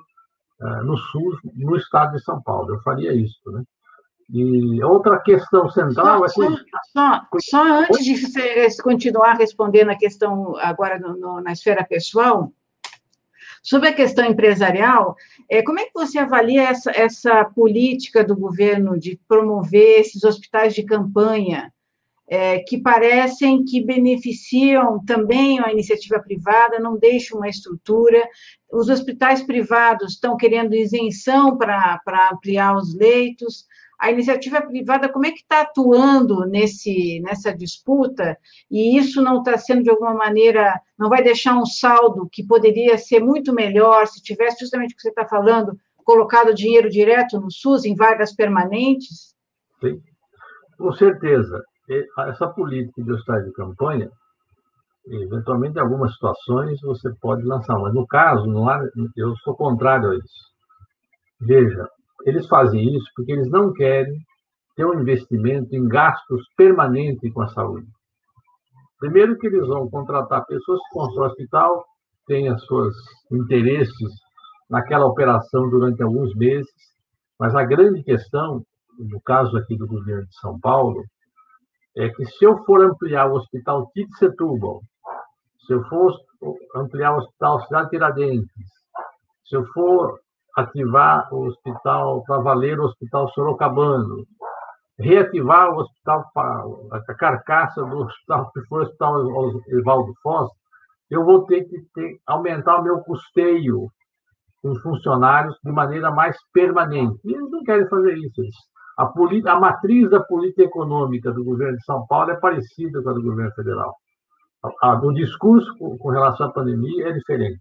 uh, 0.61 0.85
no 0.85 0.97
SUS, 0.97 1.39
no 1.55 1.77
Estado 1.77 2.17
de 2.17 2.25
São 2.25 2.43
Paulo. 2.43 2.75
Eu 2.75 2.81
faria 2.81 3.13
isso. 3.13 3.39
Né? 3.51 3.63
E 4.31 4.83
outra 4.83 5.21
questão 5.21 5.69
central 5.71 6.27
só, 6.29 6.45
é 6.45 6.49
que... 6.49 6.63
Só, 6.93 7.21
só 7.41 7.81
antes 7.81 8.05
de 8.05 8.17
você 8.17 8.83
continuar 8.83 9.35
respondendo 9.35 9.91
a 9.91 9.97
questão 9.97 10.57
agora 10.57 10.99
no, 10.99 11.17
no, 11.17 11.41
na 11.41 11.53
esfera 11.53 11.85
pessoal, 11.85 12.51
Sobre 13.65 13.91
a 13.91 13.95
questão 13.95 14.25
empresarial, 14.25 15.15
é, 15.49 15.63
como 15.63 15.79
é 15.79 15.85
que 15.85 15.93
você 15.95 16.19
avalia 16.19 16.65
essa, 16.65 16.91
essa 16.91 17.45
política 17.45 18.25
do 18.25 18.35
governo 18.35 18.99
de 18.99 19.21
promover 19.29 20.01
esses 20.01 20.25
hospitais 20.25 20.75
de 20.75 20.83
campanha, 20.83 21.73
é, 22.29 22.61
que 22.61 22.81
parecem 22.81 23.65
que 23.65 23.85
beneficiam 23.85 25.05
também 25.05 25.61
a 25.61 25.71
iniciativa 25.73 26.21
privada, 26.21 26.79
não 26.79 26.97
deixam 26.97 27.39
uma 27.39 27.49
estrutura. 27.49 28.23
Os 28.71 28.89
hospitais 28.89 29.43
privados 29.43 30.15
estão 30.15 30.37
querendo 30.37 30.75
isenção 30.75 31.57
para 31.57 32.01
ampliar 32.33 32.77
os 32.77 32.95
leitos 32.95 33.67
a 34.03 34.11
iniciativa 34.11 34.61
privada, 34.61 35.09
como 35.09 35.27
é 35.27 35.31
que 35.31 35.43
está 35.43 35.61
atuando 35.61 36.45
nesse, 36.45 37.21
nessa 37.21 37.57
disputa, 37.57 38.37
e 38.69 38.99
isso 38.99 39.23
não 39.23 39.39
está 39.39 39.57
sendo, 39.57 39.85
de 39.85 39.91
alguma 39.91 40.13
maneira, 40.13 40.81
não 40.99 41.09
vai 41.09 41.23
deixar 41.23 41.57
um 41.57 41.65
saldo 41.65 42.29
que 42.29 42.45
poderia 42.45 42.99
ser 42.99 43.21
muito 43.21 43.55
melhor 43.55 44.09
se 44.09 44.21
tivesse 44.21 44.59
justamente 44.59 44.93
o 44.93 44.97
que 44.97 45.03
você 45.03 45.11
está 45.11 45.25
falando, 45.25 45.79
colocado 46.05 46.53
dinheiro 46.53 46.91
direto 46.91 47.39
no 47.41 47.49
SUS, 47.49 47.85
em 47.85 47.95
vagas 47.95 48.35
permanentes? 48.35 49.37
Sim, 49.81 50.03
com 50.77 50.93
certeza. 50.95 51.63
Essa 51.89 52.49
política 52.49 53.03
de 53.03 53.13
hospitais 53.13 53.45
de 53.45 53.53
campanha, 53.53 54.11
eventualmente, 55.07 55.77
em 55.77 55.81
algumas 55.81 56.13
situações, 56.15 56.81
você 56.81 57.13
pode 57.21 57.43
lançar, 57.43 57.79
mas 57.79 57.93
no 57.93 58.07
caso, 58.07 58.47
não 58.47 58.69
há, 58.69 58.81
eu 59.17 59.37
sou 59.39 59.55
contrário 59.55 60.11
a 60.11 60.15
isso. 60.15 60.53
Veja, 61.41 61.89
eles 62.25 62.47
fazem 62.47 62.97
isso 62.97 63.07
porque 63.17 63.33
eles 63.33 63.51
não 63.51 63.73
querem 63.73 64.17
ter 64.77 64.87
um 64.87 65.01
investimento 65.01 65.75
em 65.75 65.87
gastos 65.89 66.43
permanentes 66.57 67.33
com 67.33 67.43
a 67.43 67.49
saúde. 67.49 67.87
Primeiro 68.99 69.37
que 69.37 69.49
eles 69.49 69.67
vão 69.67 69.91
contratar 69.91 70.47
pessoas 70.47 70.79
que 70.79 70.95
constroem 70.95 71.31
hospital, 71.31 71.85
têm 72.27 72.53
os 72.53 72.65
seus 72.65 72.95
interesses 73.33 74.13
naquela 74.71 75.07
operação 75.07 75.69
durante 75.69 76.01
alguns 76.03 76.33
meses, 76.37 76.71
mas 77.39 77.55
a 77.57 77.65
grande 77.65 78.03
questão, 78.05 78.65
no 78.97 79.21
caso 79.23 79.57
aqui 79.57 79.77
do 79.77 79.89
governo 79.89 80.25
de 80.27 80.39
São 80.39 80.59
Paulo, 80.61 81.03
é 81.97 82.09
que 82.09 82.25
se 82.25 82.45
eu 82.45 82.65
for 82.65 82.83
ampliar 82.85 83.27
o 83.27 83.37
hospital 83.37 83.91
Tite 83.93 84.17
Setúbal, 84.17 84.81
se 85.67 85.75
eu 85.75 85.85
for 85.85 86.15
ampliar 86.75 87.15
o 87.15 87.19
hospital 87.19 87.61
Cidade 87.63 87.91
Tiradentes, 87.91 88.49
se 89.45 89.57
eu 89.57 89.65
for 89.67 90.19
ativar 90.57 91.33
o 91.33 91.47
hospital 91.47 92.23
Cavaleiro, 92.25 92.83
o 92.83 92.87
hospital 92.87 93.29
Sorocabano, 93.31 94.27
reativar 94.99 95.71
o 95.71 95.81
hospital, 95.81 96.25
a 96.91 97.15
carcaça 97.15 97.83
do 97.85 97.99
hospital 97.99 98.51
que 98.53 98.61
foi 98.67 98.81
o 98.81 98.83
hospital 98.85 99.15
Evaldo 99.69 100.13
Foz, 100.23 100.51
eu 101.11 101.25
vou 101.25 101.45
ter 101.45 101.65
que 101.65 101.79
ter, 101.95 102.19
aumentar 102.27 102.79
o 102.79 102.83
meu 102.83 103.01
custeio 103.01 103.89
com 104.63 104.75
funcionários 104.77 105.57
de 105.63 105.71
maneira 105.71 106.11
mais 106.11 106.37
permanente. 106.53 107.21
E 107.25 107.35
eles 107.35 107.51
não 107.51 107.63
querem 107.65 107.89
fazer 107.89 108.17
isso. 108.17 108.41
Eles 108.41 108.55
A, 108.99 109.05
a 109.05 109.61
matriz 109.61 110.11
da 110.11 110.21
política 110.21 110.63
econômica 110.63 111.33
do 111.33 111.45
governo 111.45 111.77
de 111.77 111.85
São 111.85 112.07
Paulo 112.07 112.31
é 112.31 112.37
parecida 112.37 113.03
com 113.03 113.11
a 113.11 113.13
do 113.13 113.23
governo 113.23 113.53
federal. 113.53 113.97
A, 114.83 114.95
o 114.95 115.13
discurso 115.13 115.77
com, 115.79 115.97
com 115.99 116.11
relação 116.11 116.47
à 116.47 116.53
pandemia 116.53 117.09
é 117.09 117.13
diferente. 117.13 117.61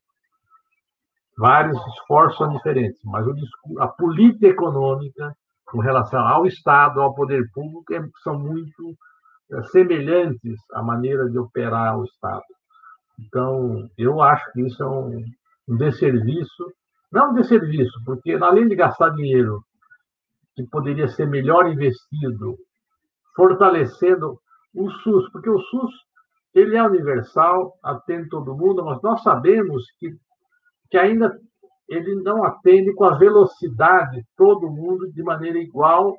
Vários 1.38 1.78
esforços 1.88 2.38
são 2.38 2.54
diferentes, 2.54 3.00
mas 3.06 3.26
o 3.26 3.34
a 3.80 3.88
política 3.88 4.48
econômica 4.48 5.34
com 5.66 5.80
relação 5.80 6.20
ao 6.28 6.46
Estado, 6.46 7.02
ao 7.02 7.16
poder 7.16 7.50
público, 7.54 7.94
é, 7.94 8.04
são 8.24 8.38
muito 8.38 8.96
é, 9.52 9.64
semelhantes 9.64 10.60
à 10.74 10.84
maneira 10.84 11.30
de 11.30 11.40
operar 11.40 11.98
o 11.98 12.04
Estado. 12.04 12.44
Então, 13.20 13.90
eu 13.98 14.22
acho 14.22 14.52
que 14.52 14.62
isso 14.62 14.84
é 14.84 14.88
um, 14.88 15.24
um 15.70 15.78
desserviço, 15.78 16.74
não 17.12 17.32
um 17.32 17.34
desserviço, 17.36 17.94
porque 18.06 18.34
além 18.34 18.68
de 18.68 18.76
gastar 18.76 19.10
dinheiro 19.12 19.64
que 20.56 20.64
poderia 20.64 21.08
ser 21.08 21.28
melhor 21.28 21.68
investido, 21.68 22.58
fortalecendo 23.36 24.40
o 24.76 24.90
SUS, 24.90 25.30
porque 25.32 25.50
o 25.50 25.60
SUS 25.60 25.92
ele 26.54 26.76
é 26.76 26.84
universal, 26.84 27.74
atende 27.84 28.30
todo 28.30 28.56
mundo, 28.56 28.84
mas 28.84 29.02
nós 29.02 29.24
sabemos 29.24 29.84
que, 30.00 30.10
que 30.90 30.98
ainda 30.98 31.38
ele 31.88 32.16
não 32.16 32.44
atende 32.44 32.94
com 32.94 33.06
a 33.06 33.18
velocidade 33.18 34.26
todo 34.38 34.70
mundo 34.70 35.12
de 35.12 35.24
maneira 35.24 35.58
igual 35.58 36.16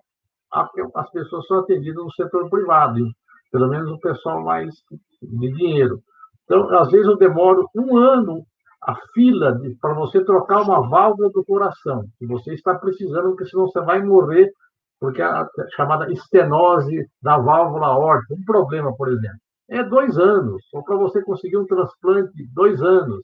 a 0.52 0.68
as 0.96 1.10
pessoas 1.10 1.46
são 1.46 1.60
atendidas 1.60 2.04
no 2.04 2.12
setor 2.12 2.48
privado, 2.50 3.06
pelo 3.50 3.68
menos 3.68 3.90
o 3.90 3.98
pessoal 4.00 4.42
mais 4.42 4.74
de 5.22 5.52
dinheiro. 5.52 6.02
Então, 6.44 6.68
às 6.78 6.90
vezes 6.90 7.06
eu 7.06 7.16
demoro 7.16 7.66
um 7.74 7.96
ano 7.96 8.44
a 8.82 8.96
fila 9.14 9.60
para 9.80 9.94
você 9.94 10.24
trocar 10.24 10.62
uma 10.62 10.88
válvula 10.88 11.30
do 11.30 11.44
coração, 11.44 12.04
que 12.18 12.26
você 12.26 12.54
está 12.54 12.74
precisando, 12.74 13.30
porque 13.30 13.46
senão 13.46 13.66
você 13.66 13.80
vai 13.80 14.02
morrer, 14.02 14.50
porque 14.98 15.22
a 15.22 15.46
chamada 15.74 16.10
estenose 16.12 17.06
da 17.22 17.38
válvula 17.38 17.86
aórtica, 17.88 18.34
um 18.34 18.44
problema, 18.44 18.94
por 18.96 19.08
exemplo, 19.08 19.38
é 19.68 19.82
dois 19.82 20.18
anos, 20.18 20.62
ou 20.72 20.84
para 20.84 20.96
você 20.96 21.22
conseguir 21.22 21.56
um 21.56 21.66
transplante, 21.66 22.32
dois 22.52 22.82
anos. 22.82 23.20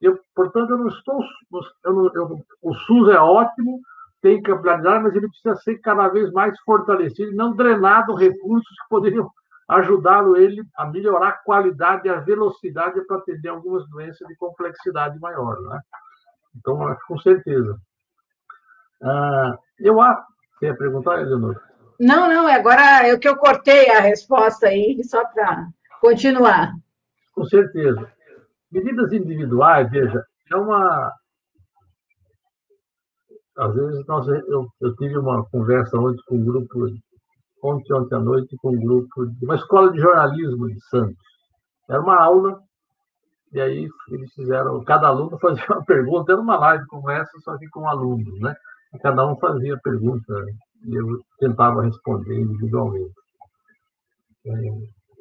Eu, 0.00 0.18
portanto, 0.34 0.70
eu 0.70 0.78
não 0.78 0.88
estou. 0.88 1.20
Eu 1.84 1.92
não, 1.92 2.10
eu, 2.14 2.40
o 2.62 2.74
SUS 2.74 3.08
é 3.10 3.18
ótimo, 3.18 3.80
tem 4.22 4.40
capilaridade, 4.40 5.04
mas 5.04 5.14
ele 5.14 5.28
precisa 5.28 5.54
ser 5.56 5.78
cada 5.80 6.08
vez 6.08 6.32
mais 6.32 6.58
fortalecido, 6.60 7.36
não 7.36 7.54
drenado 7.54 8.14
recursos 8.14 8.74
que 8.82 8.88
poderiam 8.88 9.30
ajudá-lo 9.68 10.36
ele 10.36 10.62
a 10.76 10.86
melhorar 10.86 11.28
a 11.28 11.38
qualidade 11.38 12.06
e 12.06 12.10
a 12.10 12.20
velocidade 12.20 13.00
para 13.06 13.18
atender 13.18 13.48
algumas 13.48 13.88
doenças 13.88 14.26
de 14.28 14.36
complexidade 14.36 15.18
maior, 15.18 15.60
né? 15.62 15.80
Então, 16.56 16.96
com 17.06 17.18
certeza. 17.18 17.76
Ah, 19.02 19.58
eu 19.78 20.00
acho. 20.00 20.24
Ia 20.62 20.74
perguntar, 20.74 21.20
Eleonora? 21.20 21.60
Não, 22.00 22.28
não, 22.28 22.46
agora 22.46 23.08
eu 23.08 23.18
que 23.18 23.28
eu 23.28 23.36
cortei 23.36 23.90
a 23.90 24.00
resposta 24.00 24.68
aí, 24.68 25.02
só 25.04 25.24
para 25.26 25.68
continuar. 26.00 26.72
Com 27.34 27.44
certeza. 27.44 28.10
Medidas 28.70 29.12
individuais, 29.12 29.90
veja, 29.90 30.24
é 30.50 30.56
uma. 30.56 31.12
Às 33.58 33.74
vezes, 33.74 34.06
nós, 34.06 34.26
eu, 34.28 34.66
eu 34.80 34.96
tive 34.96 35.16
uma 35.16 35.44
conversa 35.46 35.98
ontem 35.98 36.22
com 36.26 36.36
um 36.36 36.44
grupo 36.44 36.86
ontem, 37.66 37.92
ontem 37.94 38.14
à 38.14 38.18
noite, 38.18 38.56
com 38.58 38.70
um 38.70 38.80
grupo 38.80 39.26
de 39.26 39.44
uma 39.44 39.56
escola 39.56 39.92
de 39.92 39.98
jornalismo 39.98 40.68
de 40.68 40.80
Santos. 40.88 41.16
Era 41.88 42.00
uma 42.00 42.16
aula, 42.20 42.60
e 43.52 43.60
aí 43.60 43.88
eles 44.10 44.32
fizeram, 44.34 44.82
cada 44.84 45.08
aluno 45.08 45.38
fazia 45.40 45.64
uma 45.68 45.84
pergunta, 45.84 46.32
era 46.32 46.40
uma 46.40 46.56
live 46.58 46.86
como 46.86 47.10
essa, 47.10 47.30
só 47.44 47.56
que 47.58 47.68
com 47.68 47.88
alunos, 47.88 48.40
né? 48.40 48.54
E 48.94 48.98
cada 48.98 49.26
um 49.26 49.36
fazia 49.38 49.74
a 49.74 49.80
pergunta, 49.80 50.44
e 50.84 50.94
eu 50.94 51.20
tentava 51.38 51.82
responder 51.82 52.40
individualmente. 52.40 53.14
É, 54.46 54.50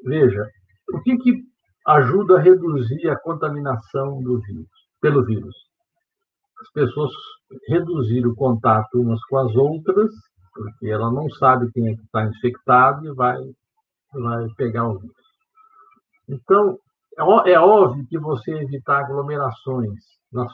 veja, 0.06 0.48
o 0.94 1.02
que, 1.02 1.18
que 1.18 1.44
ajuda 1.88 2.38
a 2.38 2.42
reduzir 2.42 3.10
a 3.10 3.20
contaminação 3.20 4.22
do 4.22 4.40
vírus, 4.40 4.68
pelo 5.02 5.26
vírus? 5.26 5.56
As 6.62 6.72
pessoas 6.72 7.12
reduzir 7.68 8.26
o 8.26 8.36
contato 8.36 9.00
umas 9.00 9.24
com 9.26 9.38
as 9.38 9.56
outras 9.56 10.12
porque 10.56 10.88
ela 10.88 11.12
não 11.12 11.30
sabe 11.32 11.70
quem 11.74 11.90
é 11.90 11.96
que 11.96 12.02
está 12.02 12.24
infectado 12.26 13.06
e 13.06 13.14
vai, 13.14 13.38
vai 14.14 14.48
pegar 14.56 14.88
o 14.88 14.98
vírus. 14.98 15.16
Então, 16.30 16.80
é, 17.18 17.52
é 17.52 17.60
óbvio 17.60 18.08
que 18.08 18.18
você 18.18 18.52
evitar 18.52 19.02
aglomerações 19.02 20.00
na, 20.32 20.48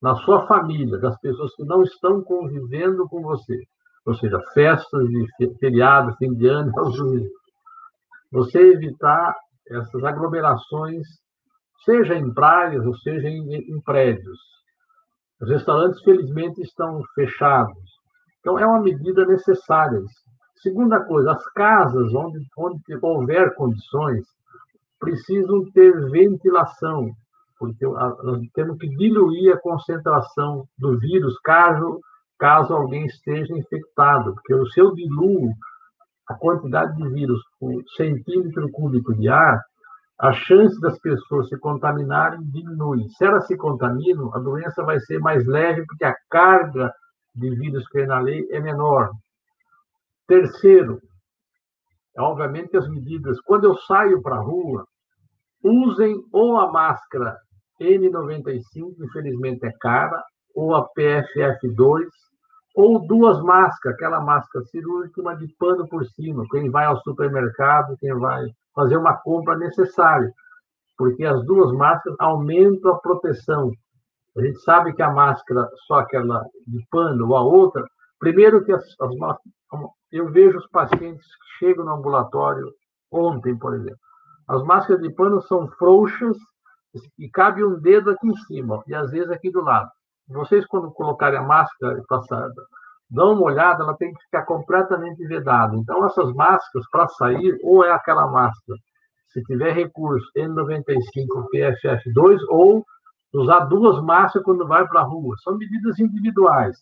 na 0.00 0.14
sua 0.16 0.46
família, 0.46 0.98
das 0.98 1.18
pessoas 1.20 1.54
que 1.56 1.64
não 1.64 1.82
estão 1.82 2.22
convivendo 2.22 3.08
com 3.08 3.20
você, 3.20 3.60
ou 4.06 4.14
seja, 4.14 4.40
festas 4.54 5.08
de 5.08 5.26
feriado, 5.58 6.16
fim 6.16 6.32
de 6.34 6.46
ano, 6.46 6.70
você 8.30 8.72
evitar 8.72 9.34
essas 9.68 10.04
aglomerações, 10.04 11.04
seja 11.84 12.14
em 12.14 12.32
praias 12.32 12.86
ou 12.86 12.96
seja 12.98 13.28
em, 13.28 13.54
em 13.54 13.80
prédios. 13.80 14.38
Os 15.40 15.50
restaurantes, 15.50 16.00
felizmente, 16.02 16.62
estão 16.62 17.02
fechados, 17.14 17.95
então, 18.46 18.60
é 18.60 18.64
uma 18.64 18.80
medida 18.80 19.26
necessária. 19.26 20.00
Segunda 20.62 21.00
coisa, 21.00 21.32
as 21.32 21.44
casas 21.52 22.14
onde, 22.14 22.38
onde 22.56 22.80
houver 23.02 23.52
condições 23.56 24.24
precisam 25.00 25.68
ter 25.72 26.08
ventilação, 26.10 27.10
porque 27.58 27.84
nós 27.84 28.40
temos 28.54 28.78
que 28.78 28.88
diluir 28.90 29.52
a 29.52 29.60
concentração 29.60 30.64
do 30.78 30.96
vírus 30.96 31.36
caso, 31.40 31.98
caso 32.38 32.72
alguém 32.72 33.06
esteja 33.06 33.52
infectado, 33.52 34.32
porque 34.34 34.54
o 34.54 34.66
seu 34.68 34.94
diluo 34.94 35.50
a 36.28 36.34
quantidade 36.34 36.96
de 36.96 37.08
vírus 37.08 37.40
por 37.58 37.82
centímetro 37.96 38.70
cúbico 38.70 39.12
de 39.16 39.28
ar, 39.28 39.60
a 40.20 40.32
chance 40.32 40.80
das 40.80 40.96
pessoas 41.00 41.48
se 41.48 41.58
contaminarem 41.58 42.40
diminui. 42.44 43.08
Se 43.10 43.24
elas 43.24 43.48
se 43.48 43.56
contaminam, 43.56 44.32
a 44.34 44.38
doença 44.38 44.84
vai 44.84 45.00
ser 45.00 45.18
mais 45.18 45.44
leve, 45.46 45.84
porque 45.84 46.04
a 46.04 46.14
carga 46.30 46.92
de 47.36 47.50
vírus 47.50 47.86
que 47.88 48.00
é 48.00 48.06
na 48.06 48.18
lei 48.18 48.46
é 48.50 48.60
menor. 48.60 49.10
Terceiro, 50.26 51.00
obviamente 52.18 52.76
as 52.76 52.88
medidas, 52.88 53.40
quando 53.42 53.64
eu 53.64 53.76
saio 53.76 54.22
para 54.22 54.36
a 54.36 54.40
rua, 54.40 54.86
usem 55.62 56.16
ou 56.32 56.58
a 56.58 56.72
máscara 56.72 57.36
N95, 57.80 58.94
infelizmente 59.00 59.66
é 59.66 59.72
cara, 59.80 60.22
ou 60.54 60.74
a 60.74 60.88
PFF2, 60.94 62.06
ou 62.74 63.06
duas 63.06 63.40
máscaras, 63.42 63.96
aquela 63.96 64.20
máscara 64.20 64.64
cirúrgica, 64.66 65.20
uma 65.20 65.34
de 65.34 65.46
pano 65.58 65.86
por 65.88 66.04
cima, 66.06 66.44
quem 66.50 66.70
vai 66.70 66.86
ao 66.86 67.00
supermercado, 67.02 67.96
quem 67.98 68.12
vai 68.14 68.44
fazer 68.74 68.96
uma 68.96 69.16
compra 69.18 69.56
necessária, 69.56 70.30
porque 70.96 71.24
as 71.24 71.44
duas 71.44 71.72
máscaras 71.72 72.16
aumentam 72.18 72.92
a 72.92 72.98
proteção 72.98 73.70
a 74.36 74.42
gente 74.42 74.60
sabe 74.60 74.92
que 74.92 75.02
a 75.02 75.10
máscara, 75.10 75.68
só 75.86 76.00
aquela 76.00 76.44
de 76.66 76.86
pano 76.90 77.26
ou 77.28 77.36
a 77.36 77.42
outra, 77.42 77.84
primeiro 78.18 78.64
que 78.64 78.72
as, 78.72 78.84
as 79.00 79.10
eu 80.12 80.30
vejo 80.30 80.58
os 80.58 80.68
pacientes 80.68 81.26
que 81.26 81.66
chegam 81.66 81.84
no 81.84 81.94
ambulatório 81.94 82.70
ontem, 83.10 83.56
por 83.56 83.74
exemplo. 83.74 83.98
As 84.48 84.62
máscaras 84.62 85.02
de 85.02 85.12
pano 85.12 85.42
são 85.42 85.68
frouxas 85.72 86.36
e 87.18 87.28
cabe 87.28 87.64
um 87.64 87.78
dedo 87.80 88.10
aqui 88.10 88.28
em 88.28 88.36
cima 88.36 88.82
e 88.86 88.94
às 88.94 89.10
vezes 89.10 89.30
aqui 89.30 89.50
do 89.50 89.62
lado. 89.62 89.90
Vocês, 90.28 90.66
quando 90.66 90.90
colocarem 90.92 91.38
a 91.38 91.42
máscara 91.42 92.02
passada, 92.08 92.54
dão 93.08 93.34
uma 93.34 93.42
olhada, 93.42 93.84
ela 93.84 93.96
tem 93.96 94.12
que 94.12 94.22
ficar 94.24 94.44
completamente 94.44 95.24
vedada. 95.26 95.76
Então, 95.76 96.04
essas 96.04 96.32
máscaras, 96.32 96.88
para 96.90 97.08
sair, 97.08 97.56
ou 97.62 97.84
é 97.84 97.92
aquela 97.92 98.26
máscara, 98.26 98.78
se 99.28 99.42
tiver 99.44 99.72
recurso, 99.72 100.26
N95 100.36 101.46
PFF2, 101.54 102.38
ou 102.48 102.84
usar 103.32 103.60
duas 103.66 104.02
máscaras 104.02 104.44
quando 104.44 104.66
vai 104.66 104.86
para 104.86 105.00
a 105.00 105.04
rua. 105.04 105.36
São 105.42 105.56
medidas 105.56 105.98
individuais. 105.98 106.76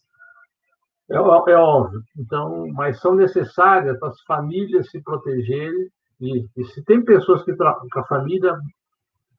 É, 1.11 1.17
é, 1.17 1.19
óbvio. 1.57 2.03
Então, 2.19 2.67
mas 2.73 3.01
são 3.01 3.15
necessárias 3.15 3.99
para 3.99 4.09
as 4.09 4.21
famílias 4.23 4.91
se 4.91 5.03
protegerem. 5.03 5.89
E, 6.21 6.47
e 6.57 6.65
se 6.67 6.83
tem 6.85 7.05
pessoas 7.05 7.43
que, 7.45 7.55
que 7.55 7.99
a 7.99 8.05
família, 8.05 8.57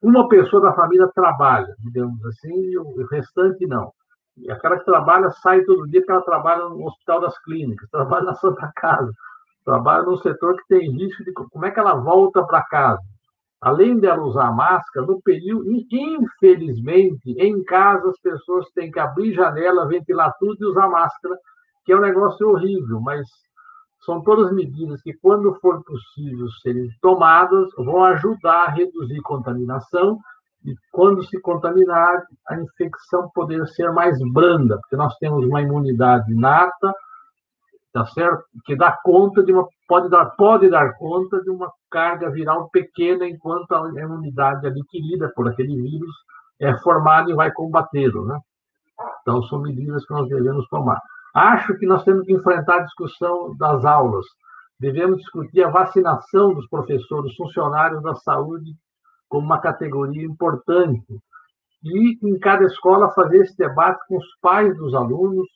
uma 0.02 0.28
pessoa 0.28 0.62
da 0.62 0.74
família 0.74 1.10
trabalha, 1.16 1.74
digamos 1.80 2.24
assim, 2.26 2.54
e 2.54 2.78
o, 2.78 3.06
restante 3.08 3.66
não. 3.66 3.92
E 4.38 4.52
aquela 4.52 4.78
que 4.78 4.86
trabalha 4.86 5.30
sai 5.32 5.64
todo 5.64 5.88
dia 5.88 6.02
porque 6.02 6.12
ela 6.12 6.22
trabalha 6.22 6.66
no 6.66 6.86
Hospital 6.86 7.22
das 7.22 7.38
Clínicas, 7.40 7.88
trabalha 7.92 8.26
na 8.26 8.36
Santa 8.36 8.72
Casa, 8.76 9.12
trabalha 9.64 10.04
num 10.04 10.18
setor 10.18 10.58
que 10.58 10.68
tem 10.68 10.92
risco 10.92 11.24
de 11.24 11.32
como 11.32 11.66
é 11.66 11.72
que 11.72 11.80
ela 11.80 11.96
volta 11.96 12.44
para 12.44 12.64
casa 12.64 13.02
além 13.66 14.00
dela 14.00 14.24
usar 14.24 14.52
máscara, 14.52 15.08
no 15.08 15.20
período, 15.24 15.66
infelizmente, 15.92 17.32
em 17.32 17.64
casa 17.64 18.12
as 18.12 18.20
pessoas 18.20 18.70
têm 18.76 18.92
que 18.92 19.00
abrir 19.00 19.34
janela, 19.34 19.88
ventilar 19.88 20.32
tudo 20.40 20.56
e 20.62 20.68
usar 20.68 20.88
máscara, 20.88 21.36
que 21.84 21.92
é 21.92 21.98
um 21.98 22.02
negócio 22.02 22.48
horrível, 22.48 23.02
mas 23.02 23.28
são 24.06 24.22
todas 24.22 24.54
medidas 24.54 25.02
que, 25.02 25.14
quando 25.14 25.56
for 25.56 25.84
possível 25.84 26.48
serem 26.62 26.88
tomadas, 27.02 27.68
vão 27.76 28.04
ajudar 28.04 28.66
a 28.66 28.70
reduzir 28.70 29.20
contaminação 29.22 30.20
e, 30.64 30.76
quando 30.92 31.24
se 31.24 31.42
contaminar, 31.42 32.22
a 32.48 32.62
infecção 32.62 33.32
poder 33.34 33.66
ser 33.70 33.92
mais 33.94 34.16
branda, 34.32 34.78
porque 34.78 34.96
nós 34.96 35.16
temos 35.18 35.44
uma 35.44 35.64
imunidade 35.64 36.32
inata, 36.32 36.94
tá 37.96 38.06
certo? 38.08 38.44
Que 38.66 38.76
dá 38.76 38.92
conta 39.02 39.42
de 39.42 39.54
uma 39.54 39.66
pode 39.88 40.10
dar 40.10 40.26
pode 40.32 40.70
dar 40.70 40.98
conta 40.98 41.42
de 41.42 41.50
uma 41.50 41.72
carga 41.90 42.30
viral 42.30 42.70
pequena 42.70 43.26
enquanto 43.26 43.72
a 43.72 43.88
imunidade 43.88 44.68
adquirida 44.68 45.32
por 45.34 45.48
aquele 45.48 45.82
vírus 45.82 46.14
é 46.60 46.78
formada 46.80 47.32
e 47.32 47.34
vai 47.34 47.54
combatê-lo, 47.54 48.26
né? 48.26 48.38
Então 49.22 49.42
são 49.44 49.62
medidas 49.62 50.06
que 50.06 50.14
nós 50.14 50.28
devemos 50.28 50.68
tomar. 50.68 51.00
Acho 51.34 51.74
que 51.78 51.86
nós 51.86 52.04
temos 52.04 52.26
que 52.26 52.34
enfrentar 52.34 52.80
a 52.80 52.84
discussão 52.84 53.56
das 53.56 53.86
aulas. 53.86 54.26
Devemos 54.78 55.20
discutir 55.20 55.64
a 55.64 55.70
vacinação 55.70 56.54
dos 56.54 56.68
professores, 56.68 57.34
funcionários 57.38 58.04
da 58.04 58.16
saúde 58.16 58.74
como 59.30 59.46
uma 59.46 59.62
categoria 59.62 60.26
importante 60.26 61.06
e 61.82 62.20
em 62.22 62.40
cada 62.40 62.66
escola 62.66 63.14
fazer 63.14 63.38
esse 63.38 63.56
debate 63.56 64.06
com 64.10 64.18
os 64.18 64.28
pais 64.42 64.76
dos 64.76 64.94
alunos. 64.94 65.48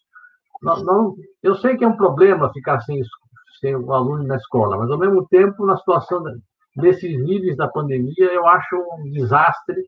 Não, 0.62 0.84
não, 0.84 1.16
eu 1.42 1.56
sei 1.56 1.78
que 1.78 1.84
é 1.84 1.88
um 1.88 1.96
problema 1.96 2.52
ficar 2.52 2.82
sem, 2.82 3.02
sem 3.60 3.76
o 3.76 3.94
aluno 3.94 4.24
na 4.24 4.36
escola, 4.36 4.78
mas 4.78 4.92
ao 4.92 4.98
mesmo 4.98 5.26
tempo, 5.28 5.66
na 5.66 5.78
situação 5.78 6.24
desses 6.76 7.18
níveis 7.24 7.56
da 7.56 7.68
pandemia, 7.68 8.34
eu 8.34 8.46
acho 8.48 8.76
um 8.76 9.10
desastre 9.12 9.86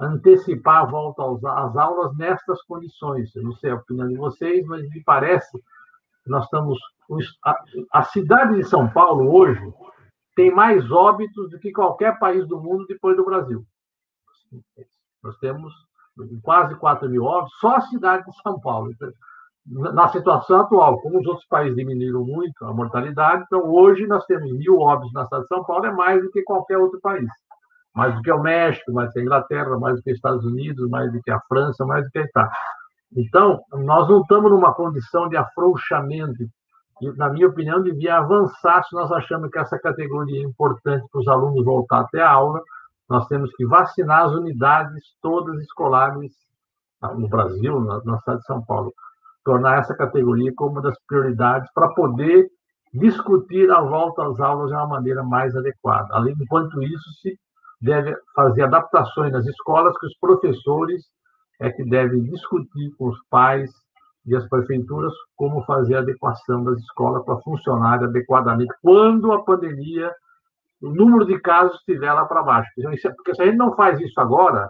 antecipar 0.00 0.82
a 0.82 0.84
volta 0.84 1.22
às 1.50 1.76
aulas 1.76 2.16
nestas 2.16 2.62
condições. 2.62 3.34
Eu 3.34 3.42
não 3.42 3.52
sei 3.54 3.70
a 3.70 3.76
opinião 3.76 4.08
de 4.08 4.16
vocês, 4.16 4.64
mas 4.66 4.88
me 4.88 5.02
parece 5.02 5.58
que 6.24 6.30
nós 6.30 6.44
estamos. 6.44 6.78
A, 7.92 8.02
cidade 8.04 8.56
de 8.56 8.64
São 8.64 8.88
Paulo 8.88 9.34
hoje 9.34 9.72
tem 10.36 10.54
mais 10.54 10.88
óbitos 10.90 11.50
do 11.50 11.58
que 11.58 11.72
qualquer 11.72 12.18
país 12.18 12.46
do 12.46 12.60
mundo 12.60 12.86
depois 12.86 13.16
do 13.16 13.24
Brasil. 13.24 13.64
Nós 15.22 15.36
temos 15.38 15.72
quase 16.42 16.74
4 16.76 17.08
mil 17.08 17.24
óbitos, 17.24 17.58
só 17.58 17.76
a 17.76 17.80
cidade 17.80 18.24
de 18.24 18.42
São 18.42 18.60
Paulo. 18.60 18.92
Na 19.70 20.08
situação 20.08 20.60
atual, 20.60 20.98
como 21.00 21.20
os 21.20 21.26
outros 21.26 21.46
países 21.46 21.76
diminuíram 21.76 22.24
muito 22.24 22.64
a 22.64 22.72
mortalidade, 22.72 23.44
então 23.46 23.68
hoje 23.68 24.06
nós 24.06 24.24
temos 24.24 24.50
mil 24.52 24.78
óbitos 24.78 25.12
na 25.12 25.24
cidade 25.24 25.42
de 25.42 25.48
São 25.48 25.62
Paulo, 25.62 25.84
é 25.84 25.92
mais 25.92 26.22
do 26.22 26.30
que 26.30 26.42
qualquer 26.42 26.78
outro 26.78 26.98
país. 27.00 27.28
Mais 27.94 28.14
do 28.14 28.22
que 28.22 28.32
o 28.32 28.40
México, 28.40 28.92
mais 28.92 29.10
do 29.10 29.12
que 29.12 29.18
a 29.18 29.22
Inglaterra, 29.22 29.78
mais 29.78 29.96
do 29.96 30.02
que 30.02 30.10
os 30.10 30.16
Estados 30.16 30.44
Unidos, 30.44 30.88
mais 30.88 31.12
do 31.12 31.20
que 31.20 31.30
a 31.30 31.40
França, 31.48 31.84
mais 31.84 32.04
do 32.04 32.10
que 32.10 32.18
a 32.18 32.22
Itália. 32.22 32.50
Então, 33.14 33.60
nós 33.72 34.08
não 34.08 34.22
estamos 34.22 34.50
numa 34.50 34.72
condição 34.72 35.28
de 35.28 35.36
afrouxamento. 35.36 36.44
E, 37.00 37.10
na 37.16 37.28
minha 37.28 37.48
opinião, 37.48 37.82
devia 37.82 38.16
avançar 38.18 38.82
se 38.84 38.94
nós 38.94 39.10
achamos 39.12 39.50
que 39.50 39.58
essa 39.58 39.78
categoria 39.78 40.40
é 40.40 40.44
importante 40.44 41.06
para 41.10 41.20
os 41.20 41.28
alunos 41.28 41.64
voltar 41.64 42.00
até 42.00 42.22
a 42.22 42.30
aula, 42.30 42.62
nós 43.08 43.26
temos 43.26 43.50
que 43.54 43.66
vacinar 43.66 44.24
as 44.24 44.32
unidades 44.32 45.02
todas 45.22 45.60
escolares 45.62 46.32
no 47.16 47.28
Brasil, 47.28 47.80
na, 47.80 48.02
na 48.04 48.18
cidade 48.18 48.40
de 48.40 48.46
São 48.46 48.64
Paulo. 48.64 48.92
Tornar 49.48 49.78
essa 49.78 49.96
categoria 49.96 50.52
como 50.54 50.72
uma 50.72 50.82
das 50.82 50.94
prioridades 51.06 51.72
para 51.72 51.88
poder 51.94 52.50
discutir 52.92 53.70
a 53.70 53.80
volta 53.80 54.22
às 54.26 54.38
aulas 54.38 54.68
de 54.68 54.74
uma 54.74 54.86
maneira 54.86 55.22
mais 55.22 55.56
adequada. 55.56 56.06
Além, 56.10 56.34
enquanto 56.38 56.82
isso, 56.82 57.10
se 57.22 57.34
deve 57.80 58.14
fazer 58.34 58.64
adaptações 58.64 59.32
nas 59.32 59.46
escolas 59.46 59.96
que 59.98 60.04
os 60.04 60.18
professores 60.18 61.02
é 61.62 61.70
que 61.70 61.82
devem 61.88 62.24
discutir 62.24 62.90
com 62.98 63.08
os 63.08 63.18
pais 63.30 63.70
e 64.26 64.36
as 64.36 64.46
prefeituras 64.50 65.14
como 65.34 65.64
fazer 65.64 65.94
a 65.94 66.00
adequação 66.00 66.62
das 66.62 66.78
escolas 66.80 67.24
para 67.24 67.38
funcionar 67.38 68.04
adequadamente 68.04 68.74
quando 68.82 69.32
a 69.32 69.42
pandemia 69.42 70.12
o 70.82 70.90
número 70.90 71.24
de 71.24 71.40
casos 71.40 71.74
estiver 71.78 72.12
lá 72.12 72.26
para 72.26 72.42
baixo. 72.42 72.70
É, 72.80 73.10
porque 73.12 73.34
se 73.34 73.40
a 73.40 73.46
gente 73.46 73.56
não 73.56 73.74
faz 73.74 73.98
isso 73.98 74.20
agora, 74.20 74.68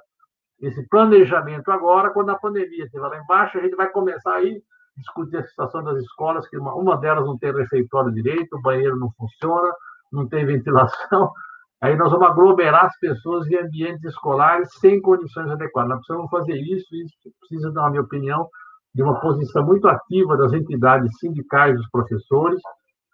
esse 0.60 0.86
planejamento 0.89 1.70
agora, 1.70 2.10
quando 2.10 2.30
a 2.30 2.39
pandemia 2.39 2.85
estiver 2.85 3.06
lá 3.06 3.16
embaixo, 3.18 3.59
a 3.59 3.62
gente 3.62 3.76
vai 3.76 3.89
começar 3.89 4.35
aí 4.35 4.56
a 4.56 5.01
discutir 5.01 5.36
a 5.36 5.44
situação 5.44 5.85
das 5.85 5.98
escolas, 5.98 6.48
que 6.48 6.59
uma, 6.59 6.74
uma 6.74 6.97
delas 6.97 7.24
não 7.24 7.39
tem 7.39 7.52
refeitório 7.52 8.12
direito, 8.12 8.56
o 8.56 8.62
banheiro 8.62 8.97
não 8.97 9.10
funciona, 9.12 9.72
não 10.12 10.28
tem 10.28 10.44
ventilação. 10.44 11.30
Aí 11.80 11.94
nós 11.97 12.10
vamos 12.10 12.26
aglomerar 12.26 12.86
as 12.86 12.98
pessoas 12.98 13.47
em 13.47 13.55
ambientes 13.55 14.02
escolares 14.02 14.68
sem 14.80 15.01
condições 15.01 15.48
adequadas. 15.48 15.90
Nós 15.90 15.98
precisamos 16.01 16.28
fazer 16.28 16.56
isso, 16.56 16.93
e 16.93 17.05
isso 17.05 17.14
precisa, 17.39 17.70
na 17.70 17.89
minha 17.89 18.02
opinião, 18.02 18.48
de 18.93 19.01
uma 19.01 19.20
posição 19.20 19.64
muito 19.64 19.86
ativa 19.86 20.36
das 20.36 20.52
entidades 20.52 21.16
sindicais 21.20 21.76
dos 21.76 21.89
professores, 21.89 22.60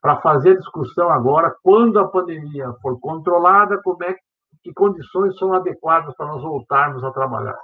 para 0.01 0.17
fazer 0.23 0.53
a 0.53 0.57
discussão 0.57 1.11
agora, 1.11 1.55
quando 1.63 1.99
a 1.99 2.09
pandemia 2.09 2.73
for 2.81 2.99
controlada, 3.01 3.81
como 3.83 4.03
é 4.05 4.15
que 4.15 4.21
condições 4.73 5.37
são 5.39 5.53
adequadas 5.53 6.15
para 6.17 6.27
nós 6.27 6.43
voltarmos 6.43 7.03
a 7.05 7.11
trabalhar. 7.11 7.57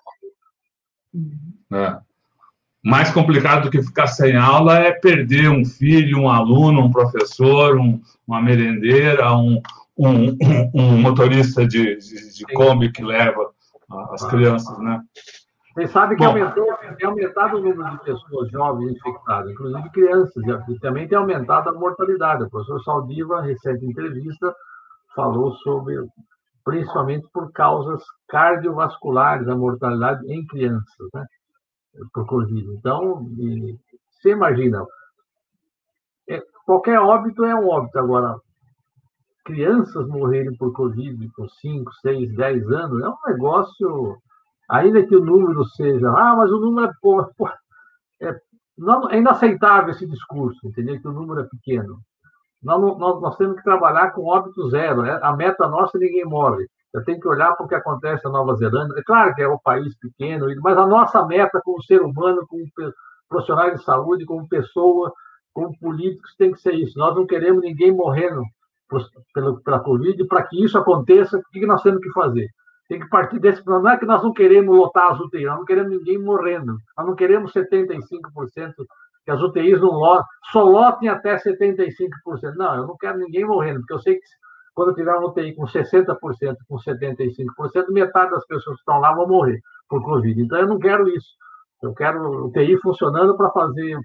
É. 1.73 1.99
Mais 2.83 3.13
complicado 3.13 3.65
do 3.65 3.71
que 3.71 3.83
ficar 3.83 4.07
sem 4.07 4.37
aula 4.37 4.79
é 4.79 4.93
perder 4.93 5.51
um 5.51 5.65
filho, 5.65 6.21
um 6.21 6.31
aluno, 6.31 6.83
um 6.83 6.91
professor, 6.91 7.79
um, 7.79 8.01
uma 8.27 8.41
merendeira, 8.41 9.35
um, 9.35 9.61
um, 9.99 10.37
um 10.75 11.01
motorista 11.01 11.67
de, 11.67 11.97
de, 11.97 12.35
de 12.35 12.45
Kombi 12.55 12.91
que 12.91 13.03
leva 13.03 13.51
as 14.13 14.25
crianças, 14.27 14.79
né? 14.79 15.03
Você 15.75 15.87
sabe 15.89 16.17
que 16.17 16.25
aumentou, 16.25 16.67
tem 16.99 17.09
aumentado 17.09 17.57
o 17.57 17.61
número 17.61 17.91
de 17.93 18.05
pessoas 18.05 18.51
jovens 18.51 18.91
infectadas, 18.91 19.53
inclusive 19.53 19.91
crianças, 19.91 20.43
e 20.69 20.79
também 20.81 21.07
tem 21.07 21.17
aumentado 21.17 21.71
a 21.71 21.73
mortalidade. 21.73 22.43
O 22.43 22.51
professor 22.51 22.83
Saldiva, 22.83 23.41
recente 23.41 23.85
entrevista, 23.87 24.55
falou 25.15 25.53
sobre, 25.57 25.97
principalmente 26.71 27.27
por 27.33 27.51
causas 27.51 28.01
cardiovasculares, 28.29 29.49
a 29.49 29.57
mortalidade 29.57 30.25
em 30.33 30.47
crianças, 30.47 31.09
né? 31.13 31.27
Por 32.15 32.25
Covid. 32.27 32.65
Então, 32.75 33.27
e, 33.37 33.77
você 34.13 34.31
imagina, 34.31 34.87
é, 36.29 36.41
qualquer 36.65 37.01
óbito 37.01 37.45
é 37.45 37.53
um 37.57 37.69
óbito. 37.69 37.99
Agora, 37.99 38.37
crianças 39.45 40.07
morrerem 40.07 40.57
por 40.57 40.73
Covid 40.73 41.29
com 41.31 41.49
5, 41.49 41.93
6, 42.03 42.37
10 42.37 42.71
anos 42.71 43.03
é 43.03 43.09
um 43.09 43.33
negócio 43.33 44.17
ainda 44.71 45.05
que 45.05 45.17
o 45.17 45.25
número 45.25 45.65
seja, 45.71 46.09
ah, 46.09 46.37
mas 46.37 46.53
o 46.53 46.61
número 46.61 46.87
é, 46.87 46.93
pô, 47.03 47.29
é, 48.23 48.41
não, 48.79 49.11
é 49.11 49.19
inaceitável 49.19 49.91
esse 49.91 50.07
discurso, 50.07 50.69
entendeu? 50.69 51.01
Que 51.01 51.09
o 51.09 51.13
número 51.13 51.41
é 51.41 51.49
pequeno. 51.49 51.99
Nós, 52.63 52.99
nós, 52.99 53.21
nós 53.21 53.37
temos 53.37 53.57
que 53.57 53.63
trabalhar 53.63 54.13
com 54.13 54.27
óbito 54.27 54.69
zero. 54.71 55.03
Né? 55.03 55.19
A 55.23 55.35
meta 55.35 55.69
nossa 55.69 55.99
ninguém 55.99 56.25
morre. 56.25 56.67
Eu 56.93 57.05
tenho 57.05 57.21
que 57.21 57.29
olhar 57.29 57.55
para 57.55 57.65
o 57.65 57.69
que 57.69 57.75
acontece 57.75 58.25
na 58.25 58.31
Nova 58.31 58.57
Zelândia. 58.57 58.99
É 58.99 59.03
claro 59.03 59.35
que 59.35 59.43
é 59.43 59.49
um 59.49 59.59
país 59.59 59.97
pequeno, 59.99 60.47
mas 60.61 60.77
a 60.77 60.87
nossa 60.87 61.25
meta 61.25 61.61
como 61.65 61.83
ser 61.83 62.03
humano, 62.03 62.47
como 62.49 62.65
profissionais 63.29 63.79
de 63.79 63.85
saúde, 63.85 64.27
como 64.27 64.49
pessoa, 64.49 65.13
como 65.53 65.79
políticos, 65.79 66.35
tem 66.37 66.53
que 66.53 66.61
ser 66.61 66.75
isso. 66.75 66.99
Nós 66.99 67.15
não 67.15 67.27
queremos 67.27 67.63
ninguém 67.63 67.93
morrendo 67.93 68.43
pela, 69.33 69.61
pela 69.61 69.81
Covid. 69.81 70.25
Para 70.27 70.43
que 70.43 70.65
isso 70.65 70.77
aconteça, 70.77 71.39
o 71.39 71.43
que 71.53 71.67
nós 71.67 71.83
temos 71.83 72.01
que 72.01 72.11
fazer? 72.11 72.49
tem 72.91 72.99
que 72.99 73.09
partir 73.09 73.39
desse. 73.39 73.65
Não 73.65 73.89
é 73.89 73.97
que 73.97 74.05
nós 74.05 74.21
não 74.21 74.33
queremos 74.33 74.77
lotar 74.77 75.13
as 75.13 75.21
UTIs, 75.21 75.47
nós 75.47 75.59
não 75.59 75.65
queremos 75.65 75.93
ninguém 75.93 76.19
morrendo. 76.19 76.77
Nós 76.99 77.07
não 77.07 77.15
queremos 77.15 77.53
75% 77.53 78.75
que 79.31 79.37
as 79.37 79.43
UTIs 79.43 79.81
não 79.81 79.91
lotem, 79.91 80.27
só 80.51 80.65
lotem 80.65 81.09
até 81.09 81.37
75%. 81.37 82.11
Não, 82.57 82.75
eu 82.75 82.87
não 82.87 82.97
quero 82.97 83.19
ninguém 83.19 83.45
morrendo, 83.45 83.81
porque 83.81 83.95
eu 83.95 84.01
sei 84.01 84.15
que 84.17 84.23
quando 84.75 84.89
eu 84.91 84.95
tiver 84.95 85.15
uma 85.15 85.29
UTI 85.29 85.55
com 85.55 85.65
60%, 85.65 86.17
com 86.69 86.77
75%, 86.77 87.91
metade 87.91 88.31
das 88.31 88.47
pessoas 88.47 88.77
que 88.77 88.81
estão 88.81 89.01
lá 89.01 89.13
vão 89.15 89.29
morrer 89.29 89.61
por 89.89 90.03
Covid. 90.03 90.41
Então, 90.41 90.59
eu 90.59 90.67
não 90.67 90.79
quero 90.79 91.09
isso. 91.09 91.29
Eu 91.83 91.95
quero 91.95 92.47
UTI 92.47 92.77
funcionando 92.79 93.37
para 93.37 93.51
fazer 93.51 93.99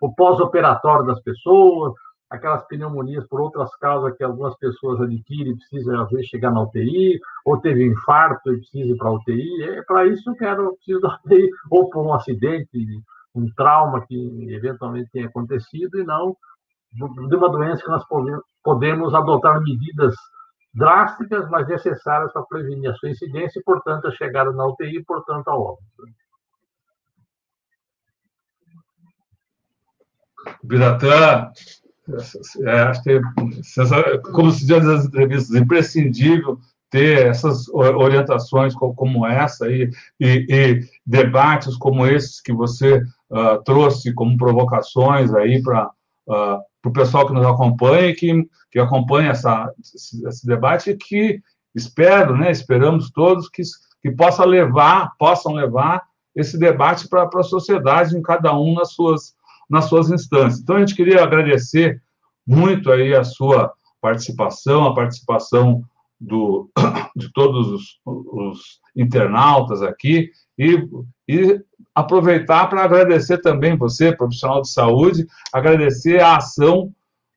o 0.00 0.14
pós-operatório 0.14 1.06
das 1.06 1.20
pessoas, 1.22 1.92
aquelas 2.28 2.66
pneumonias 2.66 3.26
por 3.26 3.40
outras 3.40 3.74
causas 3.76 4.16
que 4.16 4.24
algumas 4.24 4.56
pessoas 4.56 5.00
adquirem 5.00 5.56
precisam, 5.56 6.02
às 6.02 6.10
vezes, 6.10 6.26
chegar 6.26 6.50
na 6.50 6.62
UTI, 6.62 7.20
ou 7.44 7.60
teve 7.60 7.86
infarto 7.86 8.52
e 8.52 8.58
precisa 8.58 8.92
ir 8.92 8.96
para 8.96 9.08
a 9.08 9.12
UTI. 9.12 9.62
É, 9.64 9.82
para 9.82 10.06
isso 10.06 10.30
eu 10.30 10.34
quero, 10.34 10.74
preciso 10.76 11.00
da 11.00 11.18
UTI, 11.24 11.50
ou 11.70 11.90
por 11.90 12.04
um 12.04 12.12
acidente, 12.12 13.02
um 13.34 13.46
trauma 13.54 14.04
que 14.06 14.48
eventualmente 14.50 15.10
tenha 15.10 15.26
acontecido, 15.26 15.98
e 15.98 16.04
não 16.04 16.36
de 16.92 17.36
uma 17.36 17.48
doença 17.48 17.82
que 17.82 17.88
nós 17.88 18.04
podemos 18.62 19.14
adotar 19.14 19.62
medidas 19.62 20.14
drásticas, 20.74 21.48
mas 21.50 21.66
necessárias 21.66 22.32
para 22.32 22.42
prevenir 22.42 22.90
a 22.90 22.94
sua 22.94 23.10
incidência 23.10 23.58
e, 23.58 23.62
portanto, 23.62 24.06
a 24.06 24.12
chegada 24.12 24.52
na 24.52 24.66
UTI 24.66 24.98
e, 24.98 25.04
portanto, 25.04 25.48
a 25.48 25.56
óbito. 25.56 25.82
Biratã, 30.62 31.50
é, 32.62 32.80
acho 32.80 33.02
que, 33.02 33.20
como 34.32 34.50
se 34.50 34.66
diz 34.66 34.84
nas 34.84 35.06
entrevistas, 35.06 35.54
imprescindível 35.54 36.58
ter 36.92 37.26
essas 37.26 37.68
orientações 37.70 38.74
como 38.74 39.26
essa 39.26 39.66
e, 39.70 39.90
e, 40.20 40.46
e 40.48 40.80
debates 41.06 41.74
como 41.76 42.06
esses 42.06 42.38
que 42.38 42.52
você 42.52 42.98
uh, 43.30 43.62
trouxe 43.64 44.12
como 44.12 44.36
provocações 44.36 45.32
aí 45.32 45.62
para 45.62 45.86
uh, 45.86 46.32
ah, 46.32 46.60
o 46.84 46.92
pessoal 46.92 47.26
que 47.26 47.32
nos 47.32 47.46
acompanha 47.46 48.08
e 48.08 48.14
que, 48.14 48.46
que 48.70 48.78
acompanha 48.78 49.30
essa, 49.30 49.72
esse, 49.80 50.26
esse, 50.28 50.46
debate 50.46 50.90
e 50.90 50.96
que 50.96 51.40
espero, 51.74 52.36
né, 52.36 52.50
esperamos 52.50 53.10
todos 53.10 53.48
que, 53.48 53.62
que 54.02 54.10
possa 54.10 54.44
levar, 54.44 55.12
possam 55.18 55.54
levar 55.54 56.02
esse 56.36 56.58
debate 56.58 57.08
para 57.08 57.26
a 57.34 57.42
sociedade, 57.42 58.16
em 58.16 58.22
cada 58.22 58.54
um 58.54 58.74
nas 58.74 58.92
suas 58.92 59.34
nas 59.70 59.86
suas 59.86 60.10
instâncias. 60.10 60.60
Então, 60.60 60.76
a 60.76 60.80
gente 60.80 60.94
queria 60.94 61.22
agradecer 61.22 62.02
muito 62.46 62.92
aí 62.92 63.14
a 63.14 63.24
sua 63.24 63.72
participação, 64.02 64.84
a 64.84 64.94
participação 64.94 65.82
do, 66.22 66.70
de 67.16 67.30
todos 67.32 67.68
os, 67.68 68.00
os 68.04 68.80
internautas 68.96 69.82
aqui, 69.82 70.30
e, 70.58 70.88
e 71.28 71.60
aproveitar 71.94 72.68
para 72.68 72.84
agradecer 72.84 73.38
também 73.38 73.76
você, 73.76 74.14
profissional 74.14 74.62
de 74.62 74.70
saúde, 74.70 75.26
agradecer 75.52 76.20
a 76.20 76.36
ação 76.36 76.92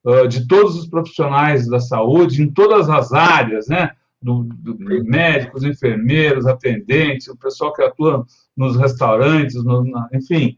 uh, 0.05 0.27
de 0.27 0.47
todos 0.47 0.77
os 0.77 0.87
profissionais 0.87 1.67
da 1.67 1.79
saúde 1.79 2.41
em 2.41 2.51
todas 2.51 2.89
as 2.89 3.11
áreas, 3.11 3.67
né? 3.67 3.91
Do, 4.21 4.43
do, 4.43 4.75
médicos, 5.03 5.63
enfermeiros, 5.63 6.47
atendentes, 6.47 7.27
o 7.27 7.37
pessoal 7.37 7.71
que 7.73 7.83
atua 7.83 8.25
nos 8.57 8.75
restaurantes, 8.75 9.63
no, 9.63 9.83
na, 9.83 10.09
enfim, 10.13 10.57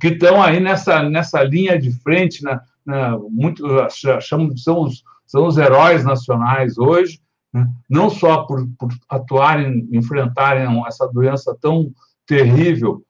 que 0.00 0.08
estão 0.08 0.42
aí 0.42 0.58
nessa, 0.58 1.02
nessa 1.02 1.42
linha 1.42 1.78
de 1.78 1.90
frente, 2.00 2.42
na, 2.42 2.62
na, 2.86 3.18
muito, 3.18 3.66
achamos, 3.78 4.62
são, 4.62 4.84
os, 4.84 5.04
são 5.28 5.46
os 5.46 5.58
heróis 5.58 6.04
nacionais 6.04 6.78
hoje, 6.78 7.20
né? 7.52 7.70
não 7.88 8.08
só 8.08 8.44
por, 8.44 8.66
por 8.78 8.88
atuarem, 9.08 9.86
enfrentarem 9.92 10.66
essa 10.86 11.06
doença 11.06 11.56
tão 11.60 11.92
terrível 12.26 13.04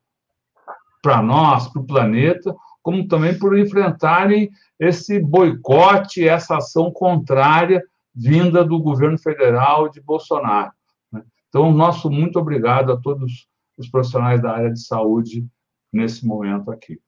para 1.01 1.23
nós, 1.23 1.69
para 1.69 1.81
o 1.81 1.87
planeta, 1.87 2.55
como 2.83 3.07
também 3.07 3.39
por 3.39 3.57
enfrentarem 3.57 4.51
esse 4.79 5.21
boicote, 5.21 6.29
essa 6.29 6.57
ação 6.57 6.91
contrária 6.91 7.83
vinda 8.15 8.65
do 8.65 8.81
governo 8.81 9.17
federal 9.17 9.89
de 9.89 10.01
Bolsonaro. 10.01 10.73
Né? 11.13 11.23
Então, 11.49 11.73
nosso 11.73 12.11
muito 12.11 12.39
obrigado 12.39 12.93
a 12.93 12.97
todos 12.97 13.47
os 13.77 13.89
profissionais 13.89 14.43
da 14.43 14.53
área 14.53 14.73
de 14.73 14.85
saúde 14.85 15.47
nesse 15.93 16.27
momento 16.27 16.71
aqui. 16.71 16.99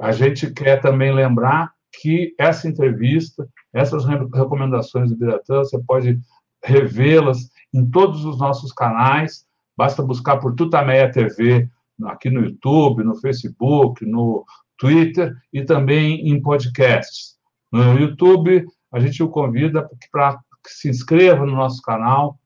A 0.00 0.10
gente 0.10 0.50
quer 0.52 0.80
também 0.80 1.12
lembrar 1.12 1.72
que 2.00 2.34
essa 2.38 2.68
entrevista, 2.68 3.48
essas 3.72 4.04
recomendações 4.04 5.10
do 5.10 5.16
Biratã, 5.16 5.58
você 5.58 5.78
pode 5.82 6.18
revê-las 6.62 7.50
em 7.72 7.88
todos 7.88 8.24
os 8.24 8.38
nossos 8.38 8.72
canais, 8.72 9.46
basta 9.76 10.02
buscar 10.02 10.38
por 10.38 10.54
Tutameia 10.54 11.10
TV 11.10 11.68
aqui 12.04 12.30
no 12.30 12.40
YouTube, 12.40 13.04
no 13.04 13.16
Facebook, 13.16 14.04
no 14.04 14.44
Twitter 14.78 15.34
e 15.52 15.64
também 15.64 16.28
em 16.28 16.40
podcasts. 16.40 17.36
No 17.70 17.98
YouTube, 17.98 18.64
a 18.92 19.00
gente 19.00 19.22
o 19.22 19.28
convida 19.28 19.88
para 20.10 20.38
que 20.64 20.70
se 20.70 20.88
inscreva 20.88 21.44
no 21.44 21.54
nosso 21.54 21.82
canal, 21.82 22.38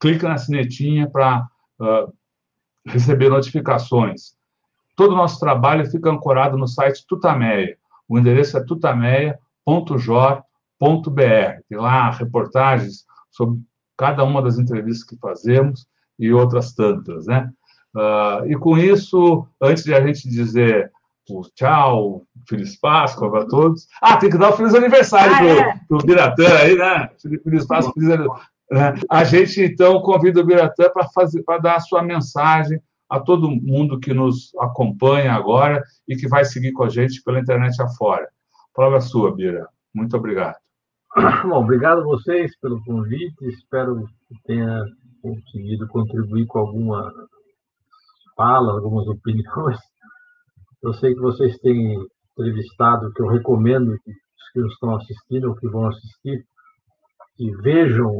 clique 0.00 0.24
na 0.24 0.38
sinetinha 0.38 1.08
para 1.08 1.46
uh, 1.80 2.12
receber 2.86 3.28
notificações. 3.28 4.34
Todo 4.96 5.12
o 5.12 5.16
nosso 5.16 5.38
trabalho 5.38 5.90
fica 5.90 6.10
ancorado 6.10 6.56
no 6.56 6.66
site 6.66 7.06
Tutameia. 7.06 7.76
O 8.08 8.18
endereço 8.18 8.56
é 8.56 8.64
tutameia.jor.br. 10.82 11.62
Tem 11.68 11.78
lá 11.78 12.10
reportagens 12.10 13.04
sobre 13.30 13.60
cada 13.96 14.24
uma 14.24 14.42
das 14.42 14.58
entrevistas 14.58 15.08
que 15.08 15.16
fazemos 15.16 15.86
e 16.18 16.32
outras 16.32 16.74
tantas, 16.74 17.26
né? 17.26 17.50
Uh, 17.94 18.46
e 18.46 18.56
com 18.56 18.76
isso, 18.76 19.46
antes 19.60 19.84
de 19.84 19.94
a 19.94 20.04
gente 20.04 20.28
dizer 20.28 20.90
o 21.30 21.42
tchau, 21.54 22.22
Feliz 22.48 22.78
Páscoa 22.78 23.30
para 23.30 23.46
todos. 23.46 23.86
Ah, 24.00 24.16
tem 24.16 24.28
que 24.28 24.38
dar 24.38 24.50
o 24.50 24.56
feliz 24.56 24.74
aniversário 24.74 25.32
ah, 25.34 25.78
para 25.86 25.96
o 25.96 26.00
é. 26.00 26.04
Biratã 26.04 26.56
aí, 26.58 26.76
né? 26.76 27.08
Feliz 27.44 27.66
Páscoa, 27.66 27.92
feliz 27.94 28.10
aniversário. 28.10 28.46
Né? 28.70 28.94
A 29.08 29.22
gente, 29.22 29.62
então, 29.62 30.00
convida 30.00 30.40
o 30.40 30.44
Biratã 30.44 30.90
para 31.44 31.58
dar 31.58 31.76
a 31.76 31.80
sua 31.80 32.02
mensagem 32.02 32.80
a 33.08 33.20
todo 33.20 33.50
mundo 33.50 34.00
que 34.00 34.14
nos 34.14 34.52
acompanha 34.58 35.34
agora 35.34 35.82
e 36.08 36.16
que 36.16 36.26
vai 36.26 36.44
seguir 36.44 36.72
com 36.72 36.84
a 36.84 36.88
gente 36.88 37.22
pela 37.22 37.38
internet 37.38 37.80
afora. 37.82 38.26
Prova 38.74 39.00
sua, 39.00 39.34
Bira. 39.34 39.68
Muito 39.94 40.16
obrigado. 40.16 40.56
Bom, 41.44 41.62
obrigado 41.62 42.00
a 42.00 42.04
vocês 42.04 42.58
pelo 42.58 42.82
convite. 42.84 43.46
Espero 43.46 44.02
que 44.28 44.34
tenha 44.46 44.82
conseguido 45.20 45.86
contribuir 45.88 46.46
com 46.46 46.60
alguma 46.60 47.12
fala, 48.34 48.72
algumas 48.72 49.06
opiniões. 49.06 49.78
Eu 50.82 50.94
sei 50.94 51.14
que 51.14 51.20
vocês 51.20 51.58
têm 51.58 51.98
entrevistado, 52.32 53.12
que 53.12 53.22
eu 53.22 53.28
recomendo 53.28 53.94
que 54.02 54.10
os 54.10 54.52
que 54.52 54.60
estão 54.72 54.96
assistindo 54.96 55.50
ou 55.50 55.54
que 55.54 55.68
vão 55.68 55.86
assistir, 55.88 56.42
que 57.36 57.50
vejam 57.56 58.10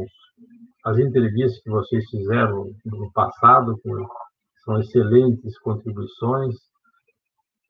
as 0.85 0.99
entrevistas 0.99 1.61
que 1.63 1.71
vocês 1.71 2.07
fizeram 2.11 2.69
no 2.85 3.11
passado, 3.11 3.75
com, 3.83 4.07
são 4.65 4.79
excelentes 4.79 5.57
contribuições, 5.61 6.55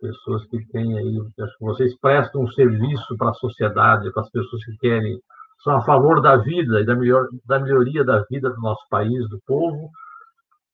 pessoas 0.04 0.46
que 0.48 0.66
têm 0.68 0.98
aí, 0.98 1.18
acho 1.18 1.58
que 1.58 1.64
vocês 1.64 1.98
prestam 2.00 2.42
um 2.42 2.52
serviço 2.52 3.16
para 3.18 3.30
a 3.30 3.36
sociedade, 3.36 4.12
para 4.12 4.24
as 4.24 4.30
pessoas 4.30 4.64
que 4.66 4.78
querem, 4.78 5.18
são 5.64 5.78
a 5.78 5.86
favor 5.86 6.22
da 6.22 6.36
vida 6.36 6.82
e 6.82 6.86
da, 6.86 6.94
melhor, 6.94 7.26
da 7.46 7.58
melhoria 7.58 8.04
da 8.04 8.22
vida 8.30 8.50
do 8.50 8.60
nosso 8.60 8.86
país, 8.90 9.30
do 9.30 9.40
povo. 9.48 9.90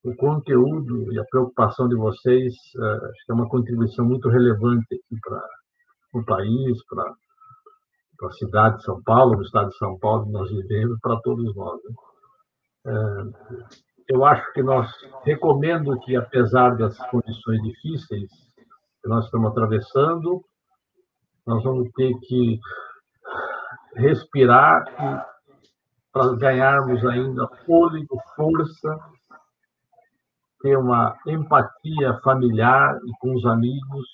O 0.03 0.15
conteúdo 0.15 1.14
e 1.14 1.19
a 1.19 1.26
preocupação 1.26 1.88
de 1.88 1.95
vocês 1.95 2.56
uh, 2.77 3.06
acho 3.06 3.26
que 3.26 3.31
é 3.31 3.35
uma 3.35 3.47
contribuição 3.47 4.03
muito 4.03 4.30
relevante 4.30 4.95
aqui 4.95 5.19
para 5.22 5.43
o 6.14 6.26
país, 6.26 6.84
para 6.88 7.14
a 8.23 8.31
cidade 8.31 8.77
de 8.77 8.84
São 8.84 9.01
Paulo, 9.03 9.35
no 9.35 9.43
estado 9.43 9.69
de 9.69 9.77
São 9.77 9.99
Paulo, 9.99 10.26
nós 10.31 10.49
vivemos, 10.49 10.97
para 11.01 11.19
todos 11.22 11.56
nós. 11.56 11.80
Né? 11.84 12.93
Uh, 12.93 13.31
eu 14.07 14.26
acho 14.26 14.51
que 14.53 14.64
nós 14.64 14.89
recomendo 15.23 15.99
que, 15.99 16.15
apesar 16.15 16.76
das 16.77 16.97
condições 17.10 17.61
difíceis, 17.61 18.49
que 19.02 19.10
nós 19.10 19.26
estamos 19.26 19.52
atravessando, 19.52 20.44
nós 21.46 21.64
vamos 21.64 21.90
ter 21.96 22.14
que 22.28 22.60
respirar 23.96 24.84
para 26.12 26.36
ganharmos 26.36 27.06
ainda 27.06 27.48
fôlego, 27.66 28.20
força, 28.36 29.00
ter 30.62 30.78
uma 30.78 31.18
empatia 31.26 32.20
familiar 32.24 32.98
e 33.06 33.12
com 33.20 33.34
os 33.36 33.46
amigos. 33.46 34.06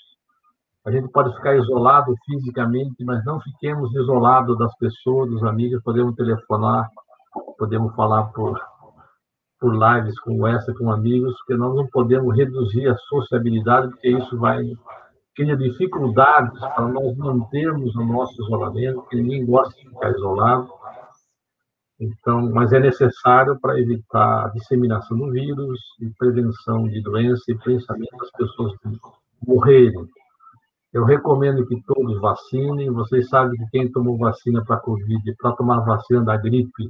A 0.85 0.91
gente 0.91 1.11
pode 1.11 1.33
ficar 1.35 1.55
isolado 1.55 2.13
fisicamente, 2.25 3.03
mas 3.03 3.23
não 3.25 3.39
fiquemos 3.41 3.93
isolados 3.95 4.57
das 4.57 4.75
pessoas, 4.77 5.29
dos 5.29 5.43
amigos. 5.43 5.81
Podemos 5.83 6.15
telefonar, 6.15 6.87
podemos 7.57 7.95
falar 7.95 8.25
por, 8.33 8.59
por 9.59 9.73
lives 9.73 10.19
como 10.19 10.47
essa 10.47 10.73
com 10.73 10.91
amigos, 10.91 11.35
porque 11.39 11.55
nós 11.55 11.75
não 11.75 11.87
podemos 11.87 12.35
reduzir 12.35 12.87
a 12.87 12.97
sociabilidade, 12.97 13.89
porque 13.89 14.09
isso 14.09 14.37
vai 14.37 14.63
criar 15.35 15.55
dificuldades 15.55 16.59
para 16.59 16.87
nós 16.87 17.15
mantermos 17.17 17.95
o 17.95 18.05
nosso 18.05 18.41
isolamento, 18.41 19.01
porque 19.01 19.17
ninguém 19.17 19.45
gosta 19.45 19.73
de 19.75 19.89
ficar 19.89 20.11
isolado. 20.11 20.69
Então, 21.99 22.49
mas 22.51 22.73
é 22.73 22.79
necessário 22.79 23.57
para 23.59 23.79
evitar 23.79 24.45
a 24.45 24.49
disseminação 24.49 25.17
do 25.17 25.31
vírus 25.31 25.79
e 26.01 26.09
prevenção 26.17 26.87
de 26.87 27.01
doença 27.01 27.43
e 27.47 27.57
principalmente 27.57 28.17
das 28.17 28.31
pessoas 28.31 28.73
morrerem. 29.45 30.07
Eu 30.91 31.03
recomendo 31.03 31.65
que 31.67 31.81
todos 31.83 32.19
vacinem. 32.21 32.89
Vocês 32.89 33.27
sabem 33.27 33.57
que 33.57 33.69
quem 33.71 33.91
tomou 33.91 34.17
vacina 34.17 34.63
para 34.63 34.77
Covid, 34.77 35.35
para 35.37 35.55
tomar 35.55 35.81
vacina 35.81 36.23
da 36.23 36.37
gripe, 36.37 36.89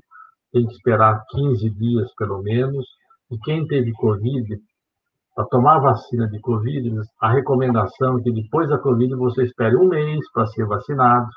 tem 0.56 0.66
que 0.66 0.74
esperar 0.74 1.22
15 1.32 1.70
dias, 1.72 2.16
pelo 2.16 2.42
menos. 2.42 2.86
E 3.30 3.38
quem 3.40 3.68
teve 3.68 3.92
Covid, 3.92 4.58
para 5.36 5.46
tomar 5.48 5.80
vacina 5.80 6.30
de 6.30 6.40
Covid, 6.40 6.98
a 7.20 7.34
recomendação 7.34 8.18
é 8.18 8.22
que 8.22 8.32
depois 8.32 8.70
da 8.70 8.78
Covid 8.78 9.14
você 9.16 9.44
espere 9.44 9.76
um 9.76 9.90
mês 9.90 10.20
para 10.32 10.48
ser 10.48 10.66
vacinado. 10.66 11.28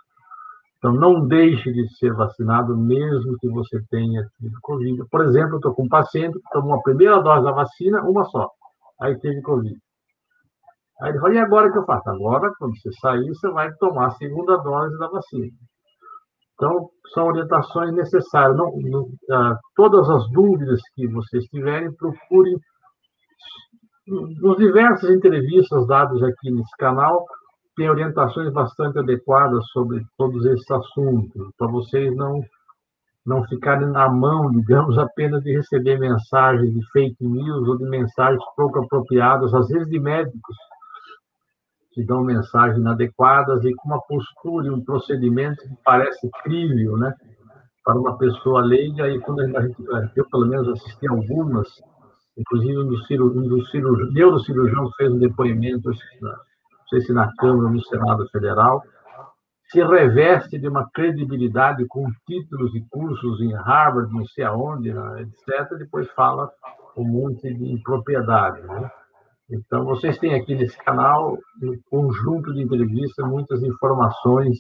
Então, 0.77 0.93
não 0.93 1.27
deixe 1.27 1.73
de 1.73 1.89
ser 1.97 2.15
vacinado, 2.15 2.77
mesmo 2.77 3.37
que 3.41 3.49
você 3.49 3.83
tenha 3.91 4.25
tido 4.39 4.57
Covid. 4.63 5.05
Por 5.11 5.23
exemplo, 5.23 5.55
eu 5.55 5.57
estou 5.57 5.75
com 5.75 5.83
um 5.83 5.89
paciente 5.89 6.35
que 6.35 6.51
tomou 6.53 6.77
a 6.77 6.83
primeira 6.83 7.21
dose 7.21 7.43
da 7.43 7.51
vacina, 7.51 8.01
uma 8.03 8.25
só. 8.27 8.49
Aí 9.01 9.19
teve 9.19 9.43
Covid. 9.43 9.77
Aí 11.03 11.11
ele 11.11 11.19
falou, 11.19 11.35
e 11.35 11.39
agora 11.39 11.69
o 11.69 11.73
que 11.73 11.79
eu 11.79 11.85
faço? 11.85 12.09
Agora, 12.09 12.53
quando 12.57 12.79
você 12.79 12.93
sair, 13.01 13.29
você 13.29 13.49
vai 13.51 13.73
tomar 13.81 14.07
a 14.07 14.11
segunda 14.11 14.57
dose 14.59 14.97
da 14.97 15.09
vacina. 15.09 15.51
Então, 16.59 16.91
são 17.15 17.29
orientações 17.29 17.95
necessárias. 17.95 18.57
Não, 18.57 18.77
não, 18.77 19.03
uh, 19.03 19.57
todas 19.77 20.11
as 20.11 20.29
dúvidas 20.33 20.81
que 20.97 21.07
vocês 21.07 21.45
tiverem, 21.45 21.95
procurem 21.95 22.59
nas 24.43 24.57
diversas 24.57 25.11
entrevistas 25.11 25.87
dadas 25.87 26.21
aqui 26.23 26.51
nesse 26.51 26.77
canal, 26.79 27.25
tem 27.77 27.89
orientações 27.89 28.53
bastante 28.53 28.99
adequadas 28.99 29.65
sobre 29.71 30.05
todos 30.17 30.45
esses 30.47 30.69
assuntos, 30.71 31.49
para 31.57 31.69
vocês 31.69 32.15
não 32.17 32.43
não 33.27 33.45
ficarem 33.45 33.87
na 33.89 34.09
mão, 34.09 34.51
digamos, 34.57 34.97
apenas 34.97 35.43
de 35.43 35.53
receber 35.55 35.99
mensagens 35.99 36.73
de 36.73 36.81
fake 36.91 37.27
news 37.27 37.69
ou 37.69 37.77
de 37.77 37.85
mensagens 37.85 38.43
pouco 38.57 38.79
apropriadas, 38.79 39.53
às 39.53 39.69
vezes 39.69 39.89
de 39.89 40.01
médicos 40.01 40.57
que 41.93 42.05
dão 42.05 42.23
mensagens 42.23 42.79
inadequadas 42.79 43.65
e 43.65 43.75
com 43.75 43.89
uma 43.89 44.01
postura 44.03 44.67
e 44.67 44.71
um 44.71 44.85
procedimento 44.85 45.63
que 45.63 45.77
parece 45.85 46.29
crível, 46.43 46.97
né? 46.97 47.15
Para 47.85 47.99
uma 47.99 48.19
pessoa 48.19 48.63
leiga, 48.63 49.09
e 49.09 49.19
quando 49.21 49.41
a 49.41 49.63
gente, 49.63 49.77
eu 50.17 50.29
pelo 50.31 50.47
menos 50.47 50.69
assisti 50.69 51.09
algumas, 51.09 51.69
inclusive 52.37 52.79
um 52.79 52.87
dos, 52.87 53.07
cirurgiões, 53.07 53.47
um 53.47 53.49
dos 53.49 53.71
cirurgiões, 53.71 54.13
neurocirurgião 54.13 54.91
fez 54.97 55.13
um 55.13 55.19
depoimento 55.19 55.91
sei 56.89 57.01
se 57.03 57.13
na 57.13 57.31
Câmara 57.37 57.69
ou 57.69 57.73
no 57.73 57.85
Senado 57.85 58.29
Federal, 58.31 58.83
se 59.71 59.83
reveste 59.83 60.59
de 60.59 60.67
uma 60.67 60.89
credibilidade 60.91 61.85
com 61.87 62.11
títulos 62.27 62.75
e 62.75 62.81
cursos 62.91 63.41
em 63.41 63.53
Harvard, 63.53 64.13
não 64.13 64.25
sei 64.27 64.45
aonde, 64.45 64.93
né, 64.93 65.23
etc., 65.23 65.77
depois 65.79 66.11
fala 66.13 66.51
um 66.97 67.05
monte 67.05 67.53
de 67.53 67.73
impropriedade. 67.73 68.63
Né? 68.63 68.91
Então, 69.51 69.85
vocês 69.85 70.19
têm 70.19 70.35
aqui 70.35 70.55
nesse 70.55 70.77
canal 70.85 71.39
um 71.63 71.79
conjunto 71.91 72.53
de 72.53 72.63
entrevistas, 72.63 73.27
muitas 73.27 73.63
informações 73.63 74.59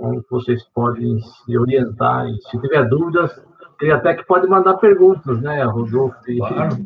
onde 0.00 0.22
vocês 0.30 0.64
podem 0.72 1.18
se 1.20 1.58
orientar. 1.58 2.26
E, 2.28 2.40
se 2.42 2.60
tiver 2.60 2.88
dúvidas, 2.88 3.30
tem 3.78 3.90
até 3.90 4.14
que 4.14 4.24
pode 4.24 4.46
mandar 4.46 4.78
perguntas, 4.78 5.40
né, 5.42 5.62
Rodolfo? 5.64 6.16
E, 6.28 6.38
claro. 6.38 6.76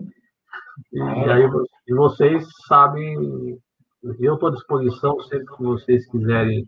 e, 0.92 0.98
e 0.98 1.30
aí 1.30 1.48
e 1.86 1.94
vocês 1.94 2.44
sabem, 2.66 3.58
eu 4.20 4.34
estou 4.34 4.48
à 4.48 4.52
disposição 4.52 5.20
sempre 5.20 5.46
que 5.56 5.62
vocês 5.62 6.06
quiserem, 6.10 6.66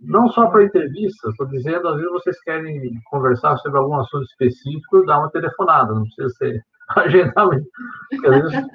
não 0.00 0.28
só 0.28 0.48
para 0.48 0.64
entrevista, 0.64 1.28
estou 1.30 1.46
dizendo, 1.46 1.88
às 1.88 1.96
vezes 1.96 2.10
vocês 2.10 2.40
querem 2.42 2.92
conversar 3.10 3.56
sobre 3.58 3.78
algum 3.78 3.96
assunto 3.96 4.24
específico, 4.24 5.04
dá 5.06 5.18
uma 5.18 5.30
telefonada, 5.30 5.94
não 5.94 6.02
precisa 6.02 6.28
ser 6.30 6.62
agendamento. 6.96 7.66
Porque 8.10 8.26
às 8.26 8.42
vezes 8.42 8.66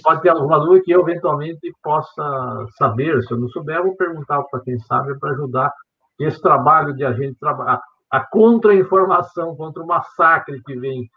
pode 0.00 0.22
ter 0.22 0.30
alguma 0.30 0.58
dúvida 0.58 0.84
que 0.84 0.92
eu 0.92 1.00
eventualmente 1.02 1.72
possa 1.82 2.66
saber. 2.78 3.22
Se 3.22 3.32
eu 3.32 3.38
não 3.38 3.48
souber, 3.48 3.76
eu 3.76 3.84
vou 3.84 3.96
perguntar 3.96 4.42
para 4.44 4.60
quem 4.60 4.78
sabe 4.80 5.18
para 5.18 5.32
ajudar 5.32 5.72
esse 6.18 6.40
trabalho 6.40 6.94
de 6.94 7.04
a 7.04 7.12
gente 7.12 7.38
trabalhar. 7.38 7.80
A 8.10 8.20
contra-informação 8.20 9.56
contra 9.56 9.82
o 9.82 9.86
massacre 9.86 10.62
que 10.64 10.76
vem 10.78 11.08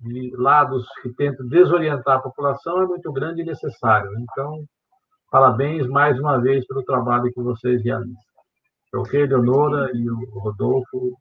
de 0.00 0.34
lados 0.36 0.86
que 1.02 1.12
tentam 1.14 1.46
desorientar 1.46 2.16
a 2.16 2.22
população 2.22 2.82
é 2.82 2.86
muito 2.86 3.12
grande 3.12 3.42
e 3.42 3.44
necessário. 3.44 4.10
Então, 4.18 4.64
parabéns 5.30 5.86
mais 5.86 6.18
uma 6.18 6.40
vez 6.40 6.66
pelo 6.66 6.82
trabalho 6.82 7.30
que 7.32 7.42
vocês 7.42 7.82
realizam. 7.84 8.16
Ok, 8.94 9.26
Leonora 9.26 9.90
e 9.94 10.10
o 10.10 10.16
Rodolfo. 10.40 11.16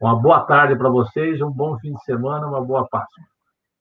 Uma 0.00 0.16
boa 0.16 0.44
tarde 0.44 0.76
para 0.76 0.88
vocês, 0.88 1.40
um 1.40 1.50
bom 1.50 1.76
fim 1.78 1.92
de 1.92 2.02
semana, 2.04 2.46
uma 2.46 2.60
boa 2.60 2.86
Páscoa. 2.88 3.24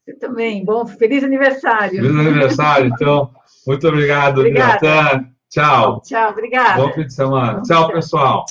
Você 0.05 0.13
também. 0.13 0.65
Bom, 0.65 0.85
feliz 0.85 1.23
aniversário. 1.23 2.01
Feliz 2.01 2.11
aniversário, 2.11 2.91
então. 2.93 3.31
Muito 3.65 3.88
obrigado, 3.88 4.39
Obrigada. 4.39 5.25
Tchau. 5.49 6.01
Tchau, 6.01 6.31
obrigada. 6.31 6.81
Bom 6.81 6.91
fim 6.91 7.05
de 7.05 7.13
semana. 7.13 7.61
Tchau, 7.61 7.91
pessoal. 7.91 8.45